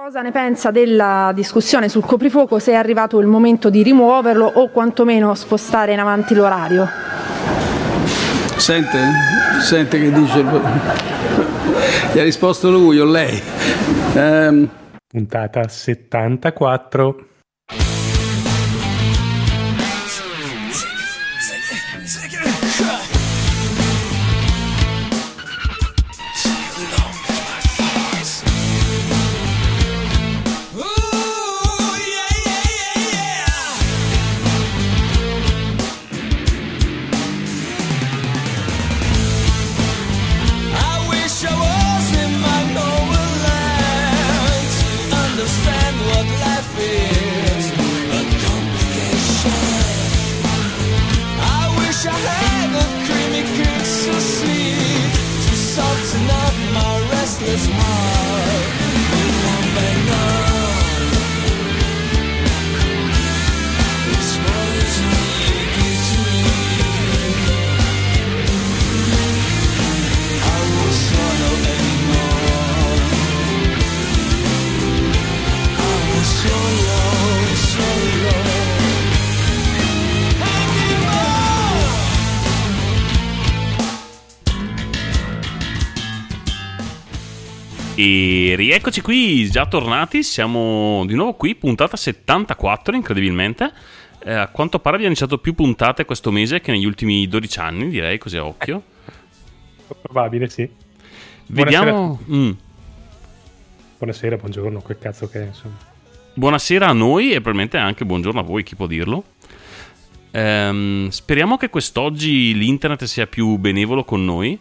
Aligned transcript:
Cosa 0.00 0.22
ne 0.22 0.30
pensa 0.30 0.70
della 0.70 1.32
discussione 1.34 1.88
sul 1.88 2.04
coprifuoco, 2.04 2.60
se 2.60 2.70
è 2.70 2.74
arrivato 2.76 3.18
il 3.18 3.26
momento 3.26 3.68
di 3.68 3.82
rimuoverlo 3.82 4.46
o 4.46 4.68
quantomeno 4.68 5.34
spostare 5.34 5.92
in 5.92 5.98
avanti 5.98 6.36
l'orario? 6.36 6.86
Sente? 8.58 8.96
Sente 9.60 9.98
che 9.98 10.12
dice? 10.12 10.44
Gli 12.12 12.18
ha 12.20 12.22
risposto 12.22 12.70
lui 12.70 13.00
o 13.00 13.04
lei? 13.06 13.42
Um... 14.14 14.68
Puntata 15.08 15.66
74. 15.66 17.26
E 88.18 88.56
rieccoci 88.56 89.00
qui, 89.00 89.48
già 89.48 89.66
tornati, 89.66 90.24
siamo 90.24 91.04
di 91.06 91.14
nuovo 91.14 91.34
qui, 91.34 91.54
puntata 91.54 91.96
74 91.96 92.96
incredibilmente. 92.96 93.72
Eh, 94.24 94.32
a 94.32 94.48
quanto 94.48 94.80
pare 94.80 94.96
abbiamo 94.96 95.12
iniziato 95.12 95.38
più 95.38 95.54
puntate 95.54 96.04
questo 96.04 96.32
mese 96.32 96.60
che 96.60 96.72
negli 96.72 96.84
ultimi 96.84 97.28
12 97.28 97.58
anni, 97.60 97.88
direi 97.88 98.18
così 98.18 98.36
a 98.36 98.44
occhio. 98.44 98.82
Eh, 99.06 99.94
probabile, 100.02 100.48
sì. 100.48 100.68
Vediamo... 101.46 102.18
Buonasera. 102.26 102.36
Mm. 102.36 102.50
Buonasera, 103.98 104.36
buongiorno, 104.36 104.80
quel 104.80 104.98
cazzo 104.98 105.28
che 105.28 105.42
è, 105.42 105.46
insomma. 105.46 105.76
Buonasera 106.34 106.88
a 106.88 106.92
noi 106.92 107.30
e 107.30 107.34
probabilmente 107.34 107.76
anche 107.76 108.04
buongiorno 108.04 108.40
a 108.40 108.42
voi, 108.42 108.64
chi 108.64 108.74
può 108.74 108.88
dirlo. 108.88 109.22
Ehm, 110.32 111.08
speriamo 111.10 111.56
che 111.56 111.70
quest'oggi 111.70 112.52
l'internet 112.52 113.04
sia 113.04 113.28
più 113.28 113.56
benevolo 113.58 114.02
con 114.02 114.24
noi. 114.24 114.58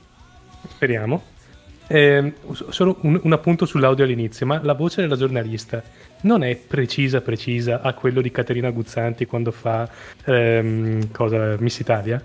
Speriamo. 0.68 1.36
Eh, 1.88 2.34
solo 2.70 2.98
un, 3.02 3.20
un, 3.24 3.34
appunto 3.34 3.66
sull'audio 3.66 4.04
all'inizio, 4.04 4.46
ma 4.46 4.60
la 4.62 4.74
voce 4.74 5.02
della 5.02 5.16
giornalista 5.16 5.82
non 6.22 6.44
è 6.44 6.56
precisa 6.56 7.22
precisa 7.22 7.82
a 7.82 7.94
quello 7.94 8.22
di 8.22 8.30
Caterina 8.30 8.72
Guzzanti 8.72 9.26
quando 9.26 9.52
fa 9.52 9.90
ehm, 10.26 11.12
cosa, 11.12 11.56
Miss 11.60 11.80
Italia? 11.80 12.22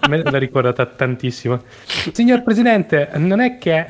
A 0.00 0.08
me 0.08 0.22
l'ha 0.22 0.38
ricordata 0.38 0.84
tantissimo. 0.84 1.62
Signor 2.12 2.42
Presidente, 2.42 3.10
non 3.14 3.40
è 3.40 3.56
che... 3.58 3.86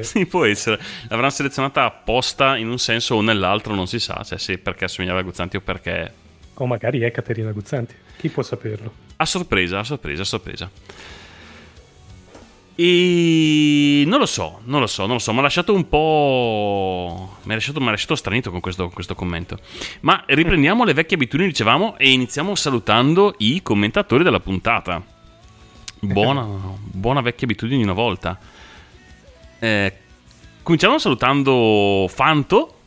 sì, 0.00 0.26
può 0.26 0.44
essere. 0.44 0.78
L'avranno 1.08 1.30
selezionata 1.30 1.84
apposta 1.84 2.56
in 2.56 2.68
un 2.68 2.78
senso 2.78 3.14
o 3.14 3.22
nell'altro, 3.22 3.74
non 3.74 3.86
si 3.86 3.98
sa, 3.98 4.22
cioè 4.22 4.38
se 4.38 4.58
perché 4.58 4.84
assomigliava 4.84 5.20
a 5.20 5.22
Guzzanti 5.22 5.56
o 5.56 5.60
perché... 5.60 6.12
O 6.54 6.66
magari 6.66 7.00
è 7.00 7.10
Caterina 7.10 7.50
Guzzanti, 7.52 7.94
chi 8.18 8.28
può 8.28 8.42
saperlo? 8.42 8.92
A 9.16 9.24
sorpresa, 9.24 9.78
a 9.78 9.84
sorpresa, 9.84 10.22
a 10.22 10.24
sorpresa. 10.24 10.70
E 12.76 14.02
non 14.06 14.18
lo 14.18 14.26
so, 14.26 14.60
non 14.64 14.80
lo 14.80 14.88
so, 14.88 15.02
non 15.02 15.12
lo 15.12 15.18
so, 15.18 15.32
mi 15.32 15.38
ha 15.38 15.42
lasciato 15.42 15.72
un 15.72 15.88
po'... 15.88 17.36
mi 17.42 17.52
ha 17.52 17.54
lasciato, 17.54 17.78
lasciato 17.78 18.16
stranito 18.16 18.50
con 18.50 18.60
questo, 18.60 18.88
questo, 18.88 19.14
commento. 19.14 19.58
Ma 20.00 20.24
riprendiamo 20.26 20.84
le 20.84 20.92
vecchie 20.92 21.16
abitudini, 21.16 21.48
dicevamo, 21.50 21.96
e 21.98 22.10
iniziamo 22.10 22.54
salutando 22.54 23.34
i 23.38 23.62
commentatori 23.62 24.24
della 24.24 24.40
puntata. 24.40 25.02
Buona, 26.00 26.44
buona 26.80 27.20
vecchia 27.20 27.46
abitudine 27.46 27.78
di 27.78 27.84
una 27.84 27.92
volta. 27.92 28.38
Eh, 29.60 29.96
cominciamo 30.62 30.98
salutando 30.98 32.08
Fanto, 32.08 32.78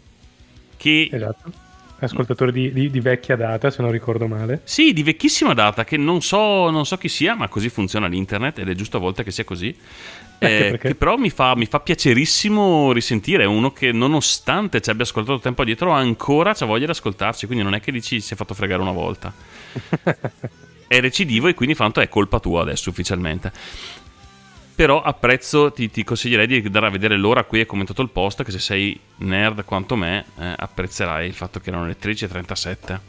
che... 0.75 1.09
Esatto 1.11 1.65
ascoltatore 1.99 2.51
di, 2.51 2.71
di, 2.71 2.89
di, 2.89 2.99
vecchia 2.99 3.35
data, 3.35 3.69
se 3.69 3.81
non 3.81 3.91
ricordo 3.91 4.27
male. 4.27 4.61
Sì, 4.63 4.93
di 4.93 5.03
vecchissima 5.03 5.53
data, 5.53 5.83
che 5.83 5.97
non 5.97 6.21
so, 6.21 6.69
non 6.69 6.85
so 6.85 6.97
chi 6.97 7.09
sia, 7.09 7.35
ma 7.35 7.47
così 7.47 7.69
funziona 7.69 8.07
l'internet 8.07 8.59
ed 8.59 8.69
è 8.69 8.73
giusto 8.73 8.97
a 8.97 8.99
volte 8.99 9.23
che 9.23 9.31
sia 9.31 9.43
così. 9.43 9.75
Eh, 10.39 10.77
che 10.79 10.93
però 10.93 11.17
mi 11.17 11.31
fa, 11.31 11.55
mi 11.55 11.65
fa, 11.65 11.79
piacerissimo 11.79 12.91
risentire. 12.91 13.45
Uno 13.45 13.71
che, 13.71 13.91
nonostante 13.91 14.81
ci 14.81 14.89
abbia 14.89 15.03
ascoltato 15.03 15.39
tempo 15.39 15.63
addietro, 15.63 15.91
ancora 15.91 16.51
ha 16.51 16.65
voglia 16.65 16.85
di 16.85 16.91
ascoltarci. 16.91 17.47
Quindi 17.47 17.63
non 17.63 17.73
è 17.73 17.79
che 17.79 17.91
dici 17.91 18.21
si 18.21 18.33
è 18.33 18.37
fatto 18.37 18.53
fregare 18.53 18.81
una 18.81 18.91
volta. 18.91 19.33
è 20.87 20.99
recidivo 20.99 21.47
e 21.47 21.53
quindi 21.53 21.75
Fanto 21.75 21.99
è 21.99 22.07
colpa 22.07 22.39
tua 22.39 22.61
adesso 22.61 22.89
ufficialmente 22.89 23.51
però 24.77 25.01
apprezzo, 25.01 25.71
ti, 25.71 25.89
ti, 25.89 26.03
consiglierei 26.03 26.45
di 26.45 26.61
andare 26.63 26.85
a 26.85 26.89
vedere 26.91 27.17
l'ora 27.17 27.39
a 27.39 27.45
cui 27.45 27.59
hai 27.59 27.65
commentato 27.65 28.03
il 28.03 28.11
post, 28.11 28.43
che 28.43 28.51
se 28.51 28.59
sei 28.59 28.97
nerd 29.17 29.65
quanto 29.65 29.95
me, 29.95 30.23
eh, 30.37 30.53
apprezzerai 30.55 31.25
il 31.25 31.33
fatto 31.33 31.59
che 31.59 31.69
erano 31.69 31.87
le 31.87 31.97
13.37. 31.99 32.99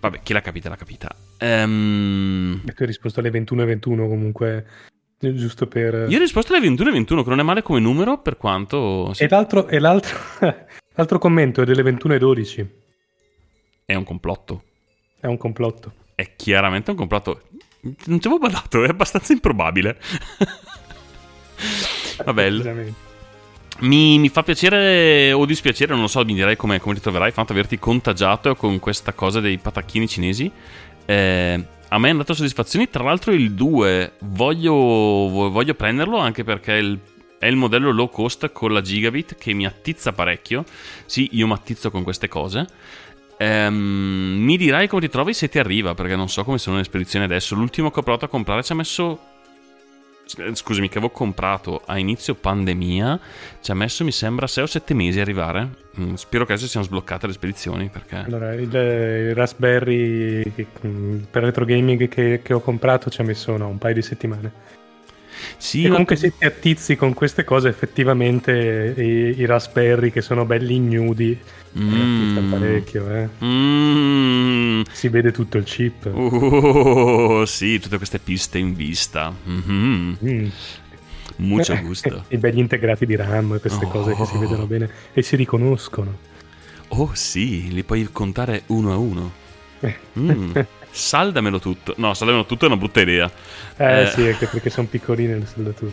Vabbè, 0.00 0.20
chi 0.24 0.32
l'ha 0.32 0.40
capita 0.40 0.68
l'ha 0.68 0.74
capita. 0.74 1.14
Um... 1.38 2.60
E 2.66 2.72
tu 2.72 2.82
hai 2.82 2.88
risposto 2.88 3.20
alle 3.20 3.30
21.21 3.30 4.08
comunque, 4.08 4.66
giusto 5.20 5.68
per... 5.68 6.06
Io 6.08 6.16
ho 6.16 6.20
risposto 6.20 6.52
alle 6.52 6.66
21.21, 6.66 7.22
che 7.22 7.28
non 7.28 7.38
è 7.38 7.44
male 7.44 7.62
come 7.62 7.78
numero, 7.78 8.18
per 8.18 8.36
quanto... 8.36 9.14
Sì. 9.14 9.22
E 9.22 9.28
l'altro, 9.28 9.68
e 9.68 9.78
l'altro, 9.78 10.18
l'altro 10.92 11.18
commento 11.20 11.62
è 11.62 11.64
delle 11.64 11.84
21.12. 11.84 12.66
È 13.84 13.94
un 13.94 14.02
complotto. 14.02 14.64
È 15.20 15.26
un 15.28 15.36
complotto. 15.36 15.92
È 16.16 16.34
chiaramente 16.34 16.90
un 16.90 16.96
complotto. 16.96 17.42
Non 17.84 18.20
ci 18.20 18.28
avevo 18.28 18.38
badato, 18.38 18.82
è 18.82 18.88
abbastanza 18.88 19.32
improbabile. 19.32 19.98
Vabbè. 22.24 22.50
Mi, 23.80 24.18
mi, 24.18 24.28
fa 24.28 24.42
piacere 24.42 25.32
o 25.32 25.44
dispiacere, 25.44 25.92
non 25.92 26.02
lo 26.02 26.08
so, 26.08 26.24
mi 26.24 26.34
direi 26.34 26.56
come, 26.56 26.80
come 26.80 26.94
ti 26.94 27.00
troverai, 27.00 27.32
fatto 27.32 27.52
averti 27.52 27.78
contagiato 27.78 28.54
con 28.54 28.78
questa 28.78 29.12
cosa 29.12 29.40
dei 29.40 29.58
patacchini 29.58 30.08
cinesi. 30.08 30.50
Eh, 31.04 31.64
a 31.88 31.98
me 31.98 32.08
è 32.08 32.10
andato 32.10 32.34
soddisfazioni, 32.34 32.88
tra 32.88 33.04
l'altro 33.04 33.32
il 33.32 33.52
2 33.52 34.12
voglio, 34.20 34.72
voglio 34.72 35.74
prenderlo 35.74 36.18
anche 36.18 36.44
perché 36.44 36.72
il, 36.72 36.98
è 37.38 37.46
il 37.46 37.56
modello 37.56 37.90
low 37.90 38.08
cost 38.08 38.50
con 38.52 38.72
la 38.72 38.80
gigabit 38.80 39.36
che 39.36 39.52
mi 39.52 39.66
attizza 39.66 40.12
parecchio. 40.12 40.64
Sì, 41.04 41.28
io 41.32 41.46
mi 41.46 41.52
attizzo 41.52 41.90
con 41.90 42.02
queste 42.02 42.28
cose. 42.28 42.66
Ehm, 43.36 43.74
mi 43.74 44.56
dirai 44.56 44.86
come 44.88 45.02
ti 45.02 45.08
trovi 45.08 45.34
se 45.34 45.48
ti 45.48 45.58
arriva, 45.58 45.94
perché 45.94 46.16
non 46.16 46.28
so 46.28 46.44
come 46.44 46.58
sono 46.58 46.76
le 46.76 46.84
spedizioni 46.84 47.24
adesso. 47.24 47.54
L'ultimo 47.54 47.90
che 47.90 48.00
ho 48.00 48.02
provato 48.02 48.24
a 48.24 48.28
comprare 48.28 48.62
ci 48.62 48.72
ha 48.72 48.76
messo. 48.76 49.32
Scusami, 50.26 50.88
che 50.88 50.96
avevo 50.96 51.12
comprato 51.12 51.82
a 51.84 51.98
inizio 51.98 52.34
pandemia. 52.34 53.20
Ci 53.60 53.70
ha 53.70 53.74
messo, 53.74 54.04
mi 54.04 54.12
sembra, 54.12 54.46
6 54.46 54.64
o 54.64 54.66
7 54.66 54.94
mesi 54.94 55.18
a 55.18 55.22
arrivare. 55.22 55.68
Mm, 56.00 56.14
spero 56.14 56.46
che 56.46 56.52
adesso 56.54 56.68
siano 56.68 56.86
sbloccate 56.86 57.26
le 57.26 57.34
spedizioni. 57.34 57.90
Perché... 57.90 58.16
Allora, 58.16 58.54
il, 58.54 58.72
il 58.72 59.34
Raspberry 59.34 60.42
mm, 60.86 61.24
per 61.30 61.42
retro 61.42 61.66
gaming 61.66 62.08
che, 62.08 62.40
che 62.42 62.54
ho 62.54 62.60
comprato 62.60 63.10
ci 63.10 63.20
ha 63.20 63.24
messo 63.24 63.56
no, 63.56 63.68
un 63.68 63.78
paio 63.78 63.94
di 63.94 64.02
settimane. 64.02 64.63
Sì, 65.56 65.84
e 65.84 65.88
comunque 65.88 66.16
se 66.16 66.32
ti 66.36 66.44
attizzi 66.44 66.96
con 66.96 67.14
queste 67.14 67.44
cose 67.44 67.68
effettivamente 67.68 68.94
i, 68.96 69.40
i 69.40 69.46
Raspberry 69.46 70.10
che 70.10 70.20
sono 70.20 70.44
belli 70.44 70.74
ignudi 70.74 71.38
mm. 71.78 72.50
parecchio 72.50 73.10
eh. 73.10 73.28
mm. 73.44 74.82
si 74.90 75.08
vede 75.08 75.32
tutto 75.32 75.58
il 75.58 75.64
chip 75.64 76.06
oh, 76.12 77.44
sì 77.46 77.78
tutte 77.78 77.96
queste 77.96 78.18
piste 78.18 78.58
in 78.58 78.74
vista 78.74 79.32
mm-hmm. 79.48 80.14
mm. 80.24 80.48
Mucho 81.36 81.76
gusto. 81.80 82.24
I 82.28 82.36
belli 82.38 82.60
integrati 82.60 83.06
di 83.06 83.16
RAM, 83.16 83.58
queste 83.58 83.84
oh. 83.86 83.88
cose 83.88 84.14
che 84.14 84.24
si 84.24 84.38
vedono 84.38 84.66
bene 84.66 84.88
e 85.12 85.22
si 85.22 85.36
riconoscono. 85.36 86.16
Oh 86.88 87.10
sì, 87.14 87.72
li 87.72 87.82
puoi 87.82 88.08
contare 88.12 88.62
uno 88.66 88.92
a 88.92 88.96
uno. 88.96 89.32
Mm. 90.18 90.52
Saldamelo 90.94 91.58
tutto. 91.58 91.94
No, 91.96 92.14
saldamelo 92.14 92.46
tutto 92.46 92.66
è 92.66 92.68
una 92.68 92.76
brutta 92.76 93.00
idea. 93.00 93.28
Eh, 93.76 94.02
eh. 94.02 94.06
sì, 94.06 94.28
anche 94.28 94.46
perché 94.46 94.70
sono 94.70 94.86
piccoline 94.86 95.38
le 95.38 95.46
saldature. 95.46 95.92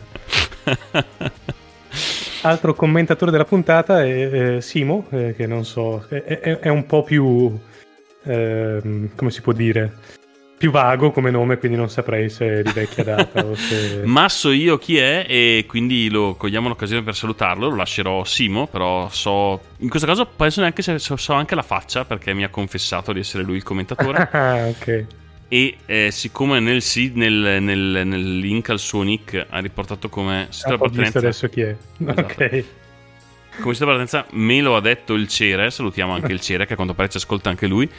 altro 2.43 2.75
commentatore 2.75 3.31
della 3.31 3.45
puntata 3.45 4.03
è, 4.03 4.57
è 4.57 4.61
Simo, 4.61 5.07
eh, 5.09 5.33
che 5.35 5.47
non 5.47 5.65
so, 5.65 6.05
è, 6.07 6.21
è, 6.23 6.59
è 6.59 6.69
un 6.69 6.85
po' 6.85 7.03
più, 7.03 7.59
eh, 8.23 9.09
come 9.15 9.31
si 9.31 9.41
può 9.41 9.53
dire, 9.53 9.97
più 10.61 10.69
vago 10.69 11.09
come 11.09 11.31
nome, 11.31 11.57
quindi 11.57 11.75
non 11.75 11.89
saprei 11.89 12.29
se 12.29 12.59
è 12.59 12.61
di 12.61 12.71
vecchia 12.71 13.03
data 13.03 13.43
o 13.43 13.55
se... 13.55 14.01
Ma 14.05 14.29
so 14.29 14.51
io 14.51 14.77
chi 14.77 14.95
è 14.95 15.25
e 15.27 15.65
quindi 15.67 16.07
lo 16.07 16.35
cogliamo 16.35 16.67
l'occasione 16.67 17.01
per 17.01 17.15
salutarlo, 17.15 17.67
lo 17.67 17.75
lascerò 17.75 18.23
Simo, 18.23 18.67
però 18.67 19.09
so... 19.09 19.59
In 19.77 19.89
questo 19.89 20.07
caso 20.07 20.27
penso 20.27 20.59
neanche 20.59 20.83
se 20.83 20.99
so, 20.99 21.17
so 21.17 21.33
anche 21.33 21.55
la 21.55 21.63
faccia 21.63 22.05
perché 22.05 22.35
mi 22.35 22.43
ha 22.43 22.49
confessato 22.49 23.11
di 23.11 23.21
essere 23.21 23.41
lui 23.41 23.55
il 23.55 23.63
commentatore. 23.63 24.29
ah, 24.31 24.67
ok. 24.67 25.05
E 25.47 25.77
eh, 25.87 26.11
siccome 26.11 26.59
nel, 26.59 26.83
nel, 27.13 27.57
nel, 27.59 28.01
nel, 28.05 28.37
link 28.37 28.69
al 28.69 28.77
suo 28.77 29.01
nick 29.01 29.43
ha 29.49 29.57
riportato 29.57 30.09
come 30.09 30.47
ah, 30.47 30.73
appartenenza... 30.73 31.17
adesso 31.17 31.49
chi 31.49 31.61
è. 31.61 31.75
Esatto. 31.97 32.21
Ok. 32.21 32.63
Come 33.59 33.73
sito 33.73 33.85
appartenenza 33.85 34.27
me 34.33 34.61
lo 34.61 34.75
ha 34.75 34.81
detto 34.81 35.15
il 35.15 35.27
Cere, 35.27 35.71
salutiamo 35.71 36.13
anche 36.13 36.31
il 36.31 36.39
Cere 36.39 36.67
che 36.67 36.73
a 36.73 36.75
quanto 36.75 36.93
pare 36.93 37.09
ci 37.09 37.17
ascolta 37.17 37.49
anche 37.49 37.65
lui 37.65 37.89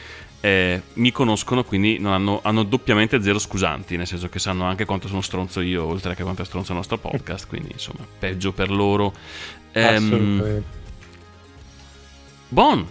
eh, 0.45 0.81
mi 0.95 1.09
conoscono, 1.13 1.63
quindi 1.63 2.01
hanno, 2.03 2.41
hanno, 2.43 2.63
doppiamente 2.63 3.21
zero 3.21 3.39
scusanti, 3.39 3.95
nel 3.95 4.05
senso 4.05 4.27
che 4.27 4.39
sanno 4.39 4.65
anche 4.65 4.83
quanto 4.83 5.07
sono 5.07 5.21
stronzo 5.21 5.61
io, 5.61 5.85
oltre 5.85 6.15
che 6.15 6.23
quanto 6.23 6.41
è 6.41 6.45
stronzo 6.45 6.71
il 6.71 6.79
nostro 6.79 6.97
podcast, 6.97 7.47
quindi 7.47 7.69
insomma, 7.71 8.05
peggio 8.19 8.51
per 8.51 8.69
loro. 8.69 9.13
Ehm, 9.71 10.61
Bon, 12.49 12.85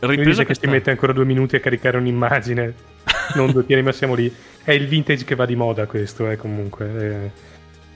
ripresa 0.00 0.44
che 0.44 0.54
ti 0.56 0.66
mette 0.66 0.90
ancora 0.90 1.12
due 1.12 1.24
minuti 1.24 1.54
a 1.54 1.60
caricare 1.60 1.96
un'immagine, 1.96 2.74
non 3.36 3.52
due 3.52 3.62
piedi, 3.62 3.82
ma 3.82 3.92
siamo 3.92 4.14
lì. 4.14 4.34
È 4.64 4.72
il 4.72 4.88
vintage 4.88 5.24
che 5.24 5.36
va 5.36 5.46
di 5.46 5.54
moda 5.54 5.86
questo, 5.86 6.28
eh, 6.28 6.36
comunque. 6.36 7.30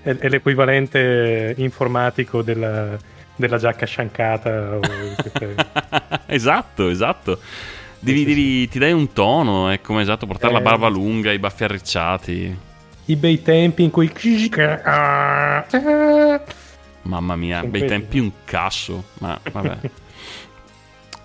È, 0.03 0.17
è 0.17 0.29
l'equivalente 0.29 1.53
informatico 1.57 2.43
della, 2.43 2.97
della 3.35 3.59
giacca 3.59 3.87
sciancata. 3.87 4.79
esatto, 6.27 6.89
esatto. 6.89 7.41
Devi, 8.03 8.25
devi, 8.25 8.67
ti 8.69 8.79
dai 8.79 8.93
un 8.93 9.13
tono, 9.13 9.69
è 9.69 9.83
come 9.83 10.01
esatto, 10.01 10.27
portare 10.27 10.53
eh. 10.53 10.57
la 10.57 10.63
barba 10.63 10.89
lunga, 10.89 11.33
i 11.33 11.39
baffi 11.39 11.65
arricciati. 11.65 12.59
I 13.05 13.17
bei 13.17 13.43
tempi 13.43 13.83
in 13.83 13.91
cui... 13.91 14.11
Mamma 17.03 17.37
mia, 17.37 17.63
bei 17.65 17.87
tempi 17.87 18.19
un 18.19 18.31
casso, 18.45 19.05
ma 19.19 19.39
vabbè. 19.53 19.79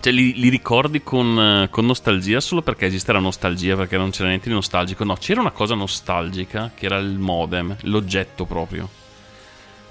cioè, 0.00 0.12
li, 0.12 0.34
li 0.34 0.48
ricordi 0.50 1.02
con, 1.02 1.66
con, 1.70 1.86
nostalgia 1.86 2.40
solo 2.40 2.60
perché 2.60 2.84
esiste 2.86 3.12
la 3.12 3.20
nostalgia, 3.20 3.74
perché 3.74 3.96
non 3.96 4.10
c'era 4.10 4.28
niente 4.28 4.48
di 4.48 4.54
nostalgico. 4.54 5.02
No, 5.04 5.14
c'era 5.14 5.40
una 5.40 5.52
cosa 5.52 5.74
nostalgica, 5.74 6.72
che 6.74 6.84
era 6.84 6.98
il 6.98 7.18
modem, 7.18 7.74
l'oggetto 7.82 8.44
proprio. 8.44 8.86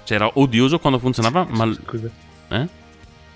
Cioè, 0.04 0.16
era 0.16 0.30
odioso 0.34 0.78
quando 0.78 1.00
funzionava, 1.00 1.46
ma... 1.50 1.72
Scusa. 1.72 2.08
Eh? 2.48 2.68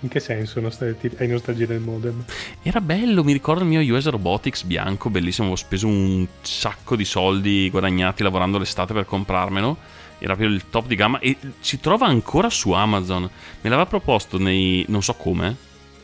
In 0.03 0.09
che 0.09 0.19
senso 0.19 0.57
hai 0.57 1.27
nostalgia 1.27 1.65
del 1.65 1.79
modem? 1.79 2.25
Era 2.63 2.81
bello, 2.81 3.23
mi 3.23 3.33
ricordo 3.33 3.61
il 3.61 3.67
mio 3.67 3.95
US 3.95 4.07
Robotics 4.07 4.63
bianco, 4.63 5.11
bellissimo, 5.11 5.47
avevo 5.47 5.61
speso 5.61 5.87
un 5.87 6.25
sacco 6.41 6.95
di 6.95 7.05
soldi 7.05 7.69
guadagnati 7.69 8.23
lavorando 8.23 8.57
l'estate 8.57 8.93
per 8.93 9.05
comprarmelo. 9.05 9.77
Era 10.17 10.35
proprio 10.35 10.55
il 10.55 10.69
top 10.71 10.87
di 10.87 10.95
gamma 10.95 11.19
e 11.19 11.37
si 11.59 11.79
trova 11.79 12.07
ancora 12.07 12.49
su 12.49 12.71
Amazon. 12.71 13.23
Me 13.23 13.69
l'aveva 13.69 13.85
proposto 13.85 14.39
nei... 14.39 14.83
non 14.87 15.03
so 15.03 15.13
come. 15.13 15.55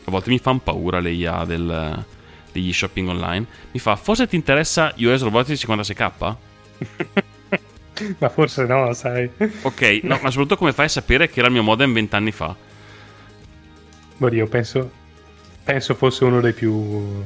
A 0.04 0.10
volte 0.10 0.30
mi 0.30 0.38
fanno 0.38 0.60
paura 0.60 1.00
le 1.00 1.10
IA 1.10 1.44
del, 1.44 2.04
degli 2.52 2.72
shopping 2.72 3.08
online. 3.08 3.46
Mi 3.72 3.80
fa, 3.80 3.96
forse 3.96 4.28
ti 4.28 4.36
interessa 4.36 4.94
US 4.96 5.22
Robotics 5.22 5.64
56k? 5.66 6.34
ma 8.18 8.28
forse 8.28 8.64
no, 8.64 8.92
sai. 8.92 9.28
Ok, 9.62 10.00
no, 10.04 10.20
ma 10.22 10.30
soprattutto 10.30 10.56
come 10.56 10.72
fai 10.72 10.86
a 10.86 10.88
sapere 10.88 11.28
che 11.28 11.40
era 11.40 11.48
il 11.48 11.54
mio 11.54 11.64
modem 11.64 11.92
vent'anni 11.92 12.30
fa? 12.30 12.66
Oddio, 14.18 14.46
penso, 14.46 14.90
penso 15.62 15.94
fosse 15.94 16.24
uno 16.24 16.40
dei 16.40 16.52
più, 16.52 17.22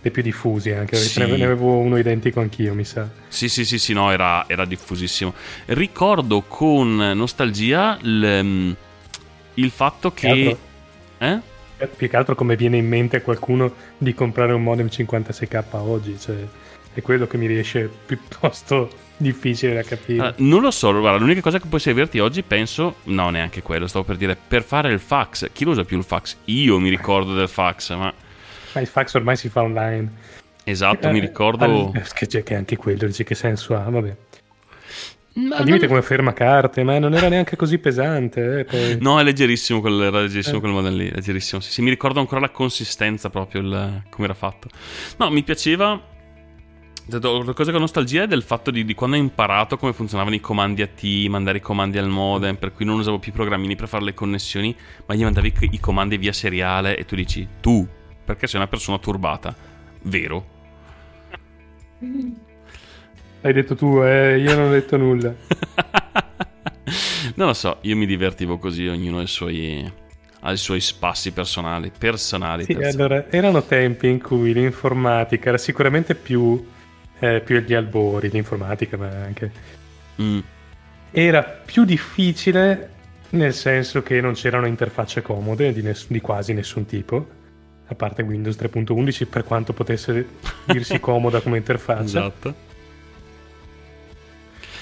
dei 0.00 0.10
più 0.10 0.22
diffusi 0.22 0.70
anche, 0.70 0.96
sì. 0.96 1.18
ne 1.18 1.44
avevo 1.44 1.78
uno 1.78 1.98
identico 1.98 2.40
anch'io, 2.40 2.74
mi 2.74 2.84
sa. 2.84 3.08
Sì, 3.28 3.48
sì, 3.48 3.64
sì, 3.64 3.78
sì 3.78 3.92
no, 3.92 4.10
era, 4.10 4.48
era 4.48 4.64
diffusissimo. 4.64 5.34
Ricordo 5.66 6.42
con 6.42 6.96
nostalgia 6.96 7.98
il, 8.02 8.40
mm, 8.42 8.72
il 9.54 9.70
fatto 9.70 10.12
che... 10.12 10.56
Eh? 11.18 11.40
Più 11.96 12.08
che 12.08 12.16
altro 12.16 12.34
come 12.34 12.56
viene 12.56 12.76
in 12.76 12.88
mente 12.88 13.18
a 13.18 13.20
qualcuno 13.20 13.72
di 13.98 14.12
comprare 14.12 14.52
un 14.52 14.62
modem 14.62 14.86
56k 14.86 15.64
oggi, 15.70 16.18
cioè 16.18 16.36
è 16.92 17.02
quello 17.02 17.26
che 17.28 17.36
mi 17.36 17.46
riesce 17.46 17.88
piuttosto 18.06 19.06
difficile 19.18 19.74
da 19.74 19.82
capire. 19.82 20.28
Uh, 20.28 20.32
non 20.38 20.62
lo 20.62 20.70
so, 20.70 20.90
guarda, 20.98 21.18
l'unica 21.18 21.40
cosa 21.40 21.58
che 21.58 21.66
può 21.68 21.78
servirti 21.78 22.18
oggi, 22.18 22.42
penso, 22.42 22.96
no, 23.04 23.28
neanche 23.30 23.60
quello, 23.60 23.86
stavo 23.86 24.04
per 24.04 24.16
dire, 24.16 24.36
per 24.36 24.62
fare 24.62 24.90
il 24.90 25.00
fax. 25.00 25.50
Chi 25.52 25.64
lo 25.64 25.72
usa 25.72 25.84
più 25.84 25.98
il 25.98 26.04
fax? 26.04 26.36
Io 26.46 26.78
mi 26.78 26.88
ricordo 26.88 27.34
del 27.34 27.48
fax, 27.48 27.94
ma... 27.94 28.12
Ma 28.72 28.80
il 28.80 28.86
fax 28.86 29.14
ormai 29.14 29.36
si 29.36 29.48
fa 29.48 29.62
online. 29.62 30.12
Esatto, 30.64 31.08
eh, 31.08 31.12
mi 31.12 31.20
ricordo... 31.20 31.92
Eh, 31.94 32.02
che, 32.26 32.42
che 32.42 32.54
anche 32.54 32.76
quello, 32.76 33.06
dice 33.06 33.24
che 33.24 33.34
senso 33.34 33.74
ha, 33.74 33.88
vabbè. 33.88 34.16
Ma 35.34 35.56
Al 35.56 35.64
limite 35.64 35.86
non... 35.86 35.96
come 35.96 36.02
fermacarte, 36.02 36.82
ma 36.82 36.98
non 36.98 37.14
era 37.14 37.28
neanche 37.28 37.54
così 37.54 37.78
pesante. 37.78 38.66
Eh. 38.68 38.98
No, 39.00 39.20
è 39.20 39.22
leggerissimo 39.22 39.80
quel, 39.80 40.02
era 40.02 40.20
leggerissimo 40.20 40.56
eh. 40.56 40.60
quel 40.60 40.72
modello 40.72 40.96
lì, 40.96 41.10
leggerissimo. 41.10 41.60
Sì, 41.60 41.70
sì, 41.70 41.82
mi 41.82 41.90
ricordo 41.90 42.18
ancora 42.18 42.40
la 42.40 42.50
consistenza 42.50 43.30
proprio, 43.30 43.60
il, 43.60 44.02
come 44.10 44.26
era 44.26 44.34
fatto. 44.34 44.68
No, 45.18 45.30
mi 45.30 45.42
piaceva 45.42 46.00
la 47.10 47.52
cosa 47.54 47.70
con 47.70 47.80
nostalgia 47.80 48.24
è 48.24 48.26
del 48.26 48.42
fatto 48.42 48.70
di, 48.70 48.84
di, 48.84 48.92
quando 48.92 49.16
ho 49.16 49.18
imparato 49.18 49.78
come 49.78 49.94
funzionavano 49.94 50.34
i 50.34 50.40
comandi 50.40 50.82
a 50.82 50.86
T, 50.86 51.26
mandare 51.28 51.58
i 51.58 51.62
comandi 51.62 51.96
al 51.96 52.08
modem, 52.08 52.56
per 52.56 52.72
cui 52.72 52.84
non 52.84 52.98
usavo 52.98 53.18
più 53.18 53.32
i 53.32 53.34
programmini 53.34 53.76
per 53.76 53.88
fare 53.88 54.04
le 54.04 54.12
connessioni, 54.12 54.76
ma 55.06 55.14
gli 55.14 55.22
mandavi 55.22 55.54
i 55.70 55.80
comandi 55.80 56.18
via 56.18 56.34
seriale 56.34 56.98
e 56.98 57.06
tu 57.06 57.14
dici, 57.14 57.48
tu, 57.60 57.86
perché 58.24 58.46
sei 58.46 58.60
una 58.60 58.68
persona 58.68 58.98
turbata. 58.98 59.56
Vero? 60.02 60.56
Hai 63.40 63.52
detto 63.52 63.74
tu, 63.74 64.02
eh, 64.02 64.38
io 64.38 64.54
non 64.54 64.68
ho 64.68 64.72
detto 64.72 64.98
nulla. 64.98 65.32
non 67.36 67.46
lo 67.46 67.54
so, 67.54 67.78
io 67.82 67.96
mi 67.96 68.04
divertivo 68.04 68.58
così, 68.58 68.86
ognuno 68.86 69.20
ha 69.20 69.22
i 69.22 69.28
suoi, 69.28 69.90
ha 70.40 70.52
i 70.52 70.56
suoi 70.58 70.80
spassi 70.80 71.32
personali. 71.32 71.90
personali 71.96 72.64
sì, 72.64 72.74
personali. 72.74 73.14
allora, 73.14 73.30
erano 73.30 73.62
tempi 73.62 74.08
in 74.08 74.20
cui 74.20 74.52
l'informatica 74.52 75.48
era 75.48 75.58
sicuramente 75.58 76.14
più 76.14 76.76
eh, 77.18 77.40
più 77.40 77.56
agli 77.56 77.74
albori 77.74 78.28
di 78.28 78.36
informatica, 78.36 78.96
ma 78.96 79.08
anche... 79.08 79.50
Mm. 80.20 80.38
Era 81.10 81.42
più 81.42 81.84
difficile 81.84 82.96
nel 83.30 83.52
senso 83.52 84.02
che 84.02 84.20
non 84.20 84.32
c'erano 84.32 84.66
interfacce 84.66 85.22
comode 85.22 85.72
di, 85.72 85.82
ness- 85.82 86.06
di 86.08 86.20
quasi 86.20 86.54
nessun 86.54 86.86
tipo, 86.86 87.26
a 87.86 87.94
parte 87.94 88.22
Windows 88.22 88.56
3.11 88.56 89.26
per 89.26 89.44
quanto 89.44 89.72
potesse 89.72 90.26
dirsi 90.64 90.98
comoda 91.00 91.40
come 91.40 91.58
interfaccia. 91.58 92.02
Esatto. 92.02 92.66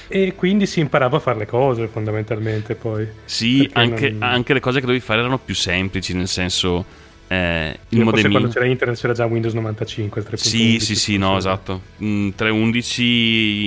E 0.09 0.35
quindi 0.37 0.67
si 0.67 0.79
imparava 0.79 1.17
a 1.17 1.21
fare 1.21 1.39
le 1.39 1.47
cose 1.47 1.89
fondamentalmente 1.89 2.77
poi. 2.77 3.09
Sì, 3.25 3.69
anche, 3.73 4.11
non... 4.11 4.23
anche, 4.23 4.53
le 4.53 4.61
cose 4.61 4.79
che 4.79 4.87
dovevi 4.87 5.05
fare 5.05 5.19
erano 5.21 5.39
più 5.39 5.55
semplici, 5.55 6.15
nel 6.15 6.29
senso 6.29 6.85
eh, 7.29 7.79
il 7.89 8.05
modem 8.05 8.31
quando 8.31 8.49
c'era 8.49 8.67
internet 8.67 8.99
c'era 8.99 9.13
già 9.13 9.27
Windows 9.27 9.55
95 9.55 10.23
3.11 10.23 10.37
sì 10.37 10.79
sì 10.79 10.95
sì 10.95 11.17
no 11.17 11.37
esatto. 11.37 11.83
Mm, 12.03 12.29
3.11 12.39 13.03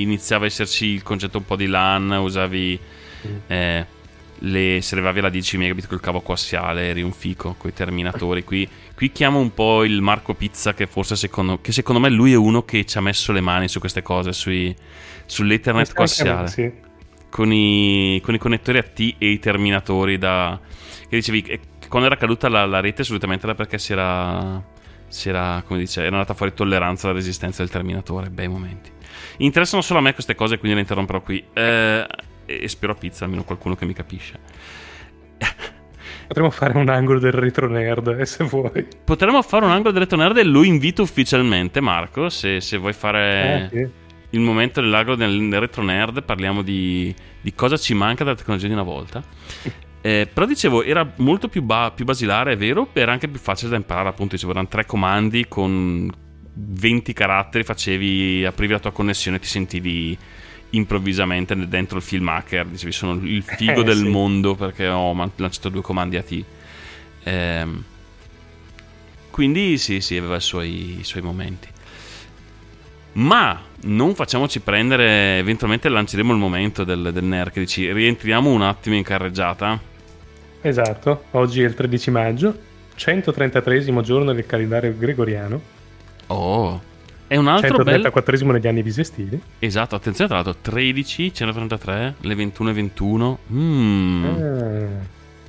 iniziava 0.02 0.46
a 0.46 0.48
esserci 0.48 0.86
il 0.86 1.04
concetto 1.04 1.40
un 1.40 1.46
po' 1.46 1.58
di 1.58 1.68
LAN 1.68 2.10
usavi 2.12 2.80
mm. 3.28 3.36
eh, 3.48 3.86
le, 4.40 4.80
se 4.82 4.96
levavi 4.96 5.22
la 5.22 5.30
10 5.30 5.58
megabit 5.58 5.88
col 5.88 6.00
cavo 6.00 6.22
coassiale 6.22 6.88
eri 6.88 7.02
un 7.02 7.12
fico 7.12 7.56
con 7.58 7.70
i 7.70 7.74
terminatori. 7.74 8.44
Qui, 8.44 8.68
qui 8.96 9.12
chiamo 9.12 9.40
un 9.40 9.54
po' 9.54 9.84
il 9.84 10.02
Marco 10.02 10.34
Pizza 10.34 10.74
che 10.74 10.88
forse 10.88 11.16
secondo, 11.16 11.60
che 11.62 11.72
secondo 11.72 12.00
me 12.00 12.10
lui 12.10 12.32
è 12.32 12.38
uno 12.38 12.64
che 12.64 12.86
ci 12.86 12.98
ha 12.98 13.02
messo 13.02 13.32
le 13.32 13.42
mani 13.42 13.68
su 13.68 13.80
queste 13.80 14.02
cose 14.02 14.32
sui, 14.34 14.74
sull'ethernet 15.26 15.94
coassiale. 15.94 16.48
sì. 16.48 16.72
con, 17.30 17.52
i, 17.52 18.22
con 18.24 18.34
i 18.34 18.38
connettori 18.38 18.78
a 18.78 18.84
T 18.84 19.16
e 19.18 19.30
i 19.30 19.40
terminatori 19.40 20.18
da 20.18 20.60
che 21.10 21.16
dicevi 21.16 21.60
quando 21.90 22.08
era 22.08 22.16
caduta 22.16 22.48
la, 22.48 22.66
la 22.66 22.80
rete 22.80 23.02
assolutamente 23.02 23.46
era 23.46 23.56
perché 23.56 23.78
si 23.78 23.92
era, 23.92 24.64
si 25.08 25.28
era, 25.28 25.62
come 25.66 25.80
dice, 25.80 26.02
era 26.02 26.12
andata 26.12 26.34
fuori 26.34 26.54
tolleranza 26.54 27.08
alla 27.08 27.18
resistenza 27.18 27.62
del 27.64 27.72
terminatore. 27.72 28.30
Bei 28.30 28.48
momenti. 28.48 28.92
Interessano 29.38 29.82
solo 29.82 30.00
a 30.00 30.02
me 30.02 30.14
queste 30.14 30.36
cose, 30.36 30.58
quindi 30.58 30.76
le 30.76 30.84
interromperò 30.84 31.22
qui. 31.22 31.44
Eh, 31.52 32.08
e 32.46 32.68
spero 32.68 32.94
a 32.94 32.96
pizza, 32.96 33.26
almeno 33.26 33.44
qualcuno 33.44 33.76
che 33.76 33.86
mi 33.86 33.94
capisce. 33.94 34.40
Potremmo 36.28 36.52
fare 36.52 36.78
un 36.78 36.90
angolo 36.90 37.20
del 37.20 37.32
retro 37.32 37.68
nerd, 37.68 38.20
eh, 38.20 38.26
se 38.26 38.44
vuoi. 38.44 38.88
Potremmo 39.04 39.42
fare 39.42 39.66
un 39.66 39.72
angolo 39.72 39.92
del 39.92 40.02
retro 40.04 40.18
nerd 40.18 40.38
e 40.38 40.44
lo 40.44 40.64
invito 40.64 41.02
ufficialmente, 41.02 41.82
Marco, 41.82 42.30
se, 42.30 42.62
se 42.62 42.78
vuoi 42.78 42.94
fare... 42.94 43.70
Eh, 43.72 43.78
sì. 43.78 44.08
Il 44.32 44.42
momento 44.42 44.80
dell'angolo 44.80 45.16
del 45.16 45.60
retro 45.60 45.82
nerd, 45.82 46.22
parliamo 46.22 46.62
di, 46.62 47.12
di 47.42 47.52
cosa 47.56 47.78
ci 47.78 47.96
manca 47.96 48.24
dalla 48.24 48.36
tecnologia 48.36 48.68
di 48.68 48.74
una 48.74 48.84
volta. 48.84 49.24
Eh, 50.02 50.30
però 50.32 50.46
dicevo, 50.46 50.84
era 50.84 51.10
molto 51.18 51.50
più, 51.50 51.62
ba- 51.62 51.92
più, 51.94 52.06
basilare, 52.06 52.54
è 52.54 52.58
vero, 52.58 52.90
era 52.94 53.12
anche 53.12 53.28
più 53.28 53.40
facile 53.40 53.72
da 53.72 53.76
imparare, 53.76 54.10
appunto, 54.10 54.36
dicevo, 54.36 54.52
erano 54.54 54.68
tre 54.68 54.86
comandi 54.86 55.48
con 55.48 56.10
20 56.54 57.14
caratteri, 57.14 57.64
facevi, 57.64 58.46
aprivi 58.46 58.74
la 58.74 58.80
tua 58.80 58.92
connessione 58.92 59.38
e 59.38 59.40
ti 59.42 59.48
sentivi 59.48 60.18
improvvisamente 60.72 61.56
dentro 61.68 61.98
il 61.98 62.04
film 62.04 62.28
hacker. 62.30 62.66
Dicevi, 62.68 62.92
sono 62.92 63.14
il 63.24 63.44
figo 63.44 63.82
Eh, 63.82 63.84
del 63.84 63.98
sì. 63.98 64.08
mondo 64.08 64.56
perché 64.56 64.88
ho 64.88 65.14
lanciato 65.36 65.70
due 65.70 65.82
comandi 65.82 66.18
AT. 66.18 66.44
Ehm, 67.24 67.84
quindi 69.32 69.78
sì, 69.78 70.02
sì, 70.02 70.18
aveva 70.18 70.38
i 70.38 70.42
suoi, 70.42 71.00
i 71.00 71.04
suoi 71.04 71.22
momenti. 71.22 71.68
Ma 73.14 73.60
non 73.82 74.16
facciamoci 74.16 74.60
prendere, 74.62 75.38
eventualmente 75.40 75.90
lanceremo 75.90 76.32
il 76.32 76.38
momento 76.40 76.84
del, 76.84 77.12
del 77.12 77.24
nerd 77.24 77.52
che 77.52 77.60
dici 77.62 77.92
rientriamo 77.92 78.50
un 78.50 78.62
attimo 78.62 78.96
in 78.96 79.04
carreggiata. 79.04 79.80
Esatto, 80.62 81.24
oggi 81.32 81.62
è 81.62 81.66
il 81.66 81.74
13 81.74 82.12
maggio, 82.12 82.58
133 82.96 83.84
giorno 84.02 84.34
del 84.34 84.46
calendario 84.46 84.94
gregoriano, 84.98 85.78
Oh, 86.28 86.80
è 87.28 87.36
un 87.38 87.48
altro 87.48 87.78
bel... 87.84 88.02
134 88.02 88.52
negli 88.52 88.68
anni 88.68 88.84
bisestili. 88.84 89.42
Esatto, 89.60 89.96
attenzione 89.96 90.30
tra 90.30 90.42
l'altro, 90.42 90.58
13, 90.62 91.34
133, 91.34 92.16
le 92.22 92.36
21 92.36 92.70
e 92.70 92.74
21. 92.74 93.40
Mm, 93.52 94.26
Ah, 94.26 94.88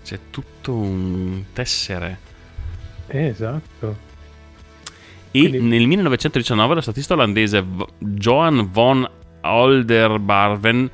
C'è 0.02 0.18
tutto 0.30 0.72
un 0.72 1.42
tessere. 1.52 2.18
esatto. 3.08 4.08
E 5.32 5.38
Quindi- 5.38 5.60
nel 5.60 5.86
1919 5.86 6.74
lo 6.74 6.80
statista 6.80 7.14
olandese 7.14 7.64
Johan 7.98 8.70
von 8.70 9.08
Olderbarven 9.42 10.90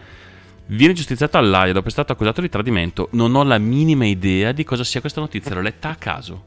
viene 0.66 0.94
giustiziato 0.94 1.38
all'AIA 1.38 1.73
dopo 1.73 1.88
essere 1.88 2.02
stato 2.02 2.12
accusato 2.12 2.40
di 2.40 2.49
tradimento. 2.49 3.08
Non 3.12 3.35
ho 3.35 3.42
la 3.42 3.58
minima 3.58 4.06
idea 4.06 4.52
di 4.52 4.64
cosa 4.64 4.85
sia 4.85 5.00
questa 5.00 5.20
notizia, 5.20 5.54
l'ho 5.54 5.61
letta 5.61 5.90
a 5.90 5.96
caso. 5.96 6.44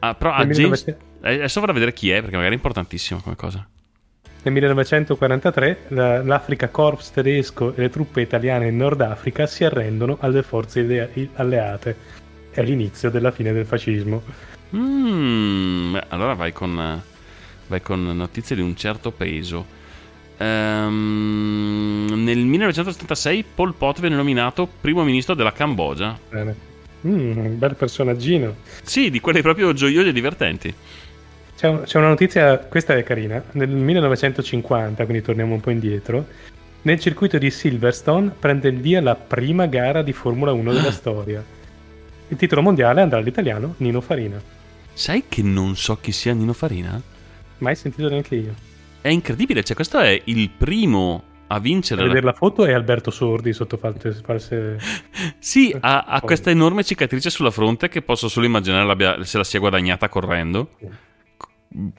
Ah, 0.00 0.14
però 0.14 0.32
a 0.32 0.44
James... 0.46 0.84
1900 0.84 1.12
eh, 1.24 1.34
Adesso 1.36 1.60
vorrei 1.60 1.74
vedere 1.74 1.94
chi 1.94 2.10
è, 2.10 2.20
perché 2.20 2.36
magari 2.36 2.52
è 2.52 2.56
importantissimo 2.56 3.20
come 3.20 3.34
cosa. 3.34 3.66
Nel 4.42 4.52
1943 4.52 5.78
la- 5.88 6.22
l'Africa 6.22 6.68
Corps 6.68 7.10
tedesco 7.10 7.74
e 7.74 7.80
le 7.80 7.88
truppe 7.88 8.20
italiane 8.20 8.68
in 8.68 8.76
Nord 8.76 9.00
Africa 9.00 9.46
si 9.46 9.64
arrendono 9.64 10.18
alle 10.20 10.42
forze 10.42 11.30
alleate. 11.34 11.96
È 12.50 12.62
l'inizio 12.62 13.08
della 13.08 13.30
fine 13.30 13.54
del 13.54 13.64
fascismo. 13.64 14.22
Mm, 14.76 15.96
allora 16.08 16.34
vai 16.34 16.52
con, 16.52 17.02
vai 17.68 17.80
con 17.80 18.02
notizie 18.02 18.54
di 18.54 18.60
un 18.62 18.76
certo 18.76 19.12
peso. 19.12 19.82
Ehm, 20.44 22.22
nel 22.24 22.38
1976 22.38 23.44
Pol 23.54 23.74
Pot 23.74 24.00
viene 24.00 24.16
nominato 24.16 24.68
primo 24.80 25.02
ministro 25.04 25.34
della 25.34 25.52
Cambogia. 25.52 26.18
Bene. 26.30 26.72
Mm, 27.06 27.36
un 27.36 27.58
bel 27.58 27.74
personaggino. 27.74 28.56
Sì, 28.82 29.10
di 29.10 29.20
quelle 29.20 29.42
proprio 29.42 29.72
gioiose 29.72 30.08
e 30.08 30.12
divertenti. 30.12 30.74
C'è, 31.56 31.68
un- 31.68 31.82
c'è 31.84 31.98
una 31.98 32.08
notizia, 32.08 32.58
questa 32.58 32.96
è 32.96 33.02
carina. 33.02 33.42
Nel 33.52 33.68
1950, 33.68 35.04
quindi 35.04 35.22
torniamo 35.22 35.54
un 35.54 35.60
po' 35.60 35.70
indietro, 35.70 36.26
nel 36.82 36.98
circuito 37.00 37.38
di 37.38 37.50
Silverstone 37.50 38.32
prende 38.38 38.68
il 38.68 38.78
via 38.80 39.00
la 39.00 39.14
prima 39.14 39.66
gara 39.66 40.02
di 40.02 40.12
Formula 40.12 40.52
1 40.52 40.72
della 40.72 40.92
storia. 40.92 41.42
Il 42.28 42.36
titolo 42.36 42.62
mondiale 42.62 43.00
andrà 43.02 43.18
all'italiano 43.18 43.74
Nino 43.78 44.00
Farina. 44.00 44.40
Sai 44.92 45.24
che 45.28 45.42
non 45.42 45.76
so 45.76 45.96
chi 46.00 46.12
sia 46.12 46.32
Nino 46.32 46.52
Farina? 46.52 47.00
Mai 47.58 47.74
sentito 47.76 48.08
neanche 48.08 48.34
io. 48.34 48.54
È 49.04 49.08
incredibile, 49.10 49.62
cioè 49.62 49.76
questo 49.76 49.98
è 49.98 50.18
il 50.24 50.48
primo 50.48 51.24
a 51.48 51.56
A 51.56 51.60
vincere 51.60 52.00
la... 52.00 52.06
vedere 52.06 52.24
la 52.24 52.32
foto 52.32 52.64
è 52.64 52.72
Alberto 52.72 53.10
Sordi 53.10 53.52
sotto 53.52 53.76
false... 53.76 54.78
Sì, 55.38 55.76
ha, 55.78 56.04
ha 56.04 56.20
questa 56.22 56.48
enorme 56.48 56.84
cicatrice 56.84 57.28
sulla 57.28 57.50
fronte 57.50 57.88
che 57.88 58.00
posso 58.00 58.28
solo 58.28 58.46
immaginare 58.46 59.22
se 59.26 59.36
la 59.36 59.44
sia 59.44 59.58
guadagnata 59.60 60.08
correndo. 60.08 60.70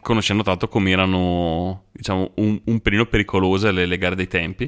Conoscendo 0.02 0.42
tanto 0.42 0.68
come 0.68 0.90
erano, 0.90 1.84
diciamo, 1.92 2.32
un, 2.38 2.60
un 2.66 2.80
pelino 2.80 3.06
pericolose 3.06 3.72
le, 3.72 3.86
le 3.86 3.98
gare 4.00 4.16
dei 4.16 4.28
tempi. 4.28 4.68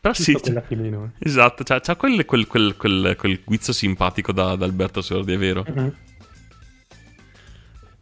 Però 0.00 0.14
sì, 0.14 0.32
c'ha- 0.40 0.64
eh. 0.68 1.10
esatto, 1.18 1.64
c'ha, 1.64 1.80
c'ha 1.80 1.96
quel, 1.96 2.24
quel, 2.24 2.46
quel, 2.46 2.76
quel, 2.78 3.14
quel 3.18 3.42
guizzo 3.44 3.74
simpatico 3.74 4.32
da, 4.32 4.56
da 4.56 4.64
Alberto 4.64 5.02
Sordi, 5.02 5.34
è 5.34 5.38
vero. 5.38 5.66
Mhm. 5.68 5.94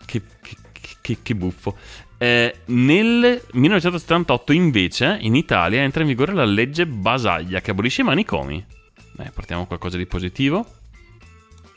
Che, 0.07 0.23
che- 0.41 0.57
che- 1.01 1.19
che 1.21 1.35
buffo. 1.35 1.77
Eh, 2.25 2.55
nel 2.67 3.43
1978 3.53 4.53
invece 4.55 5.19
in 5.21 5.35
Italia 5.35 5.83
entra 5.83 6.01
in 6.01 6.09
vigore 6.09 6.33
la 6.33 6.47
legge 6.47 6.87
Basaglia 6.87 7.61
che 7.61 7.73
abolisce 7.73 8.01
i 8.01 8.05
manicomi. 8.05 8.65
Eh, 9.19 9.31
partiamo 9.35 9.67
qualcosa 9.67 9.99
di 9.99 10.07
positivo. 10.07 10.65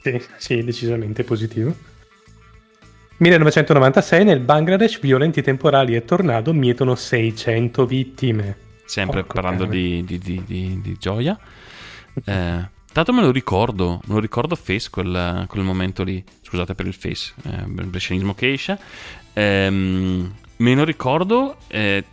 Sì, 0.01 0.21
sì, 0.37 0.63
decisamente 0.63 1.25
positivo. 1.25 1.75
1996 3.17 4.23
nel 4.23 4.39
Bangladesh 4.39 5.01
violenti 5.01 5.41
temporali 5.41 5.95
e 5.95 6.05
tornado 6.05 6.53
mietono 6.53 6.95
600 6.95 7.85
vittime. 7.85 8.55
Sempre 8.85 9.23
Porco 9.23 9.33
parlando 9.33 9.65
di- 9.65 10.05
di- 10.05 10.17
di- 10.17 10.79
di 10.81 10.97
gioia. 10.97 11.37
Eh, 12.23 12.69
tanto 12.93 13.11
me 13.11 13.21
lo 13.21 13.31
ricordo, 13.31 13.99
me 14.05 14.13
lo 14.13 14.19
ricordo 14.21 14.55
face 14.55 14.89
quel, 14.89 15.43
quel 15.49 15.63
momento 15.63 16.03
lì. 16.03 16.23
Scusate 16.41 16.73
per 16.73 16.85
il 16.85 16.93
face, 16.93 17.33
eh, 17.43 17.63
il 17.65 17.85
brescianismo 17.87 18.33
che 18.33 18.53
esce. 18.53 18.79
Ehm, 19.39 20.33
me 20.57 20.73
lo 20.75 20.83
ricordo. 20.83 21.57
Eh, 21.67 22.03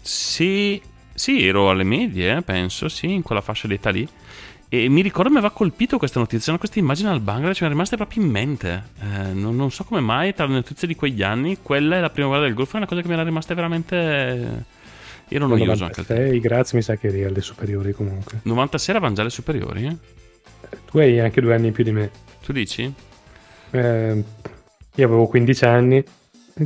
sì, 0.00 0.80
sì, 1.12 1.46
ero 1.46 1.68
alle 1.70 1.84
medie, 1.84 2.36
eh, 2.38 2.42
penso, 2.42 2.88
sì, 2.88 3.12
in 3.12 3.22
quella 3.22 3.40
fascia 3.40 3.68
di 3.68 3.74
età 3.74 3.90
lì. 3.90 4.08
E 4.68 4.88
mi 4.88 5.02
ricordo 5.02 5.30
mi 5.30 5.36
aveva 5.36 5.52
colpito 5.52 5.98
questa 5.98 6.18
notizia. 6.18 6.52
no? 6.52 6.58
Queste 6.58 6.78
immagini 6.80 7.08
al 7.08 7.20
Bangladesh 7.20 7.50
mi 7.52 7.58
sono 7.58 7.70
rimaste 7.70 7.96
proprio 7.96 8.22
in 8.24 8.30
mente. 8.30 8.82
Eh, 9.00 9.32
non, 9.32 9.54
non 9.54 9.70
so 9.70 9.84
come 9.84 10.00
mai, 10.00 10.34
tra 10.34 10.46
le 10.46 10.54
notizie 10.54 10.88
di 10.88 10.96
quegli 10.96 11.22
anni, 11.22 11.58
quella 11.62 11.96
e 11.96 12.00
la 12.00 12.10
prima 12.10 12.28
guerra 12.28 12.44
del 12.44 12.54
Golfo 12.54 12.74
è 12.74 12.76
una 12.78 12.86
cosa 12.86 13.00
che 13.02 13.06
mi 13.08 13.12
era 13.14 13.22
rimasta 13.22 13.54
veramente. 13.54 13.96
eh, 13.96 14.72
Ero 15.28 15.46
noioso 15.46 15.84
anche 15.84 16.00
al 16.00 16.06
tempo. 16.06 16.22
96, 16.22 16.40
grazie, 16.40 16.76
mi 16.78 16.82
sa 16.82 16.96
che 16.96 17.06
eri 17.08 17.24
alle 17.24 17.40
superiori 17.40 17.92
comunque. 17.92 18.40
96 18.42 18.94
eravamo 18.94 19.14
già 19.14 19.20
alle 19.22 19.30
superiori? 19.30 19.86
eh? 19.86 19.96
Tu 20.90 20.98
hai 20.98 21.20
anche 21.20 21.40
due 21.40 21.54
anni 21.54 21.68
in 21.68 21.72
più 21.72 21.84
di 21.84 21.92
me. 21.92 22.10
Tu 22.44 22.52
dici? 22.52 22.92
Eh, 23.70 24.24
io 24.96 25.06
avevo 25.06 25.26
15 25.26 25.64
anni. 25.64 26.04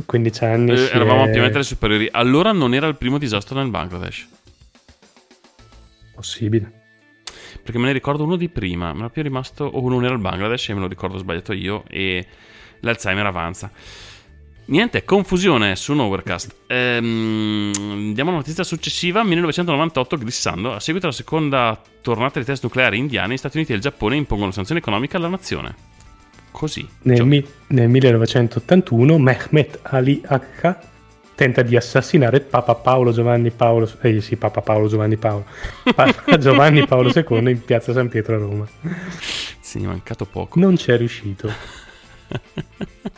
15 0.05 0.43
anni. 0.43 0.71
Eh, 0.71 0.89
eravamo 0.93 1.25
è- 1.25 1.29
ovviamente 1.29 1.55
alle 1.55 1.63
superiori. 1.63 2.07
Allora 2.11 2.51
non 2.51 2.73
era 2.73 2.87
il 2.87 2.95
primo 2.95 3.17
disastro 3.17 3.57
nel 3.59 3.69
Bangladesh. 3.69 4.27
Possibile. 6.13 6.71
Perché 7.63 7.77
me 7.79 7.87
ne 7.87 7.93
ricordo 7.93 8.23
uno 8.23 8.35
di 8.35 8.49
prima. 8.49 8.93
Me 8.93 9.01
l'ha 9.01 9.09
più 9.09 9.23
rimasto. 9.23 9.65
O 9.65 9.87
non 9.89 10.03
era 10.03 10.13
il 10.13 10.19
Bangladesh 10.19 10.69
e 10.69 10.73
me 10.73 10.81
lo 10.81 10.87
ricordo 10.87 11.17
sbagliato 11.17 11.53
io. 11.53 11.83
E 11.87 12.25
l'Alzheimer 12.81 13.25
avanza. 13.25 13.71
Niente, 14.65 15.03
confusione 15.03 15.75
su 15.75 15.93
Nowherecast. 15.93 16.55
Ehm, 16.67 17.71
andiamo 17.75 18.29
alla 18.29 18.39
notizia 18.39 18.63
successiva. 18.63 19.23
1998, 19.23 20.17
glissando. 20.17 20.73
A 20.73 20.79
seguito 20.79 21.07
della 21.07 21.17
seconda 21.17 21.81
tornata 22.01 22.39
di 22.39 22.45
test 22.45 22.63
nucleari 22.63 22.97
indiani, 22.97 23.33
gli 23.33 23.37
Stati 23.37 23.57
Uniti 23.57 23.71
e 23.71 23.75
il 23.75 23.81
Giappone 23.81 24.15
impongono 24.15 24.51
sanzioni 24.51 24.79
economiche 24.79 25.17
alla 25.17 25.27
nazione. 25.27 25.75
Così. 26.51 26.87
Nel, 27.03 27.17
Cioè, 27.17 27.25
mi- 27.25 27.47
nel 27.67 27.89
1981 27.89 29.17
Mehmet 29.17 29.79
Ali 29.83 30.21
Hakka 30.25 30.79
tenta 31.35 31.61
di 31.61 31.75
assassinare 31.77 32.41
Papa 32.41 32.75
Paolo 32.75 33.11
Giovanni 33.13 33.49
Paolo 33.51 33.89
eh 34.01 34.19
sì, 34.19 34.35
Papa 34.35 34.61
Paolo 34.61 34.87
Giovanni 34.89 35.15
Paolo 35.15 35.45
Papa 35.95 36.37
Giovanni 36.37 36.85
Paolo 36.85 37.11
II 37.15 37.49
in 37.49 37.63
piazza 37.63 37.93
San 37.93 38.09
Pietro 38.09 38.35
a 38.35 38.39
Roma. 38.39 38.67
sì, 39.61 39.81
è 39.81 39.85
mancato 39.85 40.25
poco. 40.25 40.59
Non 40.59 40.75
c'è 40.75 40.97
riuscito. 40.97 41.49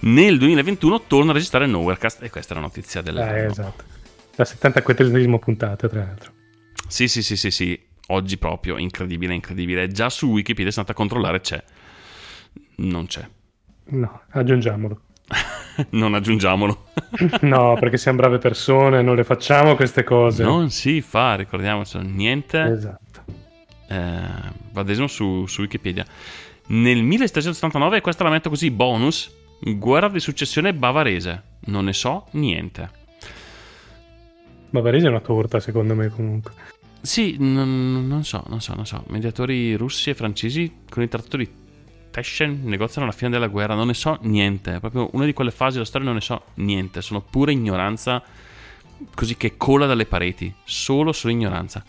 Nel 0.00 0.38
2021 0.38 1.02
torna 1.06 1.30
a 1.30 1.34
registrare 1.34 1.66
Nowherecast 1.66 2.22
e 2.22 2.30
questa 2.30 2.52
è 2.52 2.56
la 2.56 2.62
notizia 2.62 3.00
dell'anno. 3.02 3.34
Eh, 3.36 3.44
esatto. 3.46 3.84
La 4.36 4.44
74esima 4.44 5.38
puntata, 5.38 5.88
tra 5.88 6.00
l'altro. 6.00 6.32
Sì, 6.86 7.08
sì, 7.08 7.22
sì, 7.22 7.36
sì, 7.36 7.50
sì. 7.50 7.86
Oggi 8.10 8.38
proprio, 8.38 8.78
incredibile, 8.78 9.34
incredibile. 9.34 9.88
Già 9.88 10.08
su 10.08 10.28
Wikipedia 10.30 10.70
sono 10.70 10.86
andato 10.86 10.92
a 10.92 11.06
controllare, 11.06 11.40
c'è. 11.40 11.62
Non 12.76 13.06
c'è. 13.06 13.26
No, 13.90 14.22
aggiungiamolo. 14.30 15.00
non 15.90 16.14
aggiungiamolo. 16.14 16.86
No, 17.40 17.76
perché 17.78 17.96
siamo 17.96 18.18
brave 18.18 18.38
persone, 18.38 19.02
non 19.02 19.16
le 19.16 19.24
facciamo 19.24 19.74
queste 19.74 20.04
cose. 20.04 20.42
non 20.42 20.70
si 20.70 21.00
fa, 21.00 21.34
ricordiamoci, 21.34 21.98
niente. 21.98 22.62
Esatto. 22.62 23.24
Eh, 23.88 24.52
vadesimo 24.72 25.06
su, 25.06 25.46
su 25.46 25.62
Wikipedia. 25.62 26.04
Nel 26.68 27.02
1779, 27.02 28.00
questa 28.00 28.24
la 28.24 28.30
metto 28.30 28.50
così, 28.50 28.70
bonus, 28.70 29.34
guerra 29.60 30.08
di 30.08 30.20
successione 30.20 30.74
bavarese. 30.74 31.42
Non 31.66 31.84
ne 31.86 31.92
so 31.92 32.26
niente. 32.32 32.90
Bavarese 34.70 35.06
è 35.06 35.10
una 35.10 35.20
torta, 35.20 35.60
secondo 35.60 35.94
me, 35.94 36.08
comunque. 36.08 36.52
Sì, 37.00 37.36
non, 37.38 38.06
non 38.06 38.24
so, 38.24 38.44
non 38.48 38.60
so, 38.60 38.74
non 38.74 38.86
so. 38.86 39.04
Mediatori 39.08 39.74
russi 39.74 40.10
e 40.10 40.14
francesi 40.14 40.80
con 40.88 41.02
il 41.02 41.08
trattato 41.08 41.36
di 41.36 41.48
Teschen 42.10 42.62
negoziano 42.64 43.06
la 43.06 43.12
fine 43.12 43.30
della 43.30 43.46
guerra. 43.46 43.74
Non 43.74 43.86
ne 43.86 43.94
so 43.94 44.18
niente. 44.22 44.74
È 44.74 44.80
proprio 44.80 45.08
una 45.12 45.24
di 45.24 45.32
quelle 45.32 45.50
fasi 45.50 45.74
della 45.74 45.84
storia 45.84 46.06
non 46.06 46.16
ne 46.16 46.22
so 46.22 46.42
niente. 46.54 47.00
Sono 47.00 47.20
pura 47.20 47.50
ignoranza 47.50 48.22
così 49.14 49.36
che 49.36 49.56
cola 49.56 49.86
dalle 49.86 50.06
pareti. 50.06 50.52
Solo, 50.64 51.12
solo 51.12 51.32
ignoranza. 51.32 51.82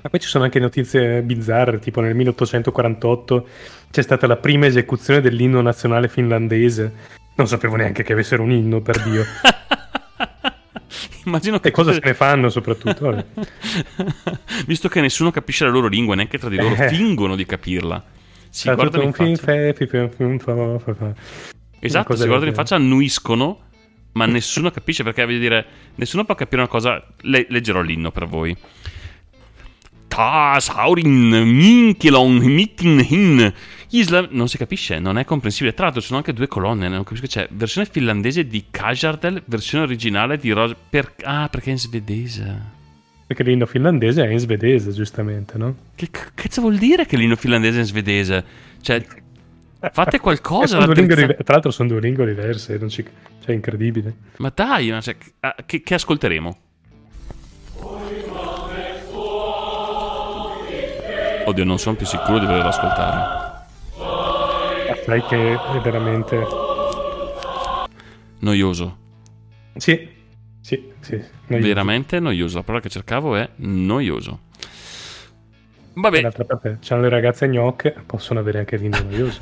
Ma 0.00 0.10
poi 0.10 0.20
ci 0.20 0.28
sono 0.28 0.44
anche 0.44 0.60
notizie 0.60 1.22
bizzarre, 1.22 1.80
tipo 1.80 2.00
nel 2.00 2.14
1848 2.14 3.48
c'è 3.90 4.02
stata 4.02 4.26
la 4.26 4.36
prima 4.36 4.66
esecuzione 4.66 5.20
dell'inno 5.20 5.60
nazionale 5.60 6.08
finlandese. 6.08 6.92
Non 7.34 7.48
sapevo 7.48 7.76
neanche 7.76 8.02
che 8.02 8.12
avessero 8.12 8.42
un 8.42 8.52
inno, 8.52 8.80
per 8.80 9.02
Dio. 9.02 9.24
Immagino 11.28 11.60
che 11.60 11.68
E 11.68 11.70
cosa 11.70 11.92
se 11.92 12.00
ne 12.02 12.14
fanno 12.14 12.48
soprattutto? 12.48 13.24
Visto 14.66 14.88
che 14.88 15.00
nessuno 15.00 15.30
capisce 15.30 15.64
la 15.64 15.70
loro 15.70 15.86
lingua, 15.88 16.14
neanche 16.14 16.38
tra 16.38 16.48
di 16.48 16.56
loro, 16.56 16.74
Eh. 16.74 16.88
fingono 16.88 17.36
di 17.36 17.44
capirla. 17.46 18.02
Si 18.50 18.72
guardano 18.72 19.04
in 19.04 19.12
faccia. 19.12 19.42
fe. 20.94 21.14
Esatto, 21.80 22.16
si 22.16 22.24
guardano 22.26 22.48
in 22.50 22.54
faccia, 22.56 22.74
annuiscono, 22.76 23.60
ma 24.12 24.24
nessuno 24.26 24.70
capisce 24.70 25.02
perché 25.04 25.24
voglio 25.24 25.38
dire, 25.38 25.66
nessuno 25.96 26.24
può 26.24 26.34
capire 26.34 26.62
una 26.62 26.70
cosa. 26.70 27.04
Le- 27.20 27.46
leggerò 27.50 27.82
l'inno 27.82 28.10
per 28.10 28.26
voi. 28.26 28.56
Ta 30.08 30.56
Saurin 30.58 31.28
Minkilon 31.28 32.36
Mitin 32.38 33.04
Hin 33.08 33.52
Isla 33.90 34.26
non 34.30 34.48
si 34.48 34.58
capisce, 34.58 34.98
non 34.98 35.16
è 35.16 35.24
comprensibile. 35.24 35.72
Tra 35.74 35.84
l'altro, 35.84 36.00
ci 36.02 36.08
sono 36.08 36.18
anche 36.18 36.32
due 36.34 36.46
colonne. 36.46 36.88
Non 36.88 37.04
capisco. 37.04 37.26
C'è 37.26 37.48
versione 37.52 37.86
finlandese 37.90 38.46
di 38.46 38.66
Kajardel, 38.70 39.42
versione 39.46 39.84
originale 39.84 40.36
di 40.36 40.50
Roger. 40.50 40.76
Per... 40.90 41.14
Ah, 41.22 41.48
perché 41.48 41.68
è 41.68 41.72
in 41.72 41.78
svedese. 41.78 42.76
Perché 43.26 43.42
l'inno 43.42 43.66
finlandese 43.66 44.24
è 44.24 44.28
in 44.30 44.38
svedese, 44.38 44.92
giustamente, 44.92 45.56
no? 45.58 45.74
Che 45.94 46.10
c- 46.10 46.32
cazzo 46.34 46.60
vuol 46.62 46.76
dire 46.76 47.06
che 47.06 47.16
l'inno 47.16 47.36
finlandese 47.36 47.76
è 47.76 47.80
in 47.80 47.86
svedese? 47.86 48.44
Cioè, 48.80 49.04
fate 49.92 50.18
qualcosa. 50.20 50.78
terza- 50.86 51.00
diver- 51.02 51.36
Tra 51.42 51.54
l'altro 51.54 51.70
sono 51.70 51.88
due 51.88 52.00
lingue 52.00 52.26
diverse, 52.26 52.76
non 52.78 52.88
ci... 52.90 53.02
cioè 53.02 53.50
è 53.50 53.52
incredibile. 53.52 54.14
Ma 54.38 54.52
dai, 54.54 54.90
ma 54.90 55.00
cioè, 55.00 55.16
ah, 55.40 55.56
che, 55.64 55.82
che 55.82 55.94
ascolteremo? 55.94 56.58
Oddio, 61.46 61.64
non 61.64 61.78
sono 61.78 61.96
più 61.96 62.04
sicuro 62.04 62.38
di 62.38 62.44
volerlo 62.44 62.68
ascoltare. 62.68 63.47
Sai 65.08 65.22
che 65.22 65.54
è 65.54 65.80
veramente... 65.80 66.46
Noioso. 68.40 68.98
Sì, 69.76 70.06
sì, 70.60 70.92
sì. 71.00 71.18
noi- 71.46 71.62
Veramente 71.62 72.20
noioso. 72.20 72.58
La 72.58 72.62
parola 72.62 72.82
che 72.82 72.90
cercavo 72.90 73.34
è 73.34 73.48
noioso. 73.56 74.40
Vabbè, 75.94 76.20
D'altra 76.20 76.44
parte, 76.44 76.76
c'hanno 76.82 77.00
le 77.00 77.08
ragazze 77.08 77.48
gnocche, 77.48 77.96
possono 78.04 78.40
avere 78.40 78.58
anche 78.58 78.76
l'inno 78.76 79.00
noioso. 79.08 79.40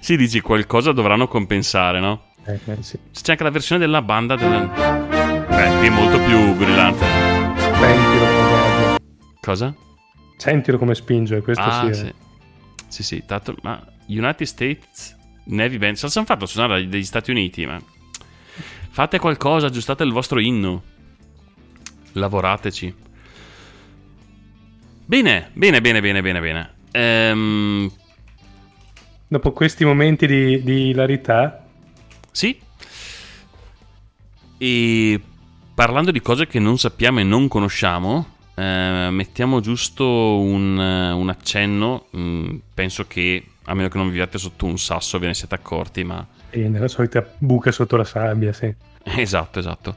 si 0.00 0.16
dici 0.16 0.40
qualcosa 0.40 0.92
dovranno 0.92 1.28
compensare, 1.28 2.00
no? 2.00 2.28
Eh, 2.46 2.58
eh, 2.64 2.82
sì. 2.82 2.98
C'è 3.12 3.32
anche 3.32 3.44
la 3.44 3.50
versione 3.50 3.78
della 3.78 4.00
banda 4.00 4.36
del... 4.36 4.54
Eh, 4.54 5.76
qui 5.80 5.86
è 5.86 5.90
molto 5.90 6.18
più 6.18 6.54
brillante. 6.54 7.04
Sentilo 7.78 8.24
come, 8.24 8.98
Cosa? 9.38 9.74
sentilo 10.38 10.78
come 10.78 10.94
spinge, 10.94 11.42
questo 11.42 11.62
ah, 11.62 11.82
sì. 11.82 11.88
eh. 11.90 11.94
sì. 11.94 12.14
Sì, 12.88 13.02
sì, 13.02 13.24
tanto, 13.26 13.54
ma 13.62 13.91
United 14.06 14.46
States 14.46 15.16
Navy 15.44 15.78
Band, 15.78 15.96
se 15.96 16.08
l'hanno 16.12 16.26
fatto 16.26 16.46
suonare 16.46 16.88
dagli 16.88 17.04
Stati 17.04 17.30
Uniti, 17.30 17.66
ma 17.66 17.80
fate 18.90 19.18
qualcosa, 19.18 19.66
aggiustate 19.66 20.02
il 20.04 20.12
vostro 20.12 20.40
inno. 20.40 20.82
Lavorateci. 22.12 22.94
Bene, 25.04 25.50
bene, 25.52 25.80
bene, 25.80 26.00
bene, 26.00 26.22
bene, 26.22 26.40
bene. 26.40 26.74
Ehm, 26.92 27.90
Dopo 29.28 29.52
questi 29.52 29.84
momenti 29.84 30.26
di, 30.26 30.62
di 30.62 30.88
ilarità, 30.88 31.62
sì. 32.32 32.58
E 34.58 35.20
parlando 35.74 36.10
di 36.10 36.20
cose 36.20 36.46
che 36.46 36.58
non 36.58 36.78
sappiamo 36.78 37.20
e 37.20 37.24
non 37.24 37.46
conosciamo, 37.46 38.26
eh, 38.54 39.08
mettiamo 39.10 39.60
giusto 39.60 40.38
un, 40.40 40.76
un 40.78 41.28
accenno. 41.28 42.06
mm, 42.16 42.56
penso 42.74 43.06
che, 43.06 43.44
a 43.64 43.74
meno 43.74 43.88
che 43.88 43.98
non 43.98 44.08
viviate 44.08 44.38
sotto 44.38 44.66
un 44.66 44.78
sasso, 44.78 45.18
ve 45.18 45.28
ne 45.28 45.34
siete 45.34 45.54
accorti, 45.54 46.04
ma 46.04 46.26
e 46.54 46.68
nella 46.68 46.88
solita 46.88 47.26
buca 47.38 47.72
sotto 47.72 47.96
la 47.96 48.04
sabbia, 48.04 48.52
sì. 48.52 48.72
Esatto, 49.04 49.58
esatto. 49.58 49.96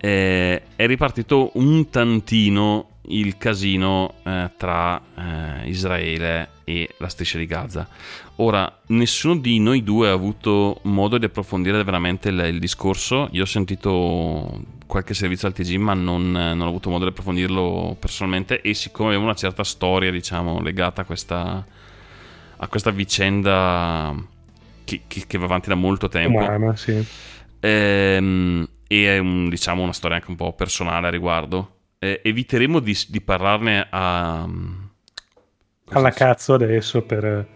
Eh, 0.00 0.62
è 0.76 0.86
ripartito 0.86 1.50
un 1.54 1.90
tantino 1.90 2.90
il 3.08 3.36
casino 3.36 4.14
eh, 4.22 4.50
tra 4.56 5.00
eh, 5.16 5.68
Israele 5.68 6.50
e 6.64 6.94
la 6.98 7.08
striscia 7.08 7.38
di 7.38 7.46
Gaza. 7.46 7.88
Ora, 8.36 8.80
nessuno 8.88 9.36
di 9.36 9.58
noi 9.58 9.82
due 9.82 10.08
ha 10.08 10.12
avuto 10.12 10.80
modo 10.82 11.18
di 11.18 11.24
approfondire 11.24 11.82
veramente 11.82 12.28
il, 12.28 12.38
il 12.38 12.58
discorso. 12.58 13.28
Io 13.32 13.42
ho 13.42 13.46
sentito 13.46 14.62
qualche 14.86 15.14
servizio 15.14 15.48
al 15.48 15.54
TG, 15.54 15.76
ma 15.76 15.94
non, 15.94 16.30
non 16.30 16.60
ho 16.60 16.68
avuto 16.68 16.90
modo 16.90 17.04
di 17.04 17.10
approfondirlo 17.10 17.96
personalmente. 17.98 18.60
E 18.60 18.74
siccome 18.74 19.08
avevo 19.08 19.24
una 19.24 19.34
certa 19.34 19.64
storia, 19.64 20.10
diciamo, 20.10 20.60
legata 20.60 21.02
a 21.02 21.04
questa, 21.04 21.66
a 22.58 22.68
questa 22.68 22.90
vicenda 22.90 24.14
che, 24.84 25.02
che- 25.06 25.24
che 25.26 25.38
va 25.38 25.44
avanti 25.46 25.68
da 25.68 25.74
molto 25.74 26.08
tempo. 26.08 26.38
Umana, 26.38 26.76
sì. 26.76 27.04
Ehm, 27.60 28.66
e 28.86 29.16
è 29.16 29.18
un- 29.18 29.48
diciamo 29.48 29.82
una 29.82 29.92
storia 29.92 30.16
anche 30.16 30.30
un 30.30 30.36
po' 30.36 30.52
personale 30.54 31.06
a 31.08 31.10
riguardo. 31.10 31.72
Eh, 31.98 32.20
eviteremo 32.22 32.78
di, 32.80 32.96
di 33.08 33.20
parlarne 33.20 33.86
a. 33.90 34.46
cosa 35.84 35.98
Alla 35.98 36.10
cazzo 36.10 36.54
adesso 36.54 37.02
per, 37.02 37.46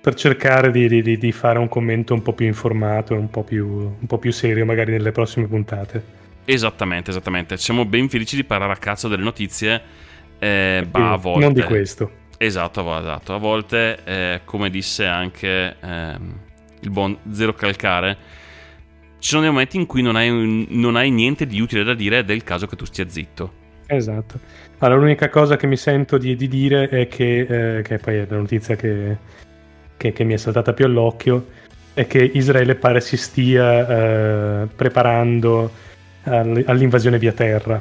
per 0.00 0.14
cercare 0.14 0.70
di, 0.70 0.88
di- 1.02 1.18
di- 1.18 1.32
fare 1.32 1.58
un 1.58 1.68
commento 1.68 2.14
un 2.14 2.22
po' 2.22 2.32
più 2.32 2.46
informato, 2.46 3.14
un 3.14 3.28
po' 3.28 3.42
più, 3.44 3.66
un 3.66 4.06
po' 4.06 4.18
più 4.18 4.32
serio 4.32 4.64
magari 4.64 4.92
nelle 4.92 5.12
prossime 5.12 5.46
puntate. 5.46 6.14
Esattamente, 6.44 7.10
esattamente. 7.10 7.56
Siamo 7.56 7.84
ben 7.84 8.08
felici 8.08 8.36
di 8.36 8.44
parlare 8.44 8.72
a 8.72 8.76
cazzo 8.76 9.08
delle 9.08 9.24
notizie. 9.24 9.82
eh, 10.38 10.80
ma 10.84 10.90
Quindi, 10.90 11.12
a 11.12 11.16
volte. 11.16 11.40
Non 11.44 11.52
di 11.52 11.62
questo. 11.62 12.10
Esatto, 12.38 12.98
esatto. 12.98 13.34
A 13.34 13.38
volte, 13.38 13.98
eh, 14.04 14.40
come 14.44 14.70
disse 14.70 15.06
anche 15.06 15.76
ehm, 15.80 16.38
il 16.80 16.90
buon 16.90 17.16
Zero 17.30 17.54
Calcare, 17.54 18.16
ci 19.18 19.30
sono 19.30 19.42
dei 19.42 19.50
momenti 19.50 19.76
in 19.76 19.86
cui 19.86 20.02
non 20.02 20.16
hai, 20.16 20.66
non 20.70 20.96
hai 20.96 21.10
niente 21.10 21.46
di 21.46 21.60
utile 21.60 21.82
da 21.82 21.94
dire 21.94 22.18
ed 22.18 22.30
è 22.30 22.34
il 22.34 22.44
caso 22.44 22.66
che 22.66 22.76
tu 22.76 22.84
stia 22.84 23.08
zitto. 23.08 23.64
Esatto. 23.86 24.38
Allora, 24.78 25.00
l'unica 25.00 25.30
cosa 25.30 25.56
che 25.56 25.66
mi 25.66 25.76
sento 25.76 26.18
di, 26.18 26.36
di 26.36 26.48
dire 26.48 26.88
è 26.88 27.08
che, 27.08 27.78
eh, 27.78 27.82
che 27.82 27.98
poi 27.98 28.16
è 28.16 28.26
la 28.28 28.36
notizia 28.36 28.76
che, 28.76 29.16
che- 29.96 30.12
che 30.12 30.24
mi 30.24 30.34
è 30.34 30.36
saltata 30.36 30.72
più 30.74 30.84
all'occhio, 30.84 31.48
è 31.94 32.06
che 32.06 32.18
Israele 32.22 32.74
pare 32.74 33.00
si 33.00 33.16
stia 33.16 34.62
eh, 34.62 34.66
preparando 34.66 35.70
all- 36.24 36.64
all'invasione 36.66 37.18
via 37.18 37.32
terra, 37.32 37.80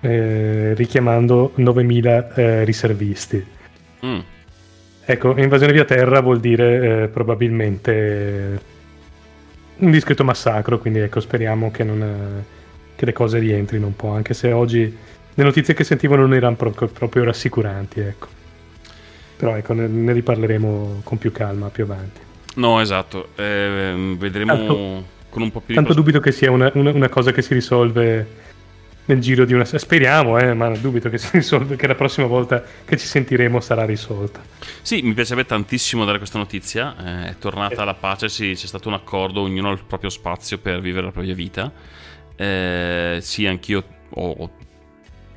eh, 0.00 0.74
richiamando 0.74 1.52
9.000 1.56 2.34
eh, 2.34 2.64
riservisti. 2.64 3.52
Mm. 4.04 4.18
Ecco, 5.06 5.36
invasione 5.36 5.72
via 5.72 5.84
terra 5.84 6.20
vuol 6.20 6.40
dire 6.40 7.02
eh, 7.04 7.08
probabilmente 7.08 7.92
eh, 7.92 8.58
un 9.78 9.90
discreto 9.90 10.24
massacro, 10.24 10.78
quindi 10.78 11.00
ecco, 11.00 11.20
speriamo 11.20 11.70
che, 11.70 11.84
non, 11.84 12.02
eh, 12.02 12.44
che 12.96 13.04
le 13.04 13.12
cose 13.12 13.38
rientrino 13.38 13.86
un 13.86 13.96
po', 13.96 14.10
anche 14.10 14.32
se 14.34 14.52
oggi 14.52 14.96
le 15.34 15.42
notizie 15.44 15.74
che 15.74 15.84
sentivo 15.84 16.16
non 16.16 16.32
erano 16.32 16.56
pro- 16.56 16.70
proprio 16.70 17.24
rassicuranti, 17.24 18.00
ecco. 18.00 18.28
Però 19.36 19.56
ecco, 19.56 19.72
ne, 19.74 19.86
ne 19.88 20.12
riparleremo 20.12 21.00
con 21.04 21.18
più 21.18 21.32
calma 21.32 21.68
più 21.68 21.84
avanti. 21.84 22.20
No, 22.54 22.80
esatto. 22.80 23.30
Ehm, 23.34 24.16
vedremo 24.16 24.54
Tanto- 24.56 25.04
con 25.28 25.42
un 25.42 25.50
po' 25.50 25.60
più 25.60 25.74
Tanto 25.74 25.90
di 25.92 25.96
dubito 25.98 26.20
che 26.20 26.30
sia 26.32 26.50
una, 26.50 26.70
una- 26.74 26.92
una 26.92 27.08
cosa 27.08 27.32
che 27.32 27.42
si 27.42 27.52
risolve 27.52 28.26
nel 29.06 29.20
giro 29.20 29.44
di 29.44 29.52
una... 29.52 29.64
Speriamo, 29.64 30.38
eh, 30.38 30.54
ma 30.54 30.68
dubito 30.70 31.08
che 31.08 31.18
risolve, 31.32 31.76
che 31.76 31.86
la 31.86 31.94
prossima 31.94 32.26
volta 32.26 32.62
che 32.84 32.96
ci 32.96 33.06
sentiremo 33.06 33.60
sarà 33.60 33.84
risolta. 33.84 34.42
Sì, 34.82 35.02
mi 35.02 35.12
piacerebbe 35.12 35.46
tantissimo 35.46 36.04
dare 36.04 36.18
questa 36.18 36.38
notizia. 36.38 36.94
eh, 36.96 37.30
è 37.30 37.38
tornata 37.38 37.84
la 37.84 37.94
pace, 37.94 38.28
sì, 38.28 38.52
c'è 38.54 38.66
stato 38.66 38.88
un 38.88 38.94
accordo, 38.94 39.42
ognuno 39.42 39.70
ha 39.70 39.72
il 39.72 39.84
proprio 39.86 40.10
spazio 40.10 40.58
per 40.58 40.80
vivere 40.80 41.06
la 41.06 41.12
propria 41.12 41.34
vita. 41.34 41.72
Eh, 42.36 43.18
sì, 43.20 43.46
anch'io 43.46 43.84
ho, 44.10 44.50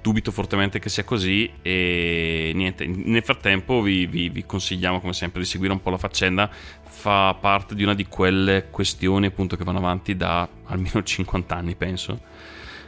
dubito 0.01 0.32
fortemente 0.32 0.80
che 0.80 0.89
sia 0.89 1.03
così. 1.03 1.51
E 1.62 2.51
niente, 2.56 2.86
nel 2.86 3.23
frattempo 3.23 3.82
vi, 3.82 4.06
vi- 4.06 4.30
vi 4.30 4.45
consigliamo, 4.45 5.01
come 5.01 5.13
sempre, 5.13 5.41
di 5.41 5.47
seguire 5.47 5.73
un 5.73 5.82
po' 5.82 5.89
la 5.89 5.97
faccenda. 5.97 6.49
Fa 6.49 7.36
parte 7.39 7.75
di 7.75 7.84
una 7.84 7.93
di 7.93 8.08
quelle 8.08 8.67
questioni, 8.71 9.25
appunto, 9.27 9.58
che 9.58 9.63
vanno 9.63 9.80
avanti 9.80 10.15
da 10.15 10.47
almeno 10.65 11.03
50 11.03 11.56
anni, 11.56 11.75
penso. 11.75 12.19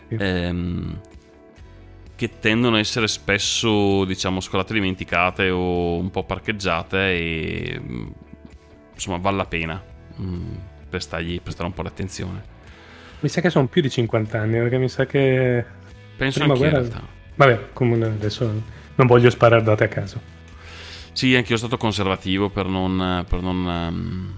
Sì. 0.09 0.17
Ehm, 0.19 0.99
che 2.15 2.39
tendono 2.39 2.75
a 2.75 2.79
essere 2.79 3.07
spesso, 3.07 4.03
diciamo, 4.03 4.41
scolate 4.41 4.73
dimenticate 4.73 5.49
o 5.49 5.95
un 5.95 6.11
po' 6.11 6.25
parcheggiate 6.25 6.97
e 6.97 7.79
mm, 7.81 8.07
insomma 8.93 9.17
vale 9.17 9.37
la 9.37 9.45
pena 9.45 9.81
mm, 10.19 10.55
prestargli 10.89 11.39
prestare 11.39 11.69
un 11.69 11.73
po' 11.73 11.81
l'attenzione. 11.81 12.57
Mi 13.21 13.29
sa 13.29 13.39
che 13.39 13.49
sono 13.49 13.67
più 13.67 13.81
di 13.81 13.89
50 13.89 14.37
anni, 14.37 14.57
perché 14.57 14.77
mi 14.77 14.89
sa 14.89 15.05
che... 15.05 15.63
Penso 16.17 16.41
anche 16.41 16.51
in 16.51 16.59
guerra- 16.59 16.79
realtà. 16.79 17.01
Vabbè, 17.35 17.69
comunque 17.71 18.07
adesso 18.07 18.63
non 18.95 19.07
voglio 19.07 19.29
sparare 19.29 19.63
date 19.63 19.85
a 19.85 19.87
caso. 19.87 20.21
Sì, 21.13 21.35
anche 21.35 21.51
io 21.51 21.57
sono 21.57 21.69
stato 21.69 21.77
conservativo 21.77 22.49
per 22.49 22.65
non, 22.65 23.25
per 23.29 23.41
non, 23.41 23.69
ehm, 23.69 24.33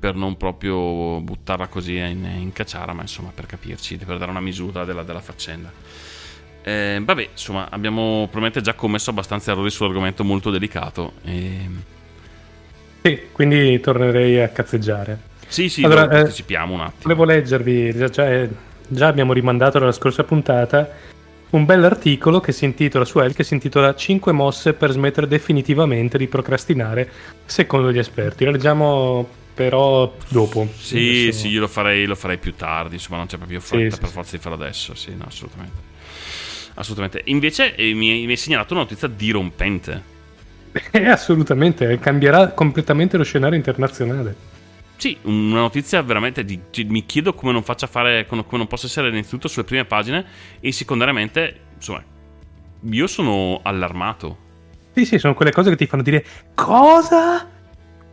per 0.00 0.14
non 0.14 0.36
proprio 0.36 1.20
buttarla 1.20 1.68
così 1.68 1.96
in, 1.96 2.24
in 2.24 2.52
cacciara, 2.52 2.94
ma 2.94 3.02
insomma 3.02 3.30
per 3.34 3.44
capirci, 3.44 3.98
per 3.98 4.16
dare 4.16 4.30
una 4.30 4.40
misura 4.40 4.84
della, 4.84 5.02
della 5.02 5.20
faccenda. 5.20 5.70
Eh, 6.62 7.00
vabbè, 7.02 7.28
insomma, 7.32 7.68
abbiamo 7.70 8.22
probabilmente 8.22 8.62
già 8.62 8.72
commesso 8.74 9.10
abbastanza 9.10 9.52
errori 9.52 9.70
sull'argomento 9.70 10.24
molto 10.24 10.50
delicato. 10.50 11.12
E... 11.24 11.68
Sì, 13.02 13.20
quindi 13.30 13.78
tornerei 13.80 14.40
a 14.40 14.48
cazzeggiare. 14.48 15.28
Sì, 15.46 15.68
sì, 15.68 15.84
Allora, 15.84 16.06
lo 16.06 16.12
eh, 16.12 16.18
anticipiamo 16.20 16.72
un 16.72 16.80
attimo. 16.80 17.14
Volevo 17.14 17.24
leggervi, 17.24 17.94
già- 18.10 18.48
già 18.88 19.06
abbiamo 19.06 19.32
rimandato 19.32 19.78
dalla 19.78 19.92
scorsa 19.92 20.24
puntata 20.24 20.88
un 21.50 21.64
bell'articolo 21.64 22.40
che 22.40 22.52
si 22.52 22.64
intitola 22.64 23.04
su 23.04 23.18
El 23.18 23.34
che 23.34 23.42
si 23.42 23.54
intitola 23.54 23.94
5 23.94 24.30
mosse 24.32 24.72
per 24.72 24.92
smettere 24.92 25.26
definitivamente 25.26 26.16
di 26.16 26.28
procrastinare 26.28 27.10
secondo 27.44 27.92
gli 27.92 27.98
esperti. 27.98 28.44
Lo 28.44 28.52
leggiamo 28.52 29.28
però 29.60 30.10
dopo. 30.28 30.66
Sì, 30.74 31.24
Adesso- 31.26 31.40
sì, 31.40 31.48
io 31.48 31.60
lo 31.60 31.68
farei, 31.68 32.06
lo 32.06 32.14
farei 32.14 32.38
più 32.38 32.54
tardi, 32.54 32.94
insomma 32.94 33.18
non 33.18 33.26
c'è 33.26 33.36
proprio 33.36 33.60
fretta 33.60 33.94
sì, 33.96 34.00
per 34.00 34.08
sì. 34.08 34.14
forza 34.14 34.36
di 34.36 34.42
farlo 34.42 34.56
adesso, 34.56 34.94
sì, 34.94 35.14
no, 35.14 35.24
assolutamente. 35.26 35.82
Assolutamente. 36.76 37.22
Invece 37.26 37.74
eh, 37.74 37.92
mi, 37.92 38.24
mi 38.24 38.30
hai 38.30 38.36
segnalato 38.38 38.72
una 38.72 38.84
notizia 38.84 39.06
dirompente. 39.06 40.02
Eh, 40.92 41.04
assolutamente, 41.10 41.98
cambierà 41.98 42.52
completamente 42.52 43.18
lo 43.18 43.22
scenario 43.22 43.58
internazionale. 43.58 44.34
Sì, 44.96 45.18
una 45.24 45.60
notizia 45.60 46.00
veramente 46.00 46.42
di, 46.42 46.58
mi 46.86 47.04
chiedo 47.04 47.34
come 47.34 47.52
non 47.52 47.62
faccia 47.62 47.86
fare, 47.86 48.24
come 48.24 48.44
come 48.44 48.56
non 48.58 48.66
possa 48.66 48.86
essere 48.86 49.10
innanzitutto 49.10 49.46
sulle 49.48 49.64
prime 49.64 49.84
pagine 49.84 50.24
e 50.58 50.72
secondariamente, 50.72 51.60
insomma, 51.74 52.02
io 52.88 53.06
sono 53.06 53.60
allarmato. 53.62 54.48
Sì, 54.94 55.04
sì, 55.04 55.18
sono 55.18 55.34
quelle 55.34 55.52
cose 55.52 55.68
che 55.68 55.76
ti 55.76 55.86
fanno 55.86 56.02
dire 56.02 56.24
cosa? 56.54 57.58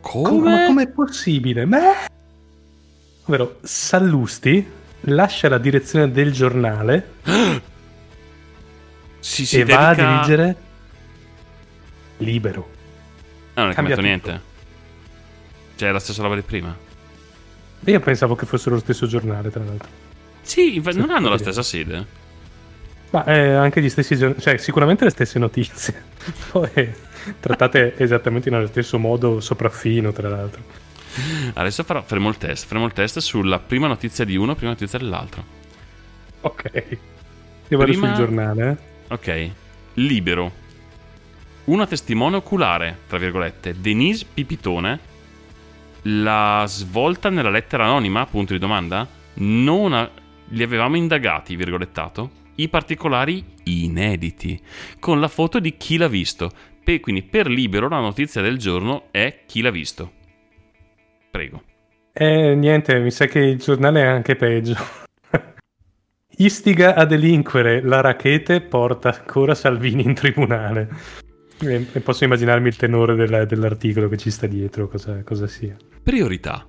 Come? 0.00 0.28
Come? 0.28 0.50
Ma 0.50 0.66
com'è 0.66 0.88
possibile? 0.88 1.66
Beh. 1.66 2.06
Ovvero, 3.24 3.58
Sallusti 3.62 4.66
lascia 5.02 5.48
la 5.48 5.58
direzione 5.58 6.10
del 6.10 6.32
giornale 6.32 7.12
Si, 9.20 9.44
si 9.46 9.60
e 9.60 9.64
va 9.64 9.88
a 9.88 9.94
dedica- 9.94 10.12
dirigere 10.14 10.56
libero. 12.18 12.68
Ah, 13.54 13.62
non 13.62 13.70
è 13.70 13.74
cambia 13.74 13.94
cambiato 13.96 14.00
tutto. 14.00 14.30
niente. 14.30 14.40
Cioè, 15.76 15.88
è 15.88 15.92
la 15.92 15.98
stessa 15.98 16.22
roba 16.22 16.34
di 16.36 16.42
prima. 16.42 16.74
Io 17.84 18.00
pensavo 18.00 18.34
che 18.34 18.46
fossero 18.46 18.76
lo 18.76 18.80
stesso 18.80 19.06
giornale, 19.06 19.50
tra 19.50 19.62
l'altro. 19.64 19.88
Sì, 20.42 20.76
infa- 20.76 20.92
non 20.92 21.10
hanno 21.10 21.28
la 21.28 21.38
stessa 21.38 21.62
sede. 21.62 22.06
Ma 23.10 23.24
eh, 23.24 23.52
anche 23.54 23.80
gli 23.82 23.88
stessi 23.88 24.16
giornali, 24.16 24.40
cioè 24.40 24.56
sicuramente 24.56 25.04
le 25.04 25.10
stesse 25.10 25.38
notizie. 25.38 26.02
Poi 26.50 26.94
trattate 27.40 27.94
esattamente 27.96 28.50
nello 28.50 28.66
stesso 28.66 28.98
modo 28.98 29.40
sopraffino, 29.40 30.12
tra 30.12 30.28
l'altro. 30.28 30.62
Adesso 31.54 31.82
farò- 31.82 32.02
faremo 32.02 32.28
il 32.28 32.36
test. 32.36 32.66
Faremo 32.66 32.86
il 32.86 32.92
test 32.92 33.18
sulla 33.18 33.58
prima 33.58 33.86
notizia 33.86 34.24
di 34.24 34.36
uno, 34.36 34.54
prima 34.54 34.70
notizia 34.72 34.98
dell'altro. 34.98 35.44
Ok. 36.42 36.70
Io 37.68 37.76
vado 37.78 37.90
Prima- 37.90 38.06
sul 38.08 38.16
giornale. 38.16 38.78
Ok. 39.08 39.50
Libero. 39.94 40.52
Una 41.64 41.86
testimone 41.86 42.36
oculare, 42.36 42.98
tra 43.08 43.18
virgolette, 43.18 43.74
Denise 43.80 44.24
Pipitone, 44.32 44.98
la 46.02 46.64
svolta 46.66 47.28
nella 47.28 47.50
lettera 47.50 47.84
anonima, 47.84 48.24
punto 48.26 48.52
di 48.54 48.58
domanda, 48.58 49.06
non 49.34 49.92
ha- 49.92 50.08
li 50.50 50.62
avevamo 50.62 50.96
indagati, 50.96 51.56
virgolettato, 51.56 52.30
i 52.54 52.68
particolari 52.68 53.44
inediti, 53.64 54.58
con 54.98 55.20
la 55.20 55.28
foto 55.28 55.58
di 55.60 55.76
chi 55.76 55.96
l'ha 55.98 56.08
visto. 56.08 56.50
Pe- 56.88 57.00
quindi 57.00 57.22
per 57.22 57.48
libero 57.48 57.86
la 57.86 58.00
notizia 58.00 58.40
del 58.40 58.56
giorno 58.56 59.08
è 59.10 59.42
chi 59.44 59.60
l'ha 59.60 59.70
visto. 59.70 60.10
Prego. 61.30 61.62
Eh, 62.14 62.54
niente, 62.54 62.98
mi 63.00 63.10
sa 63.10 63.26
che 63.26 63.40
il 63.40 63.58
giornale 63.58 64.00
è 64.00 64.06
anche 64.06 64.36
peggio. 64.36 64.74
Istiga 66.38 66.94
a 66.94 67.04
delinquere, 67.04 67.82
la 67.82 68.00
rachete 68.00 68.62
porta 68.62 69.14
ancora 69.14 69.54
Salvini 69.54 70.02
in 70.02 70.14
tribunale. 70.14 70.88
E, 71.60 71.86
e 71.92 72.00
posso 72.00 72.24
immaginarmi 72.24 72.68
il 72.68 72.76
tenore 72.76 73.14
della- 73.16 73.44
dell'articolo 73.44 74.08
che 74.08 74.16
ci 74.16 74.30
sta 74.30 74.46
dietro, 74.46 74.88
cosa, 74.88 75.22
cosa 75.24 75.46
sia. 75.46 75.76
Priorità. 76.02 76.66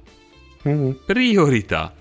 Mm. 0.67 0.91
Priorità. 1.05 1.93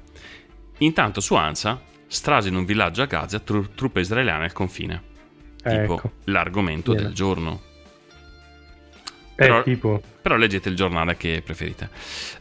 Intanto 0.78 1.20
su 1.20 1.36
Ansa, 1.36 1.80
strage 2.08 2.48
in 2.48 2.56
un 2.56 2.64
villaggio 2.64 3.02
a 3.02 3.06
Gaza, 3.06 3.38
tru- 3.38 3.76
truppe 3.76 4.00
israeliane 4.00 4.42
al 4.42 4.52
confine. 4.52 5.02
Tipo 5.62 5.94
Ecco. 5.94 6.12
l'argomento 6.24 6.90
Bene. 6.90 7.04
del 7.04 7.14
giorno. 7.14 7.66
Eh, 9.40 9.46
Però- 9.46 9.62
tipo, 9.62 10.02
Però 10.20 10.34
leggete 10.36 10.68
il 10.68 10.74
giornale 10.74 11.16
che 11.16 11.42
preferite. 11.44 11.88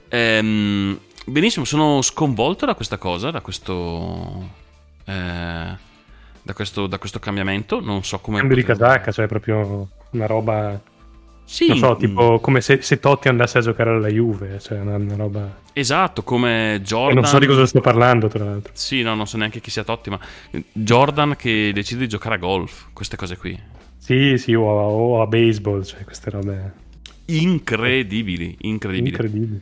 Ehm, 0.10 1.00
benissimo, 1.26 1.64
sono 1.64 2.02
sconvolto 2.02 2.66
da 2.66 2.74
questa 2.74 2.98
cosa, 2.98 3.30
da 3.30 3.42
questo. 3.42 4.50
eh, 5.06 5.86
da 6.42 6.54
questo, 6.54 6.88
da 6.88 6.98
questo 6.98 7.20
cambiamento. 7.20 7.80
Non 7.82 8.04
so 8.04 8.18
come. 8.20 8.40
cambio 8.40 8.56
di 8.56 8.64
poter- 8.64 8.78
casacca, 8.80 9.12
cioè 9.12 9.28
proprio 9.28 9.88
una 10.12 10.26
roba... 10.26 10.80
Sì, 11.44 11.68
non 11.68 11.78
so, 11.78 11.94
mm, 11.96 12.00
tipo 12.00 12.40
come 12.40 12.60
se, 12.62 12.82
se 12.82 13.00
Totti 13.00 13.28
andasse 13.30 13.60
a 13.60 13.62
giocare 13.62 13.92
alla 13.92 14.08
Juve, 14.10 14.60
cioè 14.60 14.80
una, 14.80 14.96
una 14.96 15.16
roba... 15.16 15.56
Esatto, 15.74 16.24
come 16.24 16.76
E 16.76 16.82
Jordan. 16.82 17.16
non 17.22 17.26
so 17.26 17.38
di 17.40 17.46
cosa 17.46 17.66
sto 17.68 17.80
parlando, 17.80 18.28
tra 18.28 18.44
l'altro. 18.44 18.72
Sì, 18.76 19.02
no, 19.04 19.14
non 19.14 19.28
so 19.28 19.38
neanche 19.38 19.62
chi 19.62 19.70
sia 19.70 19.84
Totti, 19.84 20.10
ma 20.10 20.20
Jordan 20.74 21.36
che 21.38 21.72
decide 21.74 22.02
di 22.02 22.08
giocare 22.10 22.36
a 22.36 22.38
golf. 22.40 22.88
Queste 22.92 23.16
cose 23.18 23.38
qui. 23.38 23.58
Sì, 23.98 24.38
sì, 24.38 24.54
o 24.56 24.70
a, 24.80 24.84
o 24.84 25.22
a 25.22 25.28
baseball, 25.28 25.84
cioè 25.84 26.04
queste 26.06 26.30
robe 26.32 26.74
Incredibili, 27.28 28.56
incredibili. 28.62 29.10
incredibili. 29.10 29.62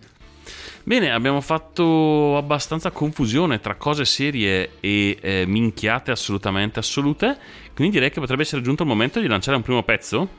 Bene, 0.83 1.11
abbiamo 1.11 1.41
fatto 1.41 2.37
abbastanza 2.37 2.91
confusione 2.91 3.59
tra 3.59 3.73
cose 3.73 4.05
serie 4.05 4.73
e 4.79 5.17
eh, 5.19 5.45
minchiate 5.47 6.11
assolutamente 6.11 6.77
assolute. 6.77 7.37
Quindi 7.73 7.95
direi 7.95 8.11
che 8.11 8.19
potrebbe 8.19 8.43
essere 8.43 8.61
giunto 8.61 8.83
il 8.83 8.89
momento 8.89 9.19
di 9.19 9.25
lanciare 9.25 9.57
un 9.57 9.63
primo 9.63 9.81
pezzo. 9.81 10.29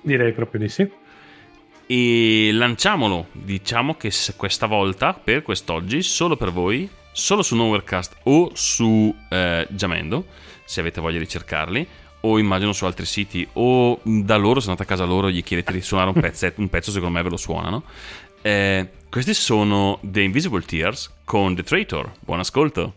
Direi 0.00 0.32
proprio 0.32 0.60
di 0.60 0.68
sì. 0.68 0.88
E 1.84 2.50
lanciamolo. 2.52 3.26
Diciamo 3.32 3.96
che 3.96 4.12
questa 4.36 4.66
volta, 4.66 5.14
per 5.14 5.42
quest'oggi, 5.42 6.00
solo 6.02 6.36
per 6.36 6.52
voi, 6.52 6.88
solo 7.10 7.42
su 7.42 7.56
Nowherecast 7.56 8.18
o 8.24 8.52
su 8.54 9.12
eh, 9.30 9.66
Jamendo, 9.68 10.26
se 10.64 10.78
avete 10.78 11.00
voglia 11.00 11.18
di 11.18 11.28
cercarli, 11.28 11.86
o 12.22 12.38
immagino 12.38 12.72
su 12.72 12.84
altri 12.84 13.06
siti, 13.06 13.46
o 13.54 14.00
da 14.02 14.36
loro, 14.36 14.60
se 14.60 14.70
andate 14.70 14.84
a 14.84 14.86
casa 14.86 15.04
loro, 15.04 15.30
gli 15.30 15.42
chiedete 15.42 15.72
di 15.72 15.80
suonare 15.80 16.10
un 16.14 16.20
pezzetto, 16.20 16.60
un 16.60 16.68
pezzo 16.68 16.90
secondo 16.90 17.14
me 17.14 17.22
ve 17.22 17.30
lo 17.30 17.36
suonano. 17.36 17.82
Eh, 18.42 18.88
questi 19.08 19.34
sono 19.34 19.98
The 20.02 20.22
Invisible 20.22 20.62
Tears 20.62 21.12
con 21.24 21.54
The 21.54 21.62
Traitor. 21.62 22.12
Buon 22.20 22.40
ascolto. 22.40 22.94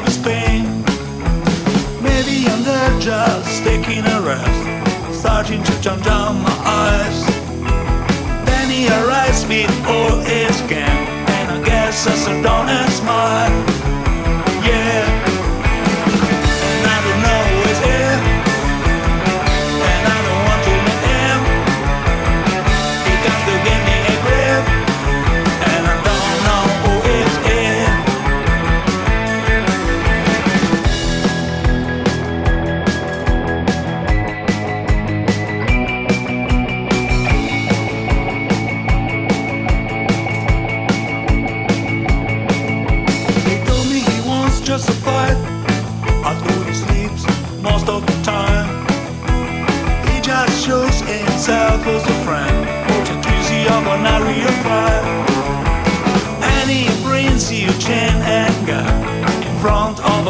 A 0.00 0.16
pain. 0.24 0.64
Maybe 2.02 2.46
I'm 2.48 2.62
there 2.64 2.98
just 2.98 3.62
taking 3.62 4.04
a 4.06 4.20
rest, 4.22 5.20
starting 5.20 5.62
to 5.62 5.72
turn 5.82 6.00
down 6.00 6.40
my 6.40 6.56
eyes. 6.82 7.18
Then 8.46 8.70
he 8.70 8.88
arrives 8.88 9.46
with 9.46 9.70
all 9.86 10.18
his 10.20 10.56
gang, 10.62 11.00
and 11.36 11.46
I 11.56 11.62
guess 11.64 12.06
I 12.06 12.14
down 12.42 12.68
and 12.68 12.92
smile. 12.92 13.71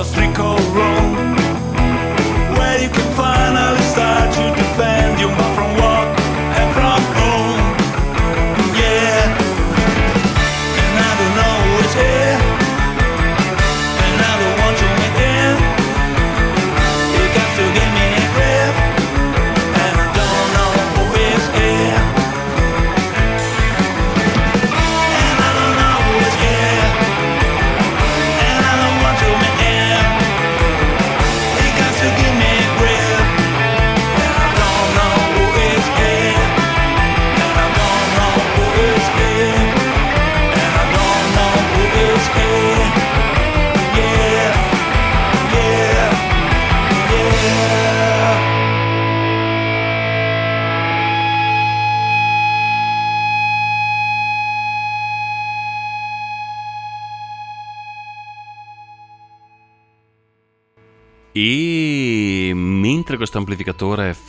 Front 0.04 0.38
of 0.40 0.76
a 0.76 1.31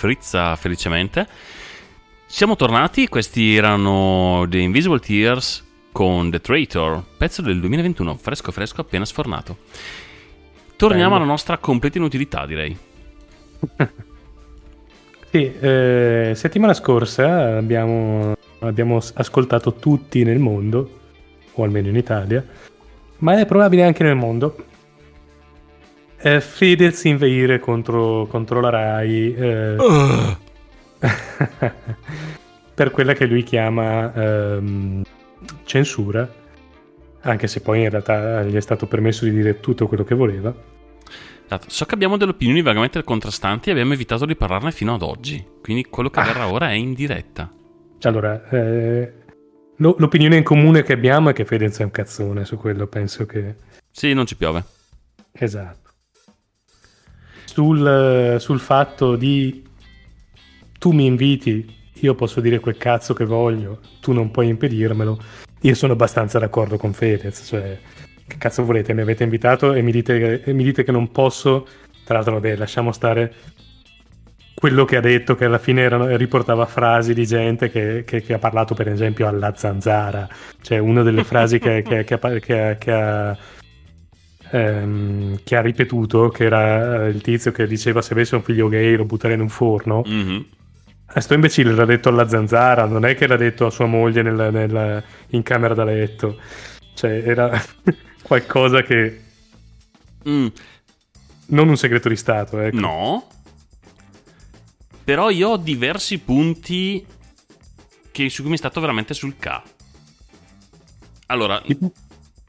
frizza 0.03 0.53
felicemente, 0.57 1.25
siamo 2.25 2.57
tornati. 2.57 3.07
Questi 3.07 3.55
erano 3.55 4.45
The 4.49 4.57
Invisible 4.57 4.99
Tears 4.99 5.65
con 5.93 6.29
The 6.29 6.41
Traitor, 6.41 7.01
pezzo 7.15 7.41
del 7.41 7.61
2021, 7.61 8.17
fresco 8.17 8.51
fresco 8.51 8.81
appena 8.81 9.05
sfornato. 9.05 9.59
Torniamo 10.75 11.11
Bello. 11.11 11.21
alla 11.21 11.31
nostra 11.31 11.57
completa 11.57 11.99
inutilità, 11.99 12.45
direi. 12.45 12.77
Sì, 15.33 15.51
eh, 15.51 16.33
settimana 16.35 16.75
scorsa 16.75 17.57
abbiamo, 17.57 18.35
abbiamo 18.59 18.99
ascoltato 19.15 19.73
tutti 19.73 20.23
nel 20.23 20.37
mondo, 20.37 20.99
o 21.53 21.63
almeno 21.63 21.87
in 21.87 21.95
Italia, 21.95 22.45
ma 23.17 23.39
è 23.39 23.45
probabile 23.47 23.83
anche 23.83 24.03
nel 24.03 24.15
mondo. 24.15 24.55
Eh, 26.25 26.39
Fedez 26.39 27.03
inveire 27.03 27.59
contro, 27.59 28.25
contro 28.27 28.61
la 28.61 28.69
Rai 28.69 29.35
eh, 29.35 29.75
per 32.73 32.91
quella 32.91 33.13
che 33.13 33.25
lui 33.25 33.43
chiama 33.43 34.13
ehm, 34.13 35.03
censura, 35.65 36.27
anche 37.21 37.47
se 37.47 37.59
poi 37.61 37.81
in 37.81 37.89
realtà 37.89 38.41
gli 38.43 38.55
è 38.55 38.61
stato 38.61 38.87
permesso 38.87 39.25
di 39.25 39.31
dire 39.31 39.59
tutto 39.59 39.87
quello 39.87 40.05
che 40.05 40.15
voleva. 40.15 40.53
Esatto. 41.45 41.65
So 41.69 41.85
che 41.85 41.93
abbiamo 41.93 42.15
delle 42.15 42.31
opinioni 42.31 42.61
vagamente 42.61 43.03
contrastanti 43.03 43.67
e 43.67 43.73
abbiamo 43.73 43.91
evitato 43.93 44.25
di 44.25 44.35
parlarne 44.37 44.71
fino 44.71 44.93
ad 44.93 45.01
oggi. 45.01 45.45
Quindi 45.61 45.85
quello 45.85 46.09
che 46.09 46.21
Ah. 46.21 46.23
verrà 46.23 46.47
ora 46.47 46.69
è 46.69 46.73
in 46.73 46.93
diretta. 46.93 47.51
Allora, 48.03 48.47
eh, 48.49 49.13
lo- 49.75 49.95
l'opinione 49.99 50.37
in 50.37 50.43
comune 50.43 50.83
che 50.83 50.93
abbiamo 50.93 51.29
è 51.29 51.33
che 51.33 51.43
Fedez 51.45 51.79
è 51.79 51.83
un 51.83 51.91
cazzone, 51.91 52.45
su 52.45 52.55
quello 52.57 52.87
penso 52.87 53.25
che... 53.25 53.55
Sì, 53.91 54.13
non 54.13 54.25
ci 54.25 54.37
piove. 54.37 54.63
Esatto. 55.33 55.82
Sul, 57.53 58.37
sul 58.39 58.59
fatto 58.59 59.15
di 59.15 59.61
tu 60.79 60.89
mi 60.89 61.05
inviti, 61.05 61.63
io 61.99 62.15
posso 62.15 62.41
dire 62.41 62.59
quel 62.59 62.77
cazzo 62.77 63.13
che 63.13 63.25
voglio, 63.25 63.79
tu 64.01 64.11
non 64.11 64.31
puoi 64.31 64.47
impedirmelo, 64.47 65.19
io 65.61 65.75
sono 65.75 65.93
abbastanza 65.93 66.39
d'accordo 66.39 66.77
con 66.77 66.93
Fedez, 66.93 67.43
cioè 67.45 67.77
che 68.25 68.37
cazzo 68.39 68.65
volete, 68.65 68.93
mi 68.95 69.01
avete 69.01 69.23
invitato 69.23 69.73
e 69.73 69.83
mi 69.83 69.91
dite, 69.91 70.41
e 70.41 70.51
mi 70.51 70.63
dite 70.63 70.83
che 70.83 70.91
non 70.91 71.11
posso, 71.11 71.67
tra 72.03 72.15
l'altro 72.15 72.33
vabbè 72.33 72.55
lasciamo 72.55 72.91
stare 72.91 73.35
quello 74.55 74.83
che 74.85 74.95
ha 74.95 75.01
detto, 75.01 75.35
che 75.35 75.45
alla 75.45 75.59
fine 75.59 75.81
erano- 75.81 76.15
riportava 76.15 76.65
frasi 76.65 77.13
di 77.13 77.27
gente 77.27 77.69
che, 77.69 78.03
che- 78.03 78.23
che 78.23 78.33
ha 78.33 78.39
parlato 78.39 78.73
per 78.73 78.87
esempio 78.87 79.27
alla 79.27 79.53
zanzara, 79.55 80.27
cioè 80.63 80.79
una 80.79 81.03
delle 81.03 81.23
frasi 81.23 81.59
che, 81.59 81.83
ha 81.85 82.17
ha 82.87 83.37
ehm, 84.53 85.39
che 85.43 85.55
ha 85.55 85.61
ripetuto, 85.61 86.29
che 86.29 86.43
era 86.45 87.05
eh, 87.05 87.09
il 87.09 87.21
tizio 87.21 87.51
che 87.51 87.65
diceva 87.67 88.01
se 88.01 88.13
avesse 88.13 88.35
un 88.35 88.43
figlio 88.43 88.67
gay 88.69 88.95
lo 88.95 89.05
butterei 89.05 89.35
in 89.35 89.41
un 89.41 89.49
forno. 89.49 90.03
Mhm. 90.05 90.45
E 91.15 91.21
sto 91.21 91.33
imbecille 91.33 91.73
l'ha 91.73 91.85
detto 91.85 92.09
alla 92.09 92.27
zanzara, 92.27 92.85
non 92.85 93.05
è 93.05 93.15
che 93.15 93.27
l'ha 93.27 93.35
detto 93.35 93.65
a 93.65 93.69
sua 93.69 93.85
moglie 93.85 94.21
nel- 94.21 94.49
nel- 94.51 95.03
in 95.29 95.43
camera 95.43 95.73
da 95.73 95.83
letto. 95.83 96.39
Cioè, 96.93 97.23
era 97.25 97.51
qualcosa 98.23 98.81
che... 98.83 99.21
Mm, 100.27 100.47
Non 101.47 101.67
un 101.69 101.77
segreto 101.77 102.09
di 102.09 102.15
Stato, 102.15 102.59
ecco. 102.59 102.79
no. 102.79 103.27
Però 105.03 105.29
io 105.29 105.49
ho 105.49 105.57
diversi 105.57 106.17
punti 106.19 107.05
che, 108.11 108.29
su 108.29 108.39
cui 108.41 108.49
mi 108.51 108.55
è 108.55 108.59
stato 108.59 108.79
veramente 108.79 109.13
sul 109.13 109.35
K. 109.37 109.61
Allora, 111.27 111.61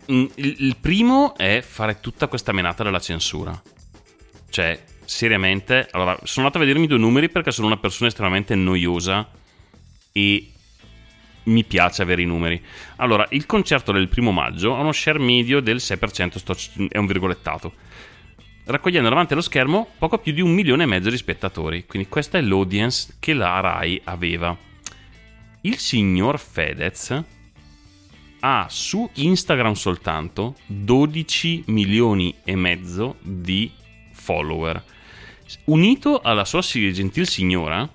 Il, 0.06 0.30
il 0.36 0.76
primo 0.80 1.36
è 1.36 1.62
fare 1.66 2.00
tutta 2.00 2.26
questa 2.26 2.52
menata 2.52 2.82
della 2.82 3.00
censura. 3.00 3.60
Cioè, 4.50 4.82
seriamente, 5.04 5.88
allora, 5.90 6.18
sono 6.22 6.46
andato 6.46 6.62
a 6.62 6.66
vedermi 6.66 6.86
due 6.86 6.98
numeri 6.98 7.28
perché 7.28 7.50
sono 7.50 7.66
una 7.66 7.76
persona 7.76 8.08
estremamente 8.08 8.54
noiosa 8.54 9.28
e 10.12 10.48
mi 11.44 11.64
piace 11.64 12.02
avere 12.02 12.22
i 12.22 12.26
numeri. 12.26 12.62
Allora, 12.96 13.26
il 13.30 13.46
concerto 13.46 13.92
del 13.92 14.08
primo 14.08 14.30
maggio 14.30 14.76
ha 14.76 14.80
uno 14.80 14.92
share 14.92 15.18
medio 15.18 15.60
del 15.60 15.76
6%, 15.76 16.38
sto- 16.38 16.56
è 16.88 16.98
un 16.98 17.06
virgolettato. 17.06 17.72
Raccogliendo 18.66 19.08
davanti 19.08 19.34
allo 19.34 19.42
schermo 19.42 19.88
poco 19.98 20.18
più 20.18 20.32
di 20.32 20.40
un 20.40 20.52
milione 20.52 20.84
e 20.84 20.86
mezzo 20.86 21.10
di 21.10 21.16
spettatori. 21.16 21.84
Quindi 21.86 22.08
questa 22.08 22.38
è 22.38 22.40
l'audience 22.40 23.16
che 23.18 23.34
la 23.34 23.60
Rai 23.60 24.00
aveva. 24.04 24.56
Il 25.62 25.78
signor 25.78 26.38
Fedez 26.38 27.22
ha 28.46 28.66
su 28.68 29.08
Instagram 29.14 29.72
soltanto 29.72 30.56
12 30.66 31.64
milioni 31.68 32.34
e 32.44 32.54
mezzo 32.54 33.16
di 33.22 33.72
follower. 34.12 34.84
Unito 35.64 36.20
alla 36.20 36.44
sua 36.44 36.60
gentil 36.60 37.26
signora, 37.26 37.88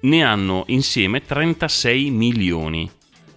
ne 0.00 0.24
hanno 0.24 0.64
insieme 0.66 1.24
36 1.24 2.10
milioni. 2.10 2.90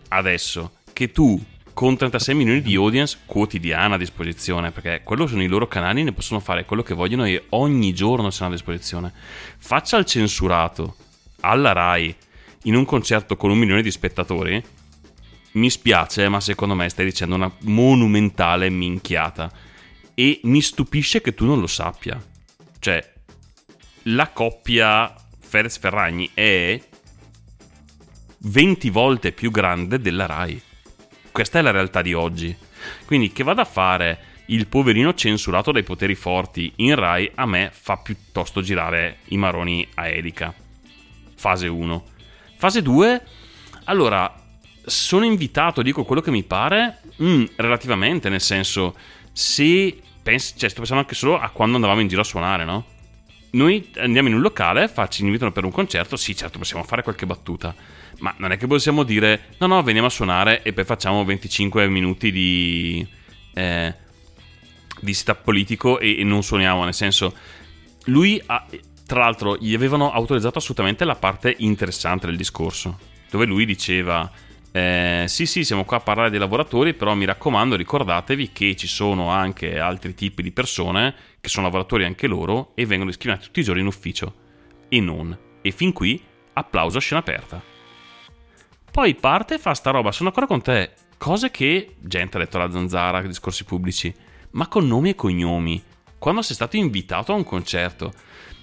Adesso 0.08 0.72
che 0.94 1.12
tu 1.12 1.40
con 1.74 1.96
36 1.96 2.34
milioni 2.34 2.62
di 2.64 2.76
audience 2.76 3.20
quotidiana 3.28 3.96
a 3.96 4.00
disposizione, 4.00 4.72
perché 4.72 5.02
quello 5.04 5.28
sono 5.28 5.44
i 5.44 5.48
loro 5.48 5.68
canali, 5.68 6.02
ne 6.02 6.12
possono 6.12 6.40
fare 6.40 6.66
quello 6.66 6.82
che 6.82 6.96
vogliono 6.96 7.26
e 7.26 7.46
ogni 7.50 7.94
giorno 7.94 8.32
sono 8.32 8.50
a 8.50 8.54
disposizione. 8.54 9.14
Faccia 9.60 9.98
il 9.98 10.06
censurato 10.06 10.96
alla 11.42 11.74
Rai 11.74 12.16
in 12.64 12.76
un 12.76 12.84
concerto 12.84 13.38
con 13.38 13.52
un 13.52 13.60
milione 13.60 13.84
di 13.84 13.92
spettatori, 13.92 14.64
mi 15.58 15.70
spiace, 15.70 16.30
ma 16.30 16.40
secondo 16.40 16.76
me 16.76 16.88
stai 16.90 17.06
dicendo 17.06 17.36
una 17.36 17.52
monumentale 17.62 18.70
minchiata. 18.70 19.52
E 20.14 20.40
mi 20.44 20.62
stupisce 20.62 21.22
che 21.22 21.34
tu 21.34 21.46
non 21.46 21.60
lo 21.60 21.68
sappia. 21.68 22.24
Cioè, 22.80 23.14
la 24.04 24.30
coppia 24.30 25.14
Fedez-Ferragni 25.40 26.32
è 26.34 26.80
20 28.40 28.90
volte 28.90 29.32
più 29.32 29.52
grande 29.52 30.00
della 30.00 30.26
Rai. 30.26 30.62
Questa 31.32 31.60
è 31.60 31.62
la 31.62 31.72
realtà 31.72 32.02
di 32.02 32.14
oggi. 32.14 32.56
Quindi 33.06 33.32
che 33.32 33.44
vada 33.44 33.64
a 33.64 33.66
fare 33.66 34.36
il 34.48 34.68
poverino 34.68 35.14
censurato 35.14 35.72
dai 35.72 35.84
poteri 35.84 36.16
forti 36.16 36.72
in 36.78 36.96
Rai 36.96 37.30
a 37.36 37.46
me 37.46 37.70
fa 37.74 37.98
piuttosto 37.98 38.62
girare 38.62 39.20
i 39.26 39.38
maroni 39.38 39.88
a 39.96 40.08
elica. 40.08 40.54
Fase 41.36 41.68
1. 41.68 42.06
Fase 42.56 42.82
2. 42.82 43.24
Allora, 43.86 44.47
sono 44.88 45.26
invitato, 45.26 45.82
dico 45.82 46.04
quello 46.04 46.22
che 46.22 46.32
mi 46.32 46.44
pare, 46.44 47.02
Mm, 47.24 47.46
relativamente, 47.56 48.30
nel 48.30 48.42
senso, 48.42 48.96
se 49.32 50.00
pensi, 50.22 50.54
cioè 50.56 50.70
sto 50.70 50.80
pensando 50.80 51.02
anche 51.04 51.16
solo 51.16 51.40
a 51.40 51.50
quando 51.50 51.76
andavamo 51.76 52.02
in 52.02 52.08
giro 52.08 52.22
a 52.22 52.24
suonare, 52.24 52.64
no? 52.64 52.86
Noi 53.52 53.90
andiamo 53.98 54.28
in 54.28 54.36
un 54.36 54.42
locale, 54.42 54.92
ci 55.10 55.24
invitano 55.24 55.52
per 55.52 55.64
un 55.64 55.72
concerto, 55.72 56.16
sì, 56.16 56.36
certo, 56.36 56.60
possiamo 56.60 56.84
fare 56.84 57.02
qualche 57.02 57.26
battuta, 57.26 57.74
ma 58.20 58.34
non 58.38 58.52
è 58.52 58.58
che 58.58 58.68
possiamo 58.68 59.04
dire, 59.04 59.56
no, 59.58 59.68
no, 59.68 59.82
veniamo 59.82 60.08
a 60.08 60.12
suonare 60.12 60.62
e 60.62 60.74
poi 60.74 60.84
facciamo 60.84 61.26
25 61.26 61.88
minuti 61.88 62.32
di, 62.32 63.08
eh, 63.54 63.96
di 65.00 65.14
setup 65.14 65.42
politico 65.44 65.98
e, 66.00 66.20
e 66.20 66.24
non 66.24 66.44
suoniamo, 66.44 66.84
nel 66.84 66.94
senso, 66.94 67.34
lui 68.06 68.40
ha, 68.46 68.64
tra 69.08 69.22
l'altro, 69.22 69.58
gli 69.58 69.74
avevano 69.74 70.12
autorizzato 70.12 70.60
assolutamente 70.60 71.04
la 71.04 71.16
parte 71.16 71.56
interessante 71.58 72.28
del 72.28 72.38
discorso, 72.38 73.00
dove 73.32 73.46
lui 73.46 73.66
diceva, 73.66 74.30
eh, 74.78 75.28
sì, 75.28 75.48
sì, 75.48 75.64
siamo 75.64 75.86
qua 75.86 75.98
a 75.98 76.02
parlare 76.02 76.30
dei 76.30 76.38
lavoratori, 76.38 76.94
però 76.94 77.16
mi 77.16 77.26
raccomando, 77.26 77.76
ricordatevi 77.76 78.52
che 78.52 78.76
ci 78.76 78.86
sono 78.86 79.30
anche 79.30 79.80
altri 79.80 80.14
tipi 80.14 80.44
di 80.44 80.52
persone 80.52 81.16
che 81.42 81.50
sono 81.50 81.66
lavoratori 81.66 82.06
anche 82.06 82.28
loro 82.28 82.74
e 82.76 82.86
vengono 82.86 83.10
discriminati 83.10 83.48
tutti 83.48 83.62
i 83.62 83.64
giorni 83.64 83.82
in 83.82 83.88
ufficio. 83.88 84.34
E 84.88 85.00
non. 85.00 85.36
E 85.62 85.72
fin 85.72 85.94
qui, 85.94 86.22
applauso 86.54 86.98
a 86.98 87.02
scena 87.02 87.22
aperta. 87.22 87.60
Poi 88.92 89.16
parte 89.16 89.56
e 89.56 89.60
fa 89.60 89.74
sta 89.74 89.90
roba, 89.90 90.12
sono 90.12 90.30
d'accordo 90.30 90.54
con 90.54 90.62
te. 90.62 90.92
Cose 91.18 91.50
che 91.50 91.96
gente 92.00 92.38
ha 92.38 92.40
detto 92.40 92.58
alla 92.58 92.72
zanzara, 92.72 93.22
discorsi 93.22 93.64
pubblici, 93.64 94.14
ma 94.52 94.68
con 94.68 94.86
nomi 94.86 95.10
e 95.10 95.16
cognomi. 95.16 95.82
Quando 96.20 96.44
sei 96.44 96.56
stato 96.56 96.78
invitato 96.78 97.34
a 97.34 97.36
un 97.36 97.44
concerto, 97.44 98.14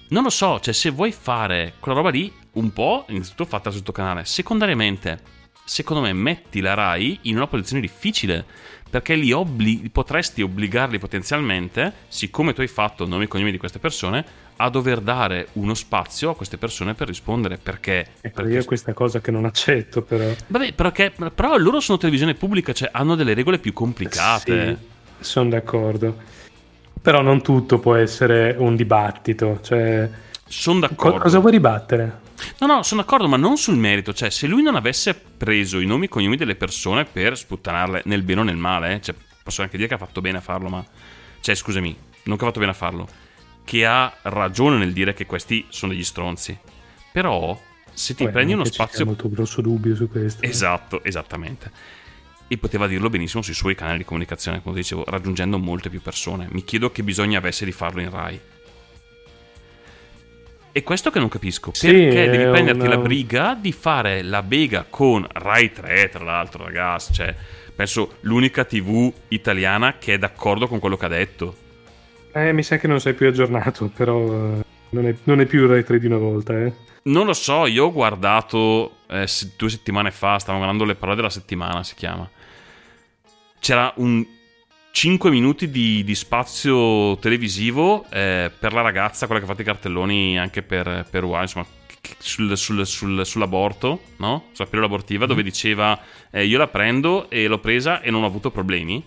non 0.09 0.23
lo 0.23 0.29
so, 0.29 0.59
cioè 0.61 0.73
se 0.73 0.91
vuoi 0.91 1.11
fare 1.11 1.73
quella 1.79 1.97
roba 1.97 2.09
lì, 2.09 2.31
un 2.53 2.71
po', 2.71 3.05
innanzitutto 3.09 3.45
fatta 3.45 3.71
sul 3.71 3.83
tuo 3.83 3.91
canale. 3.91 4.23
Secondariamente, 4.23 5.34
secondo 5.65 6.03
me, 6.03 6.13
metti 6.13 6.61
la 6.61 6.73
Rai 6.73 7.19
in 7.23 7.35
una 7.35 7.47
posizione 7.47 7.81
difficile. 7.81 8.45
Perché 8.87 9.15
li 9.15 9.33
obbli- 9.33 9.89
potresti 9.89 10.41
obbligarli 10.41 10.99
potenzialmente, 10.99 11.91
siccome 12.07 12.53
tu 12.53 12.61
hai 12.61 12.67
fatto 12.67 13.05
nomi 13.05 13.25
e 13.25 13.27
cognomi 13.27 13.51
di 13.51 13.57
queste 13.57 13.79
persone, 13.79 14.23
a 14.57 14.69
dover 14.69 15.01
dare 15.01 15.49
uno 15.53 15.73
spazio 15.73 16.29
a 16.29 16.35
queste 16.35 16.57
persone 16.57 16.93
per 16.93 17.07
rispondere. 17.07 17.57
Perché? 17.57 18.07
Ecco, 18.21 18.41
perché 18.41 18.53
io 18.53 18.63
questa 18.63 18.93
cosa 18.93 19.19
che 19.19 19.31
non 19.31 19.43
accetto, 19.43 20.01
però. 20.01 20.31
Vabbè, 20.47 20.71
perché, 20.73 21.11
però 21.33 21.57
loro 21.57 21.81
sono 21.81 21.97
televisione 21.97 22.35
pubblica, 22.35 22.71
cioè 22.71 22.89
hanno 22.93 23.15
delle 23.15 23.33
regole 23.33 23.57
più 23.57 23.73
complicate. 23.73 24.77
Sì, 25.17 25.25
sono 25.25 25.49
d'accordo. 25.49 26.15
Però 27.01 27.21
non 27.21 27.41
tutto 27.41 27.79
può 27.79 27.95
essere 27.95 28.55
un 28.57 28.77
dibattito. 28.77 29.59
Cioè, 29.61 30.09
Sono 30.47 30.79
co- 30.79 30.87
d'accordo. 30.87 31.19
cosa 31.19 31.39
vuoi 31.39 31.51
ribattere? 31.51 32.21
No, 32.59 32.67
no, 32.67 32.83
sono 32.83 33.01
d'accordo, 33.01 33.27
ma 33.27 33.37
non 33.37 33.57
sul 33.57 33.77
merito. 33.77 34.13
Cioè, 34.13 34.29
se 34.29 34.47
lui 34.47 34.61
non 34.61 34.75
avesse 34.75 35.13
preso 35.15 35.79
i 35.79 35.85
nomi 35.85 36.05
e 36.05 36.09
cognomi 36.09 36.35
delle 36.37 36.55
persone 36.55 37.05
per 37.05 37.37
sputtanarle 37.37 38.03
nel 38.05 38.21
bene 38.23 38.41
o 38.41 38.43
nel 38.43 38.57
male, 38.57 38.93
eh, 38.95 39.01
cioè, 39.01 39.15
posso 39.41 39.61
anche 39.61 39.77
dire 39.77 39.87
che 39.87 39.95
ha 39.95 39.97
fatto 39.99 40.21
bene 40.21 40.37
a 40.37 40.41
farlo, 40.41 40.69
ma. 40.69 40.85
Cioè, 41.39 41.55
scusami, 41.55 41.95
non 42.23 42.37
che 42.37 42.43
ha 42.43 42.47
fatto 42.47 42.59
bene 42.59 42.71
a 42.71 42.75
farlo, 42.75 43.07
che 43.63 43.85
ha 43.85 44.13
ragione 44.23 44.77
nel 44.77 44.93
dire 44.93 45.13
che 45.13 45.25
questi 45.25 45.65
sono 45.69 45.93
degli 45.93 46.03
stronzi. 46.03 46.57
Però, 47.11 47.59
se 47.93 48.13
ti 48.13 48.25
Beh, 48.25 48.31
prendi 48.31 48.53
uno 48.53 48.65
spazio... 48.65 49.05
molto 49.05 49.29
grosso 49.29 49.61
dubbio 49.61 49.95
su 49.95 50.09
questo. 50.09 50.43
eh. 50.43 50.49
Esatto, 50.49 51.03
esattamente. 51.03 51.71
E 52.47 52.57
poteva 52.57 52.85
dirlo 52.85 53.09
benissimo 53.09 53.41
sui 53.41 53.53
suoi 53.55 53.73
canali 53.73 53.99
di 53.99 54.05
comunicazione, 54.05 54.61
come 54.61 54.75
dicevo, 54.75 55.03
raggiungendo 55.07 55.57
molte 55.57 55.89
più 55.89 56.01
persone. 56.01 56.47
Mi 56.51 56.63
chiedo 56.63 56.91
che 56.91 57.01
bisogno 57.03 57.37
avesse 57.37 57.65
di 57.65 57.71
farlo 57.71 58.01
in 58.01 58.09
Rai. 58.11 58.39
E 60.77 60.83
questo 60.83 61.09
che 61.09 61.19
non 61.19 61.29
capisco, 61.29 61.71
Sì, 61.73 61.87
perché 61.87 62.29
devi 62.29 62.43
prenderti 62.49 62.81
una- 62.81 62.95
la 62.95 63.01
briga 63.01 63.57
di 63.57 63.71
fare 63.71 64.21
la 64.23 64.43
bega 64.43 64.85
con 64.89 65.25
Rai 65.31 65.71
3, 65.71 66.09
tra 66.09 66.21
l'altro, 66.25 66.65
ragazzi, 66.65 67.13
cioè, 67.13 67.33
penso 67.73 68.17
l'unica 68.21 68.65
TV 68.65 69.09
italiana 69.29 69.97
che 69.97 70.15
è 70.15 70.17
d'accordo 70.17 70.67
con 70.67 70.79
quello 70.79 70.97
che 70.97 71.05
ha 71.05 71.07
detto. 71.07 71.55
Eh, 72.33 72.51
mi 72.51 72.61
sa 72.61 72.75
che 72.77 72.87
non 72.87 72.99
sei 72.99 73.13
più 73.13 73.25
aggiornato, 73.25 73.89
però 73.95 74.25
eh, 74.25 74.63
non 74.89 75.07
è, 75.07 75.15
non 75.23 75.39
è 75.39 75.45
più 75.45 75.65
Rai 75.65 75.85
3 75.85 75.97
di 75.97 76.07
una 76.07 76.17
volta, 76.17 76.51
eh. 76.59 76.73
Non 77.03 77.25
lo 77.25 77.31
so, 77.33 77.67
io 77.67 77.85
ho 77.85 77.91
guardato 77.93 78.97
eh, 79.07 79.25
due 79.55 79.69
settimane 79.69 80.11
fa, 80.11 80.37
stavo 80.39 80.57
guardando 80.57 80.83
le 80.83 80.95
parole 80.95 81.15
della 81.15 81.29
settimana, 81.29 81.83
si 81.83 81.95
chiama. 81.95 82.29
C'era 83.59 83.93
un 83.95 84.25
5 84.95 85.29
minuti 85.29 85.69
di, 85.69 86.05
di 86.05 86.15
spazio 86.15 87.17
televisivo 87.17 88.05
eh, 88.09 88.49
per 88.57 88.71
la 88.71 88.79
ragazza, 88.79 89.25
quella 89.25 89.41
che 89.41 89.45
ha 89.45 89.49
fatto 89.49 89.61
i 89.61 89.65
cartelloni 89.65 90.39
anche 90.39 90.61
per, 90.61 91.05
per 91.09 91.25
UA, 91.25 91.41
insomma, 91.41 91.65
sul- 92.17 92.57
sul- 92.57 92.87
sul- 92.87 93.25
sull'aborto, 93.25 94.03
no? 94.19 94.45
Sulla 94.53 94.69
pillola 94.69 94.87
abortiva, 94.87 95.25
dove 95.25 95.43
diceva 95.43 95.99
eh, 96.31 96.45
io 96.45 96.57
la 96.57 96.67
prendo 96.67 97.29
e 97.29 97.45
l'ho 97.47 97.59
presa 97.59 97.99
e 97.99 98.09
non 98.09 98.23
ho 98.23 98.25
avuto 98.25 98.51
problemi. 98.51 99.03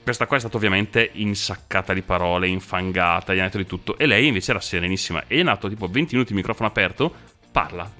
Questa 0.00 0.28
qua 0.28 0.36
è 0.36 0.38
stata 0.38 0.56
ovviamente 0.58 1.10
insaccata 1.14 1.92
di 1.92 2.02
parole, 2.02 2.46
infangata, 2.46 3.34
gli 3.34 3.40
ha 3.40 3.42
detto 3.42 3.58
di 3.58 3.66
tutto. 3.66 3.98
E 3.98 4.06
lei 4.06 4.28
invece 4.28 4.52
era 4.52 4.60
serenissima. 4.60 5.24
E 5.26 5.40
è 5.40 5.42
nato 5.42 5.68
tipo 5.68 5.88
20 5.88 6.14
minuti 6.14 6.34
microfono 6.34 6.68
aperto, 6.68 7.12
parla. 7.50 7.92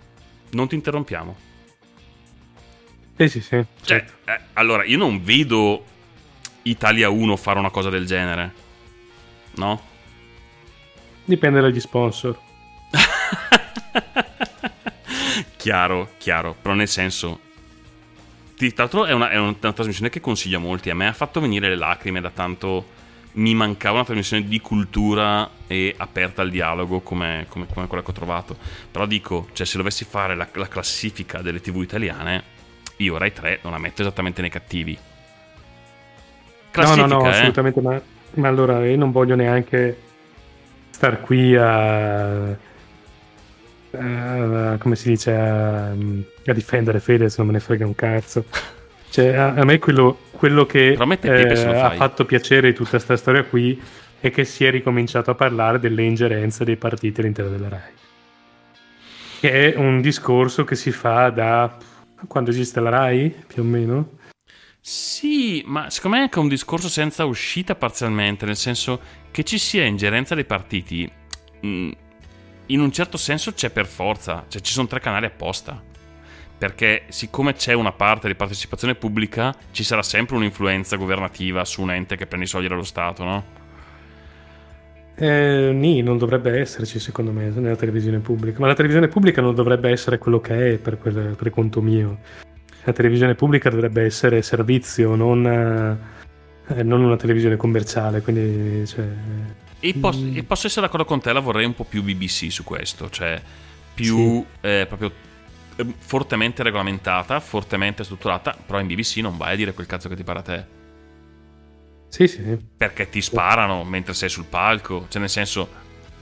Non 0.51 0.69
ti 0.69 0.77
interrompiamo. 0.77 1.37
Eh 3.17 3.27
sì, 3.27 3.41
sì. 3.41 3.49
Cioè, 3.57 3.67
certo. 3.83 4.13
eh, 4.31 4.41
allora, 4.53 4.85
io 4.85 4.97
non 4.97 5.25
vedo 5.25 5.95
Italia 6.67 7.09
1 7.09 7.37
fare 7.37 7.59
una 7.59 7.71
cosa 7.71 7.91
del 7.91 8.07
genere. 8.07 8.53
No? 9.55 9.81
Dipende 11.25 11.61
dagli 11.61 11.81
sponsor. 11.81 12.39
chiaro, 15.57 16.11
chiaro. 16.19 16.57
Però 16.61 16.75
nel 16.75 16.89
senso... 16.89 17.41
Tra 18.57 18.71
l'altro 18.77 19.05
è 19.05 19.13
una, 19.13 19.29
è 19.29 19.37
una 19.37 19.55
trasmissione 19.55 20.09
che 20.09 20.21
consiglio 20.21 20.57
a 20.57 20.61
molti. 20.61 20.91
A 20.91 20.95
me 20.95 21.07
ha 21.07 21.13
fatto 21.13 21.41
venire 21.41 21.69
le 21.69 21.77
lacrime 21.77 22.21
da 22.21 22.31
tanto... 22.31 22.95
Mi 23.37 23.55
mancava 23.55 23.97
una 23.97 24.07
trasmissione 24.07 24.49
di 24.49 24.61
cultura 24.61 25.49
e 25.67 25.95
aperta 25.95 26.41
al 26.41 26.49
dialogo 26.49 27.01
come, 27.01 27.45
come- 27.51 27.67
come 27.67 27.87
quella 27.87 28.03
che 28.03 28.11
ho 28.11 28.15
trovato. 28.15 28.57
Però 28.91 29.05
dico, 29.05 29.49
cioè, 29.53 29.67
se 29.67 29.77
dovessi 29.77 30.07
fare 30.07 30.35
la, 30.35 30.49
la 30.55 30.69
classifica 30.69 31.43
delle 31.43 31.61
tv 31.61 31.83
italiane, 31.83 32.43
io 32.97 33.19
Rai 33.19 33.35
3 33.35 33.59
non 33.63 33.73
la 33.73 33.79
metto 33.79 34.01
esattamente 34.01 34.41
nei 34.41 34.49
cattivi. 34.49 34.99
Classifica, 36.77 37.07
no, 37.07 37.15
no, 37.15 37.23
no, 37.23 37.27
eh. 37.27 37.31
assolutamente. 37.31 37.81
Ma, 37.81 38.01
ma 38.35 38.49
allora 38.49 38.87
io 38.87 38.97
non 38.97 39.13
voglio 39.13 39.35
neanche 39.35 39.97
star 40.91 41.21
qui 41.21 41.57
a. 41.57 42.51
a- 43.91 44.77
come 44.79 44.97
si 44.97 45.09
dice? 45.09 45.35
A, 45.35 45.91
a 45.91 46.53
difendere 46.53 47.01
Fedez, 47.01 47.37
non 47.39 47.47
me 47.47 47.55
ne 47.55 47.61
frega 47.61 47.87
un 47.87 47.95
cazzo. 47.95 48.45
Cioè, 49.09 49.35
a, 49.35 49.55
a 49.55 49.65
me 49.65 49.79
quello, 49.79 50.19
quello 50.33 50.67
che 50.67 50.95
se 50.99 51.71
eh, 51.71 51.79
ha 51.79 51.91
fatto 51.91 52.27
piacere 52.27 52.69
di 52.69 52.75
tutta 52.75 52.91
questa 52.91 53.17
storia 53.17 53.45
qui 53.45 53.81
è 54.21 54.31
che 54.31 54.45
si 54.45 54.65
è 54.65 54.71
ricominciato 54.71 55.31
a 55.31 55.35
parlare 55.35 55.79
delle 55.79 56.03
ingerenze 56.03 56.65
dei 56.65 56.77
partiti 56.77 57.21
all'interno 57.21 57.51
della 57.51 57.69
RAI. 57.69 57.93
Che 59.41 59.73
è 59.73 59.79
un 59.79 60.03
discorso 60.03 60.65
che 60.65 60.75
si 60.75 60.91
fa 60.91 61.31
da 61.31 61.77
quando 62.27 62.51
esiste 62.51 62.81
la 62.81 62.91
RAI, 62.91 63.35
più 63.47 63.63
o 63.63 63.65
meno. 63.65 64.09
Sì, 64.89 65.65
ma 65.67 65.91
secondo 65.91 66.17
me 66.17 66.23
è 66.23 66.27
anche 66.27 66.39
un 66.39 66.47
discorso 66.47 66.89
senza 66.89 67.25
uscita 67.25 67.75
parzialmente, 67.75 68.47
nel 68.47 68.55
senso 68.55 69.01
che 69.33 69.43
ci 69.43 69.59
sia 69.59 69.85
ingerenza 69.85 70.37
dei 70.37 70.45
partiti, 70.45 71.11
mh, 71.61 71.91
in 72.67 72.79
un 72.79 72.93
certo 72.93 73.17
senso 73.17 73.53
c'è 73.53 73.71
per 73.71 73.87
forza, 73.87 74.45
cioè 74.47 74.63
ci 74.63 74.73
sono 74.73 74.87
tre 74.87 75.01
canali 75.01 75.27
apposta. 75.27 75.83
Perché 76.57 77.03
siccome 77.09 77.55
c'è 77.55 77.73
una 77.73 77.91
parte 77.91 78.29
di 78.29 78.37
partecipazione 78.37 78.95
pubblica, 78.95 79.53
ci 79.73 79.83
sarà 79.83 80.05
sempre 80.05 80.37
un'influenza 80.37 80.95
governativa 80.95 81.65
su 81.65 81.83
un 81.83 81.91
ente 81.91 82.15
che 82.15 82.29
prende 82.29 82.47
i 82.47 82.49
soldi 82.49 82.69
dallo 82.69 82.85
Stato, 82.85 83.25
no? 83.25 83.45
Eh, 85.17 85.73
nì, 85.75 86.01
non 86.01 86.17
dovrebbe 86.17 86.61
esserci 86.61 87.01
secondo 87.01 87.33
me 87.33 87.49
nella 87.49 87.75
televisione 87.75 88.21
pubblica, 88.21 88.61
ma 88.61 88.69
la 88.69 88.75
televisione 88.75 89.09
pubblica 89.09 89.41
non 89.41 89.53
dovrebbe 89.53 89.91
essere 89.91 90.19
quello 90.19 90.41
che 90.41 90.75
è 90.75 90.79
per, 90.79 90.97
quel- 90.97 91.35
per 91.37 91.51
conto 91.51 91.83
mio. 91.83 92.45
La 92.87 92.93
televisione 92.93 93.35
pubblica 93.35 93.69
dovrebbe 93.69 94.05
essere 94.05 94.43
servizio, 94.43 95.17
non, 95.17 95.45
eh, 96.69 96.83
non 96.85 97.01
una 97.03 97.17
televisione 97.17 97.57
commerciale, 97.57 98.21
quindi 98.23 98.87
cioè, 98.87 99.05
E, 99.81 99.95
pos- 99.95 100.17
Mm. 100.21 100.37
e 100.37 100.43
posso 100.45 100.67
essere 100.69 100.87
d'accordo 100.87 101.05
con 101.05 101.21
te, 101.21 101.33
la 101.33 101.41
vorrei 101.41 101.65
un 101.67 101.75
po' 101.75 101.85
più 101.85 102.03
BBC 102.03 102.51
su 102.51 102.63
questo, 102.65 103.11
cioè 103.11 103.41
più 103.93 104.45
eh, 104.61 104.85
proprio 104.89 105.13
eh, 105.77 105.85
fortemente 105.99 106.63
regolamentata, 106.63 107.41
fortemente 107.41 108.05
strutturata, 108.05 108.57
però 108.65 108.79
in 108.81 108.87
BBC 108.87 109.17
non 109.19 109.37
vai 109.37 109.53
a 109.55 109.57
dire 109.57 109.75
quel 109.75 109.87
cazzo 109.87 110.09
che 110.09 110.17
ti 110.17 110.25
pare 110.25 110.39
a 110.39 110.43
te. 110.43 110.65
sì, 112.09 112.27
sì. 112.29 112.57
Perché 112.77 113.09
ti 113.11 113.21
sparano 113.21 113.85
mentre 113.85 114.15
sei 114.15 114.29
sul 114.29 114.47
palco, 114.47 115.07
cioè 115.09 115.21
nel 115.21 115.29
senso, 115.31 115.69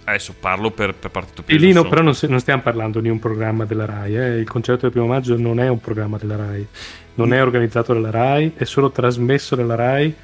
adesso 0.05 0.35
parlo 0.39 0.71
per, 0.71 0.95
per 0.95 1.11
partito 1.11 1.43
E 1.47 1.57
lì 1.57 1.73
no, 1.73 1.83
insomma. 1.83 1.89
però 1.89 2.03
non, 2.03 2.15
non 2.29 2.41
stiamo 2.41 2.63
parlando 2.63 3.01
di 3.01 3.09
un 3.09 3.19
programma 3.19 3.65
della 3.65 3.85
RAI, 3.87 4.17
eh. 4.17 4.37
il 4.39 4.49
concerto 4.49 4.83
del 4.83 4.91
primo 4.91 5.07
maggio 5.07 5.37
non 5.37 5.59
è 5.61 5.69
un 5.69 5.81
programma 5.81 6.19
della 6.19 6.37
RAI, 6.37 6.67
non 7.15 7.33
è 7.33 7.43
organizzato 7.43 7.93
dalla 7.93 8.11
RAI, 8.11 8.53
è 8.57 8.65
solo 8.65 8.91
trasmesso 8.91 9.55
dalla 9.57 9.75
RAI. 9.75 10.15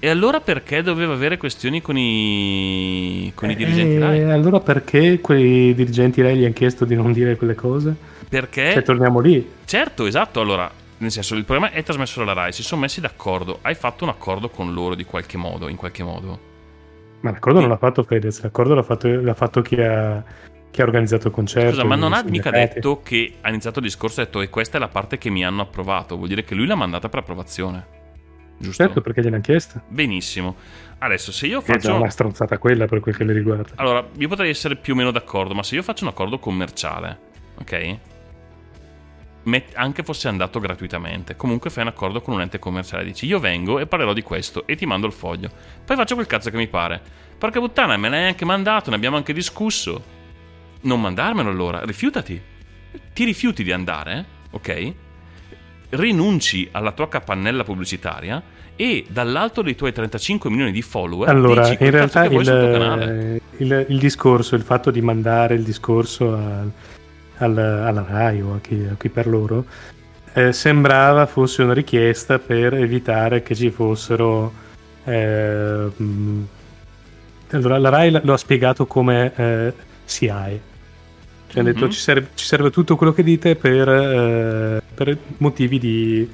E 0.00 0.08
allora 0.08 0.40
perché 0.40 0.82
doveva 0.82 1.12
avere 1.14 1.36
questioni 1.38 1.80
con 1.82 1.96
i, 1.98 3.32
con 3.34 3.50
i 3.50 3.56
dirigenti 3.56 3.96
Eh, 3.96 3.98
Rai? 3.98 4.22
Allora 4.30 4.60
perché 4.60 5.18
quei 5.20 5.74
dirigenti 5.74 6.22
RAI 6.22 6.36
gli 6.36 6.44
hanno 6.44 6.52
chiesto 6.52 6.84
di 6.84 6.94
non 6.94 7.12
dire 7.12 7.36
quelle 7.36 7.56
cose? 7.56 7.96
Perché... 8.28 8.74
Cioè, 8.74 8.82
torniamo 8.82 9.18
lì. 9.18 9.44
Certo, 9.64 10.06
esatto. 10.06 10.40
Allora, 10.40 10.70
nel 10.98 11.10
senso, 11.10 11.34
il 11.34 11.44
programma 11.44 11.72
è 11.72 11.82
trasmesso 11.82 12.20
dalla 12.20 12.32
Rai, 12.32 12.52
si 12.52 12.62
sono 12.62 12.82
messi 12.82 13.00
d'accordo. 13.00 13.58
Hai 13.62 13.74
fatto 13.74 14.04
un 14.04 14.10
accordo 14.10 14.48
con 14.50 14.72
loro 14.72 14.94
di 14.94 15.04
qualche 15.04 15.36
modo, 15.36 15.66
in 15.68 15.76
qualche 15.76 16.04
modo. 16.04 16.38
Ma 17.20 17.30
l'accordo 17.30 17.60
non 17.60 17.68
l'ha 17.68 17.76
fatto 17.76 18.02
Fedez, 18.02 18.42
l'accordo 18.42 18.74
l'ha 18.74 18.82
fatto, 18.82 19.08
l'ha 19.08 19.34
fatto 19.34 19.60
chi, 19.60 19.80
ha, 19.80 20.22
chi 20.70 20.80
ha 20.80 20.84
organizzato 20.84 21.28
il 21.28 21.34
concerto. 21.34 21.70
Scusa, 21.70 21.84
ma 21.84 21.96
non 21.96 22.12
ha 22.12 22.22
mica 22.22 22.50
detto 22.50 23.00
che 23.02 23.34
ha 23.40 23.48
iniziato 23.48 23.80
il 23.80 23.86
discorso 23.86 24.20
e 24.20 24.22
ha 24.22 24.26
detto 24.26 24.40
e 24.40 24.48
questa 24.48 24.76
è 24.76 24.80
la 24.80 24.88
parte 24.88 25.18
che 25.18 25.30
mi 25.30 25.44
hanno 25.44 25.62
approvato. 25.62 26.16
Vuol 26.16 26.28
dire 26.28 26.44
che 26.44 26.54
lui 26.54 26.66
l'ha 26.66 26.76
mandata 26.76 27.08
per 27.08 27.20
approvazione. 27.20 27.96
Giusto? 28.60 28.84
Certo, 28.84 29.00
perché 29.00 29.22
gliel'hanno 29.22 29.42
chiesta. 29.42 29.82
Benissimo. 29.86 30.56
Adesso, 30.98 31.30
se 31.30 31.46
io 31.46 31.60
Che 31.60 31.72
è 31.72 31.76
già 31.76 31.88
faccio... 31.88 32.00
una 32.00 32.10
stronzata 32.10 32.58
quella 32.58 32.86
per 32.86 33.00
quel 33.00 33.16
che 33.16 33.24
le 33.24 33.32
riguarda. 33.32 33.70
Allora, 33.76 34.04
io 34.16 34.28
potrei 34.28 34.50
essere 34.50 34.74
più 34.76 34.94
o 34.94 34.96
meno 34.96 35.12
d'accordo, 35.12 35.54
ma 35.54 35.62
se 35.62 35.76
io 35.76 35.82
faccio 35.82 36.04
un 36.04 36.10
accordo 36.10 36.38
commerciale, 36.38 37.18
ok? 37.60 37.98
Met- 39.44 39.72
anche 39.76 40.02
fosse 40.02 40.28
andato 40.28 40.58
gratuitamente, 40.60 41.34
comunque 41.36 41.70
fai 41.70 41.84
un 41.84 41.88
accordo 41.88 42.20
con 42.20 42.34
un 42.34 42.40
ente 42.42 42.58
commerciale, 42.58 43.04
dici 43.04 43.24
io 43.26 43.38
vengo 43.38 43.78
e 43.78 43.86
parlerò 43.86 44.12
di 44.12 44.22
questo 44.22 44.66
e 44.66 44.74
ti 44.76 44.84
mando 44.84 45.06
il 45.06 45.12
foglio. 45.12 45.48
Poi 45.84 45.96
faccio 45.96 46.14
quel 46.14 46.26
cazzo 46.26 46.50
che 46.50 46.56
mi 46.56 46.66
pare. 46.68 47.00
Porca 47.38 47.58
puttana, 47.60 47.96
me 47.96 48.08
l'hai 48.08 48.26
anche 48.26 48.44
mandato, 48.44 48.90
ne 48.90 48.96
abbiamo 48.96 49.16
anche 49.16 49.32
discusso. 49.32 50.02
Non 50.82 51.00
mandarmelo 51.00 51.48
allora, 51.48 51.82
rifiutati. 51.84 52.40
Ti 53.14 53.24
rifiuti 53.24 53.62
di 53.62 53.72
andare, 53.72 54.24
ok? 54.50 54.92
Rinunci 55.90 56.68
alla 56.72 56.92
tua 56.92 57.08
capannella 57.08 57.64
pubblicitaria 57.64 58.42
e 58.76 59.06
dall'alto 59.08 59.62
dei 59.62 59.74
tuoi 59.74 59.92
35 59.92 60.50
milioni 60.50 60.70
di 60.70 60.82
follower 60.82 61.28
Allora, 61.28 61.66
in 61.68 61.90
realtà 61.90 62.24
il, 62.26 63.40
il- 63.56 63.86
il 63.88 63.98
discorso, 63.98 64.54
il 64.54 64.62
fatto 64.62 64.90
di 64.90 65.00
mandare 65.00 65.54
il 65.54 65.62
discorso 65.62 66.34
al- 66.34 66.70
al- 67.38 67.56
alla 67.58 68.04
RAI 68.08 68.40
o 68.42 68.54
a 68.54 68.58
chi, 68.60 68.86
a 68.90 68.94
chi 68.96 69.08
per 69.08 69.26
loro, 69.26 69.64
eh, 70.34 70.52
sembrava 70.52 71.26
fosse 71.26 71.62
una 71.62 71.72
richiesta 71.74 72.38
per 72.38 72.74
evitare 72.74 73.42
che 73.42 73.54
ci 73.54 73.70
fossero... 73.70 74.52
eh, 75.04 75.90
mh, 75.96 76.46
allora, 77.50 77.78
la 77.78 77.88
RAI 77.88 78.20
lo 78.24 78.32
ha 78.34 78.36
spiegato 78.36 78.86
come 78.86 79.32
eh, 79.34 79.72
SIAE. 80.04 80.60
Cioè, 81.50 81.60
ha 81.62 81.64
detto 81.64 81.86
Mhm. 81.86 81.90
ci 81.90 81.98
serve, 81.98 82.28
ci 82.34 82.44
serve 82.44 82.70
tutto 82.70 82.94
quello 82.96 83.12
che 83.14 83.22
dite 83.22 83.56
per, 83.56 83.88
eh, 83.88 84.82
per 84.94 85.16
motivi 85.38 85.78
di 85.78 86.30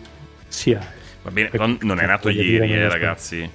SIAE. 0.49 1.03
Va 1.23 1.31
bene, 1.31 1.49
Per- 1.49 1.61
però 1.61 1.77
non 1.83 1.97
è 1.99 2.01
cioè, 2.01 2.07
nato 2.09 2.29
ieri, 2.31 2.73
eh, 2.73 2.89
ragazzi. 2.89 3.49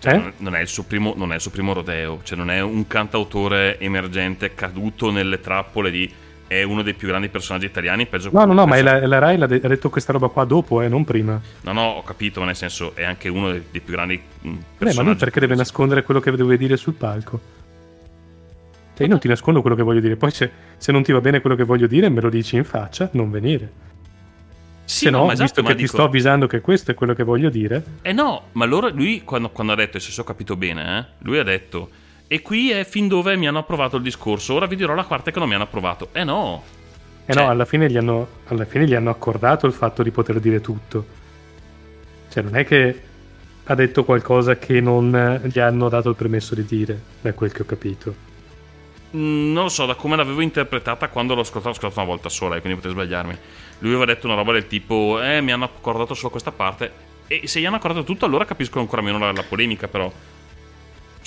Cioè, 0.00 0.12
Eh? 0.14 0.16
non, 0.18 0.32
non 0.36 0.54
è 0.54 0.60
il 0.60 0.68
suo 0.68 0.84
primo, 0.84 1.14
non 1.16 1.32
è 1.32 1.36
il 1.36 1.40
suo 1.40 1.50
primo 1.50 1.72
rodeo, 1.72 2.20
cioè 2.22 2.36
non 2.36 2.50
è 2.50 2.60
un 2.60 2.86
cantautore 2.86 3.80
emergente 3.80 4.54
caduto 4.54 5.10
nelle 5.10 5.40
trappole 5.40 5.90
di 5.90 6.08
è 6.48 6.62
uno 6.64 6.82
dei 6.82 6.94
più 6.94 7.06
grandi 7.06 7.28
personaggi 7.28 7.66
italiani. 7.66 8.06
Peggio 8.06 8.30
No, 8.32 8.44
no, 8.44 8.52
no, 8.54 8.66
ma 8.66 8.80
la, 8.82 9.06
la 9.06 9.18
Rai 9.18 9.36
l'ha 9.38 9.46
de- 9.46 9.60
ha 9.62 9.68
detto 9.68 9.88
questa 9.90 10.10
roba 10.12 10.28
qua 10.28 10.44
dopo, 10.44 10.82
eh, 10.82 10.88
non 10.88 11.04
prima. 11.04 11.40
No, 11.60 11.72
no, 11.72 11.82
ho 11.82 12.02
capito, 12.02 12.40
ma 12.40 12.46
nel 12.46 12.56
senso 12.56 12.96
è 12.96 13.04
anche 13.04 13.28
uno 13.28 13.52
dei, 13.52 13.62
dei 13.70 13.80
più 13.80 13.92
grandi 13.94 14.20
mm, 14.20 14.42
Beh, 14.42 14.50
ma 14.50 14.60
personaggi. 14.78 15.18
perché 15.18 15.38
deve 15.40 15.54
nascondere 15.54 16.02
quello 16.02 16.18
che 16.20 16.32
deve 16.34 16.56
dire 16.56 16.76
sul 16.76 16.94
palco? 16.94 17.40
Cioè, 18.94 19.06
io 19.06 19.12
non 19.12 19.20
ti 19.20 19.28
nascondo 19.28 19.60
quello 19.60 19.76
che 19.76 19.82
voglio 19.82 20.00
dire, 20.00 20.16
poi 20.16 20.32
se, 20.32 20.50
se 20.76 20.90
non 20.90 21.04
ti 21.04 21.12
va 21.12 21.20
bene 21.20 21.40
quello 21.40 21.54
che 21.54 21.62
voglio 21.62 21.86
dire 21.86 22.08
me 22.08 22.20
lo 22.20 22.28
dici 22.30 22.56
in 22.56 22.64
faccia, 22.64 23.08
non 23.12 23.30
venire. 23.30 23.86
Sì, 24.84 25.04
se 25.04 25.10
no, 25.10 25.26
ma 25.26 25.32
esatto, 25.34 25.42
visto 25.42 25.62
ma 25.62 25.68
che 25.68 25.74
ti 25.74 25.82
dico- 25.82 25.94
sto 25.96 26.04
avvisando 26.04 26.46
che 26.46 26.60
questo 26.62 26.90
è 26.90 26.94
quello 26.94 27.12
che 27.14 27.22
voglio 27.22 27.50
dire, 27.50 27.84
Eh 28.02 28.12
no, 28.12 28.44
ma 28.52 28.64
allora 28.64 28.88
lui 28.88 29.22
quando, 29.22 29.50
quando 29.50 29.74
ha 29.74 29.76
detto, 29.76 29.98
e 29.98 30.00
se 30.00 30.10
so 30.10 30.24
capito 30.24 30.56
bene, 30.56 30.98
eh, 30.98 31.04
lui 31.18 31.38
ha 31.38 31.42
detto, 31.44 31.90
e 32.28 32.42
qui 32.42 32.70
è 32.70 32.84
fin 32.84 33.08
dove 33.08 33.36
mi 33.36 33.48
hanno 33.48 33.58
approvato 33.58 33.96
il 33.96 34.02
discorso, 34.02 34.54
ora 34.54 34.66
vi 34.66 34.76
dirò 34.76 34.94
la 34.94 35.04
quarta 35.04 35.30
che 35.30 35.38
non 35.38 35.48
mi 35.48 35.54
hanno 35.54 35.64
approvato. 35.64 36.10
Eh 36.12 36.24
no, 36.24 36.62
eh 37.24 37.32
Cioè- 37.32 37.42
no, 37.42 37.50
alla 37.50 37.64
fine, 37.64 37.90
gli 37.90 37.96
hanno, 37.96 38.26
alla 38.46 38.64
fine 38.64 38.86
gli 38.86 38.94
hanno 38.94 39.10
accordato 39.10 39.66
il 39.66 39.72
fatto 39.72 40.02
di 40.02 40.10
poter 40.10 40.40
dire 40.40 40.60
tutto. 40.60 41.04
Cioè, 42.30 42.42
non 42.42 42.56
è 42.56 42.64
che 42.64 43.02
ha 43.64 43.74
detto 43.74 44.04
qualcosa 44.04 44.56
che 44.56 44.80
non 44.80 45.14
eh, 45.14 45.48
gli 45.48 45.58
hanno 45.58 45.88
dato 45.90 46.08
il 46.08 46.16
permesso 46.16 46.54
di 46.54 46.64
dire, 46.64 46.98
da 47.20 47.34
quel 47.34 47.52
che 47.52 47.62
ho 47.62 47.66
capito. 47.66 48.14
Mm, 49.14 49.52
non 49.52 49.64
lo 49.64 49.68
so, 49.68 49.84
da 49.84 49.94
come 49.94 50.16
l'avevo 50.16 50.40
interpretata 50.40 51.08
quando 51.08 51.34
l'ho 51.34 51.40
ascoltato, 51.40 51.68
l'ho 51.68 51.74
ascoltato 51.74 52.00
una 52.00 52.08
volta 52.08 52.28
sola, 52.30 52.56
e 52.56 52.60
quindi 52.60 52.78
potrei 52.78 52.94
sbagliarmi. 52.94 53.38
Lui 53.80 53.90
aveva 53.90 54.06
detto 54.06 54.26
una 54.26 54.36
roba 54.36 54.52
del 54.52 54.66
tipo, 54.66 55.20
eh, 55.22 55.40
mi 55.40 55.52
hanno 55.52 55.64
accordato 55.64 56.14
solo 56.14 56.30
questa 56.30 56.52
parte, 56.52 56.92
e 57.26 57.46
se 57.46 57.60
gli 57.60 57.66
hanno 57.66 57.76
accordato 57.76 58.04
tutto 58.04 58.24
allora 58.24 58.46
capisco 58.46 58.80
ancora 58.80 59.02
meno 59.02 59.18
la, 59.18 59.32
la 59.32 59.42
polemica, 59.42 59.86
però. 59.86 60.10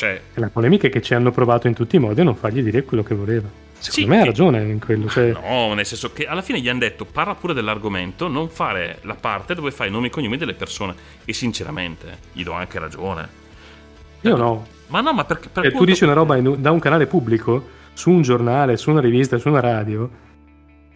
Cioè, 0.01 0.19
la 0.33 0.49
polemica 0.49 0.87
è 0.87 0.89
che 0.89 0.99
ci 0.99 1.13
hanno 1.13 1.29
provato 1.29 1.67
in 1.67 1.75
tutti 1.75 1.97
i 1.97 1.99
modi 1.99 2.21
a 2.21 2.23
non 2.23 2.35
fargli 2.35 2.63
dire 2.63 2.83
quello 2.83 3.03
che 3.03 3.13
voleva. 3.13 3.47
Secondo 3.77 4.01
Sì, 4.01 4.05
me 4.07 4.15
ha 4.17 4.21
che- 4.21 4.25
ragione 4.29 4.63
in 4.63 4.79
quello. 4.79 5.07
Cioè, 5.07 5.31
No, 5.33 5.75
nel 5.75 5.85
senso 5.85 6.11
che 6.11 6.25
alla 6.25 6.41
fine 6.41 6.59
gli 6.59 6.67
hanno 6.69 6.79
detto 6.79 7.05
parla 7.05 7.35
pure 7.35 7.53
dell'argomento, 7.53 8.27
non 8.27 8.49
fare 8.49 8.97
la 9.03 9.13
parte 9.13 9.53
dove 9.53 9.69
fai 9.69 9.89
i 9.89 9.91
nomi 9.91 10.07
e 10.07 10.09
cognomi 10.09 10.37
delle 10.37 10.55
persone. 10.55 10.95
E 11.23 11.33
sinceramente, 11.33 12.17
gli 12.33 12.41
do 12.43 12.51
anche 12.53 12.79
ragione. 12.79 13.27
io 14.21 14.35
no. 14.35 14.65
Ma 14.87 15.01
no, 15.01 15.13
ma 15.13 15.23
perché 15.23 15.49
per 15.49 15.63
Cioè, 15.65 15.71
tu 15.73 15.85
dici 15.85 16.03
una 16.03 16.13
roba 16.13 16.35
in- 16.35 16.55
da 16.59 16.71
un 16.71 16.79
canale 16.79 17.05
pubblico, 17.05 17.63
su 17.93 18.09
un 18.09 18.23
giornale, 18.23 18.77
su 18.77 18.89
una 18.89 19.01
rivista, 19.01 19.37
su 19.37 19.49
una 19.49 19.59
radio. 19.59 20.09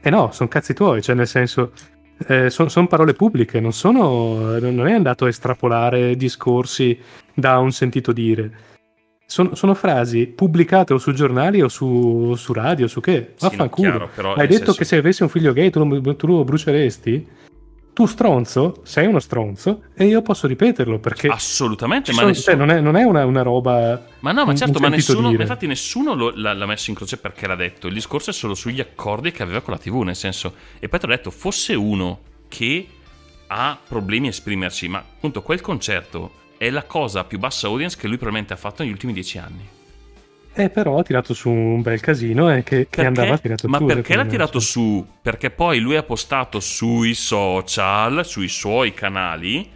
E 0.01 0.10
no, 0.10 0.32
sono 0.32 0.49
cazzi 0.49 0.74
tuoi, 0.74 1.03
cioè 1.03 1.14
nel 1.16 1.28
senso, 1.28 1.74
sono 2.47 2.88
parole 2.88 3.14
pubbliche, 3.14 3.60
non, 3.60 3.72
sono, 3.72 4.58
non 4.60 4.88
è 4.88 4.93
andato 4.93 5.26
a 5.26 5.28
estrapolare 5.28 6.16
discorsi 6.16 6.99
da 7.36 7.60
un 7.60 7.72
sentito 7.72 8.12
dire. 8.12 8.74
Sono, 9.28 9.55
sono 9.55 9.73
frasi 9.73 10.28
pubblicate 10.28 10.93
o 10.93 10.97
su 10.99 11.11
giornali 11.11 11.61
o 11.61 11.67
su, 11.67 12.36
su 12.36 12.53
radio, 12.53 12.88
su 12.88 13.01
che? 13.01 13.34
Sì, 13.36 13.43
no, 13.45 13.49
Vaffanculo. 13.49 14.09
chiaro, 14.13 14.34
Hai 14.34 14.47
detto 14.47 14.65
senso- 14.65 14.73
che 14.73 14.86
se 14.86 14.97
avessi 14.97 15.23
un 15.23 15.30
figlio 15.30 15.51
gay 15.51 15.69
tu 15.71 15.84
lo, 15.84 16.15
tu 16.15 16.28
lo 16.28 16.43
bruceresti? 16.43 17.28
Tu 17.91 18.05
stronzo, 18.07 18.82
sei 18.84 19.07
uno 19.07 19.19
stronzo 19.19 19.84
e 19.95 20.05
io 20.05 20.21
posso 20.21 20.47
ripeterlo 20.47 20.99
perché 20.99 21.28
Assolutamente, 21.30 22.11
ma 22.11 22.17
sono- 22.17 22.28
nessuno... 22.28 22.55
cioè, 22.57 22.65
non, 22.65 22.69
è, 22.76 22.82
non 22.82 22.97
è 22.97 23.03
una, 23.03 23.26
una 23.26 23.41
roba 23.41 24.05
Ma 24.19 24.32
no, 24.34 24.45
ma 24.45 24.53
certo, 24.53 24.80
ma 24.80 24.89
nessuno, 24.89 25.30
dire. 25.30 25.41
infatti 25.43 25.65
nessuno 25.65 26.13
lo- 26.13 26.34
l'ha, 26.36 26.53
l'ha 26.53 26.65
messo 26.65 26.89
in 26.91 26.95
croce 26.97 27.17
perché 27.17 27.47
l'ha 27.47 27.55
detto. 27.55 27.88
Il 27.88 27.93
discorso 27.93 28.30
è 28.32 28.34
solo 28.34 28.53
sugli 28.53 28.82
accordi 28.82 29.32
che 29.32 29.43
aveva 29.43 29.61
con 29.61 29.73
la 29.73 29.80
TV, 29.80 30.01
nel 30.01 30.15
senso. 30.17 30.53
E 30.78 30.88
poi 30.89 30.99
ti 30.99 31.05
ho 31.05 31.07
detto, 31.07 31.32
fosse 31.32 31.73
uno 31.73 32.19
che 32.49 32.86
ha 33.47 33.78
problemi 33.88 34.28
a 34.28 34.30
esprimersi, 34.32 34.88
ma 34.89 34.97
appunto 34.99 35.41
quel 35.41 35.61
concerto 35.61 36.32
è 36.58 36.70
la 36.70 36.84
cosa 36.84 37.24
più 37.24 37.39
bassa 37.39 37.68
audience 37.68 37.97
che 37.97 38.08
lui 38.08 38.18
probabilmente 38.18 38.53
ha 38.53 38.58
fatto 38.58 38.84
negli 38.84 38.91
ultimi 38.91 39.14
dieci 39.14 39.38
anni. 39.38 39.68
Eh, 40.58 40.70
però 40.70 40.97
ha 40.99 41.03
tirato 41.03 41.34
su 41.34 41.49
un 41.49 41.82
bel 41.82 41.99
casino 41.99 42.49
e 42.49 42.64
che, 42.64 42.88
che 42.89 43.01
Perché? 43.01 43.06
andava 43.08 43.38
tirato 43.38 43.68
ma 43.68 43.78
su. 43.78 43.86
perché 43.86 44.01
secondo 44.03 44.24
l'ha 44.24 44.30
tirato 44.30 44.60
su? 44.60 45.06
Perché 45.22 45.49
poi 45.49 45.80
lui 45.80 45.97
ha 45.97 46.03
postato 46.03 46.62
sui 46.62 47.14
social, 47.14 48.26
sui 48.26 48.47
suoi 48.47 48.93
canali, 48.93 49.70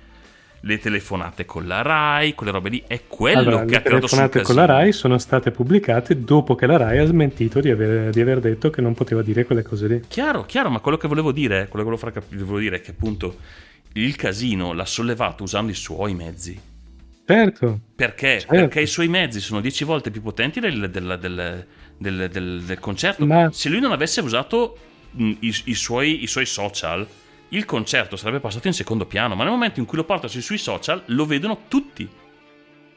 le 0.61 0.79
telefonate 0.79 1.43
con 1.43 1.67
la 1.67 1.81
Rai, 1.81 2.33
quelle 2.33 2.53
robe 2.53 2.69
lì. 2.69 2.83
È 2.87 3.01
quello 3.07 3.39
Allora, 3.39 3.65
che 3.65 3.71
le 3.71 3.77
ha 3.77 3.81
tirato 3.81 4.07
su 4.07 4.15
il 4.15 4.29
telefonate 4.29 4.41
con 4.41 4.55
la. 4.55 4.65
Rai 4.65 4.93
sono 4.93 5.17
state 5.17 5.51
pubblicate 5.51 6.23
dopo 6.23 6.55
che 6.55 6.65
la 6.65 6.77
Rai 6.77 6.99
ha 6.99 7.05
smentito 7.05 7.59
di 7.59 7.69
aver, 7.69 8.11
di 8.11 8.21
aver 8.21 8.39
detto 8.39 8.69
che 8.69 8.79
non 8.79 8.93
poteva 8.93 9.21
dire 9.21 9.43
quelle 9.45 9.63
cose 9.63 9.87
lì. 9.87 10.01
Chiaro, 10.07 10.45
chiaro, 10.45 10.69
ma 10.69 10.79
quello 10.79 10.95
che 10.97 11.09
volevo 11.09 11.33
dire, 11.33 11.67
quello 11.67 11.85
che 11.85 11.91
volevo, 11.91 11.97
far 11.97 12.13
cap- 12.13 12.29
volevo 12.33 12.59
dire 12.59 12.77
è 12.77 12.81
che 12.81 12.91
appunto 12.91 13.35
il 13.93 14.15
casino 14.15 14.73
l'ha 14.73 14.85
sollevato 14.85 15.43
usando 15.43 15.71
i 15.71 15.75
suoi 15.75 16.13
mezzi. 16.13 16.59
Certo, 17.25 17.79
Perché? 17.95 18.39
Certo. 18.39 18.55
Perché 18.55 18.81
i 18.81 18.87
suoi 18.87 19.07
mezzi 19.07 19.39
sono 19.39 19.61
10 19.61 19.83
volte 19.83 20.09
più 20.09 20.21
potenti 20.21 20.59
del, 20.59 20.89
del- 20.89 21.65
del- 21.97 22.29
del- 22.31 22.79
concerto. 22.79 23.25
Ma- 23.25 23.51
Se 23.51 23.69
lui 23.69 23.79
non 23.79 23.91
avesse 23.91 24.21
usato 24.21 24.77
mh, 25.11 25.31
i, 25.41 25.55
i 25.65 25.73
suoi, 25.75 26.23
i 26.23 26.27
suoi 26.27 26.45
social, 26.47 27.05
il 27.49 27.65
concerto 27.65 28.15
sarebbe 28.15 28.39
passato 28.39 28.67
in 28.67 28.73
secondo 28.73 29.05
piano. 29.05 29.35
Ma 29.35 29.43
nel 29.43 29.51
momento 29.51 29.79
in 29.79 29.85
cui 29.85 29.97
lo 29.97 30.05
porta 30.05 30.27
sui 30.27 30.57
social, 30.57 31.03
lo 31.07 31.25
vedono 31.25 31.65
tutti. 31.67 32.07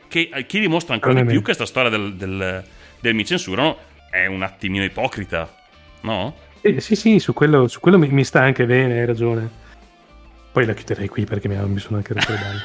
Che, 0.08 0.30
eh, 0.32 0.46
che 0.46 0.60
dimostra 0.60 0.94
ancora 0.94 1.14
di 1.20 1.26
più 1.26 1.38
che 1.38 1.44
questa 1.44 1.66
storia 1.66 1.90
del, 1.90 2.14
del, 2.14 2.64
del 3.00 3.14
mi 3.14 3.24
censurano 3.26 3.76
è 4.10 4.26
un 4.26 4.42
attimino 4.42 4.84
ipocrita. 4.84 5.54
No? 6.02 6.34
Eh, 6.62 6.80
sì, 6.80 6.96
sì, 6.96 7.18
su 7.18 7.32
quello, 7.34 7.66
su 7.68 7.80
quello 7.80 7.98
mi, 7.98 8.08
mi 8.08 8.24
sta 8.24 8.40
anche 8.42 8.64
bene, 8.64 9.00
hai 9.00 9.06
ragione. 9.06 9.60
Poi 10.52 10.66
la 10.66 10.74
chiuderei 10.74 11.08
qui 11.08 11.24
perché 11.24 11.48
mi, 11.48 11.78
sono 11.78 11.96
anche 11.96 12.12
rotto 12.12 12.30
le 12.32 12.38
balle. 12.38 12.62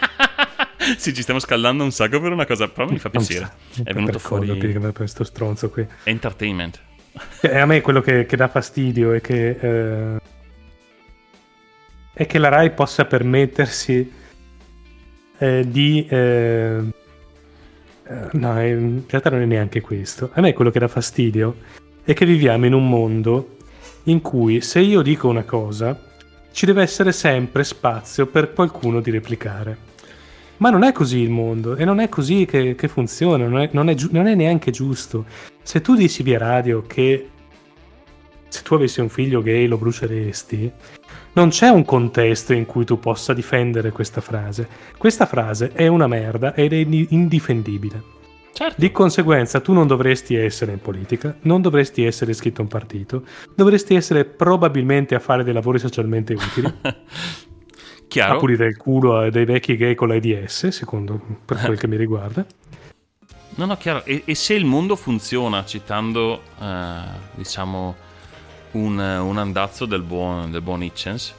sì, 0.98 1.14
ci 1.14 1.22
stiamo 1.22 1.40
scaldando 1.40 1.86
un 1.86 1.92
sacco 1.92 2.20
per 2.20 2.34
una 2.34 2.46
cosa, 2.46 2.68
però 2.68 2.86
mi 2.90 3.00
fa 3.00 3.10
piacere. 3.10 3.50
so, 3.70 3.82
È 3.84 3.94
venuto 3.94 4.20
fuori 4.20 4.56
per 4.58 4.92
questo 4.92 5.24
stronzo 5.24 5.70
qui. 5.70 5.88
entertainment. 6.04 6.82
Cioè, 7.40 7.58
a 7.58 7.66
me 7.66 7.80
quello 7.80 8.02
che, 8.02 8.26
che 8.26 8.36
dà 8.36 8.50
fastidio 8.50 9.14
è 9.14 9.22
che, 9.22 9.58
eh, 9.60 10.20
è 12.14 12.26
che 12.26 12.38
la 12.38 12.50
Rai 12.50 12.72
possa 12.72 13.06
permettersi 13.06 14.12
eh, 15.38 15.66
di... 15.66 16.06
eh, 16.10 16.82
no, 18.32 18.66
in 18.66 19.04
realtà 19.08 19.30
non 19.30 19.42
è 19.42 19.46
neanche 19.46 19.80
questo. 19.80 20.32
A 20.34 20.42
me 20.42 20.52
quello 20.52 20.72
che 20.72 20.80
dà 20.80 20.90
fastidio 20.90 21.56
è 22.04 22.14
che 22.14 22.26
viviamo 22.26 22.66
in 22.66 22.74
un 22.74 22.88
mondo 22.88 23.56
in 24.04 24.22
cui 24.22 24.62
se 24.62 24.80
io 24.80 25.02
dico 25.02 25.28
una 25.28 25.44
cosa 25.44 26.07
ci 26.58 26.66
deve 26.66 26.82
essere 26.82 27.12
sempre 27.12 27.64
spazio 27.64 28.26
per 28.26 28.52
qualcuno 28.52 29.00
di 29.00 29.12
replicare. 29.12 29.78
Ma 30.58 30.72
non 30.72 30.82
è 30.82 30.92
così 30.92 31.20
il 31.20 31.30
mondo 31.30 31.76
e 31.76 31.86
non 31.86 32.00
è 32.00 32.10
così 32.10 32.46
che, 32.46 32.74
che 32.74 32.88
funziona, 32.88 33.46
non 33.46 33.60
è, 33.60 33.70
non 33.74 33.90
è 33.90 33.94
giu- 33.94 34.10
non 34.10 34.26
è 34.26 34.34
neanche 34.34 34.72
giusto. 34.72 35.26
Se 35.62 35.82
tu 35.82 35.94
dici 35.94 36.24
via 36.24 36.40
radio 36.40 36.82
che 36.82 37.30
se 38.48 38.64
tu 38.64 38.74
avessi 38.74 39.02
un 39.02 39.10
figlio 39.10 39.44
gay 39.44 39.68
lo 39.68 39.78
bruceresti, 39.78 40.72
non 41.34 41.50
c'è 41.50 41.70
un 41.70 41.86
contesto 41.86 42.54
in 42.54 42.66
cui 42.66 42.86
tu 42.86 42.98
possa 42.98 43.34
difendere 43.34 43.92
questa 43.92 44.20
frase. 44.20 44.68
Questa 44.98 45.28
frase 45.28 45.74
è 45.74 45.86
una 45.86 46.08
merda 46.08 46.56
ed 46.56 46.74
è 46.74 46.78
indi- 46.78 47.06
indifendibile. 47.12 48.17
Certo. 48.58 48.82
Di 48.82 48.92
conseguenza 48.92 49.60
tu 49.60 49.72
non 49.72 49.86
dovresti 49.86 50.34
essere 50.34 50.72
in 50.72 50.82
politica, 50.82 51.38
non 51.42 51.62
dovresti 51.62 52.04
essere 52.04 52.32
iscritto 52.32 52.62
a 52.62 52.64
un 52.64 52.70
partito, 52.70 53.24
dovresti 53.54 53.94
essere 53.94 54.26
probabilmente 54.26 55.14
a 55.14 55.20
fare 55.20 55.44
dei 55.44 55.54
lavori 55.54 55.78
socialmente 55.78 56.34
utili, 56.34 56.66
a 56.82 56.96
Chiaro? 58.08 58.40
pulire 58.40 58.66
il 58.66 58.76
culo 58.76 59.20
a 59.20 59.30
dei 59.30 59.46
vecchi 59.46 59.78
gay 59.78 59.94
con 59.94 60.08
l'AIDS, 60.08 60.70
secondo 60.70 61.22
per 61.46 61.60
quel 61.60 61.78
che 61.78 61.88
mi 61.88 61.98
riguarda. 61.98 62.44
No, 63.58 63.66
no, 63.66 63.78
chiaro. 63.78 64.04
E, 64.06 64.24
e 64.26 64.34
se 64.34 64.56
il 64.56 64.66
mondo 64.66 64.96
funziona, 64.96 65.64
citando, 65.64 66.42
eh, 66.60 67.02
diciamo, 67.36 67.96
un, 68.72 68.98
un 68.98 69.38
andazzo 69.38 69.86
del 69.86 70.02
buon, 70.02 70.50
del 70.50 70.64
buon 70.64 70.82
Hitchens, 70.82 71.32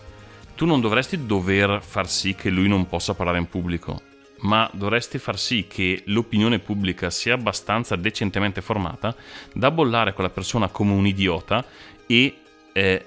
tu 0.54 0.66
non 0.66 0.80
dovresti 0.80 1.26
dover 1.26 1.80
far 1.82 2.08
sì 2.08 2.36
che 2.36 2.48
lui 2.48 2.68
non 2.68 2.86
possa 2.86 3.14
parlare 3.14 3.38
in 3.38 3.48
pubblico, 3.48 4.02
ma 4.40 4.68
dovresti 4.72 5.18
far 5.18 5.38
sì 5.38 5.66
che 5.68 6.02
l'opinione 6.06 6.58
pubblica 6.58 7.10
sia 7.10 7.34
abbastanza 7.34 7.96
decentemente 7.96 8.60
formata 8.60 9.14
da 9.52 9.70
bollare 9.70 10.12
quella 10.12 10.30
persona 10.30 10.68
come 10.68 10.92
un 10.92 11.06
idiota 11.06 11.64
e 12.06 12.36
eh, 12.72 13.06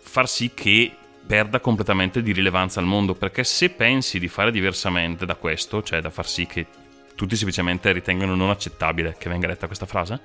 far 0.00 0.28
sì 0.28 0.50
che 0.52 0.92
perda 1.26 1.60
completamente 1.60 2.22
di 2.22 2.32
rilevanza 2.32 2.80
al 2.80 2.86
mondo, 2.86 3.14
perché 3.14 3.44
se 3.44 3.70
pensi 3.70 4.18
di 4.18 4.26
fare 4.26 4.50
diversamente 4.50 5.24
da 5.24 5.36
questo, 5.36 5.80
cioè 5.80 6.00
da 6.00 6.10
far 6.10 6.26
sì 6.26 6.44
che 6.46 6.66
tutti 7.14 7.36
semplicemente 7.36 7.92
ritengano 7.92 8.34
non 8.34 8.50
accettabile 8.50 9.14
che 9.16 9.28
venga 9.28 9.46
letta 9.46 9.66
questa 9.66 9.86
frase, 9.86 10.20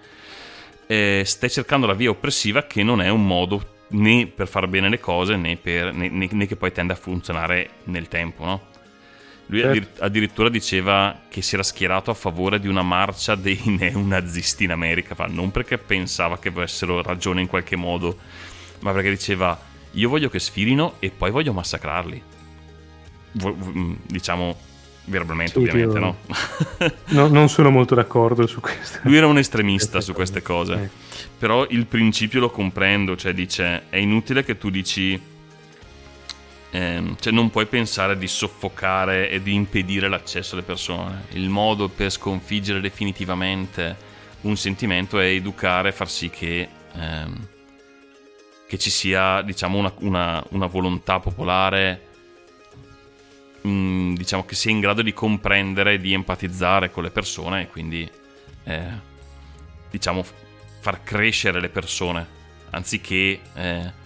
eh, 0.88 1.22
stai 1.24 1.50
cercando 1.52 1.86
la 1.86 1.94
via 1.94 2.10
oppressiva 2.10 2.64
che 2.64 2.82
non 2.82 3.02
è 3.02 3.10
un 3.10 3.26
modo 3.26 3.74
né 3.90 4.26
per 4.26 4.48
far 4.48 4.68
bene 4.68 4.90
le 4.90 5.00
cose 5.00 5.36
né, 5.36 5.58
per- 5.58 5.94
né- 5.94 6.10
né- 6.10 6.30
né 6.32 6.48
che 6.48 6.56
poi 6.56 6.72
tende 6.72 6.94
a 6.94 6.96
funzionare 6.96 7.70
nel 7.84 8.08
tempo, 8.08 8.44
no? 8.46 8.62
Lui 9.48 9.60
Certo. 9.62 9.78
addir- 9.78 10.02
addirittura 10.02 10.50
diceva 10.50 11.20
che 11.30 11.42
si 11.42 11.54
era 11.54 11.64
schierato 11.64 12.10
a 12.10 12.16
favore 12.16 12.60
di 12.60 12.68
una 12.68 12.82
marcia 12.82 13.36
dei 13.36 13.60
neonazisti 13.66 14.64
in 14.64 14.72
America, 14.72 15.16
fa, 15.16 15.26
non 15.28 15.52
perché 15.52 15.78
pensava 15.78 16.40
che 16.40 16.50
avessero 16.50 17.02
ragione 17.02 17.42
in 17.42 17.48
qualche 17.48 17.76
modo, 17.76 18.18
ma 18.80 18.92
perché 18.92 19.10
diceva 19.10 19.58
io 19.92 20.10
voglio 20.10 20.30
che 20.30 20.40
sfilino 20.40 20.96
e 21.00 21.12
poi 21.12 21.32
voglio 21.32 21.54
massacrarli. 21.54 22.22
Mm, 23.46 23.94
diciamo 24.08 24.58
Verbalmente, 25.08 25.52
Sì, 25.54 25.60
ovviamente, 25.60 26.00
no? 26.00 26.18
No, 27.10 27.28
non 27.28 27.48
sono 27.48 27.70
molto 27.70 27.94
d'accordo 27.94 28.48
su 28.48 28.60
questo. 28.60 29.00
Lui 29.04 29.16
era 29.18 29.28
un 29.28 29.38
estremista 29.38 30.02
su 30.02 30.14
queste 30.14 30.42
cose. 30.42 30.74
Eh. 30.74 30.90
Però 31.38 31.68
il 31.70 31.86
principio 31.86 32.40
lo 32.40 32.50
comprendo, 32.50 33.16
cioè 33.16 33.34
dice 33.34 33.84
è 33.90 33.98
inutile 33.98 34.44
che 34.44 34.58
tu 34.58 34.72
dici 34.72 35.20
ehm, 36.76 37.16
cioè 37.20 37.32
non 37.32 37.50
puoi 37.50 37.68
pensare 37.68 38.18
di 38.18 38.28
soffocare 38.28 39.30
e 39.30 39.42
di 39.42 39.54
impedire 39.54 40.10
l'accesso 40.10 40.56
alle 40.56 40.64
persone. 40.64 41.26
Il 41.32 41.50
modo 41.50 41.88
per 41.88 42.12
sconfiggere 42.12 42.82
definitivamente 42.82 44.14
un 44.42 44.58
sentimento 44.58 45.18
è 45.20 45.26
educare 45.26 45.92
far 45.94 46.10
sì 46.10 46.30
che, 46.30 46.68
ehm, 46.94 47.48
che 48.68 48.78
ci 48.78 48.90
sia 48.90 49.42
diciamo 49.42 49.78
una, 49.78 49.94
una- 50.00 50.44
una 50.50 50.66
volontà 50.68 51.20
popolare 51.20 52.08
mm, 53.66 54.16
diciamo 54.16 54.46
che 54.46 54.56
sia 54.56 54.72
in 54.72 54.80
grado 54.82 55.02
di 55.02 55.14
comprendere 55.14 55.98
di 56.00 56.14
empatizzare 56.14 56.92
con 56.92 57.04
le 57.04 57.12
persone 57.12 57.62
e 57.64 57.68
quindi 57.70 58.10
eh, 58.66 59.14
diciamo 59.90 60.24
far 60.82 61.04
crescere 61.04 61.60
le 61.62 61.70
persone 61.70 62.28
anziché 62.72 63.40
eh, 63.56 64.04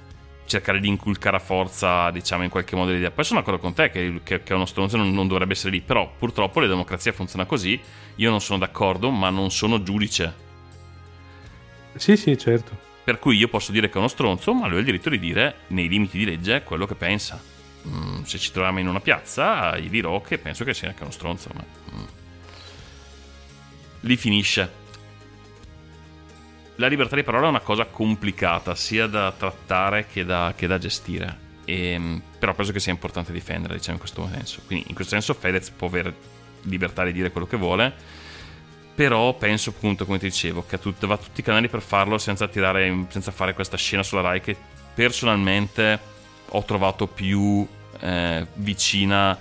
cercare 0.50 0.80
di 0.80 0.88
inculcare 0.90 1.38
a 1.38 1.40
forza 1.40 2.10
diciamo 2.12 2.44
in 2.44 2.50
qualche 2.50 2.76
modo 2.76 2.92
l'idea 2.92 3.12
poi 3.12 3.24
sono 3.24 3.40
d'accordo 3.40 3.60
con 3.62 3.74
te 3.74 3.90
che, 3.92 4.22
che- 4.24 4.44
che 4.44 4.54
uno 4.54 4.66
stronzo 4.66 4.98
non, 4.98 5.14
non 5.14 5.28
dovrebbe 5.28 5.54
essere 5.54 5.72
lì 5.72 5.82
però 5.82 6.12
purtroppo 6.18 6.60
la 6.60 6.68
democrazia 6.68 7.12
funziona 7.14 7.46
così 7.46 7.82
io 8.16 8.30
non 8.30 8.42
sono 8.42 8.60
d'accordo 8.60 9.12
ma 9.12 9.30
non 9.30 9.52
sono 9.52 9.82
giudice 9.84 10.48
Sì, 11.96 12.16
sì, 12.18 12.36
certo. 12.38 12.78
per 13.04 13.20
cui 13.20 13.38
io 13.38 13.48
posso 13.48 13.72
dire 13.72 13.88
che 13.90 13.96
è 13.96 13.98
uno 13.98 14.08
stronzo, 14.08 14.54
ma 14.54 14.68
lui 14.68 14.78
ha 14.78 14.80
il 14.80 14.86
diritto 14.86 15.10
di 15.10 15.20
dire, 15.20 15.64
nei 15.68 15.88
limiti 15.88 16.18
di 16.18 16.26
legge, 16.26 16.64
quello 16.64 16.86
che 16.86 16.96
pensa. 16.96 17.44
Mm, 17.88 18.22
se 18.24 18.38
ci 18.38 18.52
troviamo 18.52 18.80
in 18.80 18.88
una 18.88 19.02
piazza, 19.02 19.78
gli 19.80 19.90
dirò 19.90 20.22
che 20.22 20.38
penso 20.38 20.64
che 20.64 20.74
sia 20.74 20.90
anche 20.90 21.04
uno 21.04 21.12
stronzo. 21.12 21.50
Ma... 21.54 21.66
mm. 21.96 22.06
Lì 24.02 24.16
finisce. 24.18 24.79
La 26.80 26.88
libertà 26.88 27.18
di 27.18 27.24
parola 27.24 27.48
è 27.48 27.50
una 27.50 27.60
cosa 27.60 27.84
complicata, 27.86 28.74
sia 28.74 29.06
da 29.06 29.34
trattare 29.38 30.08
che 30.08 30.24
da, 30.24 30.54
che 30.56 30.66
da 30.66 30.78
gestire. 30.78 31.48
Ehm, 31.66 32.22
però 32.40 32.54
penso 32.54 32.72
che 32.72 32.80
sia 32.80 32.94
importante 32.94 33.34
difendere, 33.34 33.74
diciamo, 33.76 33.96
in 33.96 34.00
questo 34.00 34.30
senso. 34.32 34.62
Quindi, 34.66 34.86
in 34.88 34.96
questo 34.96 35.14
senso, 35.14 35.34
Fedez 35.34 35.70
può 35.72 35.88
avere 35.88 36.16
libertà 36.64 37.04
di 37.04 37.12
dire 37.12 37.32
quello 37.32 37.48
che 37.48 37.58
vuole 37.58 37.94
però 39.00 39.34
penso 39.34 39.70
appunto 39.70 40.06
come 40.06 40.20
ti 40.20 40.26
dicevo 40.26 40.66
che 40.68 40.78
tut- 40.78 41.06
va 41.06 41.14
a 41.14 41.18
tutti 41.18 41.40
i 41.40 41.44
canali 41.44 41.70
per 41.70 41.80
farlo 41.80 42.18
senza 42.18 42.50
tirare 42.50 43.06
senza 43.08 43.32
fare 43.32 43.54
questa 43.54 43.78
scena 43.78 44.04
sulla 44.04 44.20
Rai 44.20 44.42
che 44.42 44.58
personalmente 44.94 45.98
ho 46.50 46.64
trovato 46.66 47.08
più 47.08 47.66
eh, 48.02 48.46
vicina 48.56 49.38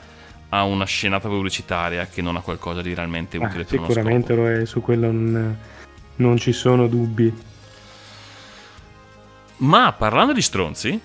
a 0.51 0.63
una 0.63 0.85
scenata 0.85 1.27
pubblicitaria 1.27 2.07
che 2.07 2.23
non 2.23 2.37
a 2.37 2.41
qualcosa 2.41 2.83
di 2.83 2.95
realmente 2.95 3.37
Ah, 3.39 3.47
utile 3.47 3.65
per 3.65 3.79
uno 3.81 3.89
sicuramente 3.89 4.35
scopo. 4.35 4.43
lo 4.43 4.49
è, 4.49 4.65
su 4.65 4.81
quello 4.81 5.11
non, 5.11 5.59
non 6.19 6.37
ci 6.39 6.53
sono 6.53 6.87
dubbi. 6.87 7.33
ma 9.59 9.93
parlando 9.93 10.33
di 10.33 10.43
stronzi 10.43 11.01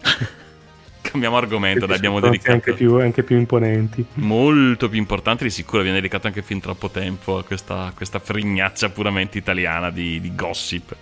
cambiamo 1.00 1.36
argomento 1.36 1.86
dai, 1.86 1.96
abbiamo 1.96 2.20
dedicato 2.20 2.52
anche 2.52 2.72
più, 2.74 2.94
anche 3.00 3.22
più 3.22 3.36
imponenti. 3.38 4.04
molto 4.14 4.88
più 4.88 4.98
importante 4.98 5.44
di 5.44 5.50
sicuro 5.50 5.78
abbiamo 5.80 5.96
dedicato 5.98 6.26
anche 6.26 6.42
fin 6.42 6.60
troppo 6.60 6.90
tempo 6.90 7.38
a 7.38 7.44
questa, 7.44 7.92
questa 7.94 8.18
frignaccia 8.18 8.90
puramente 8.90 9.38
italiana 9.38 9.90
di, 9.90 10.20
di 10.20 10.34
gossip 10.34 10.96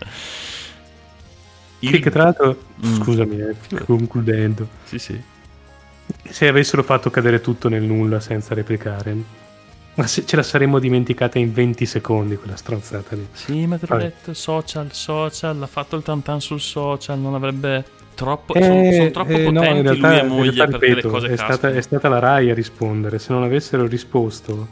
Il- 1.81 1.91
Sì, 1.95 2.01
che 2.01 2.11
tra 2.11 2.25
l'altro, 2.25 2.57
Mm. 2.87 2.95
scusami, 3.03 3.41
eh, 3.41 3.85
concludendo, 3.85 4.69
sì 4.85 4.99
sì 4.99 5.21
se 6.29 6.47
avessero 6.47 6.83
fatto 6.85 7.11
cadere 7.11 7.41
tutto 7.41 7.69
nel 7.69 7.83
nulla 7.83 8.21
senza 8.21 8.55
replicare, 8.55 9.17
ma 9.97 10.07
se 10.07 10.25
ce 10.25 10.37
la 10.37 10.43
saremmo 10.43 10.79
dimenticata 10.79 11.39
in 11.39 11.53
20 11.53 11.85
secondi 11.87 12.37
quella 12.37 12.57
stronzata 12.57 13.17
lì. 13.17 13.27
Sì, 13.33 13.67
ma 13.67 13.77
te 13.79 13.87
l'ho 13.89 13.97
detto, 13.97 14.35
social, 14.35 14.93
social, 14.93 15.61
ha 15.63 15.67
fatto 15.67 15.97
il 15.97 16.03
tantan 16.03 16.41
sul 16.41 16.61
social, 16.61 17.19
non 17.19 17.35
avrebbe 17.35 17.85
troppo... 18.15 18.55
Eh, 18.55 18.63
sono, 18.63 18.93
sono 18.93 19.11
troppo 19.11 19.31
eh, 19.33 19.51
no, 19.51 19.61
potenti 19.61 19.77
in 19.79 19.83
realtà, 19.83 20.09
lui 20.09 20.19
e 20.19 20.23
moglie 20.23 20.51
realtà, 20.53 20.79
perché 20.79 20.95
ripeto, 20.95 21.07
le 21.09 21.13
cose 21.13 21.29
è 21.33 21.37
stata, 21.37 21.71
è 21.71 21.81
stata 21.81 22.09
la 22.09 22.19
Rai 22.19 22.51
a 22.51 22.55
rispondere. 22.55 23.19
Se 23.19 23.33
non 23.33 23.43
avessero 23.43 23.87
risposto, 23.87 24.69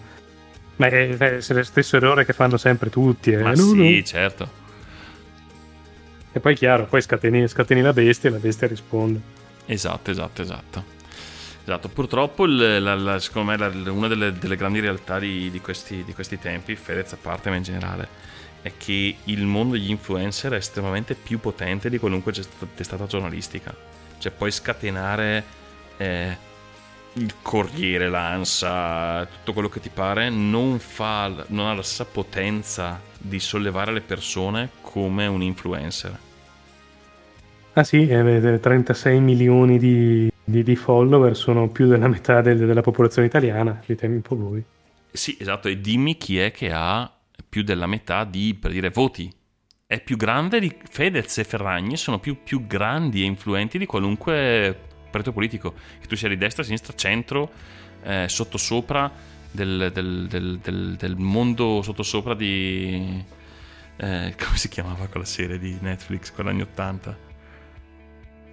ma 0.76 0.86
è, 0.88 1.16
è 1.16 1.38
lo 1.48 1.62
stesso 1.62 1.96
errore 1.96 2.24
che 2.24 2.32
fanno 2.32 2.56
sempre 2.56 2.90
tutti. 2.90 3.32
eh. 3.32 3.42
Ma 3.42 3.50
No, 3.50 3.56
sì, 3.56 3.96
no. 3.98 4.04
certo. 4.04 4.62
E 6.32 6.40
poi 6.40 6.54
chiaro, 6.54 6.86
poi 6.86 7.00
scateni, 7.00 7.46
scateni 7.46 7.80
la 7.80 7.92
bestia 7.92 8.28
e 8.28 8.32
la 8.32 8.38
bestia 8.38 8.66
risponde. 8.66 9.20
Esatto, 9.66 10.10
esatto, 10.10 10.42
esatto. 10.42 10.84
Esatto, 11.66 11.88
purtroppo 11.88 12.44
il- 12.44 12.82
la- 12.82 12.94
la- 12.94 13.18
secondo 13.18 13.50
me 13.50 13.56
la- 13.56 13.90
una 13.90 14.06
delle, 14.08 14.32
delle 14.38 14.56
grandi 14.56 14.80
realtà 14.80 15.18
di, 15.18 15.50
di 15.50 15.60
questi, 15.60 16.04
di 16.04 16.12
questi 16.12 16.38
tempi, 16.38 16.76
Fedez 16.76 17.12
a 17.12 17.16
parte 17.20 17.48
ma 17.48 17.56
in 17.56 17.62
generale, 17.62 18.06
è 18.60 18.72
che 18.76 19.16
il 19.24 19.44
mondo 19.46 19.72
degli 19.74 19.90
influencer 19.90 20.52
è 20.52 20.56
estremamente 20.56 21.14
più 21.14 21.40
potente 21.40 21.88
di 21.88 21.98
qualunque 21.98 22.32
testata 22.74 23.06
giornalistica. 23.06 23.74
Cioè 24.18 24.32
puoi 24.32 24.50
scatenare 24.50 25.44
eh, 25.96 26.36
il 27.14 27.34
Corriere, 27.40 28.08
l'Ansa, 28.10 29.24
tutto 29.26 29.52
quello 29.54 29.68
che 29.70 29.80
ti 29.80 29.90
pare, 29.90 30.28
non, 30.30 30.78
fa, 30.78 31.28
non 31.48 31.66
ha 31.66 31.74
la 31.74 31.82
stessa 31.82 32.04
potenza 32.04 33.00
di 33.18 33.40
sollevare 33.40 33.92
le 33.92 34.00
persone 34.02 34.70
come 34.82 35.26
un 35.26 35.42
influencer. 35.42 36.18
Ah 37.76 37.82
sì, 37.84 38.06
eh, 38.06 38.58
36 38.60 39.20
milioni 39.20 39.78
di, 39.78 40.28
di- 40.44 40.62
di 40.62 40.76
follower 40.76 41.34
sono 41.36 41.68
più 41.68 41.86
della 41.88 42.08
metà 42.08 42.40
del- 42.40 42.66
della 42.66 42.82
popolazione 42.82 43.26
italiana, 43.26 43.80
ditemi 43.84 44.16
un 44.16 44.22
po' 44.22 44.36
voi. 44.36 44.62
Sì, 45.10 45.36
esatto, 45.40 45.68
e 45.68 45.80
dimmi 45.80 46.16
chi 46.16 46.38
è 46.38 46.50
che 46.50 46.70
ha 46.72 47.10
più 47.48 47.62
della 47.62 47.86
metà 47.86 48.24
di, 48.24 48.54
per 48.54 48.72
dire, 48.72 48.90
voti. 48.90 49.32
È 49.86 50.00
più 50.00 50.16
grande 50.16 50.58
di 50.60 50.74
Fedez 50.90 51.38
e 51.38 51.44
Ferragni, 51.44 51.96
sono 51.96 52.18
più, 52.18 52.42
più 52.42 52.66
grandi 52.66 53.22
e 53.22 53.26
influenti 53.26 53.78
di 53.78 53.86
qualunque 53.86 54.76
partito 55.10 55.32
politico. 55.32 55.74
Che 56.00 56.06
tu 56.08 56.16
sia 56.16 56.28
di 56.28 56.36
destra, 56.36 56.64
sinistra, 56.64 56.94
centro, 56.94 57.50
eh, 58.02 58.26
sottosopra 58.28 59.10
del, 59.52 59.90
del, 59.92 60.26
del, 60.26 60.96
del, 60.96 61.16
mondo 61.16 61.80
sottosopra 61.82 62.34
di... 62.34 63.24
eh, 63.96 64.34
come 64.44 64.56
si 64.56 64.68
chiamava 64.68 65.06
quella 65.06 65.24
serie 65.24 65.58
di 65.58 65.78
Netflix, 65.80 66.32
quella 66.32 66.50
anni 66.50 66.62
80? 66.62 67.23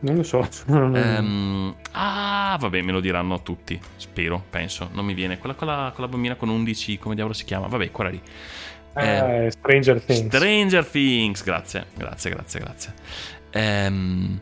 Non 0.01 0.15
lo 0.15 0.23
so. 0.23 0.47
Ehm, 0.67 1.75
ah, 1.91 2.57
vabbè, 2.59 2.81
me 2.81 2.91
lo 2.91 2.99
diranno 2.99 3.41
tutti. 3.41 3.79
Spero, 3.95 4.43
penso. 4.49 4.89
Non 4.93 5.05
mi 5.05 5.13
viene. 5.13 5.37
Quella 5.37 5.55
con 5.55 5.67
la, 5.67 5.91
con 5.93 6.03
la 6.03 6.09
bambina 6.09 6.35
con 6.35 6.49
11, 6.49 6.99
come 6.99 7.15
diavolo 7.15 7.33
si 7.35 7.45
chiama? 7.45 7.67
Vabbè, 7.67 7.91
quella 7.91 8.09
lì. 8.09 8.21
Eh, 8.95 9.45
è 9.47 9.49
Stranger 9.51 10.01
Things. 10.01 10.35
Stranger 10.35 10.85
Things, 10.85 11.43
grazie, 11.43 11.85
grazie, 11.95 12.29
grazie, 12.31 12.59
grazie. 12.59 12.93
Ehm, 13.51 14.39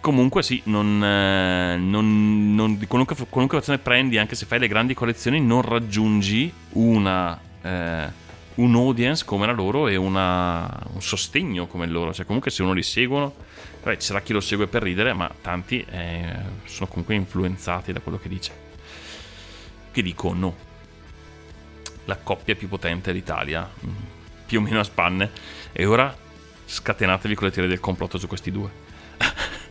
Comunque 0.00 0.42
sì, 0.42 0.60
non, 0.66 1.02
eh, 1.04 1.76
non- 1.76 2.54
non- 2.54 2.78
qualunque, 2.86 3.16
qualunque 3.28 3.58
azione 3.58 3.78
prendi, 3.80 4.16
anche 4.16 4.36
se 4.36 4.46
fai 4.46 4.58
le 4.60 4.68
grandi 4.68 4.94
collezioni, 4.94 5.40
non 5.40 5.60
raggiungi 5.62 6.50
una, 6.74 7.38
eh, 7.60 8.06
un 8.58 8.74
audience 8.74 9.24
come 9.24 9.46
la 9.46 9.52
loro 9.52 9.88
e 9.88 9.96
una- 9.96 10.86
un 10.92 11.02
sostegno 11.02 11.66
come 11.66 11.86
loro. 11.86 12.12
Cioè 12.12 12.26
comunque 12.26 12.50
se 12.50 12.62
uno 12.62 12.72
li 12.72 12.82
seguono, 12.82 13.34
vabbè, 13.82 13.96
ci 13.96 14.06
sarà 14.06 14.20
chi 14.20 14.32
lo 14.32 14.40
segue 14.40 14.66
per 14.66 14.82
ridere, 14.82 15.12
ma 15.12 15.30
tanti 15.40 15.84
eh, 15.88 16.34
sono 16.64 16.88
comunque 16.88 17.14
influenzati 17.14 17.92
da 17.92 18.00
quello 18.00 18.18
che 18.18 18.28
dice. 18.28 18.52
Che 19.90 20.02
dico 20.02 20.32
no. 20.32 20.66
La 22.04 22.16
coppia 22.16 22.56
più 22.56 22.68
potente 22.68 23.12
d'Italia, 23.12 23.68
mm, 23.86 23.94
più 24.46 24.58
o 24.58 24.62
meno 24.62 24.80
a 24.80 24.84
spanne. 24.84 25.30
E 25.72 25.84
ora 25.84 26.16
scatenatevi 26.66 27.34
con 27.34 27.46
le 27.46 27.52
teorie 27.52 27.70
del 27.70 27.80
complotto 27.80 28.18
su 28.18 28.26
questi 28.26 28.50
due. 28.50 28.86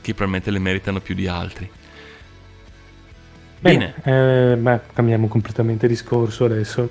che 0.00 0.14
probabilmente 0.14 0.50
le 0.50 0.58
meritano 0.58 1.00
più 1.00 1.14
di 1.14 1.28
altri. 1.28 1.70
Bene. 3.62 3.94
Bene, 4.02 4.52
eh, 4.52 4.56
ma 4.56 4.80
cambiamo 4.92 5.28
completamente 5.28 5.86
discorso 5.86 6.46
adesso. 6.46 6.90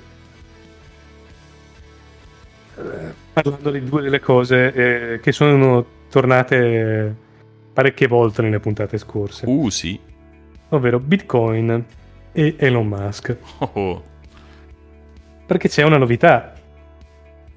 Eh, 2.78 3.12
Parlando 3.34 3.70
di 3.70 3.84
due 3.84 4.00
delle 4.00 4.20
cose 4.20 4.72
eh, 4.72 5.20
che 5.20 5.32
sono 5.32 5.84
tornate 6.08 7.14
parecchie 7.74 8.06
volte 8.06 8.40
nelle 8.40 8.58
puntate 8.58 8.96
scorse, 8.96 9.46
Uh, 9.46 9.68
sì. 9.68 9.98
ovvero 10.70 10.98
Bitcoin 10.98 11.84
e 12.32 12.54
Elon 12.58 12.86
Musk. 12.86 13.36
Oh, 13.58 13.70
oh. 13.74 14.02
Perché 15.46 15.68
c'è 15.68 15.82
una 15.82 15.98
novità. 15.98 16.54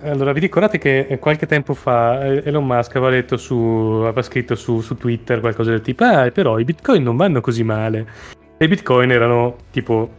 Allora, 0.02 0.34
vi 0.34 0.42
ricordate 0.42 0.78
che 0.78 1.18
qualche 1.22 1.46
tempo 1.46 1.74
fa 1.74 2.26
eh, 2.26 2.42
Elon 2.46 2.66
Musk 2.66 2.94
aveva, 2.98 3.12
detto 3.12 3.38
su, 3.38 3.56
aveva 3.56 4.22
scritto 4.22 4.56
su, 4.56 4.82
su 4.82 4.98
Twitter 4.98 5.40
qualcosa 5.40 5.72
del 5.72 5.82
tipo: 5.82 6.04
Ah, 6.04 6.30
però 6.32 6.60
i 6.60 6.66
bitcoin 6.66 7.02
non 7.02 7.16
vanno 7.16 7.40
così 7.40 7.64
male. 7.64 8.34
E 8.58 8.66
i 8.66 8.68
bitcoin 8.68 9.12
erano 9.12 9.58
tipo 9.72 10.10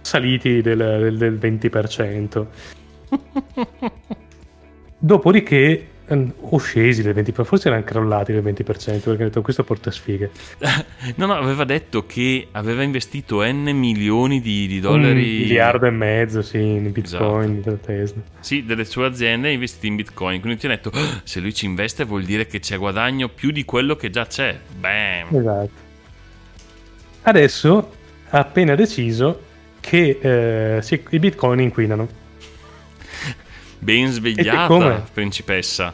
saliti 0.00 0.62
del, 0.62 0.78
del- 0.78 1.16
del 1.18 1.34
20%. 1.38 2.46
Dopodiché 4.98 5.88
ehm, 6.06 6.32
o 6.40 6.58
scesi 6.58 7.02
del 7.02 7.14
20%, 7.14 7.44
forse 7.44 7.68
erano 7.68 7.84
crollati 7.84 8.32
del 8.32 8.42
20% 8.42 8.62
perché 8.64 9.10
ha 9.10 9.16
detto 9.26 9.42
questo 9.42 9.64
porta 9.64 9.90
sfighe. 9.90 10.30
no, 11.16 11.26
no, 11.26 11.34
aveva 11.34 11.64
detto 11.64 12.06
che 12.06 12.48
aveva 12.52 12.82
investito 12.82 13.42
N 13.44 13.70
milioni 13.74 14.40
di, 14.40 14.66
di 14.66 14.80
dollari. 14.80 15.12
Un 15.12 15.38
miliardo 15.40 15.84
e 15.84 15.90
mezzo, 15.90 16.40
sì, 16.40 16.58
in 16.58 16.90
bitcoin 16.90 17.58
Esatto. 17.58 17.78
Tesla. 17.84 18.22
Sì, 18.40 18.64
delle 18.64 18.84
sue 18.86 19.04
aziende 19.06 19.50
investite 19.50 19.86
in 19.88 19.96
bitcoin. 19.96 20.40
Quindi 20.40 20.58
ti 20.58 20.66
ha 20.66 20.70
detto: 20.70 20.90
"Ah, 20.94 21.20
se 21.22 21.40
lui 21.40 21.52
ci 21.52 21.66
investe 21.66 22.04
vuol 22.04 22.24
dire 22.24 22.46
che 22.46 22.60
c'è 22.60 22.78
guadagno 22.78 23.28
più 23.28 23.50
di 23.50 23.66
quello 23.66 23.94
che 23.96 24.08
già 24.08 24.24
c'è. 24.26 24.58
Bam! 24.78 25.36
Esatto. 25.36 25.83
Adesso 27.24 27.92
ha 28.30 28.38
appena 28.38 28.74
deciso 28.74 29.40
che 29.80 30.18
eh, 30.20 30.82
sì, 30.82 31.02
i 31.10 31.18
bitcoin 31.18 31.60
inquinano. 31.60 32.08
Ben 33.78 34.10
svegliata, 34.10 34.66
come? 34.66 35.02
principessa. 35.12 35.92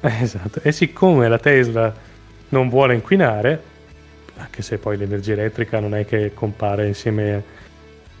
Eh, 0.00 0.12
Esatto. 0.20 0.60
E 0.62 0.70
siccome 0.72 1.28
la 1.28 1.38
Tesla 1.38 1.92
non 2.50 2.68
vuole 2.68 2.94
inquinare, 2.94 3.62
anche 4.36 4.62
se 4.62 4.78
poi 4.78 4.96
l'energia 4.96 5.32
elettrica 5.32 5.80
non 5.80 5.94
è 5.94 6.04
che 6.04 6.32
compare 6.34 6.86
insieme 6.86 7.42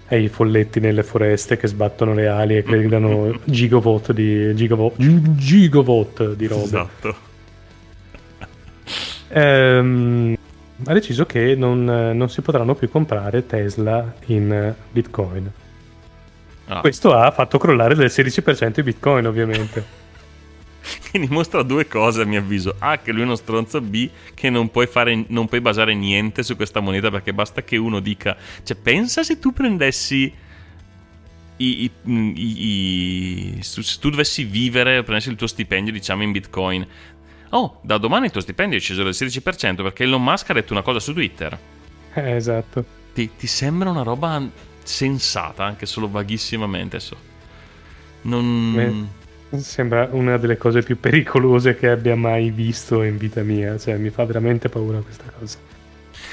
ai 0.08 0.28
folletti 0.28 0.80
nelle 0.80 1.02
foreste 1.02 1.56
che 1.56 1.66
sbattono 1.66 2.12
le 2.14 2.28
ali 2.28 2.56
e 2.56 2.62
creano 2.62 3.38
gigawatt 3.44 4.12
di, 4.12 4.54
gigawatt, 4.54 4.96
gi- 4.96 5.34
gigawatt 5.36 6.32
di 6.34 6.46
roba. 6.46 6.64
Esatto. 6.64 7.16
Ehm, 9.28 10.36
ha 10.86 10.92
deciso 10.92 11.26
che 11.26 11.54
non, 11.54 11.84
non 11.84 12.28
si 12.30 12.40
potranno 12.42 12.74
più 12.74 12.88
comprare 12.88 13.46
Tesla 13.46 14.14
in 14.26 14.74
Bitcoin. 14.90 15.52
Ah, 16.66 16.80
Questo 16.80 17.12
ha 17.14 17.30
fatto 17.30 17.58
crollare 17.58 17.94
del 17.94 18.10
16% 18.10 18.80
i 18.80 18.82
Bitcoin, 18.82 19.26
ovviamente. 19.26 20.02
Che 21.10 21.18
dimostra 21.18 21.62
due 21.62 21.86
cose 21.86 22.22
a 22.22 22.24
mio 22.26 22.40
avviso. 22.40 22.76
A, 22.78 22.98
che 22.98 23.12
lui 23.12 23.22
è 23.22 23.24
uno 23.24 23.36
stronzo. 23.36 23.80
B, 23.80 24.10
che 24.34 24.50
non 24.50 24.70
puoi, 24.70 24.86
fare, 24.86 25.24
non 25.28 25.46
puoi 25.48 25.60
basare 25.60 25.94
niente 25.94 26.42
su 26.42 26.56
questa 26.56 26.80
moneta 26.80 27.10
perché 27.10 27.32
basta 27.32 27.62
che 27.62 27.76
uno 27.76 28.00
dica... 28.00 28.36
Cioè, 28.62 28.76
pensa 28.76 29.22
se 29.22 29.38
tu 29.38 29.52
prendessi... 29.52 30.32
I, 31.56 31.84
i- 31.84 31.92
i- 33.58 33.62
se 33.62 33.82
tu 34.00 34.10
dovessi 34.10 34.42
vivere, 34.44 35.02
prendessi 35.04 35.30
il 35.30 35.36
tuo 35.36 35.46
stipendio, 35.46 35.92
diciamo, 35.92 36.22
in 36.24 36.32
bitcoin. 36.32 36.86
Oh, 37.54 37.78
da 37.82 37.98
domani 37.98 38.26
il 38.26 38.32
tuo 38.32 38.40
stipendio 38.40 38.78
è 38.78 38.80
sceso 38.80 39.04
del 39.04 39.12
16% 39.12 39.76
perché 39.82 40.02
Elon 40.02 40.22
Musk 40.22 40.50
ha 40.50 40.54
detto 40.54 40.72
una 40.72 40.82
cosa 40.82 40.98
su 40.98 41.12
Twitter. 41.12 41.56
Eh, 42.14 42.30
esatto. 42.32 42.84
Ti, 43.12 43.30
ti 43.36 43.46
sembra 43.46 43.90
una 43.90 44.02
roba 44.02 44.44
sensata, 44.82 45.64
anche 45.64 45.86
solo 45.86 46.10
vaghissimamente 46.10 46.96
adesso. 46.96 47.16
Non... 48.22 49.08
Sembra 49.54 50.08
una 50.10 50.36
delle 50.36 50.56
cose 50.56 50.82
più 50.82 50.98
pericolose 50.98 51.76
che 51.76 51.88
abbia 51.88 52.16
mai 52.16 52.50
visto 52.50 53.04
in 53.04 53.16
vita 53.18 53.42
mia. 53.42 53.78
Cioè, 53.78 53.98
mi 53.98 54.10
fa 54.10 54.24
veramente 54.24 54.68
paura 54.68 54.98
questa 54.98 55.30
cosa. 55.38 55.58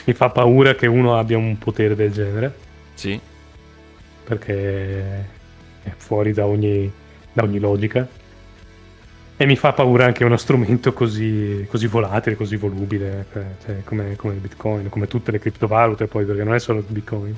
Mi 0.05 0.13
fa 0.13 0.29
paura 0.29 0.73
che 0.73 0.87
uno 0.87 1.19
abbia 1.19 1.37
un 1.37 1.55
potere 1.59 1.93
del 1.95 2.11
genere, 2.11 2.57
Sì. 2.95 3.19
perché 4.23 5.19
è 5.83 5.93
fuori 5.97 6.33
da 6.33 6.47
ogni, 6.47 6.91
da 7.31 7.43
ogni 7.43 7.59
logica. 7.59 8.07
E 9.41 9.47
mi 9.47 9.55
fa 9.55 9.73
paura 9.73 10.05
anche 10.05 10.23
uno 10.23 10.37
strumento 10.37 10.93
così, 10.93 11.65
così 11.67 11.87
volatile, 11.87 12.35
così 12.35 12.57
volubile, 12.57 13.25
eh, 13.33 13.43
cioè, 13.65 13.83
come, 13.83 14.15
come 14.15 14.35
il 14.35 14.39
Bitcoin, 14.39 14.87
come 14.87 15.07
tutte 15.07 15.31
le 15.31 15.39
criptovalute, 15.39 16.05
poi, 16.05 16.25
perché 16.25 16.43
non 16.43 16.53
è 16.53 16.59
solo 16.59 16.77
il 16.77 16.85
Bitcoin. 16.87 17.35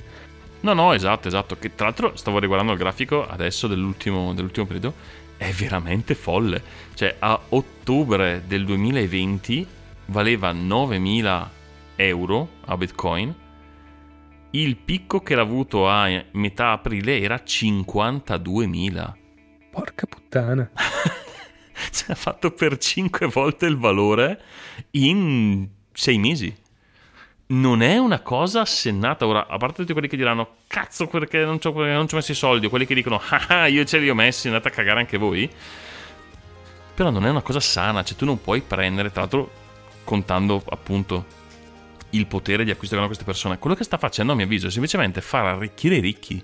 No, 0.60 0.74
no, 0.74 0.92
esatto, 0.92 1.30
esatto. 1.30 1.56
Che 1.58 1.76
tra 1.76 1.86
l'altro 1.86 2.18
stavo 2.18 2.40
riguardando 2.40 2.74
il 2.74 2.78
grafico 2.78 3.26
adesso 3.26 3.68
dell'ultimo, 3.68 4.34
dell'ultimo 4.34 4.66
periodo. 4.66 4.94
È 5.38 5.50
veramente 5.52 6.14
folle. 6.14 6.62
Cioè, 6.94 7.16
a 7.20 7.40
ottobre 7.48 8.44
del 8.46 8.66
2020 8.66 9.66
valeva 10.08 10.52
9.000 10.52 11.48
euro 11.96 12.50
a 12.66 12.76
Bitcoin. 12.76 13.34
Il 14.50 14.76
picco 14.76 15.22
che 15.22 15.36
l'ha 15.36 15.42
avuto 15.42 15.88
a 15.88 16.10
metà 16.34 16.72
aprile 16.72 17.22
era 17.22 17.42
52.000. 17.46 19.14
Porca 19.72 20.06
puttana. 20.06 20.70
Cioè, 21.92 22.12
ha 22.12 22.16
fatto 22.16 22.52
per 22.52 22.78
5 22.78 23.28
volte 23.28 23.66
il 23.66 23.78
valore 23.78 24.42
in 24.92 25.68
6 25.92 26.18
mesi. 26.18 26.56
Non 27.46 27.82
è 27.82 27.98
una 27.98 28.20
cosa 28.22 28.62
assennata. 28.62 29.28
Ora, 29.28 29.48
a 29.48 29.58
parte 29.58 29.78
tutti 29.78 29.94
quelli 29.94 30.08
che 30.08 30.18
diranno 30.18 30.56
cazzo 30.68 31.08
perché 31.08 31.44
non 31.44 31.60
ci 31.60 31.68
ho, 31.68 31.74
messo 31.74 32.32
i 32.32 32.36
soldi, 32.36 32.66
o 32.66 32.70
quelli 32.70 32.86
che 32.86 32.96
dicono 32.96 33.22
ah 33.30 33.46
ah, 33.48 33.68
io 33.68 33.84
ce 33.86 34.00
li 34.00 34.10
ho 34.10 34.16
messi, 34.16 34.48
andate 34.48 34.70
a 34.70 34.72
cagare 34.72 35.00
anche 35.00 35.18
voi. 35.18 35.50
Però 36.96 37.10
non 37.10 37.26
è 37.26 37.30
una 37.30 37.42
cosa 37.42 37.60
sana, 37.60 38.04
cioè 38.04 38.18
tu 38.18 38.26
non 38.26 38.42
puoi 38.42 38.62
prendere, 38.62 39.12
tra 39.12 39.22
l'altro 39.22 39.52
contando 40.04 40.64
appunto 40.70 41.26
il 42.12 42.28
potere 42.28 42.64
di 42.64 42.72
acquisto 42.72 42.94
che 42.96 43.00
hanno 43.00 43.08
queste 43.08 43.26
persone. 43.26 43.58
Quello 43.58 43.76
che 43.76 43.84
sta 43.84 43.98
facendo 43.98 44.34
a 44.34 44.36
mio 44.36 44.46
avviso 44.46 44.68
è 44.68 44.72
semplicemente 44.72 45.22
far 45.22 45.46
arricchire 45.46 45.96
i 45.96 46.00
ricchi. 46.00 46.44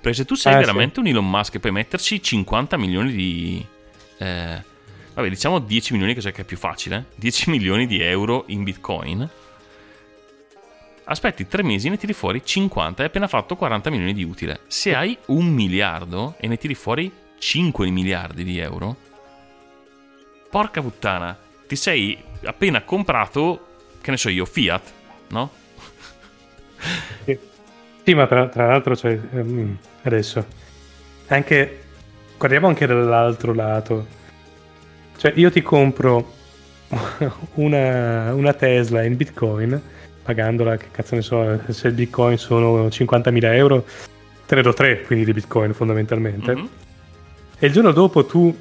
Perché 0.00 0.18
se 0.18 0.24
tu 0.24 0.34
sei 0.34 0.54
Eh, 0.54 0.58
veramente 0.58 1.00
un 1.00 1.06
Elon 1.06 1.28
Musk 1.28 1.56
e 1.56 1.60
puoi 1.60 1.72
metterci 1.72 2.22
50 2.22 2.76
milioni 2.78 3.12
di... 3.12 3.66
eh, 4.18 4.64
vabbè, 5.20 5.28
diciamo 5.28 5.58
10 5.58 5.92
milioni 5.92 6.14
che, 6.14 6.32
è 6.32 6.44
più 6.44 6.56
facile. 6.56 7.06
10 7.14 7.50
milioni 7.50 7.86
di 7.86 8.00
euro 8.00 8.44
in 8.48 8.64
bitcoin. 8.64 9.28
Aspetti 11.04 11.46
3 11.46 11.62
mesi 11.62 11.88
e 11.88 11.90
ne 11.90 11.96
tiri 11.96 12.12
fuori 12.12 12.40
50 12.44 13.00
e 13.00 13.02
hai 13.02 13.08
appena 13.08 13.26
fatto 13.26 13.56
40 13.56 13.90
milioni 13.90 14.14
di 14.14 14.22
utile. 14.22 14.60
Se 14.66 14.94
hai 14.94 15.16
un 15.26 15.46
miliardo 15.46 16.34
e 16.38 16.46
ne 16.46 16.56
tiri 16.56 16.74
fuori 16.74 17.10
5 17.38 17.90
miliardi 17.90 18.44
di 18.44 18.58
euro, 18.58 18.96
porca 20.48 20.80
puttana, 20.80 21.36
ti 21.66 21.74
sei 21.74 22.16
appena 22.44 22.82
comprato, 22.82 23.66
che 24.00 24.10
ne 24.10 24.16
so 24.16 24.28
io, 24.28 24.44
Fiat, 24.44 24.92
no? 25.28 25.50
Sì, 27.24 27.38
Sì, 28.04 28.14
ma 28.14 28.26
tra, 28.26 28.48
tra 28.48 28.66
l'altro, 28.66 28.94
cioè, 28.94 29.18
ehm, 29.32 29.76
adesso, 30.02 30.44
anche, 31.28 31.82
guardiamo 32.36 32.68
anche 32.68 32.86
dall'altro 32.86 33.52
lato. 33.52 34.18
Cioè, 35.20 35.34
io 35.36 35.50
ti 35.50 35.60
compro 35.60 36.32
una, 37.56 38.32
una 38.32 38.54
Tesla 38.54 39.02
in 39.02 39.18
Bitcoin, 39.18 39.78
pagandola, 40.22 40.78
che 40.78 40.86
cazzo 40.90 41.14
ne 41.14 41.20
so, 41.20 41.60
se 41.68 41.88
il 41.88 41.92
Bitcoin 41.92 42.38
sono 42.38 42.86
50.000 42.86 43.44
euro, 43.54 43.84
te 44.46 44.54
ne 44.54 44.62
do 44.62 44.72
3, 44.72 45.02
quindi 45.02 45.26
di 45.26 45.34
Bitcoin 45.34 45.74
fondamentalmente. 45.74 46.54
Mhm. 46.56 46.68
E 47.58 47.66
il 47.66 47.70
giorno 47.70 47.92
dopo 47.92 48.24
tu 48.24 48.58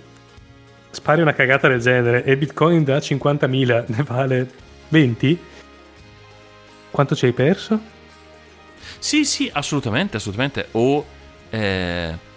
spari 0.89 1.21
una 1.21 1.31
cagata 1.31 1.69
del 1.69 1.79
genere 1.79 2.25
e 2.25 2.35
Bitcoin 2.35 2.83
da 2.83 2.97
50.000 2.97 3.85
ne 3.95 4.03
vale 4.03 4.51
20, 4.89 5.39
quanto 6.91 7.15
ci 7.15 7.25
hai 7.25 7.31
perso? 7.31 7.79
Sì, 8.97 9.23
sì, 9.23 9.49
assolutamente, 9.53 10.17
assolutamente. 10.17 10.67
O... 10.71 11.05
eh, 11.51 12.27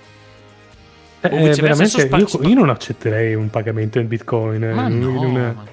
Eh, 1.22 1.48
viceversa, 1.48 1.86
spa- 1.86 2.18
io, 2.18 2.26
io 2.42 2.54
non 2.54 2.68
accetterei 2.68 3.34
un 3.34 3.48
pagamento 3.48 3.98
in 3.98 4.08
bitcoin. 4.08 4.62
eh, 4.64 4.72
Ma 4.74 4.88
in 4.88 4.98
no, 5.00 5.20
una- 5.20 5.52
ma- 5.52 5.64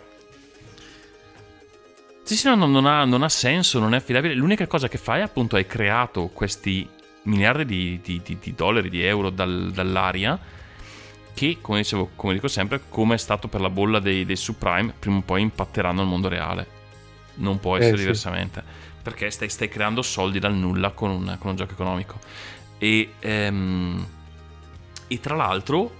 Sì, 2.24 2.36
sì, 2.38 2.48
no, 2.48 2.56
no, 2.56 2.68
non, 2.68 2.86
ha, 2.86 3.06
non 3.06 3.24
ha 3.24 3.30
senso, 3.30 3.80
non 3.80 3.94
è 3.96 3.98
affidabile. 3.98 4.36
L'unica 4.36 4.68
cosa 4.68 4.88
che 4.88 5.00
fai, 5.00 5.22
appunto, 5.22 5.56
hai 5.56 5.66
creato 5.66 6.28
questi 6.28 6.88
miliardi 7.24 7.66
di, 7.66 8.00
di- 8.04 8.22
di- 8.24 8.38
di 8.40 8.54
dollari, 8.56 8.90
di 8.90 9.04
euro 9.04 9.32
dal- 9.32 9.72
dall'aria, 9.74 10.38
che, 11.34 11.58
come 11.62 11.80
dicevo, 11.80 12.12
come 12.16 12.34
dico 12.34 12.48
sempre, 12.48 12.82
come 12.88 13.16
è 13.16 13.18
stato 13.18 13.48
per 13.48 13.62
la 13.62 13.70
bolla 13.72 14.00
dei, 14.00 14.26
dei 14.26 14.36
subprime, 14.36 14.94
prima 15.00 15.18
o 15.18 15.22
poi 15.22 15.42
impatteranno 15.42 16.02
il 16.02 16.08
mondo 16.08 16.28
reale. 16.28 16.68
Non 17.36 17.60
può 17.60 17.76
essere 17.78 17.94
Eh, 17.94 17.98
sì. 17.98 18.04
diversamente. 18.04 18.64
Perché 19.02 19.32
stai, 19.32 19.50
stai 19.50 19.70
creando 19.70 20.04
soldi 20.04 20.38
dal 20.38 20.54
nulla 20.54 20.92
con 20.92 21.10
un, 21.10 21.36
con 21.40 21.50
un 21.52 21.56
gioco 21.56 21.72
economico. 21.72 22.20
E, 22.78 23.14
ehm, 23.20 24.06
e 25.10 25.20
tra 25.20 25.36
l'altro, 25.36 25.94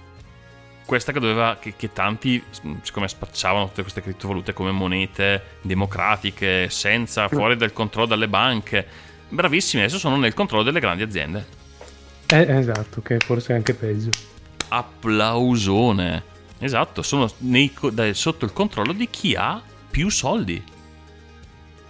questa 0.86 1.12
che 1.12 1.20
doveva 1.20 1.56
che, 1.60 1.74
che 1.76 1.92
tanti 1.92 2.42
siccome 2.82 3.06
spacciavano 3.06 3.66
tutte 3.68 3.82
queste 3.82 4.00
criptovalute 4.02 4.52
come 4.54 4.70
monete 4.72 5.58
democratiche 5.60 6.68
senza 6.70 7.28
fuori 7.28 7.56
dal 7.56 7.72
controllo 7.72 8.06
dalle 8.08 8.26
banche 8.26 8.86
bravissimi 9.28 9.82
adesso 9.82 9.98
sono 10.00 10.16
nel 10.16 10.34
controllo 10.34 10.64
delle 10.64 10.80
grandi 10.80 11.02
aziende. 11.04 11.46
Eh, 12.26 12.56
esatto, 12.58 13.02
che 13.02 13.18
forse 13.18 13.52
è 13.52 13.56
anche 13.56 13.74
peggio. 13.74 14.10
applausone. 14.68 16.22
Esatto 16.58 17.02
sono 17.02 17.30
nei 17.38 17.72
co- 17.72 17.90
da- 17.90 18.12
sotto 18.14 18.44
il 18.44 18.52
controllo 18.52 18.92
di 18.92 19.08
chi 19.10 19.34
ha 19.36 19.62
più 19.90 20.08
soldi. 20.10 20.62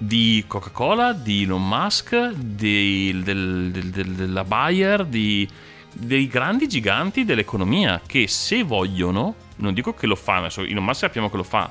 Di 0.02 0.44
Coca-Cola, 0.46 1.12
di 1.12 1.42
Elon 1.42 1.66
Musk, 1.66 2.30
di- 2.32 3.20
del- 3.22 3.70
del- 3.70 3.90
del- 3.90 4.14
della 4.14 4.44
Bayer, 4.44 5.04
di- 5.04 5.46
dei 5.92 6.26
grandi 6.26 6.68
giganti 6.68 7.24
dell'economia 7.24 8.00
che 8.06 8.28
se 8.28 8.62
vogliono, 8.62 9.34
non 9.56 9.74
dico 9.74 9.94
che 9.94 10.06
lo 10.06 10.16
fanno, 10.16 10.40
adesso 10.40 10.62
Elon 10.62 10.94
sappiamo 10.94 11.30
che 11.30 11.36
lo 11.36 11.42
fa, 11.42 11.70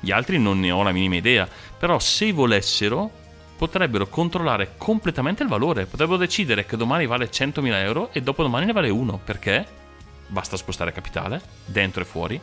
gli 0.00 0.10
altri 0.10 0.38
non 0.38 0.60
ne 0.60 0.70
ho 0.70 0.82
la 0.82 0.92
minima 0.92 1.16
idea, 1.16 1.48
però 1.78 1.98
se 1.98 2.32
volessero 2.32 3.10
potrebbero 3.56 4.06
controllare 4.06 4.74
completamente 4.76 5.42
il 5.42 5.48
valore, 5.48 5.86
potrebbero 5.86 6.16
decidere 6.16 6.64
che 6.64 6.76
domani 6.76 7.06
vale 7.06 7.28
100.000 7.28 7.72
euro 7.74 8.10
e 8.12 8.22
dopodomani 8.22 8.66
ne 8.66 8.72
vale 8.72 8.88
uno, 8.88 9.20
perché 9.22 9.66
basta 10.28 10.56
spostare 10.56 10.92
capitale, 10.92 11.42
dentro 11.64 12.02
e 12.02 12.04
fuori, 12.04 12.40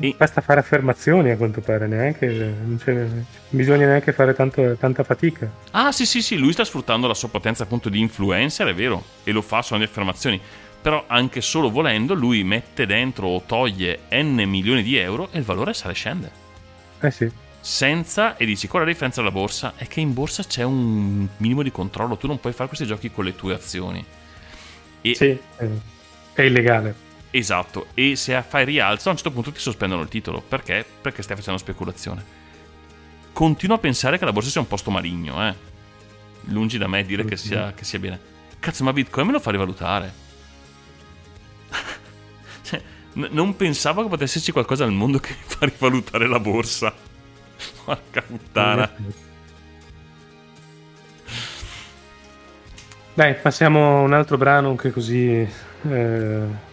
E- 0.00 0.14
Basta 0.16 0.40
fare 0.40 0.60
affermazioni 0.60 1.30
a 1.30 1.36
quanto 1.36 1.60
pare, 1.60 1.86
neanche, 1.86 2.26
non 2.26 2.78
c'è- 2.82 2.92
non 2.92 3.26
bisogna 3.50 3.86
neanche 3.86 4.12
fare 4.12 4.34
tanto- 4.34 4.76
tanta 4.76 5.02
fatica. 5.04 5.50
Ah, 5.72 5.92
sì, 5.92 6.06
sì, 6.06 6.22
sì, 6.22 6.36
lui 6.36 6.52
sta 6.52 6.64
sfruttando 6.64 7.06
la 7.06 7.14
sua 7.14 7.28
potenza 7.28 7.62
appunto 7.64 7.88
di 7.88 8.00
influencer, 8.00 8.66
è 8.68 8.74
vero, 8.74 9.04
e 9.24 9.32
lo 9.32 9.42
fa 9.42 9.62
sulle 9.62 9.84
affermazioni. 9.84 10.40
Però 10.80 11.04
anche 11.08 11.40
solo 11.40 11.70
volendo, 11.70 12.14
lui 12.14 12.44
mette 12.44 12.86
dentro 12.86 13.26
o 13.28 13.42
toglie 13.44 14.00
n 14.10 14.42
milioni 14.46 14.82
di 14.82 14.96
euro 14.96 15.28
e 15.32 15.38
il 15.38 15.44
valore 15.44 15.74
sale 15.74 15.92
e 15.92 15.96
scende. 15.96 16.30
Eh 17.00 17.10
sì. 17.10 17.30
Senza, 17.60 18.36
e 18.36 18.46
dici 18.46 18.68
qual 18.68 18.82
è 18.82 18.84
la 18.86 18.90
differenza 18.92 19.20
della 19.20 19.32
borsa? 19.32 19.72
È 19.76 19.86
che 19.88 20.00
in 20.00 20.14
borsa 20.14 20.44
c'è 20.44 20.62
un 20.62 21.26
minimo 21.38 21.62
di 21.62 21.72
controllo, 21.72 22.16
tu 22.16 22.26
non 22.28 22.38
puoi 22.38 22.52
fare 22.52 22.68
questi 22.68 22.86
giochi 22.86 23.10
con 23.10 23.24
le 23.24 23.34
tue 23.34 23.52
azioni. 23.54 24.02
E, 25.00 25.14
Sì, 25.14 25.24
eh, 25.24 25.68
è 26.32 26.42
illegale. 26.42 26.94
Esatto, 27.30 27.88
e 27.92 28.16
se 28.16 28.42
fai 28.42 28.64
rialzo 28.64 29.08
a 29.08 29.10
un 29.12 29.18
certo 29.18 29.32
punto 29.32 29.52
ti 29.52 29.60
sospendono 29.60 30.02
il 30.02 30.08
titolo. 30.08 30.40
Perché? 30.40 30.84
Perché 31.00 31.22
stai 31.22 31.36
facendo 31.36 31.58
speculazione. 31.58 32.36
Continuo 33.32 33.76
a 33.76 33.78
pensare 33.78 34.18
che 34.18 34.24
la 34.24 34.32
borsa 34.32 34.50
sia 34.50 34.60
un 34.60 34.66
posto 34.66 34.90
maligno, 34.90 35.46
eh. 35.46 35.54
Lungi 36.46 36.78
da 36.78 36.88
me 36.88 37.04
dire 37.04 37.24
che 37.24 37.36
sia, 37.36 37.72
che 37.74 37.84
sia 37.84 37.98
bene. 37.98 38.18
Cazzo, 38.58 38.82
ma 38.82 38.92
Bitcoin 38.92 39.26
me 39.26 39.32
lo 39.32 39.40
fa 39.40 39.50
rivalutare. 39.50 40.12
cioè, 42.62 42.82
n- 43.14 43.28
non 43.30 43.54
pensavo 43.56 44.02
che 44.02 44.08
potesse 44.08 44.38
esserci 44.38 44.52
qualcosa 44.52 44.86
nel 44.86 44.94
mondo 44.94 45.18
che 45.18 45.32
mi 45.32 45.44
fa 45.44 45.66
rivalutare 45.66 46.26
la 46.26 46.40
borsa. 46.40 46.92
Porca 47.84 48.22
puttana. 48.22 48.90
Dai, 53.12 53.34
passiamo 53.34 53.98
a 53.98 54.00
un 54.00 54.14
altro 54.14 54.38
brano 54.38 54.74
che 54.76 54.90
così... 54.90 55.46
eh, 55.82 56.66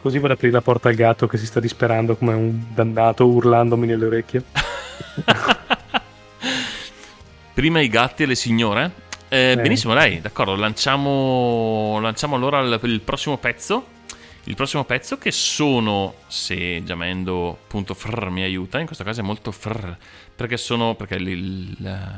così 0.00 0.16
vado 0.18 0.32
ad 0.32 0.38
aprire 0.38 0.52
la 0.52 0.60
porta 0.62 0.88
al 0.88 0.94
gatto 0.94 1.26
che 1.26 1.36
si 1.38 1.46
sta 1.46 1.60
disperando 1.60 2.16
come 2.16 2.34
un 2.34 2.64
dannato 2.74 3.26
urlandomi 3.26 3.86
nelle 3.86 4.06
orecchie. 4.06 4.42
Prima 7.54 7.80
i 7.80 7.88
gatti 7.88 8.22
e 8.24 8.26
le 8.26 8.34
signore. 8.34 9.04
Eh, 9.28 9.52
Eh. 9.52 9.56
Benissimo, 9.56 9.94
dai, 9.94 10.20
d'accordo. 10.20 10.54
Lanciamo, 10.56 11.98
lanciamo 12.00 12.36
allora 12.36 12.60
il, 12.60 12.78
il 12.84 13.00
prossimo 13.00 13.38
pezzo. 13.38 13.94
Il 14.44 14.54
prossimo 14.54 14.84
pezzo 14.84 15.18
che 15.18 15.32
sono, 15.32 16.14
se 16.28 16.80
Giamendo.fr 16.84 18.28
mi 18.30 18.42
aiuta, 18.44 18.78
in 18.78 18.86
questo 18.86 19.02
caso 19.02 19.20
è 19.20 19.24
molto 19.24 19.50
frr, 19.50 19.96
perché 20.36 20.56
sono, 20.56 20.94
perché 20.94 21.16
il- 21.16 21.74
la, 21.80 22.16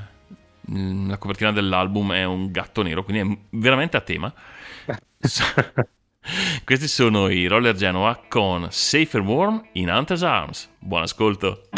la 0.67 1.17
copertina 1.17 1.53
dell'album 1.53 2.13
è 2.13 2.25
un 2.25 2.51
gatto 2.51 2.83
nero, 2.83 3.03
quindi 3.03 3.33
è 3.33 3.39
veramente 3.57 3.97
a 3.97 4.01
tema. 4.03 4.31
Questi 6.65 6.89
sono 6.89 7.29
i 7.29 7.47
Roller 7.47 7.75
Genoa 7.75 8.21
con 8.29 8.69
Safer 8.71 9.21
Warm 9.21 9.69
in 9.73 9.89
Hunter's 9.89 10.23
Arms. 10.23 10.69
Buon 10.79 11.03
ascolto. 11.03 11.69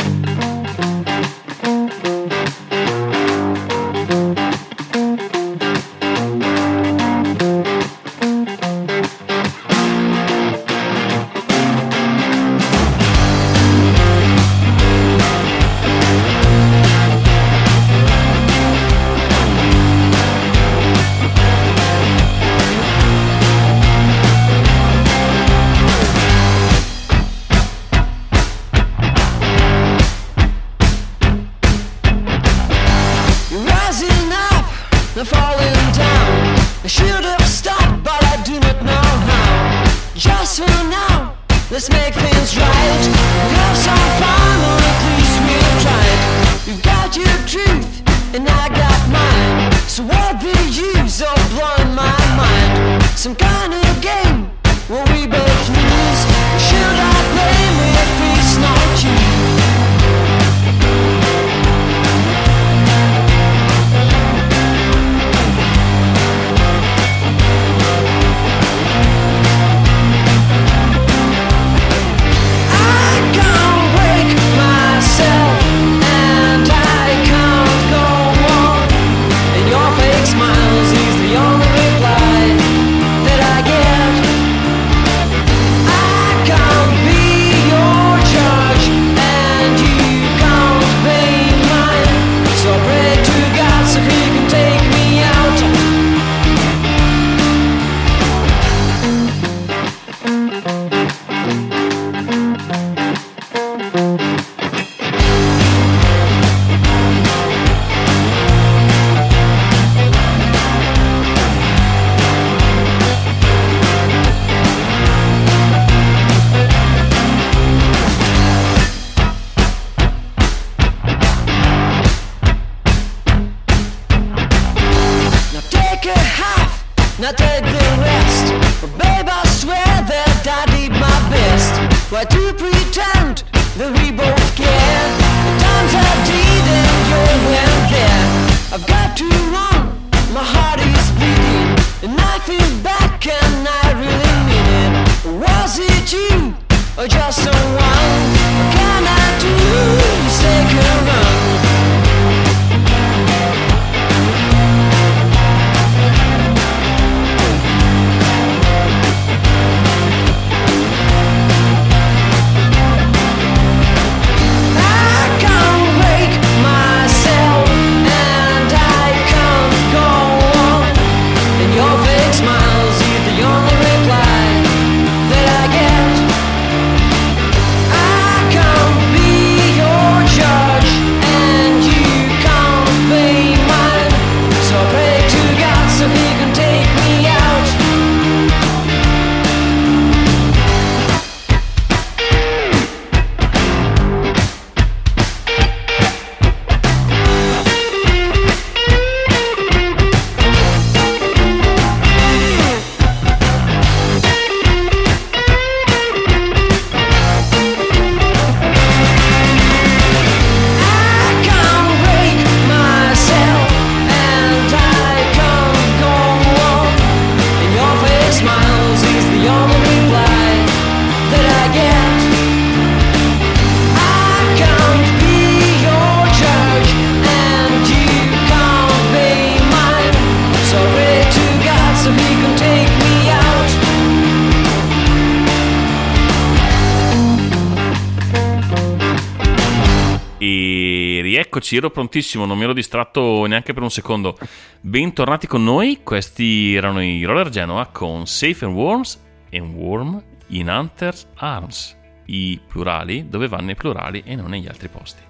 Ero 241.77 241.91
prontissimo, 241.91 242.47
non 242.47 242.57
mi 242.59 242.65
ero 242.65 242.73
distratto 242.73 243.47
neanche 243.47 243.73
per 243.73 243.83
un 243.83 243.91
secondo. 243.91 244.37
Bentornati 244.81 245.47
con 245.47 245.63
noi, 245.65 246.01
questi 246.03 246.75
erano 246.75 247.03
i 247.03 247.25
Roller 247.25 247.49
Genoa 247.49 247.87
con 247.87 248.27
Safe 248.27 248.65
and 248.65 248.75
Worms 248.75 249.21
e 249.49 249.61
Worm 249.61 250.23
in 250.49 250.69
Hunter's 250.69 251.27
Arms. 251.37 251.97
I 252.27 252.61
plurali 252.67 253.29
dove 253.29 253.49
vanno 253.49 253.71
i 253.73 253.75
plurali 253.75 254.23
e 254.25 254.37
non 254.37 254.51
negli 254.51 254.69
altri 254.69 254.89
posti. 254.89 255.23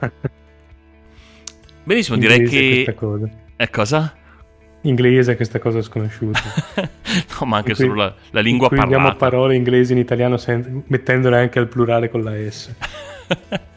Benissimo, 1.84 2.16
direi 2.16 2.38
Inglese 2.38 2.84
che... 2.84 2.94
cosa. 2.94 3.28
Eh, 3.56 3.70
cosa? 3.70 4.14
Inglese 4.82 5.36
questa 5.36 5.58
cosa 5.58 5.82
sconosciuta. 5.82 6.40
no, 7.40 7.46
ma 7.46 7.56
anche 7.58 7.70
In 7.70 7.76
cui- 7.76 7.84
solo 7.86 7.94
la, 7.94 8.14
la 8.30 8.40
lingua 8.40 8.68
in 8.70 8.76
cui 8.78 8.86
diamo 8.86 9.08
parlata. 9.08 9.30
parole 9.30 9.54
inglesi 9.54 9.92
in 9.92 9.98
italiano 9.98 10.36
sen- 10.36 10.84
mettendole 10.86 11.38
anche 11.38 11.58
al 11.58 11.68
plurale 11.68 12.08
con 12.10 12.22
la 12.22 12.32
S. 12.50 12.72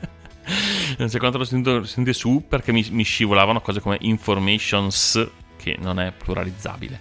Non 0.98 1.10
so 1.10 1.20
quanto 1.20 1.38
l'ho 1.38 1.44
sentito, 1.44 1.84
sentito 1.84 2.18
su 2.18 2.44
perché 2.48 2.72
mi, 2.72 2.86
mi 2.90 3.04
scivolavano 3.04 3.62
cose 3.62 3.80
come 3.80 3.98
informations, 4.02 5.30
che 5.56 5.78
non 5.80 6.00
è 6.00 6.12
pluralizzabile. 6.12 7.00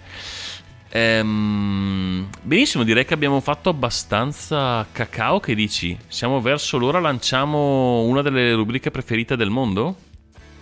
Ehm, 0.89 2.27
benissimo, 2.41 2.83
direi 2.83 3.05
che 3.05 3.13
abbiamo 3.13 3.39
fatto 3.41 3.69
abbastanza 3.69 4.85
cacao. 4.91 5.39
Che 5.39 5.55
dici? 5.55 5.97
Siamo 6.07 6.41
verso 6.41 6.77
l'ora, 6.77 6.99
lanciamo 6.99 8.01
una 8.03 8.21
delle 8.21 8.53
rubriche 8.53 8.91
preferite 8.91 9.35
del 9.35 9.49
mondo? 9.49 9.95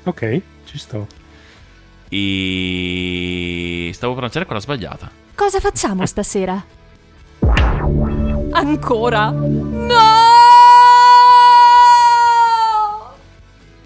Ok, 0.04 0.42
ci 0.66 0.78
sto. 0.78 1.08
E 2.08 3.92
stavo 3.94 4.14
per 4.14 4.24
lanciare 4.24 4.46
quella 4.46 4.62
sbagliata. 4.62 5.12
Cosa 5.36 5.60
facciamo 5.60 6.06
stasera? 6.06 6.64
Ancora? 8.52 9.75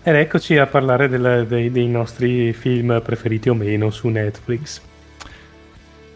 Ed 0.01 0.15
eccoci 0.15 0.57
a 0.57 0.65
parlare 0.65 1.09
del- 1.09 1.45
dei, 1.47 1.71
dei 1.71 1.87
nostri 1.87 2.53
film 2.53 3.01
preferiti 3.03 3.49
o 3.49 3.53
meno 3.53 3.89
su 3.89 4.07
Netflix. 4.07 4.81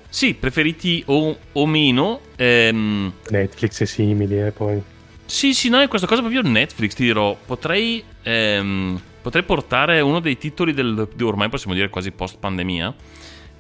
Sì, 0.08 0.36
preferiti 0.36 1.04
o, 1.08 1.38
o 1.52 1.66
meno. 1.66 2.22
Ehm, 2.36 3.12
Netflix 3.30 3.82
e 3.82 3.86
simili, 3.86 4.40
eh, 4.40 4.52
poi. 4.52 4.82
Sì, 5.26 5.54
sì, 5.54 5.70
no, 5.70 5.82
in 5.82 5.88
questa 5.88 6.08
cosa 6.08 6.22
proprio 6.22 6.42
Netflix, 6.42 6.94
ti 6.94 7.04
dirò, 7.04 7.36
potrei, 7.46 8.04
ehm, 8.22 9.02
potrei 9.22 9.44
portare 9.44 10.00
uno 10.02 10.20
dei 10.20 10.38
titoli 10.38 10.74
del, 10.74 11.08
di 11.16 11.24
ormai 11.24 11.50
possiamo 11.50 11.74
dire 11.74 11.90
quasi 11.90 12.12
post 12.12 12.38
pandemia, 12.38 12.94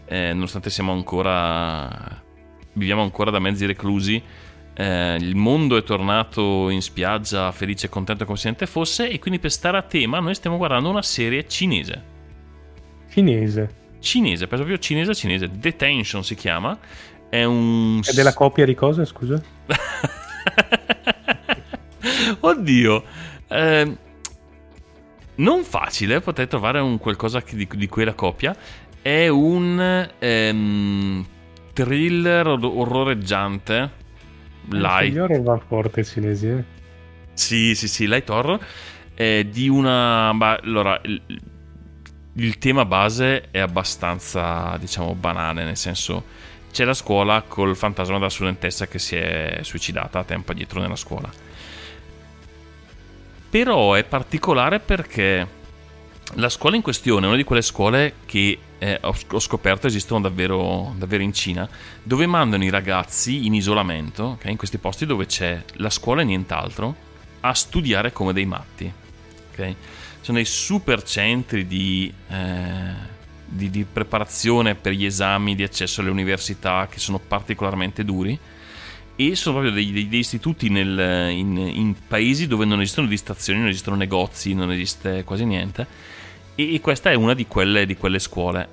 eh, 0.06 0.34
nonostante 0.34 0.70
siamo 0.70 0.92
ancora, 0.92 2.22
viviamo 2.74 3.02
ancora 3.02 3.32
da 3.32 3.40
mezzi 3.40 3.66
reclusi, 3.66 4.22
eh, 4.76 5.16
il 5.20 5.36
mondo 5.36 5.78
è 5.78 5.84
tornato 5.84 6.70
in 6.70 6.82
spiaggia 6.82 7.52
felice 7.52 7.86
e 7.88 7.90
contento 7.90 8.26
come 8.26 8.38
se 8.38 8.46
niente 8.48 8.66
fosse 8.66 9.10
e 9.10 9.20
quindi 9.20 9.40
per 9.40 9.52
stare 9.52 9.78
a 9.78 9.82
tema 9.82 10.20
noi 10.20 10.36
stiamo 10.36 10.58
guardando 10.58 10.90
una 10.90 11.02
serie 11.02 11.48
cinese. 11.48 12.12
Cinese. 13.10 13.82
Cinese, 14.00 14.48
penso 14.48 14.66
proprio 14.66 14.80
cinese 14.80 15.16
cinese, 15.16 15.50
Detention 15.50 16.24
si 16.24 16.36
chiama, 16.36 16.78
è 17.30 17.44
un... 17.44 18.02
È 18.04 18.12
della 18.14 18.34
coppia 18.34 18.66
di 18.66 18.76
cosa, 18.76 19.06
scusa? 19.06 19.42
Oddio, 22.42 23.04
ehm, 23.48 23.98
non 25.36 25.64
facile, 25.64 26.20
potete 26.22 26.48
trovare 26.48 26.80
un 26.80 26.98
qualcosa 26.98 27.42
di, 27.50 27.68
di 27.74 27.88
quella 27.88 28.14
coppia. 28.14 28.56
È 29.02 29.28
un 29.28 30.10
ehm, 30.20 31.26
thriller 31.74 32.48
or- 32.48 32.64
orroreggiante. 32.66 34.02
Light. 34.70 35.14
Gli 35.14 35.18
horror 35.18 35.42
va 35.42 35.58
forte 35.58 36.04
cinesi, 36.04 36.48
eh. 36.48 36.64
Sì, 37.34 37.76
sì, 37.76 37.88
sì, 37.88 38.08
light 38.08 38.30
horror. 38.30 38.60
eh, 39.16 39.48
di 39.50 39.68
una. 39.70 40.32
ma, 40.34 40.60
allora, 40.62 41.00
il, 41.04 41.22
il 42.34 42.58
tema 42.58 42.86
base 42.86 43.50
è 43.52 43.60
abbastanza, 43.60 44.76
diciamo, 44.80 45.14
banale, 45.16 45.64
nel 45.64 45.78
senso. 45.78 46.24
C'è 46.72 46.86
la 46.86 46.96
scuola 46.96 47.44
col 47.48 47.76
fantasma 47.76 48.16
della 48.18 48.30
studentessa 48.30 48.88
che 48.88 48.98
si 48.98 49.16
è 49.16 49.60
suicidata 49.62 50.20
a 50.20 50.24
tempo 50.24 50.54
dietro 50.54 50.80
nella 50.80 50.96
scuola. 50.96 51.30
Però 53.50 53.94
è 53.94 54.04
particolare 54.04 54.80
perché 54.80 55.48
la 56.36 56.50
scuola 56.50 56.76
in 56.76 56.82
questione 56.82 57.26
è 57.26 57.28
una 57.28 57.38
di 57.38 57.44
quelle 57.44 57.62
scuole 57.62 58.16
che 58.26 58.58
eh, 58.84 59.00
ho, 59.02 59.16
ho 59.32 59.40
scoperto 59.40 59.88
esistono 59.88 60.20
davvero, 60.20 60.94
davvero 60.98 61.24
in 61.24 61.32
Cina, 61.32 61.68
dove 62.04 62.26
mandano 62.26 62.66
i 62.66 62.70
ragazzi 62.70 63.46
in 63.46 63.54
isolamento, 63.54 64.24
ok, 64.24 64.44
in 64.46 64.58
questi 64.58 64.78
posti 64.78 65.06
dove 65.06 65.26
c'è 65.26 65.64
la 65.76 65.90
scuola 65.90 66.22
e 66.22 66.26
nient'altro, 66.26 66.94
a 67.40 67.54
studiare 67.54 68.12
come 68.12 68.34
dei 68.34 68.46
matti. 68.46 68.92
ok? 69.52 69.76
Sono 70.20 70.38
dei 70.38 70.46
super 70.46 71.02
centri 71.04 71.66
di, 71.66 72.12
eh, 72.30 72.94
di- 73.46 73.70
di 73.70 73.86
preparazione 73.86 74.76
per 74.76 74.92
gli 74.92 75.06
esami 75.06 75.56
di 75.56 75.64
accesso 75.64 76.02
alle 76.02 76.10
università 76.10 76.88
che 76.90 77.00
sono 77.00 77.20
particolarmente 77.20 78.04
duri 78.04 78.38
e 79.16 79.36
sono 79.36 79.60
proprio 79.60 79.74
dei- 79.74 80.10
dei 80.10 80.20
istituti 80.20 80.70
nel- 80.70 81.30
in, 81.32 81.56
in 81.58 81.96
paesi 82.06 82.48
dove 82.48 82.66
non 82.66 82.82
esistono 82.82 83.08
distrazioni, 83.08 83.60
non 83.60 83.70
esistono 83.70 83.96
negozi, 83.96 84.54
non 84.54 84.72
esiste 84.72 85.24
quasi 85.24 85.46
niente. 85.46 85.86
E, 86.56 86.76
e 86.76 86.82
questa 86.82 87.10
è 87.12 87.16
una 87.16 87.34
di 87.34 87.48
quelle, 87.48 87.86
di 87.86 87.96
quelle 87.96 88.20
scuole. 88.20 88.73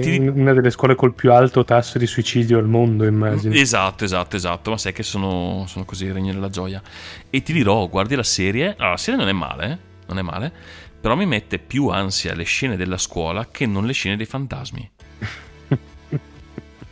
Ti- 0.00 0.18
Una 0.18 0.52
delle 0.52 0.70
scuole 0.70 0.94
col 0.94 1.14
più 1.14 1.32
alto 1.32 1.64
tasso 1.64 1.98
di 1.98 2.06
suicidio 2.06 2.58
al 2.58 2.66
mondo, 2.68 3.04
immagino. 3.04 3.54
Esatto, 3.54 4.04
esatto, 4.04 4.36
esatto. 4.36 4.70
Ma 4.70 4.78
sai 4.78 4.92
che 4.92 5.02
sono, 5.02 5.64
sono 5.66 5.84
così, 5.84 6.06
il 6.06 6.12
regno 6.12 6.32
della 6.32 6.48
gioia. 6.48 6.80
E 7.28 7.42
ti 7.42 7.52
dirò, 7.52 7.88
guardi 7.88 8.14
la 8.14 8.22
serie. 8.22 8.74
Allora, 8.76 8.90
la 8.90 8.96
serie 8.96 9.18
non 9.20 9.28
è 9.28 9.32
male, 9.32 9.66
eh, 9.70 9.78
non 10.06 10.18
è 10.18 10.22
male. 10.22 10.52
Però 11.00 11.16
mi 11.16 11.26
mette 11.26 11.58
più 11.58 11.88
ansia 11.88 12.34
le 12.34 12.44
scene 12.44 12.76
della 12.76 12.98
scuola 12.98 13.48
che 13.50 13.66
non 13.66 13.86
le 13.86 13.92
scene 13.92 14.16
dei 14.16 14.26
fantasmi. 14.26 14.90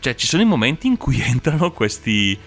Cioè, 0.01 0.15
ci 0.15 0.27
sono 0.27 0.43
i 0.43 0.47
momenti 0.47 0.87
in 0.87 0.97
cui 0.97 1.21
entrano 1.23 1.73
questi. 1.73 2.39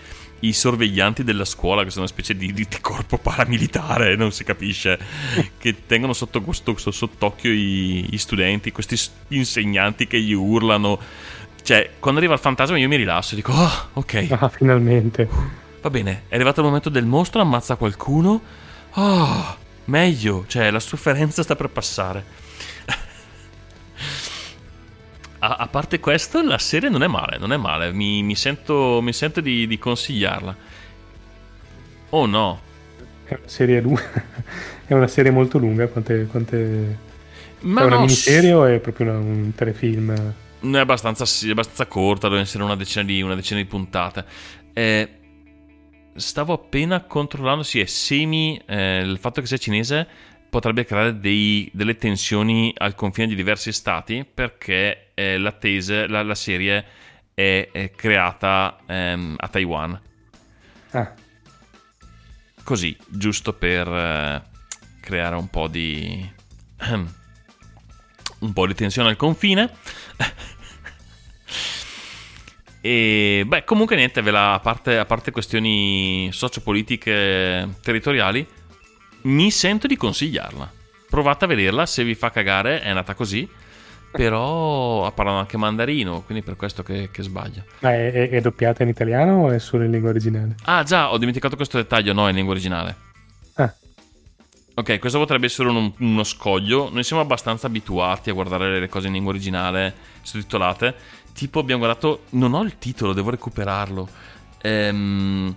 I 0.44 0.52
sorveglianti 0.52 1.24
della 1.24 1.46
scuola, 1.46 1.84
che 1.84 1.90
sono 1.90 2.04
una 2.04 2.12
specie 2.12 2.36
di, 2.36 2.52
di 2.52 2.68
corpo 2.82 3.18
paramilitare, 3.18 4.16
non 4.16 4.32
si 4.32 4.44
capisce, 4.44 5.00
che 5.58 5.86
tengono 5.86 6.12
sotto 6.14 6.42
questo, 6.42 6.76
sott'occhio 6.92 7.52
i, 7.52 8.14
i 8.14 8.18
studenti, 8.18 8.72
questi 8.72 9.00
insegnanti 9.30 10.06
che 10.08 10.20
gli 10.20 10.34
urlano. 10.34 11.00
Cioè, 11.62 11.92
quando 12.00 12.20
arriva 12.20 12.34
il 12.34 12.42
fantasma 12.42 12.78
io 12.78 12.90
mi 12.90 12.98
rilasso 12.98 13.34
e 13.34 13.36
dico, 13.38 13.54
oh, 13.54 13.72
ok, 13.94 14.28
Ah, 14.40 14.50
finalmente. 14.50 15.30
va 15.82 15.90
bene, 15.90 16.24
è 16.28 16.36
arrivato 16.36 16.60
il 16.60 16.66
momento 16.66 16.90
del 16.90 17.06
mostro, 17.06 17.42
ammazza 17.42 17.76
qualcuno. 17.76 18.42
Oh, 18.96 19.58
meglio, 19.86 20.44
cioè 20.48 20.70
la 20.72 20.80
sofferenza 20.82 21.42
sta 21.42 21.56
per 21.56 21.70
passare. 21.70 22.42
A, 25.44 25.56
a 25.58 25.68
parte 25.68 26.00
questo, 26.00 26.42
la 26.42 26.58
serie 26.58 26.90
non 26.90 27.04
è 27.04 27.08
male, 27.08 27.38
non 27.38 27.52
è 27.52 27.58
male. 27.58 27.92
Mi, 27.92 28.24
mi 28.24 28.36
sento, 28.36 29.02
mi 29.02 29.12
sento 29.14 29.42
di, 29.42 29.68
di 29.68 29.78
consigliarla. 29.78 30.58
Oh 32.10 32.26
no, 32.26 32.62
È 33.24 33.34
una 33.36 33.48
serie 33.48 33.82
lunga. 33.82 34.02
è 34.86 34.94
una 34.94 35.08
serie 35.08 35.32
molto 35.32 35.58
lunga. 35.58 35.88
Quante, 35.88 36.26
quante... 36.28 37.04
ma 37.62 37.82
è 37.82 37.86
una 37.86 37.98
no, 37.98 38.00
miniserie 38.00 38.54
o 38.54 38.66
è 38.66 38.80
proprio 38.80 39.10
una- 39.12 39.20
un 39.20 39.54
telefilm? 39.56 40.36
È 40.60 40.78
abbastanza, 40.78 41.26
sì, 41.26 41.50
è 41.50 41.52
abbastanza 41.52 41.88
corta, 41.88 42.30
deve 42.30 42.42
essere 42.42 42.64
una 42.64 42.76
decina 42.78 43.04
di, 43.04 43.22
una 43.22 43.36
decina 43.36 43.60
di 43.60 43.66
puntate. 43.66 44.26
Eh, 44.72 45.20
stavo 46.16 46.54
appena 46.54 47.04
controllando, 47.06 47.64
sì, 47.64 47.80
è 47.82 47.86
semi. 47.86 48.62
eh, 48.66 49.00
il 49.02 49.18
fatto 49.20 49.42
che 49.42 49.48
sia 49.48 49.58
cinese 49.58 50.08
potrebbe 50.54 50.86
creare 50.86 51.18
dei- 51.18 51.68
delle 51.74 51.96
tensioni 51.96 52.72
al 52.78 52.94
confine 52.94 53.26
di 53.26 53.34
diversi 53.34 53.74
stati 53.74 54.24
perché 54.24 55.10
eh, 55.16 55.40
la, 55.40 55.52
tese, 55.52 56.06
la, 56.06 56.22
la 56.22 56.36
serie 56.36 56.86
è, 57.34 57.70
è 57.72 57.90
creata 57.90 58.78
ehm, 58.86 59.34
a 59.36 59.48
Taiwan. 59.48 60.00
Ah, 60.92 61.12
Così, 62.64 62.96
giusto 63.08 63.54
per 63.54 63.88
eh, 63.88 64.44
creare 65.02 65.36
un 65.36 65.50
po' 65.50 65.68
di. 65.68 66.32
un 68.40 68.54
po' 68.54 68.68
di 68.68 68.76
tensione 68.76 69.10
al 69.10 69.16
confine. 69.16 69.72
e 72.80 73.44
beh, 73.44 73.64
comunque 73.64 73.96
niente, 73.96 74.22
ve 74.22 74.30
la, 74.30 74.54
a, 74.54 74.60
parte, 74.60 75.00
a 75.00 75.06
parte 75.06 75.32
questioni 75.32 76.30
sociopolitiche 76.32 77.70
territoriali, 77.82 78.48
mi 79.24 79.52
sento 79.52 79.88
di 79.88 79.96
consigliarla. 79.98 80.72
Provate 81.10 81.46
a 81.46 81.48
vederla, 81.48 81.86
se 81.86 82.04
vi 82.04 82.16
fa 82.16 82.32
cagare 82.32 82.82
è 82.82 82.92
nata 82.94 83.14
così. 83.14 83.48
Però 84.12 85.12
parlano 85.14 85.40
anche 85.40 85.58
mandarino, 85.58 86.22
quindi 86.22 86.44
per 86.44 86.56
questo 86.56 86.84
che, 86.84 87.10
che 87.12 87.24
sbaglio. 87.24 87.64
ma 87.80 87.94
è, 87.94 88.12
è- 88.12 88.30
è 88.30 88.42
doppiata 88.42 88.84
in 88.84 88.90
italiano 88.90 89.46
o 89.46 89.50
è 89.52 89.58
solo 89.58 89.86
in 89.86 89.92
lingua 89.92 90.10
originale? 90.12 90.56
Ah, 90.66 90.84
già, 90.84 91.12
ho 91.12 91.18
dimenticato 91.18 91.56
questo 91.56 91.78
dettaglio, 91.78 92.14
no, 92.14 92.28
in 92.30 92.36
lingua 92.36 92.54
originale. 92.54 92.96
Ah, 93.56 93.74
Ok, 94.76 95.00
questo 95.00 95.18
potrebbe 95.20 95.48
essere 95.48 95.70
uno, 95.70 95.94
uno 96.00 96.24
scoglio. 96.24 96.90
Noi 96.92 97.04
siamo 97.04 97.22
abbastanza 97.24 97.66
abituati 97.68 98.30
a 98.30 98.34
guardare 98.34 98.80
le 98.80 98.88
cose 98.90 99.08
in 99.08 99.14
lingua 99.14 99.32
originale 99.32 99.94
sottotitolate. 100.22 100.96
Tipo, 101.34 101.60
abbiamo 101.60 101.84
guardato. 101.84 102.24
Non 102.32 102.54
ho 102.54 102.62
il 102.64 102.78
titolo, 102.78 103.14
devo 103.14 103.30
recuperarlo. 103.32 104.08
Ehm, 104.62 105.56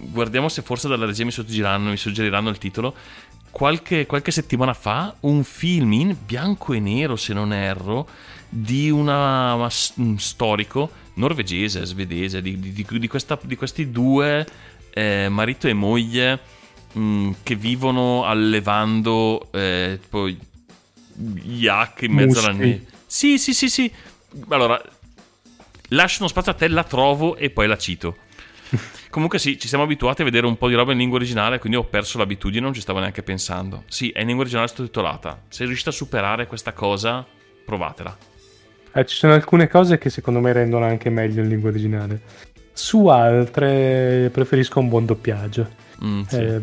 guardiamo 0.00 0.48
se 0.48 0.62
forse 0.62 0.88
dalla 0.88 1.06
regia 1.06 1.24
mi 1.24 1.30
suggeriranno, 1.30 1.90
mi 1.90 1.96
suggeriranno 1.96 2.48
il 2.48 2.58
titolo. 2.58 2.94
qualche, 3.50 4.06
qualche 4.06 4.30
settimana 4.30 4.74
fa 4.74 5.14
un 5.20 5.42
film 5.42 5.92
in 5.92 6.16
bianco 6.24 6.72
e 6.72 6.78
nero, 6.80 7.16
se 7.16 7.32
non 7.34 7.52
erro, 7.52 8.08
di 8.48 8.90
una, 8.90 9.54
un 9.54 10.18
storico 10.18 10.90
norvegese, 11.14 11.84
svedese, 11.84 12.40
di, 12.40 12.58
di- 12.58 12.72
di- 12.72 13.08
questa- 13.08 13.38
di 13.42 13.56
questi 13.56 13.90
due 13.90 14.46
eh, 14.92 15.28
marito 15.28 15.66
e 15.68 15.72
moglie 15.72 16.38
mh, 16.92 17.30
che 17.42 17.54
vivono 17.56 18.24
allevando 18.24 19.48
eh, 19.52 19.98
tipo 20.00 20.28
yak 21.44 22.02
in 22.02 22.12
mezzo 22.12 22.38
alla 22.38 22.48
Muschi. 22.52 22.64
neve. 22.64 22.86
Sì, 23.06 23.38
sì, 23.38 23.52
sì, 23.52 23.68
sì. 23.68 23.92
Allora, 24.48 24.80
lascio 25.88 26.20
uno 26.20 26.28
spazio 26.28 26.52
a 26.52 26.54
te, 26.54 26.68
la 26.68 26.84
trovo 26.84 27.36
e 27.36 27.50
poi 27.50 27.66
la 27.66 27.76
cito. 27.76 28.16
Comunque 29.10 29.40
sì, 29.40 29.58
ci 29.58 29.66
siamo 29.66 29.82
abituati 29.82 30.22
a 30.22 30.24
vedere 30.24 30.46
un 30.46 30.56
po' 30.56 30.68
di 30.68 30.74
roba 30.74 30.92
in 30.92 30.98
lingua 30.98 31.18
originale, 31.18 31.58
quindi 31.58 31.76
ho 31.76 31.82
perso 31.84 32.16
l'abitudine, 32.16 32.62
non 32.62 32.72
ci 32.72 32.80
stavo 32.80 33.00
neanche 33.00 33.24
pensando. 33.24 33.82
Sì, 33.88 34.10
è 34.10 34.20
in 34.20 34.26
lingua 34.26 34.44
originale 34.44 34.68
sottotitolata. 34.68 35.42
Se 35.48 35.64
riuscite 35.64 35.88
a 35.88 35.92
superare 35.92 36.46
questa 36.46 36.72
cosa, 36.72 37.26
provatela. 37.64 38.16
Eh, 38.92 39.04
ci 39.06 39.16
sono 39.16 39.32
alcune 39.32 39.66
cose 39.66 39.98
che 39.98 40.10
secondo 40.10 40.38
me 40.38 40.52
rendono 40.52 40.84
anche 40.84 41.10
meglio 41.10 41.42
in 41.42 41.48
lingua 41.48 41.70
originale. 41.70 42.20
Su 42.72 43.06
altre 43.08 44.30
preferisco 44.32 44.78
un 44.78 44.88
buon 44.88 45.06
doppiaggio. 45.06 45.68
Mm, 46.04 46.22
sì. 46.22 46.36
Eh, 46.36 46.62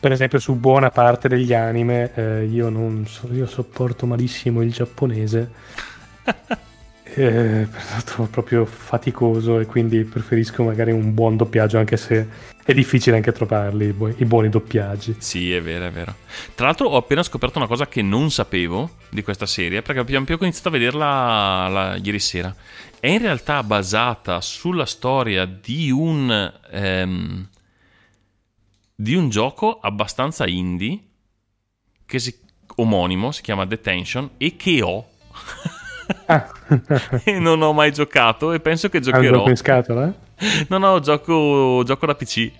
per 0.00 0.10
esempio, 0.10 0.40
su 0.40 0.56
buona 0.56 0.90
parte 0.90 1.28
degli 1.28 1.54
anime, 1.54 2.10
eh, 2.14 2.44
io 2.46 2.68
non 2.68 3.06
so, 3.06 3.28
io 3.32 3.46
sopporto 3.46 4.06
malissimo 4.06 4.60
il 4.60 4.72
giapponese. 4.72 5.50
Eh, 7.18 7.66
trovo 8.04 8.28
proprio 8.28 8.66
faticoso 8.66 9.58
e 9.58 9.64
quindi 9.64 10.04
preferisco 10.04 10.62
magari 10.62 10.92
un 10.92 11.14
buon 11.14 11.36
doppiaggio, 11.36 11.78
anche 11.78 11.96
se 11.96 12.28
è 12.62 12.74
difficile 12.74 13.16
anche 13.16 13.32
trovarli 13.32 13.86
i, 13.86 13.92
bu- 13.92 14.14
i 14.18 14.24
buoni 14.26 14.50
doppiaggi. 14.50 15.16
Sì, 15.18 15.50
è 15.50 15.62
vero, 15.62 15.86
è 15.86 15.90
vero. 15.90 16.14
Tra 16.54 16.66
l'altro 16.66 16.88
ho 16.88 16.96
appena 16.98 17.22
scoperto 17.22 17.56
una 17.56 17.66
cosa 17.66 17.86
che 17.88 18.02
non 18.02 18.30
sapevo 18.30 18.96
di 19.08 19.22
questa 19.22 19.46
serie, 19.46 19.80
perché 19.80 20.00
abbiamo 20.00 20.26
più 20.26 20.36
iniziato 20.40 20.68
a 20.68 20.72
vederla 20.72 21.68
la- 21.68 21.96
ieri 22.02 22.18
sera. 22.18 22.54
È 23.00 23.06
in 23.08 23.18
realtà 23.18 23.62
basata 23.62 24.42
sulla 24.42 24.84
storia 24.84 25.46
di 25.46 25.90
un, 25.90 26.52
ehm, 26.70 27.48
di 28.94 29.14
un 29.14 29.30
gioco 29.30 29.78
abbastanza 29.80 30.46
indie, 30.46 31.00
che 32.04 32.18
si, 32.18 32.38
omonimo, 32.74 33.32
si 33.32 33.40
chiama 33.40 33.64
Detention, 33.64 34.32
e 34.36 34.54
che 34.56 34.82
ho. 34.82 35.08
Ah, 36.26 36.48
e 37.24 37.38
non 37.38 37.60
ho 37.62 37.72
mai 37.72 37.92
giocato 37.92 38.52
e 38.52 38.60
penso 38.60 38.88
che 38.88 39.00
giocherò. 39.00 39.38
gioco 39.38 39.50
in 39.50 39.56
scatola? 39.56 40.14
No, 40.68 40.76
no, 40.78 41.00
gioco, 41.00 41.82
gioco 41.84 42.04
da 42.06 42.14
PC. 42.14 42.50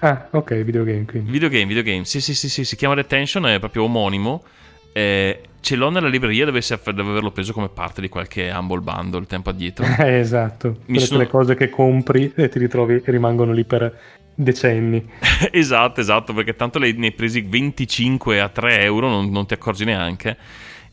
Ah, 0.00 0.28
ok, 0.30 0.62
videogame 0.62 1.04
quindi. 1.04 1.30
Videogame, 1.30 1.66
videogame. 1.66 2.04
Sì, 2.04 2.20
sì, 2.20 2.32
sì, 2.34 2.48
sì, 2.48 2.64
si 2.64 2.76
chiama 2.76 2.94
Detention, 2.94 3.46
è 3.48 3.58
proprio 3.58 3.82
omonimo. 3.84 4.44
Eh, 4.92 5.40
ce 5.60 5.74
l'ho 5.76 5.90
nella 5.90 6.06
libreria, 6.08 6.44
dovessi 6.44 6.76
devo 6.84 7.10
averlo 7.10 7.32
preso 7.32 7.52
come 7.52 7.68
parte 7.68 8.00
di 8.00 8.08
qualche 8.08 8.50
Humble 8.50 8.80
Bundle 8.80 9.26
tempo 9.26 9.50
addietro. 9.50 9.84
Eh, 9.98 10.18
esatto, 10.20 10.78
Mi 10.86 11.00
sono- 11.00 11.16
quelle 11.18 11.30
cose 11.30 11.54
che 11.56 11.68
compri 11.68 12.32
e 12.36 12.48
ti 12.48 12.58
ritrovi 12.60 13.02
e 13.04 13.10
rimangono 13.10 13.52
lì 13.52 13.64
per 13.64 13.92
decenni. 14.34 15.04
esatto, 15.50 16.00
esatto, 16.00 16.32
perché 16.32 16.54
tanto 16.54 16.78
le- 16.78 16.92
ne 16.92 17.06
hai 17.06 17.12
presi 17.12 17.40
25 17.40 18.40
a 18.40 18.48
3 18.48 18.80
euro, 18.82 19.08
non, 19.08 19.28
non 19.30 19.46
ti 19.46 19.54
accorgi 19.54 19.84
neanche. 19.84 20.36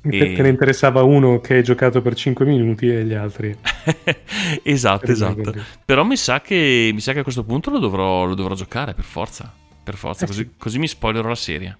E- 0.14 0.34
te 0.34 0.41
ne 0.41 0.49
interessava 0.49 1.01
uno 1.03 1.39
che 1.39 1.56
hai 1.56 1.64
giocato 1.64 2.01
per 2.01 2.14
5 2.16 2.45
minuti 2.45 2.88
e 2.88 3.03
gli 3.03 3.14
altri. 3.14 3.56
esatto, 4.64 5.12
esatto. 5.12 5.34
Rimangono 5.34 5.56
lì. 5.58 5.64
Però 5.84 6.03
mi 6.03 6.16
sa, 6.18 6.41
che, 6.41 6.91
mi 6.93 6.99
sa 7.01 7.14
che 7.14 7.20
a 7.20 7.24
questo 7.24 7.43
punto 7.43 7.70
lo 7.72 7.80
dovrò, 7.80 8.26
lo 8.26 8.36
dovrò 8.36 8.53
giocare 8.56 8.93
per 8.93 9.03
forza. 9.03 9.51
Per 9.84 9.95
forza, 9.95 10.26
Eh 10.26 10.28
così, 10.28 10.41
sì. 10.43 10.49
così 10.58 10.80
mi 10.80 10.88
spoilerò 10.88 11.28
la 11.28 11.36
serie. 11.36 11.78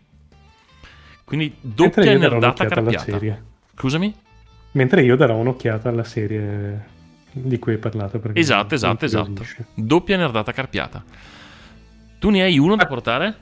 Quindi 1.24 1.56
doppia 1.60 2.18
nerdata 2.18 2.66
carpiata. 2.66 3.20
Scusami? 3.76 4.14
Mentre 4.72 5.04
io 5.04 5.16
darò 5.16 5.36
un'occhiata 5.38 5.90
alla 5.90 6.04
serie 6.04 6.86
di 7.32 7.58
cui 7.60 7.74
hai 7.74 7.78
parlato. 7.80 8.22
Esatto, 8.34 8.76
esatto, 8.76 9.06
esatto. 9.06 9.28
incuriosisce. 9.30 9.66
Doppia 9.74 10.18
nerdata 10.18 10.52
carpiata. 10.52 11.04
Tu 12.20 12.30
ne 12.30 12.42
hai 12.44 12.58
uno 12.58 12.74
Ah. 12.74 12.78
da 12.78 12.86
portare? 12.86 13.36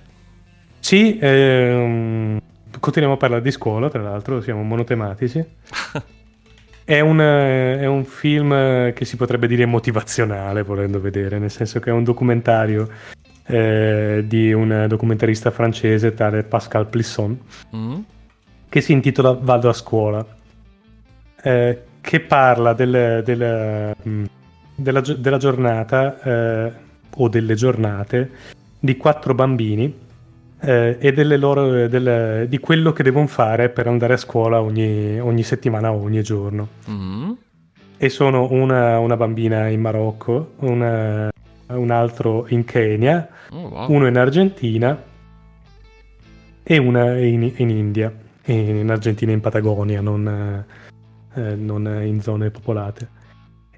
Sì, 0.79 1.17
ehm, 1.19 2.39
continuiamo 2.79 3.15
a 3.15 3.19
parlare 3.19 3.41
di 3.41 3.51
scuola, 3.51 3.89
tra 3.89 4.01
l'altro, 4.01 4.41
siamo 4.41 4.63
monotematici. 4.63 5.43
È 6.85 6.99
un, 6.99 7.17
è 7.19 7.85
un 7.85 8.03
film 8.03 8.91
che 8.93 9.05
si 9.05 9.15
potrebbe 9.15 9.47
dire 9.47 9.65
motivazionale, 9.65 10.63
volendo 10.63 10.99
vedere, 10.99 11.39
nel 11.39 11.51
senso 11.51 11.79
che 11.79 11.89
è 11.89 11.93
un 11.93 12.03
documentario 12.03 12.89
eh, 13.45 14.23
di 14.27 14.51
un 14.51 14.85
documentarista 14.87 15.49
francese 15.51 16.13
tale 16.13 16.43
Pascal 16.43 16.87
Plisson, 16.87 17.39
Mm? 17.75 17.95
che 18.67 18.81
si 18.81 18.91
intitola 18.91 19.31
Vado 19.39 19.69
a 19.69 19.73
scuola, 19.73 20.25
eh, 21.41 21.81
che 22.01 22.19
parla 22.19 22.73
del- 22.73 23.21
del, 23.23 23.95
mh, 24.01 24.23
della, 24.75 24.99
della 25.01 25.37
giornata 25.37 26.21
eh, 26.21 26.71
o 27.15 27.29
delle 27.29 27.55
giornate 27.55 28.29
di 28.79 28.97
quattro 28.97 29.33
bambini 29.33 30.01
eh, 30.63 30.97
e 30.99 31.11
delle 31.11 31.37
loro, 31.37 31.87
del- 31.87 32.47
di 32.47 32.57
quello 32.59 32.93
che 32.93 33.03
devono 33.03 33.27
fare 33.27 33.69
per 33.69 33.87
andare 33.87 34.13
a 34.13 34.17
scuola 34.17 34.61
ogni, 34.61 35.19
ogni 35.19 35.43
settimana 35.43 35.91
o 35.91 36.01
ogni 36.01 36.23
giorno. 36.23 36.67
Mm? 36.89 37.31
E 37.97 38.09
sono 38.09 38.47
una, 38.51 38.97
una 38.99 39.17
bambina 39.17 39.67
in 39.67 39.81
Marocco, 39.81 40.53
una- 40.59 41.29
un 41.67 41.91
altro 41.91 42.45
in 42.49 42.63
Kenya, 42.65 43.27
Oh, 43.51 43.67
wow. 43.67 43.91
uno 43.91 44.07
in 44.07 44.17
Argentina 44.17 45.01
e 46.63 46.77
una 46.77 47.17
in, 47.17 47.51
in 47.57 47.69
India, 47.69 48.11
in 48.45 48.89
Argentina 48.89 49.31
e 49.31 49.35
in 49.35 49.41
Patagonia, 49.41 50.01
non, 50.01 50.65
eh, 51.35 51.55
non 51.55 52.01
in 52.05 52.21
zone 52.21 52.49
popolate. 52.51 53.12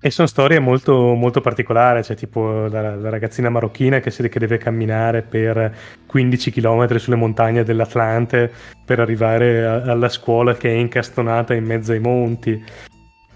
E 0.06 0.12
sono 0.12 0.28
storie 0.28 0.60
molto, 0.60 1.16
molto 1.16 1.42
particolari, 1.42 2.04
c'è 2.04 2.14
tipo 2.14 2.68
la, 2.68 2.96
la 2.96 3.10
ragazzina 3.10 3.50
marocchina 3.50 4.00
che, 4.02 4.12
si, 4.12 4.30
che 4.30 4.38
deve 4.38 4.60
camminare 4.60 5.24
per 5.24 5.76
15 6.06 6.52
km 6.52 6.96
sulle 6.98 7.16
montagne 7.16 7.64
dell'Atlante 7.64 8.52
per 8.86 9.00
arrivare 9.00 9.66
a- 9.66 9.82
alla 9.82 10.10
scuola 10.10 10.54
che 10.54 10.70
è 10.70 10.74
incastonata 10.74 11.56
in 11.56 11.64
mezzo 11.64 11.92
ai 11.92 12.00
monti. 12.02 12.64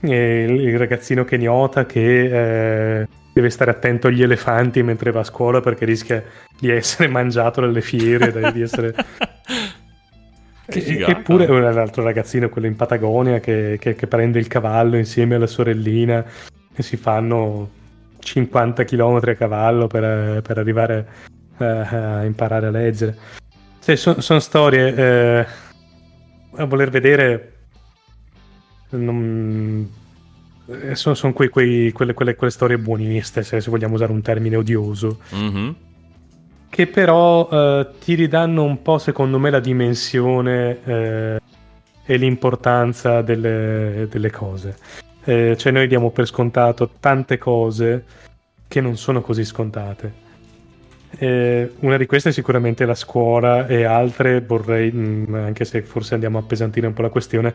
E 0.01 0.43
il, 0.43 0.61
il 0.67 0.78
ragazzino 0.78 1.24
keniota 1.24 1.88
che 1.88 2.99
eh, 3.01 3.07
deve 3.34 3.49
stare 3.49 3.72
attento 3.72 4.05
agli 4.05 4.22
elefanti 4.22 4.84
mentre 4.84 5.09
va 5.09 5.22
a 5.22 5.24
scuola 5.24 5.61
perché 5.61 5.86
rischia 5.86 6.24
di 6.59 6.70
essere 6.70 7.07
mangiato 7.09 7.61
dalle 7.61 7.82
fiere, 7.82 8.51
di 8.51 8.61
essere... 8.61 8.93
Eppure 10.67 11.47
un 11.47 11.63
altro 11.63 12.03
ragazzino, 12.03 12.47
quello 12.47 12.67
in 12.67 12.76
Patagonia, 12.76 13.39
che, 13.39 13.78
che- 13.80 13.95
che 13.95 14.05
prende 14.05 14.38
il 14.38 14.45
cavallo 14.45 14.97
insieme 14.97 15.34
alla 15.34 15.47
sorellina 15.47 16.24
e 16.80 16.82
si 16.84 16.95
fanno 16.95 17.69
50 18.19 18.86
km 18.86 19.19
a 19.27 19.36
cavallo 19.36 19.88
per, 19.88 20.41
per 20.41 20.57
arrivare 20.57 21.07
eh, 21.57 21.65
a 21.65 22.23
imparare 22.23 22.67
a 22.67 22.71
leggere. 22.71 23.17
sono 23.97 24.39
storie 24.39 24.95
eh, 24.95 25.45
a 26.55 26.63
voler 26.63 26.89
vedere. 26.89 27.53
Non, 28.91 29.91
sono 30.93 31.34
quei, 31.34 31.49
quei- 31.49 31.91
quelle, 31.91 32.13
quelle- 32.13 32.36
quelle 32.36 32.51
storie 32.53 32.77
buoniste, 32.77 33.43
se, 33.43 33.59
se 33.59 33.69
vogliamo 33.69 33.95
usare 33.95 34.13
un 34.13 34.21
termine 34.21 34.55
odioso 34.55 35.19
Mhm. 35.32 35.75
che 36.69 36.88
però 36.88 37.49
eh, 37.51 37.88
ti 37.99 38.13
ridanno 38.13 38.63
un 38.63 38.82
po', 38.82 38.99
secondo 38.99 39.38
me, 39.38 39.49
la 39.49 39.59
dimensione 39.59 40.77
eh, 40.86 41.39
e 42.05 42.15
l'importanza 42.17 43.21
delle, 43.21 44.07
delle 44.09 44.32
cose. 44.32 44.77
Eh, 45.24 45.55
cioè, 45.57 45.72
noi 45.72 45.88
diamo 45.88 46.11
per 46.11 46.26
scontato 46.26 46.91
tante 46.99 47.38
cose 47.38 48.05
che 48.67 48.82
non 48.82 48.97
sono 48.97 49.22
così 49.22 49.43
scontate. 49.45 50.28
Eh, 51.17 51.72
una 51.80 51.97
di 51.97 52.05
queste 52.05 52.30
è 52.30 52.32
sicuramente 52.32 52.86
la 52.86 52.93
scuola 52.95 53.65
e 53.67 53.84
altre 53.84 54.41
vorrei, 54.41 54.91
mh, 54.91 55.34
anche 55.34 55.65
se 55.65 55.82
forse 55.82 56.13
andiamo 56.13 56.38
a 56.38 56.41
appesantire 56.41 56.88
un 56.88 56.93
po' 56.93 57.01
la 57.01 57.09
questione, 57.09 57.53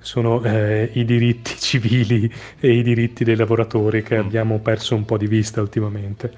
sono 0.00 0.42
eh, 0.44 0.90
i 0.94 1.04
diritti 1.04 1.54
civili 1.58 2.30
e 2.60 2.72
i 2.72 2.82
diritti 2.82 3.24
dei 3.24 3.36
lavoratori 3.36 4.02
che 4.02 4.16
Mm. 4.16 4.20
abbiamo 4.20 4.58
perso 4.60 4.94
un 4.94 5.04
po' 5.04 5.16
di 5.18 5.26
vista 5.26 5.60
ultimamente. 5.60 6.32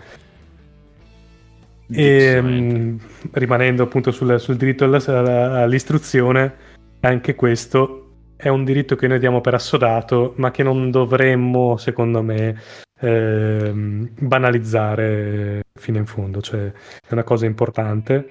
E, 1.89 2.41
mh, 2.41 3.01
rimanendo 3.33 3.83
appunto 3.85 4.11
sul, 4.11 4.41
sul 4.41 4.57
diritto 4.57 4.85
alla- 4.85 5.01
alla- 5.07 5.62
all'istruzione, 5.62 6.55
anche 7.01 7.35
questo 7.37 8.06
è 8.37 8.49
un 8.49 8.64
diritto 8.64 8.97
che 8.97 9.07
noi 9.07 9.18
diamo 9.18 9.41
per 9.41 9.55
assodato, 9.55 10.34
ma 10.37 10.51
che 10.51 10.62
non 10.62 10.91
dovremmo, 10.91 11.76
secondo 11.78 12.22
me, 12.22 12.61
ehm, 13.01 14.11
banalizzare 14.20 15.62
fino 15.72 15.99
in 15.99 16.07
fondo. 16.07 16.41
Cioè, 16.43 16.66
è 16.66 17.12
una 17.12 17.24
cosa 17.24 17.47
importante, 17.47 18.30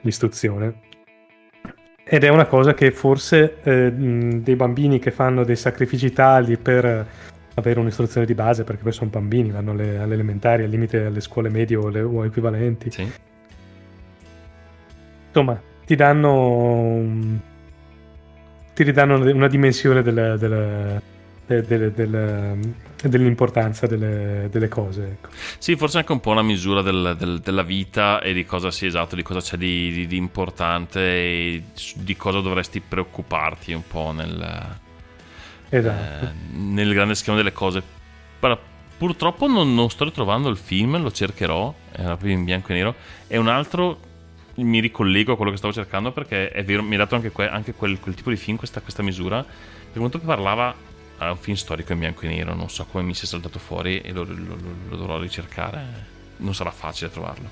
l'istruzione. 0.00 0.80
Ed 2.04 2.24
è 2.24 2.28
una 2.28 2.46
cosa 2.46 2.72
che 2.72 2.90
forse 2.90 3.58
eh, 3.62 3.92
dei 3.92 4.56
bambini 4.56 4.98
che 4.98 5.10
fanno 5.10 5.44
dei 5.44 5.56
sacrifici 5.56 6.10
tali 6.10 6.56
per 6.56 7.06
avere 7.54 7.80
un'istruzione 7.80 8.26
di 8.26 8.34
base, 8.34 8.64
perché 8.64 8.82
poi 8.82 8.92
sono 8.92 9.10
bambini, 9.10 9.50
vanno 9.50 9.72
alle, 9.72 9.98
alle 9.98 10.14
elementari, 10.14 10.62
al 10.62 10.70
limite 10.70 11.04
alle 11.04 11.20
scuole 11.20 11.50
medie 11.50 11.76
o, 11.76 11.88
le- 11.88 12.00
o 12.00 12.24
equivalenti. 12.24 12.90
Sì. 12.90 13.12
Insomma, 15.26 15.60
ti 15.84 15.94
danno 15.96 17.46
ti 18.78 18.84
ridanno 18.84 19.16
una 19.34 19.48
dimensione 19.48 20.02
della- 20.02 20.36
della- 20.36 21.02
de- 21.46 21.62
de- 21.62 21.92
del- 21.92 22.74
dell'importanza 23.02 23.88
delle, 23.88 24.46
delle 24.52 24.68
cose. 24.68 25.02
ecco. 25.20 25.30
Sì, 25.58 25.74
forse 25.74 25.98
anche 25.98 26.12
un 26.12 26.20
po' 26.20 26.30
una 26.30 26.42
misura 26.42 26.80
del- 26.80 27.16
del- 27.18 27.40
della 27.40 27.62
vita 27.64 28.20
e 28.20 28.32
di 28.32 28.44
cosa 28.44 28.70
sia 28.70 28.86
esatto, 28.86 29.16
di 29.16 29.24
cosa 29.24 29.40
c'è 29.40 29.56
di, 29.56 29.90
di- 29.90 30.06
di 30.06 30.16
importante 30.16 31.00
e 31.00 31.62
di 31.96 32.16
cosa 32.16 32.38
dovresti 32.38 32.78
preoccuparti 32.80 33.72
un 33.72 33.82
po' 33.84 34.12
nel, 34.12 34.76
Esatto. 35.70 36.24
eh, 36.26 36.28
nel 36.56 36.92
grande 36.92 37.16
schema 37.16 37.36
delle 37.36 37.52
cose. 37.52 37.82
Però, 38.38 38.56
purtroppo 38.96 39.48
non, 39.48 39.74
non 39.74 39.90
sto 39.90 40.04
ritrovando 40.04 40.48
il 40.48 40.56
film, 40.56 41.02
lo 41.02 41.10
cercherò, 41.10 41.74
era 41.90 42.10
proprio 42.14 42.32
in 42.34 42.44
bianco 42.44 42.70
e 42.70 42.74
nero. 42.76 42.94
È 43.26 43.36
un 43.36 43.48
altro, 43.48 43.98
mi 44.64 44.80
ricollego 44.80 45.32
a 45.32 45.36
quello 45.36 45.50
che 45.50 45.56
stavo 45.56 45.72
cercando 45.72 46.12
perché 46.12 46.50
è 46.50 46.64
vero, 46.64 46.82
mi 46.82 46.94
ha 46.94 46.98
dato 46.98 47.14
anche, 47.14 47.30
que- 47.30 47.48
anche 47.48 47.72
quel, 47.74 47.98
quel 48.00 48.14
tipo 48.14 48.30
di 48.30 48.36
film, 48.36 48.56
questa, 48.56 48.80
questa 48.80 49.02
misura. 49.02 49.42
Per 49.44 49.98
quanto 49.98 50.18
parlava, 50.18 50.74
era 51.18 51.30
un 51.30 51.38
film 51.38 51.56
storico 51.56 51.92
in 51.92 51.98
bianco 52.00 52.22
e 52.22 52.28
nero, 52.28 52.54
non 52.54 52.68
so 52.70 52.84
come 52.86 53.04
mi 53.04 53.14
sia 53.14 53.26
saltato 53.26 53.58
fuori 53.58 54.00
e 54.00 54.12
lo, 54.12 54.24
lo- 54.24 54.34
lo- 54.34 54.74
lo 54.88 54.96
dovrò 54.96 55.18
ricercare. 55.18 56.16
Non 56.38 56.54
sarà 56.54 56.70
facile 56.70 57.10
trovarlo. 57.10 57.48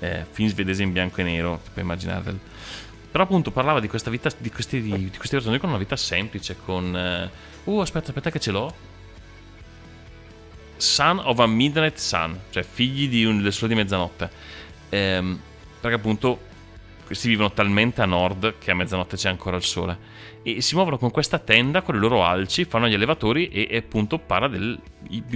Eh, 0.00 0.26
film 0.30 0.48
svedese 0.48 0.82
in 0.82 0.92
bianco 0.92 1.20
e 1.20 1.24
nero, 1.24 1.60
puoi 1.72 1.84
immaginare. 1.84 2.22
del- 2.22 2.38
Però 3.10 3.24
appunto 3.24 3.50
parlava 3.50 3.78
di 3.80 3.88
questa 3.88 4.10
vita, 4.10 4.30
di 4.38 4.50
questi, 4.50 4.80
di, 4.80 4.90
di 5.10 5.16
questi 5.16 5.36
persone 5.36 5.58
con 5.58 5.68
una 5.68 5.78
vita 5.78 5.96
semplice, 5.96 6.56
con... 6.64 6.96
eh, 6.96 7.50
Uh, 7.64 7.78
aspetta, 7.78 8.08
aspetta 8.08 8.30
che 8.30 8.40
ce 8.40 8.50
l'ho. 8.50 8.74
Son 10.76 11.20
of 11.20 11.38
a 11.38 11.46
Midnight 11.46 11.96
Sun, 11.96 12.36
cioè 12.50 12.64
figli 12.64 13.08
di 13.08 13.24
un, 13.24 13.40
del 13.40 13.52
sole 13.52 13.72
di 13.72 13.80
mezzanotte. 13.80 14.30
Ehm, 14.88 15.40
perché 15.82 15.96
appunto 15.96 16.38
questi 17.04 17.28
vivono 17.28 17.50
talmente 17.52 18.00
a 18.00 18.06
nord 18.06 18.54
che 18.58 18.70
a 18.70 18.74
mezzanotte 18.74 19.16
c'è 19.16 19.28
ancora 19.28 19.56
il 19.56 19.64
sole. 19.64 19.98
E 20.44 20.62
si 20.62 20.76
muovono 20.76 20.96
con 20.96 21.10
questa 21.10 21.38
tenda 21.40 21.82
con 21.82 21.96
i 21.96 21.98
loro 21.98 22.24
alci, 22.24 22.64
fanno 22.64 22.88
gli 22.88 22.94
allevatori 22.94 23.48
e, 23.48 23.66
e 23.68 23.76
appunto 23.78 24.18
parla 24.18 24.46
dei 24.46 24.78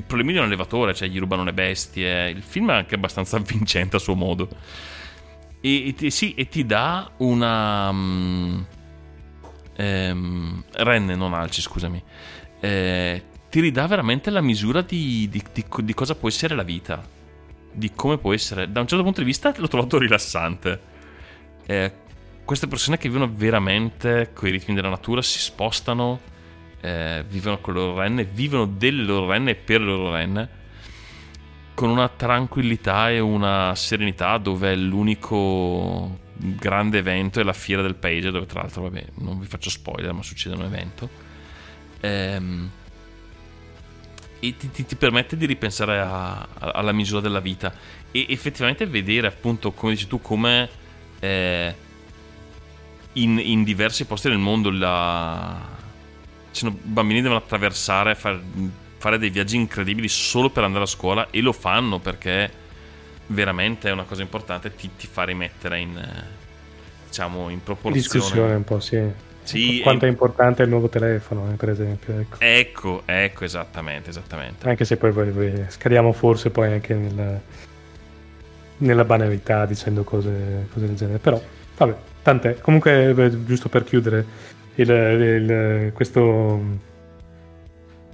problemi 0.06 0.32
di 0.32 0.38
un 0.38 0.44
allevatore, 0.44 0.94
cioè 0.94 1.08
gli 1.08 1.18
rubano 1.18 1.42
le 1.42 1.52
bestie. 1.52 2.30
Il 2.30 2.42
film 2.42 2.70
è 2.70 2.74
anche 2.74 2.94
abbastanza 2.94 3.36
avvincente 3.38 3.96
a 3.96 3.98
suo 3.98 4.14
modo. 4.14 4.48
E, 5.60 5.94
e 6.00 6.10
sì, 6.10 6.32
e 6.34 6.48
ti 6.48 6.64
dà 6.64 7.10
una... 7.18 7.90
mm, 7.92 8.60
ehm, 9.76 10.64
renne, 10.74 11.16
non 11.16 11.34
alci, 11.34 11.60
scusami. 11.60 12.02
Eh, 12.60 13.22
ti 13.50 13.60
ridà 13.60 13.86
veramente 13.86 14.30
la 14.30 14.40
misura 14.40 14.80
di, 14.80 15.28
di- 15.28 15.42
di 15.52 15.64
di 15.82 15.94
cosa 15.94 16.14
può 16.14 16.28
essere 16.28 16.54
la 16.54 16.62
vita. 16.62 17.15
Di 17.76 17.92
come 17.94 18.18
può 18.18 18.32
essere. 18.32 18.70
Da 18.70 18.80
un 18.80 18.86
certo 18.86 19.04
punto 19.04 19.20
di 19.20 19.26
vista 19.26 19.52
l'ho 19.56 19.68
trovato 19.68 19.98
rilassante. 19.98 20.80
Eh, 21.66 21.92
queste 22.44 22.66
persone 22.68 22.96
che 22.96 23.08
vivono 23.08 23.30
veramente 23.32 24.30
con 24.32 24.48
i 24.48 24.52
ritmi 24.52 24.74
della 24.74 24.88
natura 24.88 25.20
si 25.20 25.38
spostano, 25.38 26.20
eh, 26.80 27.24
vivono 27.28 27.58
con 27.58 27.74
le 27.74 27.80
loro 27.80 28.00
renne, 28.00 28.24
vivono 28.24 28.66
delle 28.66 29.02
loro 29.02 29.30
renne 29.30 29.50
e 29.50 29.54
per 29.56 29.80
le 29.80 29.86
loro 29.86 30.12
renne 30.12 30.64
con 31.74 31.90
una 31.90 32.08
tranquillità 32.08 33.10
e 33.10 33.18
una 33.18 33.74
serenità 33.74 34.38
dove 34.38 34.74
l'unico 34.74 36.20
grande 36.32 36.98
evento 36.98 37.38
è 37.38 37.42
la 37.42 37.52
fiera 37.52 37.82
del 37.82 37.96
paese 37.96 38.30
dove 38.30 38.46
tra 38.46 38.60
l'altro 38.60 38.82
vabbè 38.82 39.04
non 39.16 39.38
vi 39.38 39.46
faccio 39.46 39.68
spoiler 39.68 40.12
ma 40.14 40.22
succede 40.22 40.54
un 40.54 40.64
evento 40.64 41.26
Ehm, 42.00 42.70
e 44.40 44.56
ti, 44.56 44.70
ti- 44.70 44.84
ti 44.86 44.96
permette 44.96 45.36
di 45.36 45.46
ripensare 45.46 45.98
a- 45.98 46.40
a- 46.40 46.70
alla 46.74 46.92
misura 46.92 47.20
della 47.20 47.40
vita 47.40 47.72
e 48.10 48.26
effettivamente 48.28 48.86
vedere 48.86 49.26
appunto 49.26 49.72
come 49.72 49.92
dici 49.92 50.06
tu 50.06 50.20
come 50.20 50.68
eh, 51.20 51.74
in, 53.14 53.38
in 53.38 53.64
diversi 53.64 54.04
posti 54.04 54.28
del 54.28 54.38
mondo 54.38 54.70
la... 54.70 55.58
ci 56.52 56.60
sono 56.60 56.76
bambini 56.82 57.16
che 57.16 57.22
devono 57.22 57.40
attraversare 57.42 58.14
far- 58.14 58.40
fare 58.98 59.18
dei 59.18 59.30
viaggi 59.30 59.56
incredibili 59.56 60.08
solo 60.08 60.50
per 60.50 60.64
andare 60.64 60.84
a 60.84 60.86
scuola 60.86 61.28
e 61.30 61.40
lo 61.40 61.52
fanno 61.52 61.98
perché 61.98 62.64
veramente 63.28 63.88
è 63.88 63.92
una 63.92 64.04
cosa 64.04 64.22
importante 64.22 64.74
ti, 64.74 64.90
ti 64.96 65.06
fa 65.06 65.24
rimettere 65.24 65.80
in 65.80 65.96
eh, 65.96 66.24
diciamo 67.08 67.48
in 67.48 67.62
proporzione 67.62 68.02
Discussione 68.02 68.54
un 68.54 68.64
po', 68.64 68.80
sì. 68.80 69.24
Sì, 69.46 69.80
Quanto 69.82 70.04
è 70.06 70.08
importante 70.08 70.62
il 70.62 70.68
nuovo 70.68 70.88
telefono, 70.88 71.50
eh, 71.52 71.54
per 71.56 71.68
esempio. 71.70 72.18
Ecco. 72.18 72.36
ecco 72.40 73.02
ecco 73.06 73.44
esattamente 73.44 74.10
esattamente 74.10 74.68
Anche 74.68 74.84
se 74.84 74.96
poi, 74.96 75.12
poi- 75.12 75.30
poi 75.30 75.64
scadiamo 75.68 76.12
forse 76.12 76.50
poi 76.50 76.72
anche 76.72 76.94
nella, 76.94 77.40
nella 78.78 79.04
banalità 79.04 79.64
dicendo 79.66 80.02
cose, 80.04 80.66
cose 80.72 80.86
del 80.86 80.96
genere. 80.96 81.18
Però, 81.18 81.40
vabbè, 81.76 81.94
tant'è. 82.22 82.58
Comunque, 82.58 83.12
beh, 83.14 83.44
giusto 83.44 83.68
per 83.68 83.84
chiudere, 83.84 84.24
il- 84.74 84.90
il- 84.90 85.92
questo, 85.94 86.60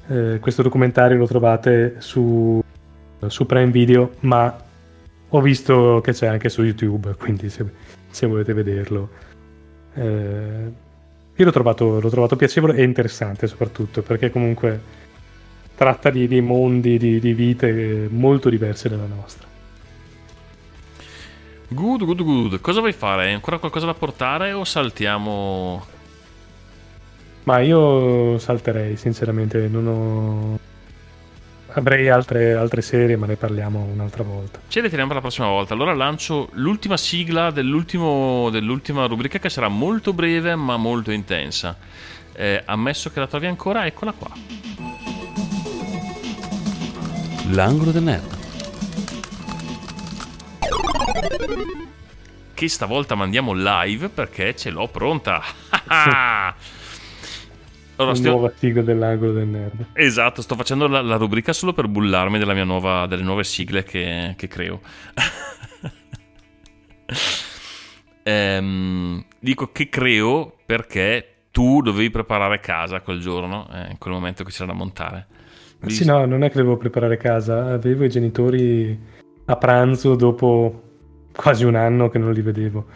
eh, 0.09 0.39
questo 0.41 0.63
documentario 0.63 1.17
lo 1.17 1.27
trovate 1.27 1.97
su, 1.99 2.63
su 3.27 3.47
Prime 3.47 3.71
Video, 3.71 4.15
ma 4.21 4.57
ho 5.35 5.41
visto 5.41 6.01
che 6.05 6.13
c'è 6.13 6.27
anche 6.27 6.49
su 6.49 6.63
YouTube, 6.63 7.15
quindi 7.15 7.49
se, 7.49 7.65
se 8.11 8.27
volete 8.27 8.53
vederlo. 8.53 9.09
eh, 9.95 10.91
io 11.43 11.49
l'ho 11.49 11.53
trovato, 11.53 12.01
l'ho 12.01 12.11
trovato 12.11 12.37
piacevole 12.37 12.77
e 12.77 12.85
interessante 12.85 13.47
soprattutto 13.47 14.03
perché 14.03 14.31
comunque 14.31 14.81
tratta 15.75 16.11
di, 16.11 16.29
di 16.29 16.41
mondi, 16.41 16.97
di, 16.99 17.19
di 17.19 17.33
vite 17.35 18.09
molto 18.11 18.49
diverse 18.49 18.89
dalla 18.89 19.07
nostra. 19.07 19.47
good 21.69 22.05
good 22.05 22.23
good. 22.23 22.61
Cosa 22.61 22.81
vuoi 22.81 22.93
fare? 22.93 23.27
Hai 23.27 23.33
ancora 23.33 23.59
qualcosa 23.59 23.87
da 23.87 23.95
portare 23.95 24.53
o 24.53 24.65
saltiamo? 24.65 25.87
Ma 27.45 27.59
io 27.59 28.39
salterei, 28.39 28.97
sinceramente, 28.97 29.67
non 29.67 29.87
ho... 29.89 30.59
Avrei 31.75 32.09
altre, 32.09 32.55
altre 32.55 32.83
serie, 32.83 33.17
ma 33.17 33.27
ne 33.27 33.37
parliamo 33.37 33.89
un'altra 33.93 34.23
volta. 34.23 34.61
Ce 34.69 34.81
le 34.81 34.89
teniamo 34.89 35.07
per 35.07 35.17
la 35.17 35.23
prossima 35.23 35.49
volta. 35.49 35.73
Allora 35.73 35.95
lancio 35.95 36.51
l'ultima 36.53 36.97
sigla 36.97 37.51
dell'ultimo- 37.51 38.51
dell'ultima 38.51 39.07
rubrica 39.07 39.39
che 39.39 39.49
sarà 39.49 39.69
molto 39.69 40.13
breve 40.13 40.55
ma 40.55 40.77
molto 40.77 41.11
intensa. 41.11 41.77
Eh, 42.35 42.63
ammesso 42.65 43.11
che 43.11 43.21
la 43.21 43.27
trovi 43.27 43.47
ancora, 43.47 43.87
eccola 43.87 44.13
qua. 44.13 44.31
L'angolo 47.51 47.91
del 47.91 48.03
nerd. 48.03 48.41
Che 52.55 52.69
stavolta 52.69 53.15
mandiamo 53.15 53.53
live 53.55 54.09
perché 54.09 54.55
ce 54.55 54.71
l'ho 54.71 54.89
pronta. 54.89 55.43
allora, 57.97 58.15
stiamo- 58.15 58.37
nuova 58.39 58.53
sigla 58.57 58.83
dell'angolo 58.83 59.33
del 59.33 59.47
nerd. 59.47 59.87
Esatto, 59.93 60.43
sto 60.43 60.55
facendo 60.57 60.87
la, 60.89 61.01
la 61.03 61.17
rubrica 61.17 61.53
solo 61.53 61.73
per 61.73 61.89
bullarmi 61.89 62.39
della 62.39 62.55
mia 62.55 62.65
nuova, 62.65 63.07
delle 63.07 63.23
nuove 63.23 63.45
sigle 63.45 63.83
che, 63.83 64.35
che 64.37 64.49
creo. 64.49 64.81
Ehm, 68.25 69.25
dico 69.41 69.73
che 69.73 69.89
creo 69.89 70.57
perché 70.65 71.27
tu 71.51 71.83
dovevi 71.83 72.11
preparare 72.11 72.61
casa 72.61 73.01
quel 73.01 73.19
giorno, 73.21 73.69
eh, 73.73 73.91
in 73.91 73.99
quel 73.99 74.15
momento 74.15 74.45
che 74.45 74.51
c'era 74.51 74.67
da 74.67 74.73
montare. 74.73 75.27
Quindi- 75.79 75.95
Sì, 75.97 76.05
no, 76.05 76.25
non 76.25 76.45
è 76.45 76.49
che 76.49 76.57
dovevo 76.59 76.77
preparare 76.77 77.17
casa, 77.17 77.73
avevo 77.73 78.05
i 78.05 78.09
genitori 78.09 78.99
a 79.47 79.57
pranzo 79.57 80.15
dopo 80.15 80.83
quasi 81.35 81.65
un 81.65 81.75
anno 81.75 82.09
che 82.09 82.19
non 82.19 82.33
li 82.33 82.43
vedevo. 82.43 82.87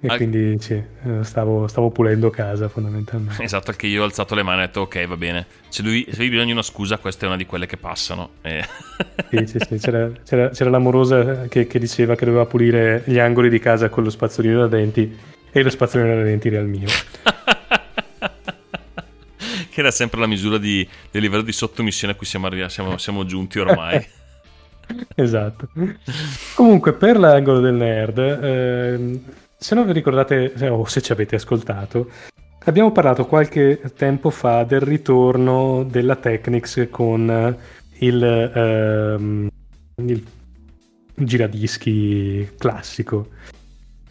E 0.00 0.08
Ah. 0.08 0.16
quindi 0.16 0.56
sì, 0.60 0.74
eh, 0.74 1.22
stavo, 1.24 1.66
stavo 1.68 1.90
pulendo 1.90 2.28
casa 2.30 2.68
fondamentalmente. 2.68 3.42
Esatto, 3.44 3.72
che 3.72 3.86
io 3.86 4.02
ho 4.02 4.04
alzato 4.04 4.34
le 4.34 4.42
mani 4.42 4.60
e 4.60 4.62
ho 4.64 4.66
detto 4.66 4.80
ok, 4.82 5.06
va 5.06 5.16
bene. 5.16 5.46
Se 5.68 5.82
lui, 5.82 6.06
se 6.10 6.28
bisogno 6.28 6.44
di 6.44 6.52
una 6.52 6.62
scusa, 6.62 6.98
questa 6.98 7.24
è 7.24 7.28
una 7.28 7.36
di 7.38 7.46
quelle 7.46 7.66
che 7.66 7.76
passano. 7.78 8.30
Eh. 8.42 8.62
Sì, 9.30 9.46
sì, 9.46 9.58
sì, 9.68 9.78
C'era, 9.78 10.10
c'era- 10.24 10.48
c'era 10.50 10.70
l'amorosa 10.70 11.48
che, 11.48 11.66
che 11.66 11.78
diceva 11.78 12.14
che 12.14 12.24
doveva 12.26 12.44
pulire 12.46 13.02
gli 13.06 13.18
angoli 13.18 13.48
di 13.48 13.58
casa 13.58 13.88
con 13.88 14.02
lo 14.04 14.10
spazzolino 14.10 14.60
da 14.60 14.66
denti 14.68 15.16
e 15.50 15.62
lo 15.62 15.70
spazzolino 15.70 16.14
da 16.14 16.22
denti 16.22 16.48
era 16.48 16.60
il 16.60 16.66
mio. 16.66 16.86
che 19.70 19.80
era 19.80 19.90
sempre 19.90 20.20
la 20.20 20.26
misura 20.26 20.58
di- 20.58 20.86
del 21.10 21.22
livello 21.22 21.42
di 21.42 21.52
sottomissione 21.52 22.12
a 22.12 22.16
cui 22.16 22.26
siamo, 22.26 22.46
arri- 22.46 22.68
siamo, 22.70 22.96
siamo 22.98 23.24
giunti 23.24 23.58
ormai. 23.58 24.06
Esatto. 25.16 25.68
Comunque, 26.54 26.92
per 26.92 27.18
l'angolo 27.18 27.58
del 27.58 27.74
nerd, 27.74 28.18
ehm, 28.18 29.20
se 29.58 29.74
non 29.74 29.86
vi 29.86 29.92
ricordate, 29.92 30.52
se- 30.56 30.68
o 30.68 30.84
se 30.84 31.00
ci 31.02 31.12
avete 31.12 31.36
ascoltato, 31.36 32.10
abbiamo 32.64 32.92
parlato 32.92 33.26
qualche 33.26 33.80
tempo 33.96 34.30
fa 34.30 34.64
del 34.64 34.80
ritorno 34.80 35.84
della 35.84 36.16
Technics 36.16 36.88
con 36.90 37.56
il, 37.98 38.22
ehm, 38.54 39.48
il 39.96 40.24
giradischi 41.14 42.48
classico. 42.58 43.28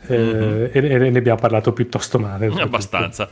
Eh, 0.08 0.18
Mhm. 0.18 0.70
e, 0.72 1.10
ne 1.10 1.18
abbiamo 1.18 1.40
parlato 1.40 1.74
piuttosto 1.74 2.20
male. 2.20 2.48
Abbastanza. 2.48 3.28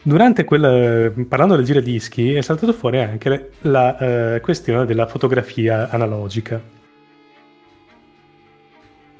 Durante 0.00 0.44
quel 0.44 1.26
parlando 1.28 1.56
del 1.56 1.64
giradischi 1.66 2.32
è 2.34 2.40
saltato 2.40 2.72
fuori 2.72 3.00
anche 3.00 3.50
la 3.62 4.34
eh, 4.36 4.40
questione 4.40 4.86
della 4.86 5.06
fotografia 5.06 5.90
analogica. 5.90 6.58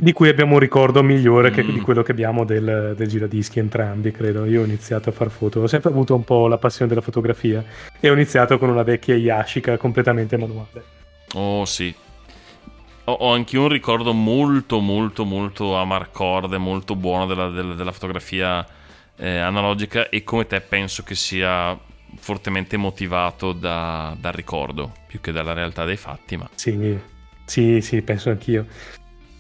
Di 0.01 0.13
cui 0.13 0.29
abbiamo 0.29 0.53
un 0.55 0.61
ricordo 0.61 1.03
migliore 1.03 1.51
che 1.51 1.65
Mm. 1.65 1.71
di 1.71 1.81
quello 1.81 2.03
che 2.03 2.13
abbiamo 2.13 2.45
del, 2.45 2.95
del 2.97 3.09
giradischi 3.09 3.59
entrambi, 3.59 4.13
credo. 4.13 4.45
Io 4.45 4.61
ho 4.61 4.65
iniziato 4.65 5.09
a 5.09 5.13
far 5.13 5.29
foto, 5.29 5.61
ho 5.61 5.67
sempre 5.67 5.91
avuto 5.91 6.15
un 6.15 6.23
po' 6.23 6.47
la 6.47 6.57
passione 6.57 6.89
della 6.89 7.01
fotografia 7.01 7.65
e 7.99 8.09
ho 8.09 8.13
iniziato 8.15 8.59
con 8.59 8.69
una 8.69 8.85
vecchia 8.85 9.17
Yashica 9.17 9.77
completamente 9.77 10.37
manuale. 10.37 10.85
Oh 11.35 11.65
sì. 11.65 11.93
Ho, 13.05 13.13
ho 13.13 13.33
anche 13.33 13.59
un 13.59 13.69
ricordo 13.69 14.13
molto 14.13 14.79
molto 14.79 15.25
molto 15.25 15.77
amarcorde, 15.77 16.59
molto 16.59 16.95
buono 16.95 17.27
della, 17.27 17.49
della- 17.49 17.75
della 17.75 17.93
fotografia 17.93 18.65
eh, 19.17 19.39
analogica 19.39 20.09
e 20.11 20.23
come 20.23 20.47
te 20.47 20.61
penso 20.61 21.03
che 21.03 21.17
sia 21.17 21.77
fortemente 22.21 22.77
motivato 22.77 23.51
da- 23.53 24.15
dal 24.19 24.33
ricordo 24.33 24.93
più 25.09 25.21
che 25.21 25.33
dalla 25.33 25.55
realtà 25.55 25.85
dei 25.85 25.97
fatti, 25.97 26.37
ma 26.37 26.49
Sì, 26.55 26.97
sì, 27.45 27.81
sì, 27.81 28.01
penso 28.03 28.31
anch'io. 28.31 28.65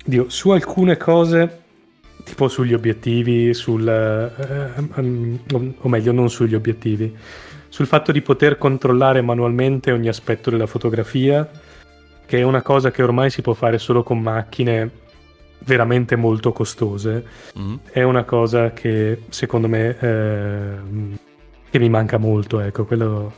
Dio, 0.04 0.28
su 0.28 0.50
alcune 0.50 0.96
cose, 0.96 1.62
tipo 2.24 2.48
sugli 2.48 2.74
obiettivi, 2.74 3.52
sul, 3.54 3.86
eh, 3.86 4.82
ehm, 4.96 5.38
o- 5.80 5.88
meglio, 5.88 6.12
non 6.12 6.30
sugli 6.30 6.54
obiettivi, 6.54 7.14
sul 7.68 7.86
fatto 7.86 8.12
di 8.12 8.22
poter 8.22 8.58
controllare 8.58 9.20
manualmente 9.20 9.92
ogni 9.92 10.08
aspetto 10.08 10.50
della 10.50 10.66
fotografia, 10.66 11.48
che 12.26 12.38
è 12.38 12.42
una 12.42 12.62
cosa 12.62 12.90
che 12.90 13.02
ormai 13.02 13.30
si 13.30 13.42
può 13.42 13.54
fare 13.54 13.78
solo 13.78 14.02
con 14.02 14.20
macchine 14.20 14.90
veramente 15.64 16.16
molto 16.16 16.52
costose, 16.52 17.24
mm, 17.58 17.74
è 17.90 18.02
una 18.02 18.24
cosa 18.24 18.72
che 18.72 19.22
secondo 19.28 19.68
me 19.68 19.96
ehm, 19.98 21.18
che 21.70 21.78
mi 21.78 21.88
manca 21.88 22.16
molto, 22.18 22.60
ecco, 22.60 22.84
quello 22.84 23.32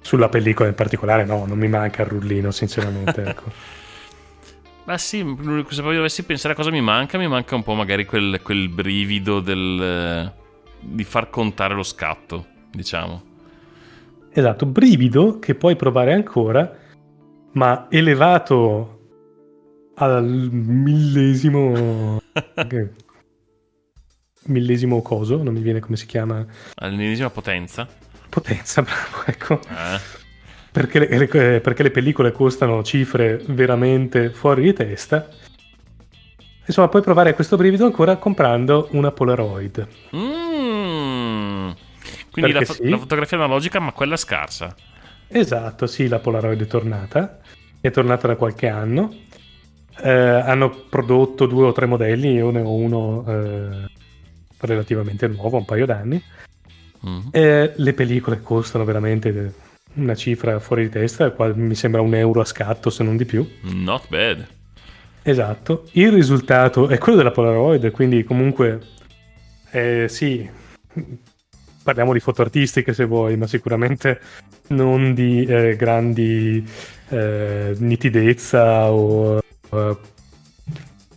sulla 0.00 0.28
pellicola 0.28 0.68
in 0.68 0.74
particolare 0.74 1.24
no, 1.24 1.44
non 1.46 1.58
mi 1.58 1.68
manca 1.68 2.02
il 2.02 2.08
rullino, 2.08 2.50
sinceramente, 2.50 3.22
ecco. 3.24 3.44
Ma 4.86 4.98
sì, 4.98 5.18
se 5.68 5.82
poi 5.82 5.96
dovessi 5.96 6.22
pensare 6.22 6.54
a 6.54 6.56
cosa 6.56 6.70
mi 6.70 6.80
manca, 6.80 7.18
mi 7.18 7.26
manca 7.26 7.56
un 7.56 7.64
po' 7.64 7.74
magari 7.74 8.04
quel, 8.04 8.40
quel 8.42 8.68
brivido 8.68 9.40
del, 9.40 9.82
eh, 9.82 10.32
di 10.80 11.02
far 11.02 11.28
contare 11.28 11.74
lo 11.74 11.82
scatto, 11.82 12.46
diciamo. 12.70 13.22
Esatto, 14.30 14.64
brivido 14.66 15.40
che 15.40 15.56
puoi 15.56 15.74
provare 15.74 16.12
ancora, 16.12 16.72
ma 17.52 17.86
elevato 17.90 18.92
al 19.96 20.24
millesimo 20.52 22.20
millesimo 24.46 25.02
coso, 25.02 25.42
non 25.42 25.52
mi 25.54 25.62
viene 25.62 25.80
come 25.80 25.96
si 25.96 26.06
chiama, 26.06 26.46
All'ennesima 26.76 27.30
potenza. 27.30 27.88
potenza, 28.28 28.82
bravo, 28.86 29.24
ecco. 29.26 29.54
Eh? 29.68 30.15
Perché 30.76 30.98
le, 30.98 31.18
le- 31.18 31.60
perché 31.60 31.82
le 31.82 31.90
pellicole 31.90 32.32
costano 32.32 32.82
cifre 32.82 33.40
veramente 33.46 34.28
fuori 34.28 34.60
di 34.60 34.74
testa. 34.74 35.26
Insomma, 36.66 36.88
puoi 36.88 37.00
provare 37.00 37.32
questo 37.32 37.56
brivido 37.56 37.86
ancora 37.86 38.16
comprando 38.16 38.88
una 38.90 39.10
Polaroid. 39.10 39.88
Mm. 40.14 41.70
Quindi 42.30 42.52
la, 42.52 42.60
fo- 42.60 42.74
sì. 42.74 42.90
la 42.90 42.98
fotografia 42.98 43.38
analogica, 43.38 43.80
ma 43.80 43.92
quella 43.92 44.18
scarsa. 44.18 44.74
Esatto, 45.28 45.86
sì, 45.86 46.08
la 46.08 46.18
Polaroid 46.18 46.60
è 46.60 46.66
tornata. 46.66 47.38
È 47.80 47.90
tornata 47.90 48.26
da 48.26 48.36
qualche 48.36 48.68
anno. 48.68 49.14
Eh, 50.02 50.10
hanno 50.10 50.68
prodotto 50.90 51.46
due 51.46 51.68
o 51.68 51.72
tre 51.72 51.86
modelli, 51.86 52.32
io 52.34 52.50
ne 52.50 52.60
ho 52.60 52.74
uno 52.74 53.24
eh, 53.26 53.88
relativamente 54.58 55.26
nuovo, 55.26 55.56
un 55.56 55.64
paio 55.64 55.86
d'anni. 55.86 56.22
Mm. 57.08 57.20
E 57.30 57.72
le 57.74 57.92
pellicole 57.94 58.42
costano 58.42 58.84
veramente 58.84 59.64
una 59.96 60.14
cifra 60.14 60.58
fuori 60.58 60.84
di 60.84 60.90
testa, 60.90 61.30
qua 61.30 61.52
mi 61.54 61.74
sembra 61.74 62.00
un 62.00 62.14
euro 62.14 62.40
a 62.40 62.44
scatto 62.44 62.90
se 62.90 63.02
non 63.02 63.16
di 63.16 63.24
più. 63.24 63.46
Not 63.62 64.08
bad. 64.08 64.46
Esatto, 65.22 65.88
il 65.92 66.12
risultato 66.12 66.88
è 66.88 66.98
quello 66.98 67.18
della 67.18 67.32
Polaroid, 67.32 67.90
quindi 67.90 68.22
comunque 68.22 68.80
eh, 69.72 70.06
sì, 70.08 70.48
parliamo 71.82 72.12
di 72.12 72.20
foto 72.20 72.42
artistiche 72.42 72.92
se 72.92 73.04
vuoi, 73.04 73.36
ma 73.36 73.46
sicuramente 73.46 74.20
non 74.68 75.14
di 75.14 75.44
eh, 75.44 75.76
grandi 75.76 76.64
eh, 77.08 77.74
nitidezza 77.78 78.90
o... 78.90 79.38
eh, 79.38 79.96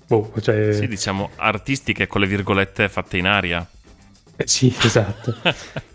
boh, 0.07 0.33
cioè... 0.41 0.73
Sì, 0.73 0.87
diciamo 0.87 1.29
artistiche 1.35 2.07
con 2.07 2.21
le 2.21 2.27
virgolette 2.27 2.89
fatte 2.89 3.17
in 3.17 3.27
aria. 3.27 3.67
Eh, 4.35 4.47
sì, 4.47 4.73
esatto. 4.81 5.35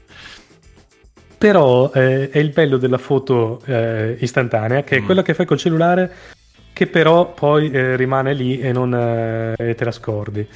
Però 1.44 1.92
eh, 1.92 2.30
è 2.30 2.38
il 2.38 2.48
bello 2.52 2.78
della 2.78 2.96
foto 2.96 3.60
eh, 3.66 4.16
istantanea, 4.18 4.82
che 4.82 4.96
è 4.96 5.00
Mm. 5.02 5.04
quella 5.04 5.20
che 5.20 5.34
fai 5.34 5.44
col 5.44 5.58
cellulare, 5.58 6.10
che 6.72 6.86
però 6.86 7.34
poi 7.34 7.70
eh, 7.70 7.96
rimane 7.96 8.32
lì 8.32 8.58
e 8.60 8.72
non 8.72 8.94
eh, 8.94 9.74
te 9.74 9.84
la 9.84 9.90
scordi. 9.90 10.48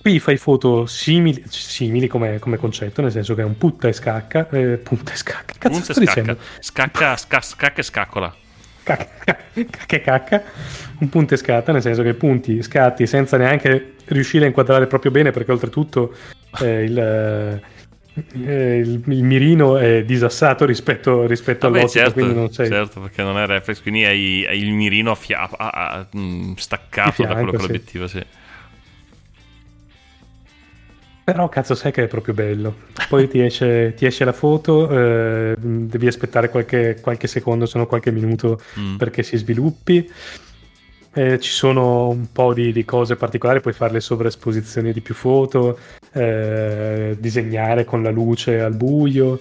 Qui 0.00 0.18
fai 0.18 0.38
foto 0.38 0.86
simili, 0.86 1.44
simili 1.46 2.06
come, 2.08 2.38
come 2.38 2.56
concetto, 2.56 3.02
nel 3.02 3.10
senso 3.12 3.34
che 3.34 3.42
è 3.42 3.44
un 3.44 3.58
punta 3.58 3.88
e 3.88 3.92
scacca. 3.92 4.48
Eh, 4.48 4.78
punta 4.78 5.12
e 5.12 5.16
scacca. 5.16 5.52
Cazzo, 5.58 5.68
Punta 5.78 5.92
sto 5.92 6.02
scacca. 6.02 6.20
dicendo? 6.20 6.40
Scacca, 6.58 7.16
sca- 7.18 7.40
scacca 7.42 7.80
e 7.80 7.84
scaccola. 7.84 8.34
Cacca, 8.82 9.36
cacca 9.52 9.96
e 9.96 10.00
cacca, 10.00 10.42
un 11.00 11.08
punto 11.10 11.34
e 11.34 11.36
scatta, 11.36 11.70
nel 11.70 11.82
senso 11.82 12.02
che 12.02 12.14
punti, 12.14 12.62
scatti 12.62 13.06
senza 13.06 13.36
neanche 13.36 13.96
riuscire 14.06 14.44
a 14.44 14.48
inquadrare 14.48 14.86
proprio 14.86 15.10
bene, 15.10 15.32
perché 15.32 15.52
oltretutto 15.52 16.14
eh, 16.62 16.82
il, 16.84 17.60
eh, 18.44 18.76
il- 18.78 19.02
il 19.06 19.24
mirino 19.24 19.76
è 19.78 20.04
disassato 20.04 20.64
rispetto, 20.66 21.26
rispetto 21.26 21.70
Vabbè, 21.70 21.88
certo, 21.88 22.12
quindi 22.12 22.34
non 22.34 22.52
sei 22.52 22.68
certo, 22.68 23.00
perché 23.00 23.22
non 23.22 23.38
è 23.38 23.46
reflex, 23.46 23.80
quindi 23.80 24.04
hai, 24.04 24.44
hai 24.46 24.60
il 24.60 24.72
mirino 24.72 25.10
a 25.12 25.14
fia- 25.14 25.48
a- 25.50 25.68
a- 25.68 26.08
mm, 26.16 26.54
staccato 26.54 27.22
Di 27.22 27.28
da 27.28 27.34
quello 27.34 27.50
che 27.52 27.56
fianco, 27.58 27.58
sì. 27.58 27.66
l'obiettivo, 27.72 28.06
sì. 28.08 28.24
Però 31.24 31.48
cazzo 31.48 31.74
sai 31.76 31.92
che 31.92 32.02
è 32.04 32.06
proprio 32.08 32.34
bello. 32.34 32.74
Poi 33.08 33.28
ti 33.28 33.40
esce, 33.40 33.94
ti 33.96 34.06
esce 34.06 34.24
la 34.24 34.32
foto, 34.32 34.90
eh, 34.90 35.54
devi 35.58 36.08
aspettare 36.08 36.48
qualche, 36.48 36.98
qualche 37.00 37.28
secondo, 37.28 37.64
se 37.64 37.78
no 37.78 37.86
qualche 37.86 38.10
minuto 38.10 38.60
Mm. 38.78 38.96
perché 38.96 39.22
si 39.22 39.36
sviluppi. 39.36 40.10
Eh, 41.14 41.38
ci 41.40 41.50
sono 41.50 42.08
un 42.08 42.32
po' 42.32 42.54
di, 42.54 42.72
di 42.72 42.84
cose 42.86 43.16
particolari, 43.16 43.60
puoi 43.60 43.74
fare 43.74 43.92
le 43.92 44.00
sovraesposizioni 44.00 44.92
di 44.92 45.02
più 45.02 45.14
foto, 45.14 45.78
eh, 46.12 47.16
disegnare 47.18 47.84
con 47.84 48.02
la 48.02 48.10
luce 48.10 48.60
al 48.60 48.74
buio. 48.74 49.38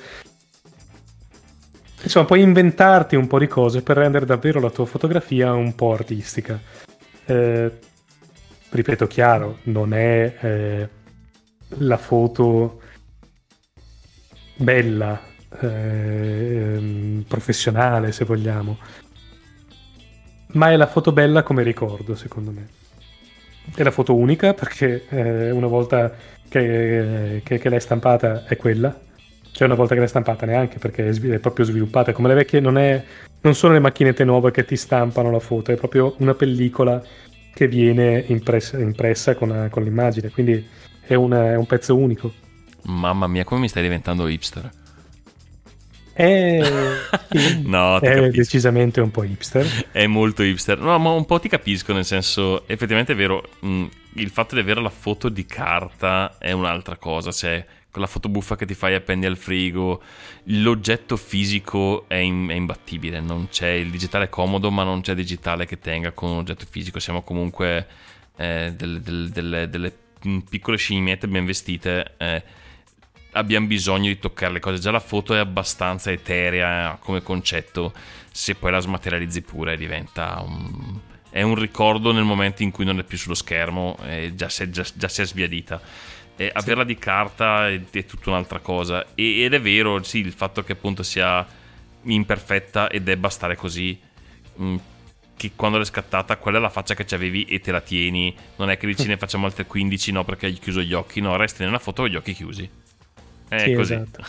Insomma, 2.04 2.26
puoi 2.26 2.42
inventarti 2.42 3.16
un 3.16 3.28
po' 3.28 3.40
di 3.40 3.48
cose 3.48 3.84
per 3.84 3.98
rendere 3.98 4.26
davvero 4.26 4.60
la 4.60 4.70
tua 4.70 4.86
fotografia 4.86 5.54
un 5.54 5.74
po' 5.76 5.94
artistica. 5.94 6.60
Eh, 7.26 7.72
ripeto, 8.70 9.08
chiaro, 9.08 9.60
non 9.64 9.94
è 9.94 10.36
eh, 10.42 10.90
la 11.78 11.98
foto 11.98 12.82
bella, 14.58 15.22
ehm, 15.62 17.24
professionale 17.28 18.12
se 18.12 18.26
vogliamo, 18.26 18.78
ma 20.54 20.72
è 20.72 20.76
la 20.76 20.88
foto 20.88 21.12
bella 21.12 21.44
come 21.44 21.64
ricordo, 21.64 22.16
secondo 22.16 22.52
me. 22.52 22.68
È 23.76 23.84
la 23.84 23.92
foto 23.92 24.16
unica 24.16 24.54
perché 24.54 25.06
eh, 25.10 25.52
una 25.52 25.68
volta 25.68 26.12
che, 26.50 27.42
che- 27.44 27.58
che 27.60 27.70
l'hai 27.70 27.80
stampata 27.80 28.46
è 28.46 28.56
quella, 28.58 28.98
cioè 29.52 29.68
una 29.68 29.76
volta 29.76 29.94
che 29.94 30.00
l'hai 30.00 30.10
stampata 30.10 30.46
neanche 30.46 30.78
perché 30.80 31.08
è, 31.10 31.40
proprio 31.40 31.66
sviluppata, 31.66 32.12
come 32.12 32.28
le 32.30 32.34
vecchie 32.34 32.60
non, 32.60 32.78
è, 32.78 33.04
non 33.42 33.54
sono 33.54 33.74
le 33.74 33.80
macchinette 33.80 34.24
nuove 34.24 34.52
che 34.52 34.66
ti 34.66 34.76
stampano 34.76 35.32
la 35.32 35.40
foto, 35.40 35.72
è 35.72 35.76
proprio 35.76 36.16
una 36.20 36.34
pellicola 36.34 37.02
che 37.54 37.68
viene 37.68 38.24
impressa, 38.28 38.78
impressa 38.80 39.36
con, 39.36 39.68
con 39.70 39.84
l'immagine, 39.84 40.30
quindi 40.30 40.66
è, 41.02 41.14
una- 41.14 41.52
è 41.52 41.56
un 41.56 41.66
pezzo 41.66 41.96
unico. 41.96 42.34
Mamma 42.84 43.28
mia, 43.28 43.44
come 43.44 43.62
mi 43.62 43.68
stai 43.70 43.84
diventando 43.84 44.28
hipster? 44.28 44.70
È, 46.24 47.08
sì, 47.30 47.62
No, 47.64 48.00
è 48.00 48.30
decisamente 48.30 49.02
un 49.02 49.12
po' 49.12 49.24
hipster. 49.24 49.76
È 49.92 50.06
molto 50.08 50.44
hipster. 50.44 50.80
No, 50.80 50.98
ma 51.00 51.12
un 51.12 51.26
po' 51.26 51.40
ti 51.40 51.48
capisco, 51.50 51.94
nel 51.94 52.06
senso, 52.06 52.68
effettivamente 52.68 53.14
è 53.14 53.16
vero, 53.16 53.44
mh, 53.60 53.86
il 54.16 54.30
fatto 54.30 54.56
di 54.56 54.62
avere 54.62 54.82
la 54.82 54.90
foto 54.90 55.30
di 55.30 55.46
carta 55.46 56.38
è 56.38 56.52
un'altra 56.52 56.98
cosa, 56.98 57.32
cioè 57.32 57.66
con 57.92 58.02
la 58.02 58.08
foto 58.08 58.30
buffa 58.30 58.56
che 58.56 58.66
ti 58.66 58.74
fai 58.74 58.94
appendi 58.96 59.26
al 59.26 59.36
frigo, 59.38 60.02
l'oggetto 60.46 61.18
fisico 61.18 62.06
è, 62.08 62.16
in- 62.16 62.48
è 62.50 62.54
imbattibile, 62.54 63.20
non 63.20 63.50
c'è 63.50 63.70
il 63.70 63.90
digitale 63.92 64.26
è 64.26 64.30
comodo, 64.30 64.72
ma 64.72 64.84
non 64.84 65.02
c'è 65.02 65.14
digitale 65.14 65.66
che 65.66 65.78
tenga 65.80 66.12
con 66.14 66.30
un 66.32 66.38
oggetto 66.38 66.66
fisico, 66.70 67.00
siamo 67.00 67.22
comunque 67.22 67.88
eh, 68.38 68.74
delle, 68.76 69.02
delle- 69.02 69.30
delle- 69.30 69.70
delle, 69.70 69.94
piccole 70.50 70.78
scimmiette 70.78 71.28
ben 71.28 71.46
vestite. 71.46 72.14
eh, 72.18 72.44
abbiamo 73.34 73.68
bisogno 73.68 74.08
di 74.08 74.20
toccare 74.20 74.54
le 74.54 74.60
cose. 74.60 74.80
Già 74.80 74.92
la 74.92 75.00
foto 75.00 75.34
è 75.34 75.40
abbastanza 75.40 76.12
eterea 76.12 76.98
come 77.00 77.22
concetto. 77.22 77.94
Se 78.32 78.56
poi 78.56 78.72
la 78.72 78.80
smaterializzi 78.80 79.42
pure, 79.42 79.78
diventa 79.78 80.42
un. 80.42 81.00
È 81.30 81.42
un 81.42 81.56
ricordo 81.56 82.12
nel 82.12 82.24
momento 82.24 82.62
in 82.62 82.72
cui 82.72 82.84
non 82.84 83.00
è 83.00 83.04
più 83.04 83.18
sullo 83.18 83.36
schermo, 83.36 83.98
e 84.04 84.34
già, 84.36 84.50
si 84.50 84.64
è, 84.64 84.70
già, 84.70 84.86
già 84.94 85.08
si 85.08 85.22
è 85.22 85.26
sbiadita. 85.26 85.82
E 86.36 86.52
averla 86.54 86.84
di 86.84 86.98
carta 86.98 87.70
è, 87.70 87.80
è 87.90 88.06
tutta 88.06 88.32
un'altra 88.32 88.60
cosa. 88.60 89.06
E- 89.16 89.44
ed 89.44 89.54
è 89.54 89.62
vero, 89.62 90.04
sì, 90.04 90.20
il 90.20 90.34
fatto 90.34 90.64
che 90.64 90.74
appunto 90.74 91.04
sia 91.04 91.46
imperfetta 92.04 92.90
e 92.90 93.02
debba 93.02 93.30
stare 93.30 93.56
così. 93.56 93.98
mh, 94.56 94.76
che 95.38 95.54
quando 95.56 95.78
l'hai 95.78 95.88
scattata 95.88 96.38
quella 96.38 96.60
è 96.60 96.62
la 96.62 96.70
faccia 96.70 96.94
che 96.94 97.04
ci 97.06 97.16
avevi 97.16 97.46
e 97.46 97.60
te 97.60 97.72
la 97.72 97.82
tieni. 97.82 98.36
Non 98.58 98.70
è 98.70 98.78
che 98.78 98.86
dici 98.88 99.08
ne 99.10 99.18
facciamo 99.18 99.46
altre 99.46 99.66
15 99.66 100.12
no 100.12 100.24
perché 100.24 100.48
hai 100.48 100.54
chiuso 100.54 100.82
gli 100.82 100.94
occhi, 100.94 101.22
no, 101.22 101.36
resti 101.36 101.64
nella 101.64 101.80
foto 101.80 102.04
con 102.04 102.12
gli 102.12 102.16
occhi 102.16 102.34
chiusi. 102.34 102.70
È 103.52 103.60
Sì, 103.60 103.74
così. 103.74 103.94
esatto. 103.96 104.24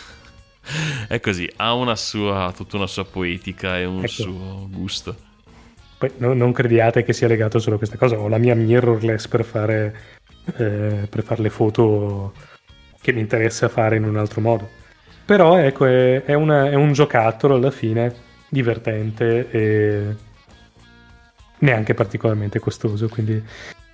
È 1.07 1.21
così, 1.21 1.49
ha 1.57 1.75
una 1.75 1.95
sua, 1.95 2.53
tutta 2.57 2.77
una 2.77 2.89
sua 2.89 3.05
poetica 3.05 3.79
e 3.79 3.85
un 3.85 3.99
Ecco. 4.01 4.09
suo 4.09 4.67
gusto. 4.69 5.15
Poi 5.97 6.11
no- 6.17 6.33
non 6.35 6.51
crediate 6.53 7.05
che 7.05 7.13
sia 7.13 7.29
legato 7.29 7.61
solo 7.61 7.77
a 7.77 7.79
questa 7.79 7.97
cosa. 7.97 8.19
Ho 8.19 8.27
la 8.27 8.39
mia 8.39 8.57
mirrorless 8.57 9.29
per 9.29 9.45
fare, 9.45 9.95
eh, 10.57 11.07
per 11.09 11.23
fare 11.23 11.41
le 11.43 11.51
foto 11.51 12.33
che 13.01 13.13
mi 13.13 13.21
interessa 13.21 13.69
fare 13.69 13.95
in 13.97 14.05
un 14.05 14.17
altro 14.17 14.41
modo. 14.41 14.69
Però 15.25 15.57
ecco, 15.57 15.85
è, 15.85 16.25
è 16.25 16.35
una- 16.35 16.69
è 16.69 16.75
un 16.75 16.93
giocattolo 16.93 17.55
alla 17.55 17.71
fine, 17.71 18.13
divertente 18.49 19.49
e 19.51 20.17
neanche 21.59 21.95
particolarmente 21.95 22.59
costoso. 22.59 23.09
Quindi 23.09 23.41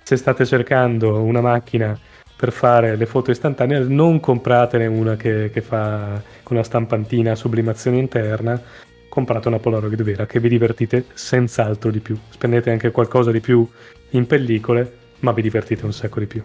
se 0.01 0.15
state 0.15 0.43
cercando 0.45 1.21
una 1.21 1.41
macchina 1.41 1.97
per 2.39 2.53
fare 2.53 2.95
le 2.95 3.05
foto 3.05 3.31
istantanee, 3.31 3.79
non 3.79 4.21
compratene 4.21 4.85
una 4.85 5.17
che, 5.17 5.49
che 5.51 5.59
fa 5.59 6.23
con 6.41 6.55
una 6.55 6.63
stampantina 6.63 7.35
sublimazione 7.35 7.97
interna, 7.97 8.61
comprate 9.09 9.49
una 9.49 9.59
Polaroid 9.59 10.01
vera 10.03 10.25
che 10.25 10.39
vi 10.39 10.47
divertite 10.47 11.07
senz'altro 11.13 11.91
di 11.91 11.99
più. 11.99 12.17
Spendete 12.29 12.71
anche 12.71 12.91
qualcosa 12.91 13.31
di 13.31 13.41
più 13.41 13.69
in 14.11 14.25
pellicole, 14.25 14.89
ma 15.19 15.33
vi 15.33 15.41
divertite 15.41 15.83
un 15.83 15.91
sacco 15.91 16.21
di 16.21 16.27
più. 16.27 16.41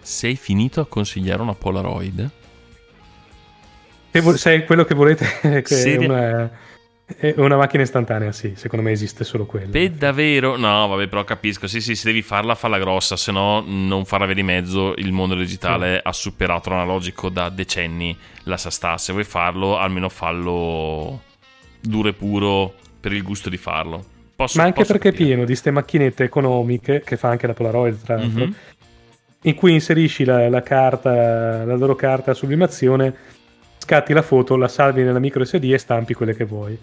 Sei 0.00 0.34
finito 0.34 0.80
a 0.80 0.86
consigliare 0.88 1.42
una 1.42 1.54
Polaroid? 1.54 2.28
Se, 4.10 4.20
vo- 4.20 4.36
se 4.36 4.52
è 4.52 4.64
quello 4.64 4.84
che 4.84 4.94
volete, 4.96 5.26
che 5.62 5.62
è, 5.62 5.96
una, 5.96 6.50
è 7.06 7.34
una 7.36 7.56
macchina 7.56 7.84
istantanea, 7.84 8.32
sì, 8.32 8.54
secondo 8.56 8.84
me 8.84 8.90
esiste 8.90 9.22
solo 9.22 9.46
quella. 9.46 9.68
Per 9.70 9.90
davvero? 9.90 10.56
No, 10.56 10.88
vabbè, 10.88 11.06
però 11.06 11.22
capisco. 11.24 11.66
Sì, 11.68 11.80
sì, 11.80 11.94
se 11.94 12.08
devi 12.08 12.20
farla, 12.22 12.54
falla 12.56 12.78
grossa, 12.78 13.16
se 13.16 13.30
no 13.30 13.62
non 13.64 14.04
farà 14.04 14.26
via 14.26 14.34
di 14.34 14.42
mezzo. 14.42 14.92
Il 14.96 15.12
mondo 15.12 15.34
digitale 15.36 16.00
ha 16.02 16.12
superato 16.12 16.70
l'analogico 16.70 17.28
da 17.28 17.48
decenni. 17.48 18.16
La 18.44 18.56
sa 18.56 18.70
sta. 18.70 18.98
Se 18.98 19.12
vuoi 19.12 19.24
farlo, 19.24 19.78
almeno 19.78 20.08
fallo 20.08 21.22
duro 21.80 22.08
e 22.08 22.12
puro 22.12 22.74
per 23.00 23.12
il 23.12 23.22
gusto 23.22 23.48
di 23.48 23.56
farlo. 23.56 24.04
Posso, 24.34 24.58
Ma 24.58 24.64
anche 24.64 24.84
perché 24.84 25.08
è 25.08 25.10
capire. 25.12 25.28
pieno 25.28 25.44
di 25.44 25.54
ste 25.54 25.70
macchinette 25.70 26.24
economiche, 26.24 27.02
che 27.04 27.16
fa 27.16 27.28
anche 27.28 27.46
la 27.46 27.54
Polaroid 27.54 28.02
tra 28.02 28.16
l'altro, 28.16 28.44
Mhm. 28.44 28.54
in 29.42 29.54
cui 29.54 29.72
inserisci 29.72 30.24
la, 30.24 30.48
la 30.48 30.62
carta, 30.62 31.64
la 31.64 31.74
loro 31.76 31.94
carta 31.94 32.32
a 32.32 32.34
sublimazione, 32.34 33.14
scatti 33.86 34.12
la 34.12 34.22
foto, 34.22 34.56
la 34.56 34.66
salvi 34.66 35.04
nella 35.04 35.20
micro 35.20 35.44
SD 35.44 35.64
e 35.72 35.78
stampi 35.78 36.12
quelle 36.12 36.34
che 36.34 36.44
vuoi. 36.44 36.76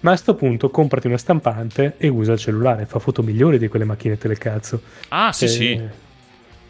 Ma 0.00 0.12
a 0.12 0.16
sto 0.16 0.34
punto 0.34 0.70
comprati 0.70 1.06
una 1.06 1.18
stampante 1.18 1.94
e 1.98 2.08
usa 2.08 2.32
il 2.32 2.38
cellulare, 2.38 2.86
fa 2.86 2.98
foto 2.98 3.22
migliori 3.22 3.58
di 3.58 3.68
quelle 3.68 3.84
macchinette 3.84 4.26
del 4.28 4.38
cazzo. 4.38 4.80
Ah, 5.08 5.32
sì, 5.32 5.44
Eh, 5.44 5.48
sì. 5.48 5.82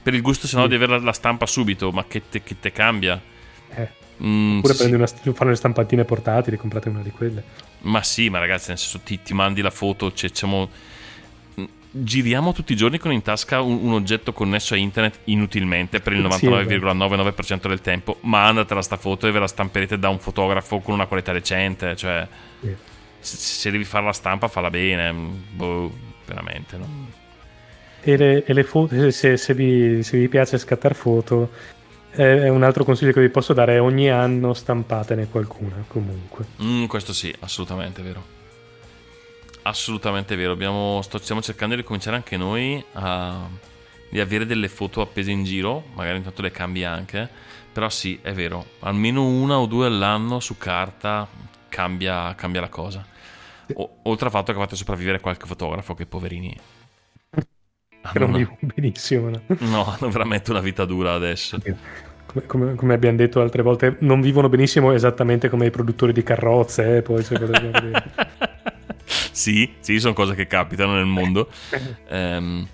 Per 0.02 0.14
il 0.14 0.22
gusto, 0.22 0.46
se 0.48 0.56
no, 0.56 0.62
sì. 0.62 0.68
di 0.68 0.74
avere 0.74 0.98
la, 1.00 1.12
stampa 1.12 1.46
subito. 1.46 1.92
Ma 1.92 2.04
che 2.06 2.22
te, 2.28 2.42
che 2.42 2.56
te 2.58 2.72
cambia? 2.72 3.20
eh. 3.74 3.88
Mm, 4.24 4.58
Oppure 4.58 4.72
sì, 4.72 4.78
prendi 4.78 4.96
una, 4.96 5.06
fanno 5.34 5.50
le 5.50 5.56
stampantine 5.56 6.04
portatili, 6.04 6.56
comprate 6.56 6.88
una 6.88 7.02
di 7.02 7.10
quelle. 7.10 7.44
Ma 7.82 8.02
sì, 8.02 8.28
ma 8.30 8.38
ragazzi, 8.38 8.70
nel 8.70 8.78
senso, 8.78 9.00
ti, 9.04 9.20
ti 9.22 9.34
mandi 9.34 9.60
la 9.60 9.70
foto, 9.70 10.12
cioè, 10.12 10.30
diciamo, 10.30 10.70
giriamo 12.02 12.52
tutti 12.52 12.72
i 12.72 12.76
giorni 12.76 12.98
con 12.98 13.12
in 13.12 13.22
tasca 13.22 13.60
un, 13.60 13.78
un 13.84 13.92
oggetto 13.92 14.32
connesso 14.32 14.74
a 14.74 14.76
internet 14.76 15.20
inutilmente 15.24 16.00
per 16.00 16.12
il 16.12 16.20
Sì, 16.32 16.46
99,99% 16.46 17.68
del 17.68 17.80
tempo, 17.80 18.18
ma 18.22 18.46
andatela 18.46 18.82
sta 18.82 18.96
foto 18.96 19.26
e 19.26 19.30
ve 19.30 19.38
la 19.38 19.46
stamperete 19.46 19.98
da 19.98 20.08
un 20.08 20.18
fotografo 20.18 20.80
con 20.80 20.94
una 20.94 21.06
qualità 21.06 21.32
decente, 21.32 21.96
cioè, 21.96 22.26
Sì. 22.60 22.74
se, 23.18 23.36
se 23.36 23.70
devi 23.70 23.84
fare 23.84 24.04
la 24.04 24.12
stampa, 24.12 24.48
falla 24.48 24.70
bene, 24.70 25.12
mh, 25.12 25.44
boh, 25.52 25.92
veramente, 26.26 26.76
no? 26.76 26.88
E 28.00 28.16
le, 28.16 28.44
e 28.44 28.52
le 28.52 28.62
foto, 28.62 29.10
se, 29.10 29.36
se 29.36 29.54
vi, 29.54 30.02
se 30.02 30.18
vi 30.18 30.28
piace 30.28 30.58
scattare 30.58 30.94
foto, 30.94 31.50
è 32.10 32.48
un 32.48 32.62
altro 32.62 32.84
consiglio 32.84 33.12
che 33.12 33.20
vi 33.20 33.28
posso 33.30 33.52
dare 33.52 33.78
ogni 33.78 34.08
anno 34.10 34.54
stampatene 34.54 35.28
qualcuna 35.28 35.84
comunque. 35.88 36.46
Mm, 36.62 36.86
questo 36.86 37.12
sì, 37.12 37.34
assolutamente 37.40 38.02
vero. 38.02 38.35
Assolutamente 39.66 40.36
vero. 40.36 40.52
Abbiamo, 40.52 41.00
sto- 41.02 41.18
stiamo 41.18 41.42
cercando 41.42 41.74
di 41.74 41.80
ricominciare 41.80 42.14
anche 42.14 42.36
noi 42.36 42.82
a, 42.92 43.48
di 44.08 44.20
avere 44.20 44.46
delle 44.46 44.68
foto 44.68 45.00
appese 45.00 45.32
in 45.32 45.42
giro. 45.42 45.86
Magari 45.94 46.18
intanto 46.18 46.40
le 46.40 46.52
cambi 46.52 46.84
anche. 46.84 47.28
Però 47.72 47.88
sì, 47.88 48.18
è 48.22 48.32
vero. 48.32 48.64
Almeno 48.80 49.26
una 49.26 49.58
o 49.58 49.66
due 49.66 49.86
all'anno 49.86 50.38
su 50.38 50.56
carta 50.56 51.26
cambia, 51.68 52.32
cambia 52.36 52.60
la 52.60 52.68
cosa. 52.68 53.04
O- 53.74 53.98
oltre 54.04 54.26
al 54.26 54.30
fatto 54.32 54.52
che 54.52 54.58
fate 54.58 54.76
sopravvivere 54.76 55.18
qualche 55.18 55.46
fotografo 55.46 55.94
che 55.94 56.06
poverini. 56.06 56.56
Non 58.14 58.22
hanno, 58.28 58.36
vivo 58.36 58.56
benissimo. 58.60 59.30
no? 59.30 59.42
no, 59.46 59.84
hanno 59.98 60.10
veramente 60.10 60.52
una 60.52 60.60
vita 60.60 60.84
dura 60.84 61.14
adesso. 61.14 61.58
Come, 62.26 62.46
come- 62.46 62.74
come 62.76 62.94
abbiamo 62.94 63.16
detto 63.16 63.40
altre 63.40 63.62
volte, 63.62 63.96
non 64.00 64.20
vivono 64.20 64.48
benissimo 64.48 64.92
esattamente 64.92 65.48
come 65.48 65.66
i 65.66 65.70
produttori 65.70 66.12
di 66.12 66.22
carrozze. 66.22 66.98
eh, 66.98 67.02
poi, 67.02 67.24
se 67.24 67.36
vedere. 67.36 68.44
sì, 69.36 69.70
sì, 69.80 70.00
sono 70.00 70.14
cose 70.14 70.34
che 70.34 70.46
capitano 70.46 70.94
nel 70.94 71.04
mondo. 71.04 71.50
Ehm, 72.08 72.66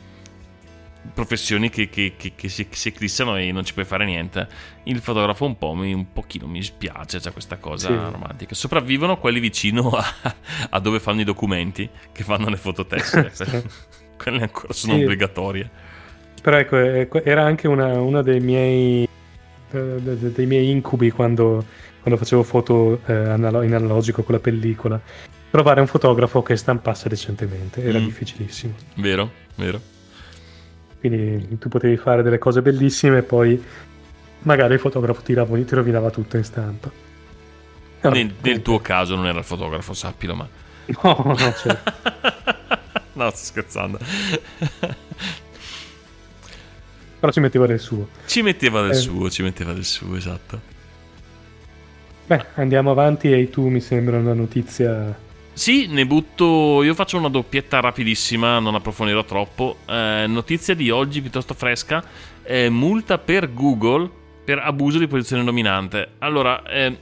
professioni 1.12 1.68
che, 1.68 1.89
che- 1.89 2.14
che- 2.16 2.32
che 2.36 2.48
si, 2.48 2.66
si 2.70 2.89
eclissano 2.89 3.36
e 3.36 3.51
non 3.51 3.64
ci 3.64 3.72
puoi 3.74 3.84
fare 3.84 4.05
niente. 4.05 4.47
Il 4.84 5.01
fotografo 5.01 5.44
un 5.44 5.59
po' 5.59 5.74
mi, 5.74 5.93
un 5.93 6.12
pochino 6.12 6.47
mi 6.47 6.62
spiace, 6.62 7.18
c'è 7.18 7.32
questa 7.32 7.56
cosa 7.56 7.89
Sì. 7.89 7.94
romantica. 7.94 8.55
Sopravvivono 8.55 9.18
quelli 9.18 9.40
vicino 9.40 9.90
a, 9.90 10.05
a 10.70 10.78
dove 10.78 11.01
fanno 11.01 11.20
i 11.22 11.24
documenti, 11.24 11.89
che 12.12 12.22
fanno 12.22 12.48
le 12.48 12.56
fototeste. 12.56 13.32
Quelle 14.16 14.43
ancora 14.43 14.72
sono 14.72 14.94
Sì. 14.94 15.02
obbligatorie. 15.02 15.70
Però 16.40 16.56
ecco, 16.56 16.78
eh, 16.78 17.09
era 17.24 17.43
anche 17.44 17.66
una, 17.66 18.01
una 18.01 18.22
dei 18.22 18.39
miei 18.39 19.02
eh, 19.02 19.09
de- 20.01 20.18
de- 20.18 20.32
dei 20.32 20.47
miei 20.47 20.70
incubi 20.70 21.10
quando, 21.10 21.64
quando 22.01 22.18
facevo 22.20 22.44
foto 22.44 23.01
eh, 23.06 23.12
in 23.34 23.44
analogico 23.74 24.22
con 24.22 24.34
la 24.36 24.40
pellicola. 24.40 25.01
Trovare 25.53 25.81
un 25.83 25.87
fotografo 25.87 26.43
che 26.43 26.57
stampasse 26.57 27.11
decentemente 27.11 27.83
era 27.85 27.99
Mm. 27.99 28.05
difficilissimo. 28.05 28.73
Vero, 28.97 29.31
vero. 29.57 29.79
Quindi 30.99 31.59
tu 31.59 31.69
potevi 31.69 31.99
fare 31.99 32.23
delle 32.23 32.39
cose 32.39 32.62
bellissime 32.62 33.19
e 33.19 33.23
poi 33.23 33.62
magari 34.45 34.73
il 34.74 34.81
fotografo 34.81 35.20
ti, 35.20 35.35
rav- 35.35 35.62
ti 35.65 35.74
rovinava 35.74 36.09
tutto 36.11 36.39
in 36.39 36.45
stampa. 36.45 36.91
Però- 38.01 38.15
Nel, 38.15 38.33
nel 38.41 38.62
tuo 38.62 38.81
caso 38.81 39.15
non 39.15 39.27
era 39.27 39.41
il 39.41 39.45
fotografo, 39.45 39.93
sappilo, 39.93 40.35
ma... 40.35 40.49
No, 41.03 41.23
no, 41.24 41.37
certo. 41.37 41.93
no, 43.12 43.29
sto 43.31 43.37
scherzando. 43.45 43.99
Però 47.20 47.31
ci 47.31 47.41
metteva 47.41 47.66
del 47.66 47.79
suo. 47.79 48.09
Ci 48.27 48.41
metteva 48.43 48.81
del 48.83 48.93
Eh. 48.93 48.95
suo, 48.95 49.29
ci 49.31 49.43
metteva 49.43 49.73
del 49.74 49.85
suo, 49.85 50.16
esatto. 50.16 50.61
Beh, 52.27 52.45
andiamo 52.55 52.91
avanti 52.91 53.31
e 53.31 53.51
tu 53.51 53.69
mi 53.69 53.81
sembra 53.81 54.16
una 54.16 54.33
notizia... 54.33 55.29
Sì, 55.55 55.87
ne 55.87 56.07
butto. 56.07 56.83
Io 56.83 56.95
faccio 56.95 57.19
una 57.19 57.29
doppietta 57.29 57.81
rapidissima, 57.81 58.59
non 58.59 58.74
approfondirò 58.74 59.24
troppo. 59.24 59.79
Eh, 59.87 60.24
notizia 60.27 60.74
di 60.74 60.91
oggi 60.91 61.20
piuttosto 61.20 61.55
fresca: 61.55 62.03
eh, 62.43 62.70
multa 62.70 63.19
per 63.19 63.53
Google 63.53 64.11
per 64.45 64.59
abuso 64.59 64.99
di 64.99 65.07
posizione 65.07 65.45
dominante. 65.45 66.12
Allora, 66.19 66.62
eh, 66.65 66.99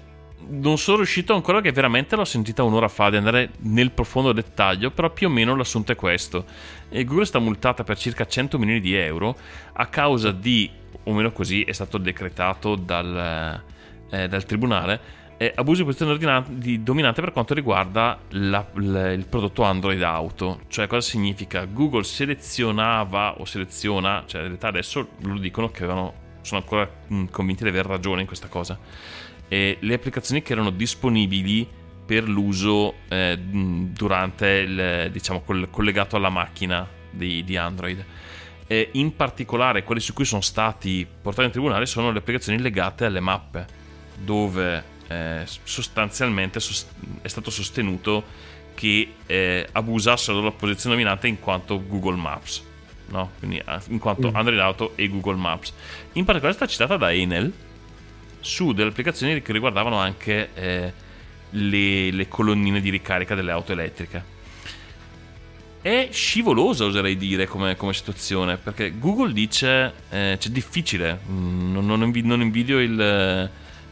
non 0.48 0.78
sono 0.78 0.98
riuscito 0.98 1.32
ancora, 1.32 1.60
che 1.60 1.70
veramente 1.72 2.16
l'ho 2.16 2.24
sentita 2.24 2.62
un'ora 2.64 2.88
fa, 2.88 3.08
di 3.08 3.16
andare 3.16 3.50
nel 3.60 3.92
profondo 3.92 4.32
dettaglio, 4.32 4.90
però 4.90 5.10
più 5.10 5.28
o 5.28 5.30
meno 5.30 5.54
l'assunto 5.54 5.92
è 5.92 5.94
questo. 5.94 6.44
E 6.88 7.04
Google 7.04 7.26
sta 7.26 7.38
multata 7.38 7.84
per 7.84 7.96
circa 7.98 8.26
100 8.26 8.58
milioni 8.58 8.80
di 8.80 8.94
euro 8.94 9.36
a 9.74 9.86
causa 9.86 10.32
di, 10.32 10.68
o 11.04 11.12
meno 11.12 11.30
così 11.30 11.62
è 11.62 11.72
stato 11.72 11.98
decretato 11.98 12.74
dal, 12.74 13.62
eh, 14.10 14.28
dal 14.28 14.44
tribunale, 14.44 15.00
eh, 15.42 15.54
abuso 15.54 15.82
di 15.82 15.84
posizione 15.90 16.44
di 16.50 16.82
dominante 16.82 17.22
per 17.22 17.32
quanto 17.32 17.54
riguarda 17.54 18.20
la- 18.32 18.66
l- 18.74 19.14
il 19.16 19.24
prodotto 19.26 19.62
Android 19.62 20.02
Auto. 20.02 20.60
Cioè, 20.68 20.86
cosa 20.86 21.00
significa? 21.00 21.64
Google 21.64 22.04
selezionava 22.04 23.40
o 23.40 23.46
seleziona, 23.46 24.24
cioè 24.26 24.42
in 24.42 24.48
realtà 24.48 24.68
adesso 24.68 25.08
lo 25.22 25.38
dicono 25.38 25.70
che 25.70 25.84
avevano, 25.84 26.12
sono 26.42 26.60
ancora 26.60 26.86
mh, 27.06 27.24
convinti 27.30 27.62
di 27.62 27.70
aver 27.70 27.86
ragione 27.86 28.20
in 28.20 28.26
questa 28.26 28.48
cosa. 28.48 28.78
E 29.48 29.78
le 29.80 29.94
applicazioni 29.94 30.42
che 30.42 30.52
erano 30.52 30.68
disponibili 30.68 31.66
per 32.04 32.28
l'uso 32.28 32.96
eh, 33.08 33.34
mh, 33.34 33.94
durante 33.94 34.46
il, 34.46 35.08
diciamo, 35.10 35.40
col- 35.40 35.70
collegato 35.70 36.16
alla 36.16 36.28
macchina 36.28 36.86
di, 37.10 37.42
di 37.44 37.56
Android. 37.56 38.04
E 38.66 38.90
in 38.92 39.16
particolare 39.16 39.84
quelli 39.84 40.02
su 40.02 40.12
cui 40.12 40.26
sono 40.26 40.42
stati 40.42 41.06
portati 41.22 41.46
in 41.46 41.52
tribunale 41.52 41.86
sono 41.86 42.10
le 42.10 42.18
applicazioni 42.18 42.60
legate 42.60 43.06
alle 43.06 43.20
mappe, 43.20 43.66
dove 44.22 44.98
eh, 45.10 45.42
sostanzialmente 45.64 46.60
sos- 46.60 46.86
è 47.20 47.28
stato 47.28 47.50
sostenuto 47.50 48.24
che 48.74 49.14
eh, 49.26 49.68
abusassero 49.72 50.38
della 50.38 50.52
posizione 50.52 50.94
dominante 50.94 51.26
in 51.26 51.40
quanto 51.40 51.84
Google 51.84 52.16
Maps, 52.16 52.62
no? 53.08 53.32
Quindi 53.38 53.58
eh, 53.58 53.78
in 53.88 53.98
quanto 53.98 54.30
Mm. 54.30 54.36
Android 54.36 54.60
Auto 54.60 54.92
e 54.96 55.08
Google 55.08 55.34
Maps. 55.36 55.72
In 56.12 56.24
particolare 56.24 56.54
è 56.54 56.56
stata 56.56 56.70
citata 56.70 56.96
da 56.96 57.12
Enel 57.12 57.52
su 58.40 58.72
delle 58.72 58.90
applicazioni 58.90 59.42
che 59.42 59.52
riguardavano 59.52 59.98
anche 59.98 60.50
eh, 60.54 60.92
le, 61.50 62.10
le 62.10 62.28
colonnine 62.28 62.80
di 62.80 62.88
ricarica 62.90 63.34
delle 63.34 63.50
auto 63.50 63.72
elettriche. 63.72 64.38
è 65.82 66.08
scivolosa, 66.12 66.84
oserei 66.84 67.16
dire, 67.16 67.46
come, 67.46 67.74
come 67.76 67.92
situazione, 67.94 68.56
perché 68.58 68.98
Google 68.98 69.32
dice, 69.32 69.92
eh, 70.10 70.36
c'è 70.38 70.48
difficile, 70.50 71.18
mm, 71.28 71.72
non, 71.72 71.86
non, 71.86 72.02
invi- 72.02 72.22
non 72.22 72.40
invidio 72.42 72.78
il, 72.78 73.00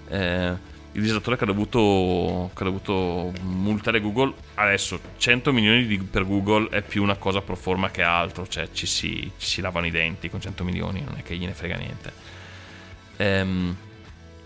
eh, 0.08 0.56
il 0.92 1.00
legislatore 1.00 1.36
che 1.36 1.44
ha, 1.44 1.46
dovuto, 1.46 2.50
che 2.54 2.62
ha 2.62 2.66
dovuto 2.66 3.32
multare 3.42 4.00
Google, 4.00 4.32
adesso 4.54 4.98
100 5.16 5.52
milioni 5.52 5.86
di- 5.86 5.98
per 5.98 6.26
Google 6.26 6.68
è 6.70 6.82
più 6.82 7.02
una 7.02 7.16
cosa 7.16 7.40
pro 7.40 7.56
forma 7.56 7.90
che 7.90 8.02
altro, 8.02 8.46
cioè 8.46 8.70
ci 8.72 8.86
si, 8.86 9.30
ci 9.36 9.46
si 9.46 9.60
lavano 9.60 9.86
i 9.86 9.90
denti 9.90 10.28
con 10.30 10.40
100 10.40 10.64
milioni, 10.64 11.02
non 11.02 11.14
è 11.16 11.22
che 11.22 11.36
gliene 11.36 11.52
frega 11.52 11.76
niente. 11.76 12.12
Ehm, 13.16 13.76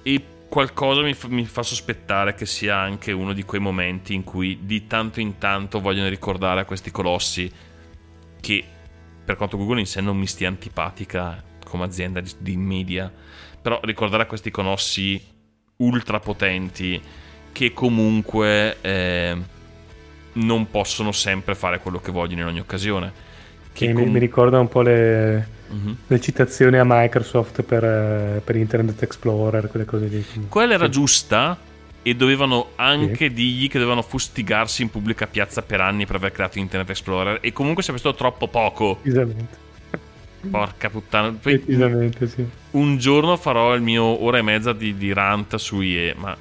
e 0.03 0.25
qualcosa 0.49 1.01
mi 1.01 1.15
fa, 1.15 1.29
mi 1.29 1.47
fa 1.47 1.63
sospettare 1.63 2.35
che 2.35 2.45
sia 2.45 2.77
anche 2.77 3.13
uno 3.13 3.33
di 3.33 3.43
quei 3.45 3.61
momenti 3.61 4.13
in 4.13 4.25
cui 4.25 4.59
di 4.63 4.87
tanto 4.87 5.21
in 5.21 5.39
tanto 5.39 5.81
vogliono 5.81 6.09
ricordare 6.09 6.61
a 6.61 6.65
questi 6.65 6.91
colossi 6.91 7.51
che 8.41 8.65
per 9.25 9.37
quanto 9.37 9.57
Google 9.57 9.81
in 9.81 9.87
sé 9.87 10.01
non 10.01 10.19
mi 10.19 10.27
stia 10.27 10.49
antipatica 10.49 11.43
come 11.65 11.85
azienda 11.85 12.21
di, 12.21 12.31
di 12.39 12.57
media, 12.57 13.11
però 13.63 13.81
ricordare 13.83 14.25
a 14.25 14.27
questi 14.27 14.51
colossi 14.51 15.32
ultra 15.83 16.21
potenti 16.21 17.01
che 17.53 17.73
comunque 17.73 18.77
eh, 18.81 19.37
non 20.35 20.71
possono 20.71 21.13
sempre 21.13 21.55
fare 21.55 21.79
quello 21.81 22.01
che 22.01 22.11
vogliono 22.11 22.43
in 22.43 22.47
ogni 22.47 22.61
occasione. 22.61 23.13
Che 23.73 23.87
Che 23.87 23.93
mi, 23.93 24.03
com- 24.05 24.13
mi 24.13 24.19
ricorda 24.19 24.59
un 24.59 24.69
po' 24.69 24.83
le, 24.83 25.47
Mhm. 25.73 25.97
le 26.07 26.21
citazioni 26.21 26.77
a 26.79 26.85
Microsoft 26.85 27.63
per, 27.63 27.83
eh, 27.85 28.41
per 28.45 28.57
Internet 28.57 29.03
Explorer, 29.03 29.69
quelle 29.69 29.87
cose 29.87 30.07
lì. 30.07 30.25
Quella 30.49 30.75
era 30.75 30.85
Sì. 30.85 30.91
giusta 30.91 31.59
e 32.03 32.15
dovevano 32.15 32.71
anche 32.77 33.33
dirgli 33.33 33.69
che 33.69 33.79
dovevano 33.79 34.03
fustigarsi 34.03 34.83
in 34.83 34.91
pubblica 34.91 35.27
piazza 35.27 35.63
per 35.63 35.81
anni 35.81 36.05
per 36.05 36.17
aver 36.17 36.33
creato 36.33 36.59
Internet 36.59 36.91
Explorer 36.91 37.39
e 37.41 37.53
comunque 37.53 37.83
sarebbe 37.83 38.01
stato 38.03 38.17
troppo 38.17 38.49
poco. 38.49 38.99
Decisamente. 39.03 39.57
Porca 40.51 40.91
puttana. 40.91 41.31
Poi 41.41 41.63
sì. 41.67 42.47
un 42.73 42.99
giorno 42.99 43.37
farò 43.37 43.75
il 43.75 43.83
mio 43.83 44.23
ora 44.25 44.39
e 44.39 44.43
mezza 44.43 44.73
di, 44.73 44.97
di 44.97 45.13
rant 45.13 45.57
su 45.57 45.81
IE, 45.81 46.15
ma 46.17 46.37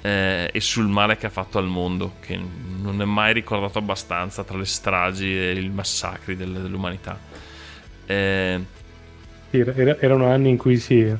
eh, 0.00 0.50
e 0.52 0.60
sul 0.60 0.86
male 0.86 1.16
che 1.16 1.26
ha 1.26 1.30
fatto 1.30 1.58
al 1.58 1.66
mondo, 1.66 2.14
che 2.20 2.38
non 2.80 3.00
è 3.02 3.04
mai 3.04 3.32
ricordato 3.32 3.78
abbastanza 3.78 4.44
tra 4.44 4.56
le 4.56 4.64
stragi 4.64 5.36
e 5.36 5.52
i 5.60 5.68
massacri 5.68 6.36
del- 6.36 6.52
dell'umanità. 6.52 7.18
Eh, 8.06 8.60
era- 9.50 9.98
erano 10.00 10.26
anni 10.30 10.50
in 10.50 10.56
cui 10.56 10.78
si, 10.78 11.14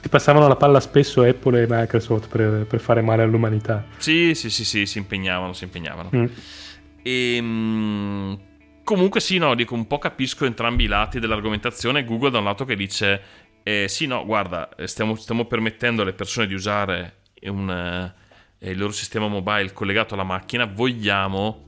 si 0.00 0.08
passavano 0.08 0.48
la 0.48 0.56
palla 0.56 0.80
spesso 0.80 1.22
Apple 1.22 1.62
e 1.62 1.66
Microsoft 1.68 2.28
per, 2.28 2.66
per 2.66 2.80
fare 2.80 3.00
male 3.00 3.22
all'umanità. 3.22 3.84
sì, 3.96 4.34
sì, 4.34 4.50
sì, 4.50 4.64
sì, 4.64 4.86
si 4.86 4.98
impegnavano, 4.98 5.52
si 5.52 5.64
impegnavano. 5.64 6.10
Mm. 6.14 6.24
E, 7.02 7.38
mm, 7.40 8.34
comunque 8.86 9.18
sì, 9.18 9.38
no, 9.38 9.56
dico, 9.56 9.74
un 9.74 9.88
po' 9.88 9.98
capisco 9.98 10.44
entrambi 10.44 10.84
i 10.84 10.86
lati 10.86 11.18
dell'argomentazione. 11.18 12.04
Google 12.04 12.30
da 12.30 12.38
un 12.38 12.44
lato 12.44 12.64
che 12.64 12.76
dice, 12.76 13.20
eh, 13.64 13.88
sì, 13.88 14.06
no, 14.06 14.24
guarda, 14.24 14.72
eh, 14.76 14.86
stiamo, 14.86 15.16
stiamo 15.16 15.44
permettendo 15.46 16.02
alle 16.02 16.12
persone 16.12 16.46
di 16.46 16.54
usare 16.54 17.22
un, 17.42 17.68
eh, 17.68 18.70
il 18.70 18.78
loro 18.78 18.92
sistema 18.92 19.26
mobile 19.26 19.72
collegato 19.72 20.14
alla 20.14 20.22
macchina, 20.22 20.66
vogliamo 20.66 21.64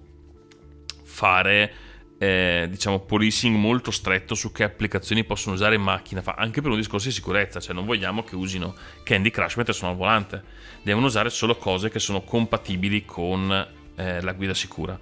fare, 1.03 1.74
eh, 2.19 2.69
diciamo, 2.70 3.01
policing 3.01 3.57
molto 3.57 3.90
stretto 3.90 4.36
su 4.36 4.53
che 4.53 4.62
applicazioni 4.62 5.24
possono 5.24 5.57
usare 5.57 5.74
in 5.74 5.82
macchina, 5.82 6.23
fa- 6.23 6.36
anche 6.39 6.61
per 6.62 6.70
un 6.70 6.77
discorso 6.77 7.09
di 7.09 7.15
sicurezza, 7.15 7.59
cioè 7.59 7.74
non 7.74 7.85
vogliamo 7.85 8.23
che 8.23 8.36
usino 8.36 8.77
Candy 9.03 9.31
Crush 9.31 9.57
mentre 9.57 9.74
sono 9.74 9.90
al 9.90 9.97
volante, 9.97 10.40
devono 10.85 11.07
usare 11.07 11.31
solo 11.31 11.57
cose 11.57 11.90
che 11.90 11.99
sono 11.99 12.20
compatibili 12.20 13.05
con 13.05 13.51
eh, 13.97 14.20
la 14.20 14.32
guida 14.35 14.55
sicura. 14.55 14.97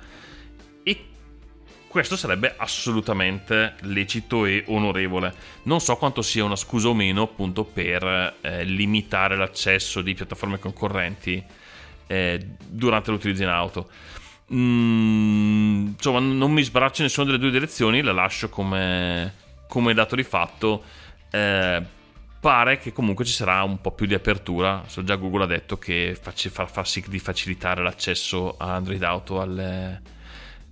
E 0.83 1.05
questo 1.97 2.17
sarebbe 2.17 2.55
assolutamente 2.59 3.77
lecito 3.85 4.45
e 4.45 4.65
onorevole. 4.67 5.33
Non 5.63 5.81
so 5.81 5.97
quanto 5.97 6.21
sia 6.21 6.45
una 6.45 6.55
scusa 6.55 6.89
o 6.89 6.95
meno 6.95 7.23
appunto 7.23 7.65
per 7.65 8.37
eh, 8.43 8.65
limitare 8.65 9.35
l'accesso 9.35 10.03
di 10.03 10.13
piattaforme 10.13 10.59
concorrenti 10.59 11.43
eh, 12.07 12.47
durante 12.69 13.11
l'utilizzo 13.11 13.45
in 13.45 13.49
auto. 13.49 13.89
Mm, 14.53 15.87
insomma, 15.87 16.19
non 16.19 16.53
mi 16.53 16.63
sbraccio 16.63 17.01
in 17.01 17.07
nessuna 17.07 17.25
delle 17.29 17.39
due 17.39 17.51
direzioni, 17.51 18.03
la 18.03 18.13
lascio 18.13 18.51
come, 18.51 19.33
come 19.67 19.95
dato 19.95 20.17
di 20.17 20.23
fatto. 20.23 20.85
Eh, 21.31 21.83
pare 22.39 22.77
che 22.77 22.93
comunque 22.93 23.25
ci 23.25 23.33
sarà 23.33 23.63
un 23.63 23.81
po' 23.81 23.93
più 23.93 24.05
di 24.05 24.13
apertura. 24.13 24.85
So 24.87 25.03
già 25.03 25.15
Google 25.15 25.45
ha 25.45 25.47
detto 25.47 25.79
che 25.79 26.15
faci- 26.21 26.51
fa, 26.51 26.67
fa 26.67 26.85
sì 26.85 27.03
di 27.09 27.19
facilitare 27.19 27.83
l'accesso 27.83 28.55
a 28.59 28.75
Android 28.75 29.03
Auto 29.03 29.41
alle, 29.41 30.03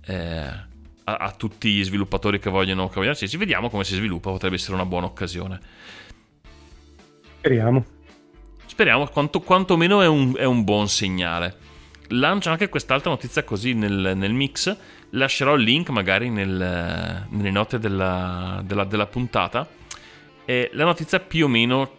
eh, 0.05 0.73
a, 1.05 1.15
a 1.15 1.31
tutti 1.31 1.71
gli 1.71 1.83
sviluppatori 1.83 2.39
che 2.39 2.49
vogliono, 2.49 2.87
che 2.87 2.95
vogliono 2.95 3.13
accederci. 3.13 3.37
Vediamo 3.37 3.69
come 3.69 3.83
si 3.83 3.95
sviluppa, 3.95 4.29
potrebbe 4.29 4.55
essere 4.55 4.73
una 4.73 4.85
buona 4.85 5.05
occasione. 5.05 5.59
Speriamo. 7.37 7.85
Speriamo, 8.65 9.07
quanto, 9.07 9.39
quantomeno 9.39 10.01
è 10.01 10.07
un, 10.07 10.35
è 10.35 10.43
un 10.43 10.63
buon 10.63 10.89
segnale. 10.89 11.57
Lancio 12.09 12.49
anche 12.49 12.69
quest'altra 12.69 13.09
notizia 13.09 13.43
così 13.43 13.73
nel, 13.73 14.13
nel 14.15 14.33
mix. 14.33 14.75
Lascerò 15.11 15.55
il 15.55 15.63
link 15.63 15.89
magari 15.89 16.29
nel- 16.29 17.25
nelle 17.29 17.51
note 17.51 17.79
della, 17.79 18.61
della- 18.65 18.83
della 18.83 19.05
puntata. 19.05 19.67
E 20.43 20.69
la 20.73 20.83
notizia 20.83 21.19
più 21.19 21.45
o 21.45 21.47
meno 21.47 21.91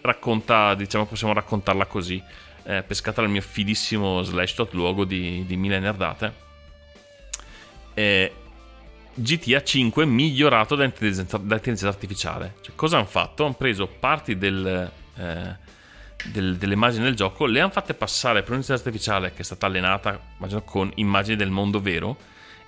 racconta, 0.00 0.74
diciamo, 0.74 1.06
possiamo 1.06 1.32
raccontarla 1.32 1.86
così. 1.86 2.22
eh, 2.64 2.82
pescata 2.82 3.22
dal 3.22 3.30
mio 3.30 3.40
fidissimo 3.40 4.22
slash.luogo 4.22 5.04
di, 5.04 5.44
di 5.46 5.56
Mille 5.56 5.78
Nerdate. 5.78 6.46
Eh, 7.98 8.32
GTA 9.12 9.60
5 9.60 10.06
migliorato 10.06 10.76
da 10.76 10.84
intelligenza, 10.84 11.36
da 11.36 11.56
intelligenza 11.56 11.88
artificiale. 11.88 12.54
Cioè, 12.60 12.76
cosa 12.76 12.98
hanno 12.98 13.06
fatto? 13.06 13.44
Hanno 13.44 13.54
preso 13.54 13.88
parti 13.88 14.38
del, 14.38 14.88
eh, 15.16 15.56
del- 16.30 16.56
delle 16.56 16.74
immagini 16.74 17.02
del 17.02 17.16
gioco, 17.16 17.46
le 17.46 17.60
hanno 17.60 17.72
fatte 17.72 17.94
passare 17.94 18.42
per 18.42 18.52
un'intelligenza 18.52 18.88
artificiale 18.88 19.32
che 19.32 19.40
è 19.40 19.44
stata 19.44 19.66
allenata, 19.66 20.20
immagino, 20.36 20.62
con 20.62 20.92
immagini 20.94 21.34
del 21.34 21.50
mondo 21.50 21.80
vero 21.80 22.16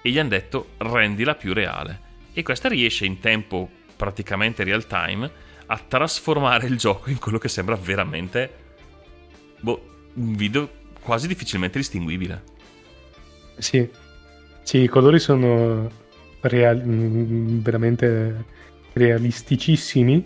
e 0.02 0.10
gli 0.10 0.18
hanno 0.18 0.30
detto 0.30 0.70
rendila 0.78 1.36
più 1.36 1.52
reale. 1.52 2.08
E 2.32 2.42
questa 2.42 2.68
riesce 2.68 3.04
in 3.04 3.20
tempo 3.20 3.70
praticamente 3.96 4.64
real 4.64 4.84
time 4.88 5.30
a 5.66 5.78
trasformare 5.78 6.66
il 6.66 6.76
gioco 6.76 7.08
in 7.08 7.20
quello 7.20 7.38
che 7.38 7.48
sembra 7.48 7.76
veramente 7.76 8.52
boh, 9.60 10.08
un 10.14 10.34
video 10.34 10.68
quasi 11.00 11.28
difficilmente 11.28 11.78
distinguibile. 11.78 12.42
Sì. 13.58 13.99
Sì, 14.62 14.78
i 14.82 14.88
colori 14.88 15.18
sono 15.18 15.88
real- 16.40 16.82
mm, 16.84 17.58
veramente 17.60 18.44
realisticissimi. 18.92 20.24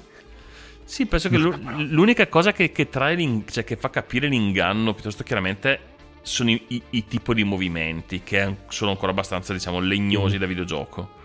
Sì, 0.84 1.06
penso 1.06 1.28
che 1.30 1.38
l'u- 1.38 1.56
l'unica 1.90 2.28
cosa 2.28 2.52
che, 2.52 2.70
che 2.70 2.88
cioè 2.90 3.64
che 3.64 3.76
fa 3.76 3.90
capire 3.90 4.28
l'inganno 4.28 4.92
piuttosto 4.92 5.22
chiaramente 5.22 5.92
sono 6.22 6.50
i, 6.50 6.62
i- 6.68 6.82
i 6.90 7.06
tipo 7.06 7.32
di 7.34 7.44
movimenti 7.44 8.22
che 8.22 8.56
sono 8.68 8.90
ancora 8.90 9.12
abbastanza, 9.12 9.52
diciamo, 9.52 9.80
legnosi 9.80 10.36
da 10.38 10.46
videogioco. 10.46 11.22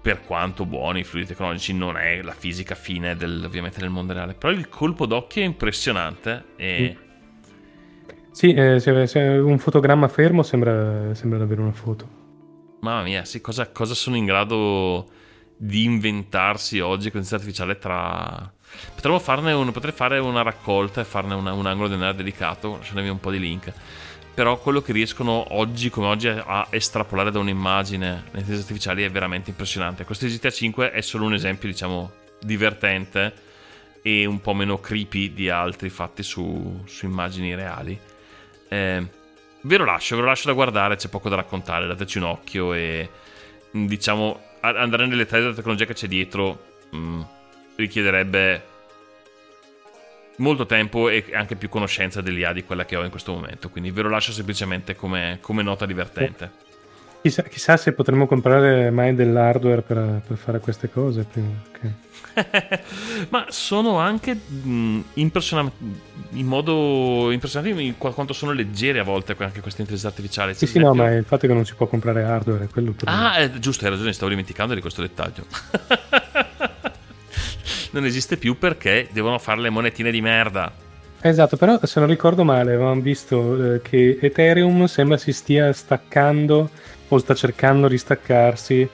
Per 0.00 0.20
quanto 0.20 0.66
buoni 0.66 1.00
i 1.00 1.04
fluidi 1.04 1.28
tecnologici, 1.28 1.72
non 1.72 1.96
è 1.96 2.20
la 2.20 2.34
fisica 2.34 2.74
fine 2.74 3.16
del, 3.16 3.42
ovviamente 3.42 3.80
del 3.80 3.88
mondo 3.88 4.12
reale. 4.12 4.34
Però 4.34 4.52
il 4.52 4.68
colpo 4.68 5.06
d'occhio 5.06 5.40
è 5.40 5.46
impressionante 5.46 6.44
e 6.56 6.94
Sì, 8.34 8.52
eh, 8.52 8.80
se, 8.80 9.06
se 9.06 9.20
un 9.20 9.60
fotogramma 9.60 10.08
fermo 10.08 10.42
sembra, 10.42 11.14
sembra 11.14 11.38
davvero 11.38 11.62
una 11.62 11.70
foto. 11.70 12.08
Mamma 12.80 13.04
mia, 13.04 13.24
sì, 13.24 13.40
cosa, 13.40 13.68
cosa 13.68 13.94
sono 13.94 14.16
in 14.16 14.24
grado 14.24 15.08
di 15.56 15.84
inventarsi 15.84 16.80
oggi 16.80 17.12
con 17.12 17.20
l'intelligenza 17.20 17.36
artificiale 17.36 17.78
tra... 17.78 18.52
Potremmo 18.92 19.20
farne 19.20 19.52
un, 19.52 19.70
potrei 19.70 19.92
fare 19.92 20.18
una 20.18 20.42
raccolta 20.42 21.00
e 21.00 21.04
farne 21.04 21.34
una- 21.34 21.52
un 21.52 21.64
angolo 21.66 21.86
del 21.86 21.98
nerd 21.98 22.16
dedicato, 22.16 22.76
lasciandovi 22.76 23.08
un 23.08 23.20
po' 23.20 23.30
di 23.30 23.38
link. 23.38 23.72
Però 24.34 24.58
quello 24.58 24.82
che 24.82 24.92
riescono 24.92 25.54
oggi 25.54 25.88
come 25.88 26.08
oggi 26.08 26.26
a 26.26 26.66
estrapolare 26.70 27.30
da 27.30 27.38
un'immagine 27.38 28.08
le 28.08 28.18
intelligenze 28.40 28.62
artificiali 28.62 29.04
è 29.04 29.10
veramente 29.12 29.50
impressionante. 29.50 30.04
Questo 30.04 30.26
di 30.26 30.32
GTA 30.32 30.50
5 30.50 30.90
è 30.90 31.00
solo 31.02 31.26
un 31.26 31.34
esempio, 31.34 31.68
diciamo, 31.68 32.10
divertente 32.40 33.32
e 34.02 34.26
un 34.26 34.40
po' 34.40 34.54
meno 34.54 34.80
creepy 34.80 35.32
di 35.32 35.48
altri 35.48 35.88
fatti 35.88 36.24
su, 36.24 36.82
su 36.84 37.06
immagini 37.06 37.54
reali. 37.54 37.96
Eh, 38.68 39.06
ve 39.62 39.76
lo 39.76 39.84
lascio, 39.84 40.16
ve 40.16 40.22
lo 40.22 40.28
lascio 40.28 40.48
da 40.48 40.54
guardare, 40.54 40.96
c'è 40.96 41.08
poco 41.08 41.28
da 41.28 41.36
raccontare, 41.36 41.86
dateci 41.86 42.18
un 42.18 42.24
occhio 42.24 42.72
e 42.72 43.08
diciamo 43.70 44.40
andare 44.60 45.06
nelle 45.06 45.24
dettagli 45.24 45.42
della 45.42 45.54
tecnologia 45.54 45.84
che 45.84 45.94
c'è 45.94 46.06
dietro 46.06 46.64
mh, 46.90 47.20
richiederebbe 47.76 48.72
molto 50.36 50.66
tempo 50.66 51.08
e 51.08 51.24
anche 51.32 51.56
più 51.56 51.68
conoscenza 51.68 52.20
dell'IA 52.20 52.52
di 52.52 52.64
quella 52.64 52.84
che 52.84 52.96
ho 52.96 53.04
in 53.04 53.10
questo 53.10 53.32
momento, 53.32 53.68
quindi 53.68 53.90
ve 53.90 54.02
lo 54.02 54.08
lascio 54.08 54.32
semplicemente 54.32 54.96
come, 54.96 55.38
come 55.40 55.62
nota 55.62 55.86
divertente. 55.86 56.62
Chissà, 57.24 57.42
chissà 57.44 57.78
se 57.78 57.92
potremmo 57.92 58.26
comprare 58.26 58.90
mai 58.90 59.14
dell'hardware 59.14 59.80
per, 59.80 60.20
per 60.28 60.36
fare 60.36 60.58
queste 60.60 60.90
cose 60.90 61.24
prima. 61.24 61.48
che- 61.72 62.02
Ma 63.30 63.46
sono 63.48 63.98
anche 63.98 64.34
mh, 64.34 65.00
impressionanti 65.14 65.72
in 66.32 66.44
modo 66.44 67.30
impressionanti 67.30 67.82
in 67.82 67.96
qua- 67.96 68.12
quanto 68.12 68.34
sono 68.34 68.52
leggere 68.52 68.98
a 68.98 69.04
volte 69.04 69.34
anche 69.38 69.62
queste 69.62 69.80
intelligenze 69.80 70.06
artificiali. 70.06 70.52
Sì, 70.52 70.66
sì, 70.66 70.78
no, 70.78 70.92
ma 70.92 71.10
il 71.12 71.24
fatto 71.24 71.46
che 71.46 71.54
non 71.54 71.64
si 71.64 71.74
può 71.74 71.86
comprare 71.86 72.24
hardware 72.24 72.64
è 72.64 72.68
quello 72.68 72.92
per 72.92 73.08
Ah, 73.08 73.38
eh, 73.40 73.58
giusto, 73.58 73.86
hai 73.86 73.90
ragione, 73.92 74.12
stavo 74.12 74.28
dimenticando 74.28 74.74
di 74.74 74.82
questo 74.82 75.00
dettaglio. 75.00 75.46
non 77.92 78.04
esiste 78.04 78.36
più 78.36 78.58
perché 78.58 79.08
devono 79.12 79.38
fare 79.38 79.62
le 79.62 79.70
monetine 79.70 80.10
di 80.10 80.20
merda. 80.20 80.70
Esatto, 81.22 81.56
però 81.56 81.80
se 81.84 82.00
non 82.00 82.08
ricordo 82.10 82.44
male 82.44 82.74
avevamo 82.74 83.00
visto 83.00 83.76
eh, 83.76 83.80
che 83.80 84.18
Ethereum 84.20 84.84
sembra 84.84 85.16
si 85.16 85.32
stia 85.32 85.72
staccando 85.72 86.68
o 87.08 87.18
sta 87.18 87.34
cercando 87.34 87.88
di 87.88 87.98
staccarsi 87.98 88.88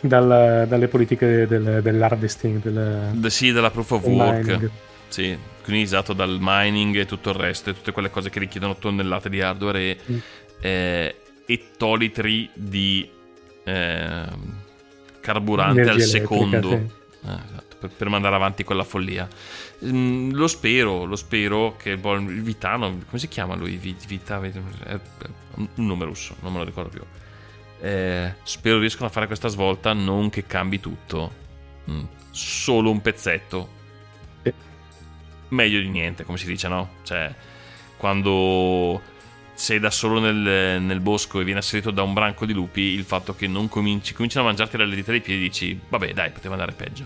dalla- 0.00 0.64
dalle 0.64 0.88
politiche 0.88 1.46
del, 1.46 1.80
dell'harvesting, 1.82 2.62
del, 2.62 3.10
De- 3.14 3.30
sì, 3.30 3.52
della 3.52 3.70
proof 3.70 3.90
of 3.92 4.04
work. 4.04 4.44
mining. 4.46 4.70
Sì, 5.08 5.36
quindi 5.64 5.82
esatto, 5.82 6.12
dal 6.12 6.38
mining 6.40 6.96
e 6.96 7.06
tutto 7.06 7.30
il 7.30 7.36
resto, 7.36 7.70
e 7.70 7.74
tutte 7.74 7.92
quelle 7.92 8.10
cose 8.10 8.30
che 8.30 8.38
richiedono 8.38 8.76
tonnellate 8.76 9.28
di 9.28 9.40
hardware 9.42 9.80
e, 9.80 9.98
Mm. 10.10 10.18
eh, 10.60 11.16
ettolitri 11.46 12.48
di 12.54 13.08
eh, 13.64 14.24
carburante 15.20 15.80
Energia 15.82 16.02
al 16.04 16.08
secondo. 16.08 16.68
sì. 16.70 16.74
Eh, 16.74 17.32
esatto, 17.50 17.76
per, 17.78 17.90
per 17.90 18.08
mandare 18.08 18.34
avanti 18.34 18.64
quella 18.64 18.84
follia. 18.84 19.28
Mm, 19.84 20.30
lo 20.32 20.46
spero, 20.46 21.04
lo 21.04 21.16
spero 21.16 21.76
che 21.76 21.90
il 21.90 22.42
Vitano, 22.42 22.88
come 23.06 23.18
si 23.18 23.28
chiama 23.28 23.54
lui? 23.54 23.76
Vi- 23.76 23.94
Vita, 24.06 24.40
è 24.42 24.98
un 25.56 25.68
nome 25.74 26.04
russo, 26.06 26.34
non 26.40 26.52
me 26.52 26.58
lo 26.58 26.64
ricordo 26.64 26.88
più. 26.90 27.02
Eh, 27.80 28.34
spero 28.42 28.78
riescano 28.78 29.06
a 29.06 29.10
fare 29.10 29.26
questa 29.26 29.48
svolta, 29.48 29.92
non 29.92 30.30
che 30.30 30.46
cambi 30.46 30.80
tutto, 30.80 31.40
Mm, 31.90 32.04
solo 32.30 32.90
un 32.90 33.00
pezzetto. 33.00 33.68
Sì. 34.42 34.52
Meglio 35.48 35.80
di 35.80 35.88
niente, 35.88 36.24
come 36.24 36.38
si 36.38 36.46
dice, 36.46 36.68
no? 36.68 36.88
Cioè, 37.02 37.32
quando 37.96 39.00
sei 39.54 39.78
da 39.78 39.90
solo 39.90 40.20
nel, 40.20 40.80
nel 40.80 41.00
bosco 41.00 41.40
e 41.40 41.44
vieni 41.44 41.58
assalito 41.58 41.90
da 41.90 42.02
un 42.02 42.12
branco 42.14 42.46
di 42.46 42.52
lupi, 42.52 42.80
il 42.80 43.04
fatto 43.04 43.34
che 43.34 43.46
non 43.46 43.68
cominci, 43.68 44.14
cominciano 44.14 44.44
a 44.46 44.48
mangiarti 44.48 44.76
dalle 44.76 44.94
dita 44.94 45.10
dei 45.10 45.20
piedi, 45.20 45.40
dici, 45.42 45.78
vabbè, 45.88 46.12
dai, 46.12 46.30
poteva 46.30 46.54
andare 46.54 46.72
peggio. 46.72 47.04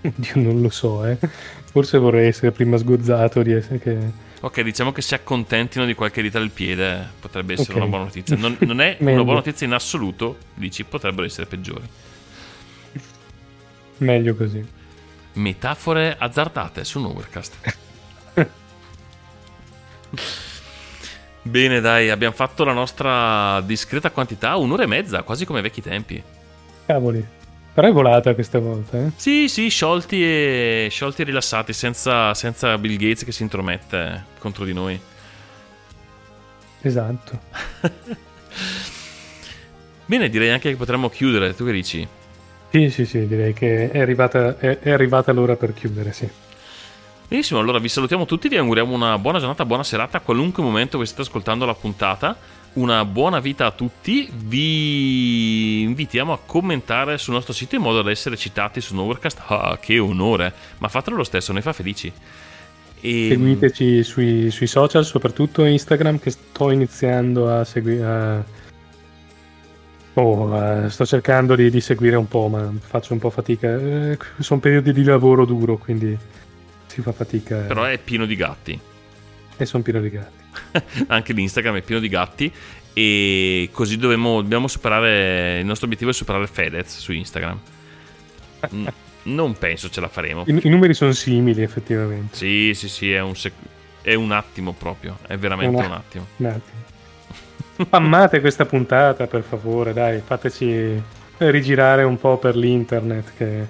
Dio, 0.14 0.32
non 0.34 0.60
lo 0.60 0.68
so, 0.68 1.04
eh. 1.04 1.18
Forse 1.64 1.98
vorrei 1.98 2.28
essere 2.28 2.52
prima 2.52 2.76
sgozzato 2.76 3.42
di 3.42 3.52
essere 3.52 3.78
che... 3.78 4.24
Ok, 4.46 4.60
diciamo 4.60 4.92
che 4.92 5.02
si 5.02 5.14
accontentino 5.14 5.84
di 5.84 5.94
qualche 5.94 6.22
dita 6.22 6.38
del 6.38 6.50
piede, 6.50 7.04
potrebbe 7.18 7.54
essere 7.54 7.72
Ok. 7.72 7.78
una 7.78 7.86
buona 7.86 8.04
notizia. 8.04 8.36
Non, 8.36 8.56
non 8.60 8.80
è 8.80 8.96
una 9.02 9.24
buona 9.24 9.40
notizia 9.40 9.66
in 9.66 9.72
assoluto, 9.72 10.36
dici, 10.54 10.84
potrebbero 10.84 11.26
essere 11.26 11.46
peggiori. 11.46 11.82
Meglio 13.98 14.36
così. 14.36 14.64
Metafore 15.32 16.14
azzardate 16.16 16.84
su 16.84 17.00
Overcast. 17.00 17.56
Bene, 21.42 21.80
dai, 21.80 22.10
abbiamo 22.10 22.34
fatto 22.34 22.62
la 22.62 22.72
nostra 22.72 23.60
discreta 23.62 24.12
quantità, 24.12 24.54
un'ora 24.58 24.84
e 24.84 24.86
mezza, 24.86 25.24
quasi 25.24 25.44
come 25.44 25.60
vecchi 25.60 25.82
tempi. 25.82 26.22
Cavoli. 26.86 27.26
Però 27.76 27.88
è 27.88 27.92
volata 27.92 28.32
questa 28.32 28.58
volta, 28.58 28.96
eh. 28.96 29.10
Sì, 29.16 29.50
sì, 29.50 29.68
sciolti 29.68 30.24
e, 30.24 30.88
sciolti 30.90 31.20
e 31.20 31.24
rilassati, 31.26 31.74
senza, 31.74 32.32
senza 32.32 32.78
Bill 32.78 32.96
Gates 32.96 33.22
che 33.22 33.32
si 33.32 33.42
intromette 33.42 34.24
contro 34.38 34.64
di 34.64 34.72
noi. 34.72 34.98
Esatto. 36.80 37.38
Bene, 40.06 40.30
direi 40.30 40.48
anche 40.48 40.70
che 40.70 40.76
potremmo 40.76 41.10
chiudere, 41.10 41.54
tu 41.54 41.66
che 41.66 41.72
dici? 41.72 42.08
Sì, 42.70 42.88
sì, 42.88 43.04
sì, 43.04 43.26
direi 43.26 43.52
che 43.52 43.90
è 43.90 44.00
arrivata, 44.00 44.58
è, 44.58 44.78
è 44.78 44.90
arrivata 44.90 45.32
l'ora 45.32 45.56
per 45.56 45.74
chiudere, 45.74 46.14
sì. 46.14 46.26
Benissimo, 47.28 47.60
allora 47.60 47.78
vi 47.78 47.90
salutiamo 47.90 48.24
tutti, 48.24 48.48
vi 48.48 48.56
auguriamo 48.56 48.94
una 48.94 49.18
buona 49.18 49.38
giornata, 49.38 49.66
buona 49.66 49.84
serata, 49.84 50.16
a 50.16 50.20
qualunque 50.22 50.62
momento 50.62 50.96
voi 50.96 51.06
state 51.06 51.20
ascoltando 51.20 51.66
la 51.66 51.74
puntata. 51.74 52.38
Una 52.76 53.06
buona 53.06 53.40
vita 53.40 53.64
a 53.64 53.70
tutti, 53.70 54.30
vi 54.30 55.80
invitiamo 55.80 56.34
a 56.34 56.38
commentare 56.44 57.16
sul 57.16 57.32
nostro 57.32 57.54
sito 57.54 57.74
in 57.74 57.80
modo 57.80 58.02
da 58.02 58.10
essere 58.10 58.36
citati 58.36 58.82
su 58.82 58.94
Overcast. 58.98 59.40
Ah, 59.46 59.78
che 59.80 59.98
onore! 59.98 60.52
Ma 60.76 60.88
fatelo 60.88 61.16
lo 61.16 61.24
stesso, 61.24 61.54
noi 61.54 61.62
fa 61.62 61.72
felici. 61.72 62.12
E... 63.00 63.28
Seguiteci 63.30 64.02
sui, 64.02 64.50
sui 64.50 64.66
social, 64.66 65.06
soprattutto 65.06 65.64
Instagram, 65.64 66.18
che 66.18 66.30
sto 66.30 66.70
iniziando 66.70 67.50
a 67.50 67.64
seguire. 67.64 68.44
Oh, 70.12 70.84
eh, 70.84 70.90
sto 70.90 71.06
cercando 71.06 71.54
di, 71.54 71.70
di 71.70 71.80
seguire 71.80 72.16
un 72.16 72.28
po', 72.28 72.48
ma 72.48 72.70
faccio 72.78 73.14
un 73.14 73.18
po' 73.20 73.30
fatica. 73.30 73.74
Eh, 73.74 74.18
sono 74.40 74.60
periodi 74.60 74.92
di 74.92 75.02
lavoro 75.02 75.46
duro, 75.46 75.78
quindi 75.78 76.14
si 76.88 77.00
fa 77.00 77.12
fatica. 77.12 77.64
eh. 77.64 77.68
Però 77.68 77.84
è 77.84 77.96
pieno 77.96 78.26
di 78.26 78.36
gatti. 78.36 78.78
E 79.56 79.64
sono 79.64 79.82
pieno 79.82 80.00
di 80.00 80.10
gatti. 80.10 80.44
Anche 81.08 81.32
l'Instagram 81.32 81.76
è 81.76 81.82
pieno 81.82 82.00
di 82.00 82.08
gatti. 82.08 82.52
E 82.92 83.68
così 83.72 83.98
dobbiamo, 83.98 84.40
dobbiamo 84.40 84.68
superare. 84.68 85.58
Il 85.60 85.66
nostro 85.66 85.86
obiettivo 85.86 86.10
è 86.10 86.14
superare 86.14 86.46
Fedez 86.46 86.98
su 86.98 87.12
Instagram. 87.12 87.60
Non 89.24 89.58
penso 89.58 89.90
ce 89.90 90.00
la 90.00 90.08
faremo. 90.08 90.44
I, 90.46 90.60
i 90.62 90.68
numeri 90.68 90.94
sono 90.94 91.12
simili, 91.12 91.62
effettivamente. 91.62 92.36
Sì, 92.36 92.72
sì, 92.74 92.88
sì, 92.88 93.12
è 93.12 93.20
un, 93.20 93.36
sec- 93.36 93.54
è 94.00 94.14
un 94.14 94.32
attimo 94.32 94.72
proprio. 94.72 95.18
È 95.26 95.36
veramente 95.36 95.76
Una- 95.76 95.86
un 95.86 95.92
attimo. 95.92 96.26
Un 96.36 96.46
attimo. 96.46 96.84
Spammate 97.84 98.40
questa 98.40 98.64
puntata, 98.64 99.26
per 99.26 99.42
favore, 99.42 99.92
dai, 99.92 100.22
fateci 100.24 101.02
rigirare 101.38 102.02
un 102.02 102.18
po' 102.18 102.38
per 102.38 102.56
l'internet. 102.56 103.32
Che... 103.36 103.66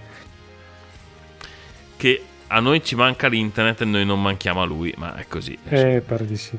Che 1.97 2.23
a 2.49 2.61
noi 2.61 2.85
ci 2.85 2.95
manca 2.95 3.27
l'internet 3.27 3.81
e 3.81 3.85
noi 3.85 4.05
non 4.05 4.23
manchiamo 4.23 4.63
a 4.63 4.65
lui, 4.65 4.95
ma 4.99 5.17
è 5.17 5.27
così. 5.27 5.59
Eh, 5.69 6.03
pare 6.07 6.27
di 6.27 6.37
sì. 6.37 6.57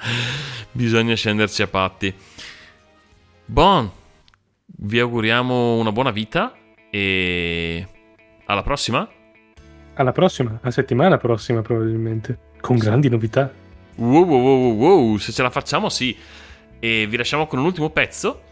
Bisogna 0.72 1.14
scenderci 1.14 1.62
a 1.62 1.66
patti. 1.66 2.14
Bon, 3.44 3.90
vi 4.64 5.00
auguriamo 5.00 5.76
una 5.78 5.92
buona 5.92 6.10
vita 6.10 6.54
e 6.90 7.86
alla 8.46 8.62
prossima. 8.62 9.08
Alla 9.94 10.12
prossima, 10.12 10.58
a 10.62 10.70
settimana 10.70 11.16
prossima 11.16 11.62
probabilmente, 11.62 12.38
con 12.60 12.76
grandi 12.76 13.08
novità. 13.08 13.52
Wow, 13.96 14.24
wow, 14.24 14.40
wow, 14.40 14.58
wow, 14.58 14.76
wow, 14.76 15.16
se 15.16 15.32
ce 15.32 15.42
la 15.42 15.50
facciamo 15.50 15.88
sì. 15.88 16.16
E 16.78 17.06
vi 17.08 17.16
lasciamo 17.16 17.46
con 17.46 17.58
un 17.58 17.64
ultimo 17.64 17.90
pezzo. 17.90 18.42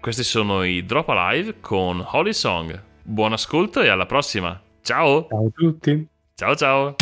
Questi 0.00 0.24
sono 0.24 0.64
i 0.64 0.84
Drop 0.84 1.08
Alive 1.10 1.60
con 1.60 2.04
Holy 2.04 2.32
Song. 2.32 2.82
Buon 3.02 3.32
ascolto 3.32 3.80
e 3.82 3.88
alla 3.88 4.06
prossima. 4.06 4.60
Ciao. 4.82 5.26
Ciao 5.28 5.46
a 5.46 5.50
tutti. 5.54 6.08
Ciao 6.34 6.54
ciao. 6.56 6.96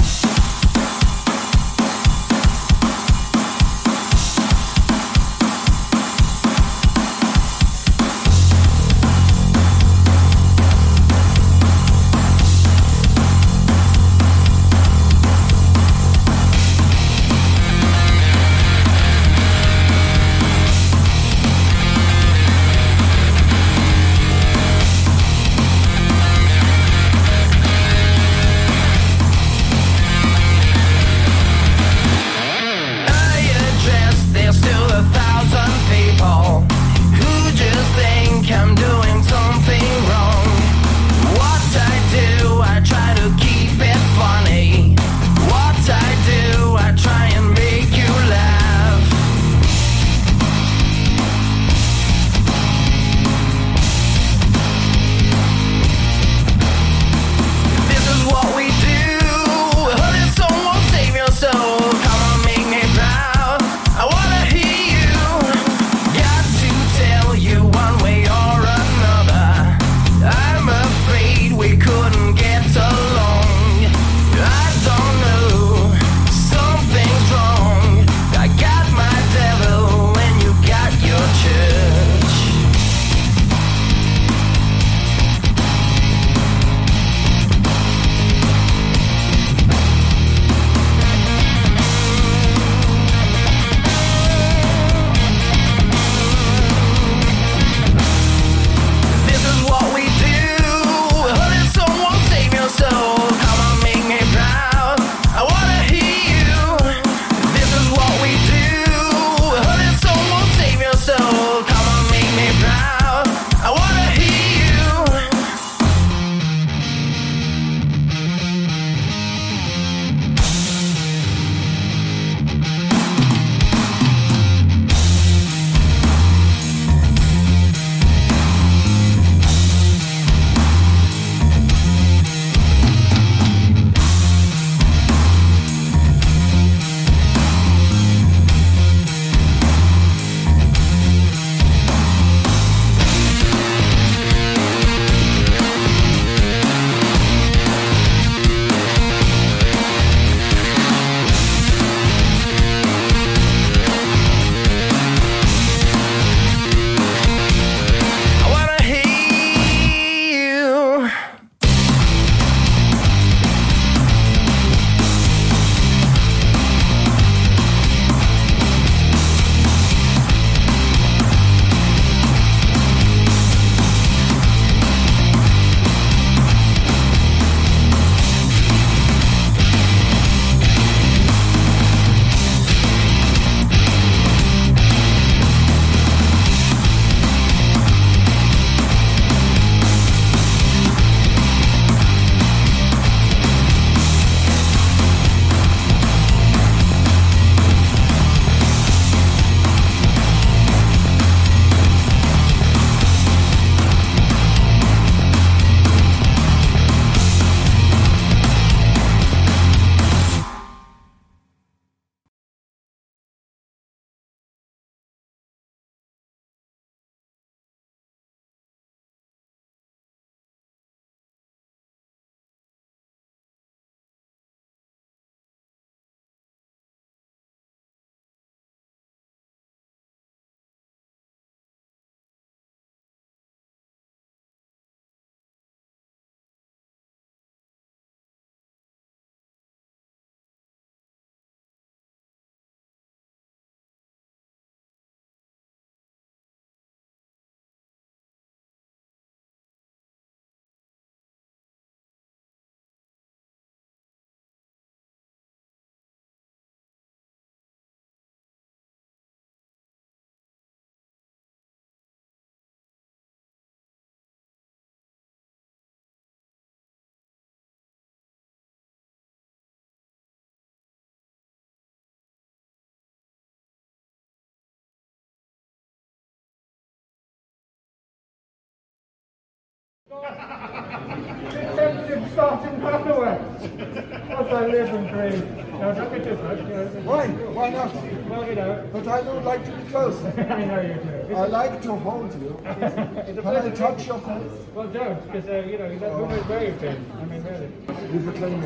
Why? 287.04 287.28
Why 287.28 287.70
not? 287.70 287.94
Well, 288.28 288.48
you 288.48 288.54
know. 288.54 288.88
But 288.92 289.08
I 289.08 289.22
don't 289.22 289.44
like 289.44 289.64
to 289.64 289.70
be 289.70 289.90
close. 289.90 290.24
I 290.38 290.64
know 290.64 290.80
you 290.80 290.94
do. 291.28 291.34
I 291.34 291.46
like 291.46 291.82
to 291.82 291.94
hold 291.96 292.32
you. 292.40 292.58
Can 292.64 293.46
I 293.46 293.70
touch 293.70 294.06
your 294.06 294.18
face? 294.20 294.52
Well, 294.74 294.88
don't, 294.88 295.32
because, 295.32 295.48
uh, 295.48 295.66
you 295.68 295.78
know, 295.78 295.90
you 295.90 295.98
don't 295.98 296.00
know 296.00 296.24
where 296.24 296.64
you've 296.66 296.80
been. 296.80 297.04
I 297.20 297.24
mean, 297.24 297.42
really. 297.42 297.70
You've 298.12 298.28
a 298.28 298.32
claim 298.32 298.62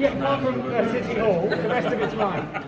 Yeah, 0.00 0.18
apart 0.18 0.44
from 0.44 0.74
uh, 0.74 0.92
City 0.92 1.20
Hall, 1.20 1.48
the 1.48 1.56
rest 1.56 1.86
of 1.86 2.00
it's 2.00 2.14
mine. 2.14 2.66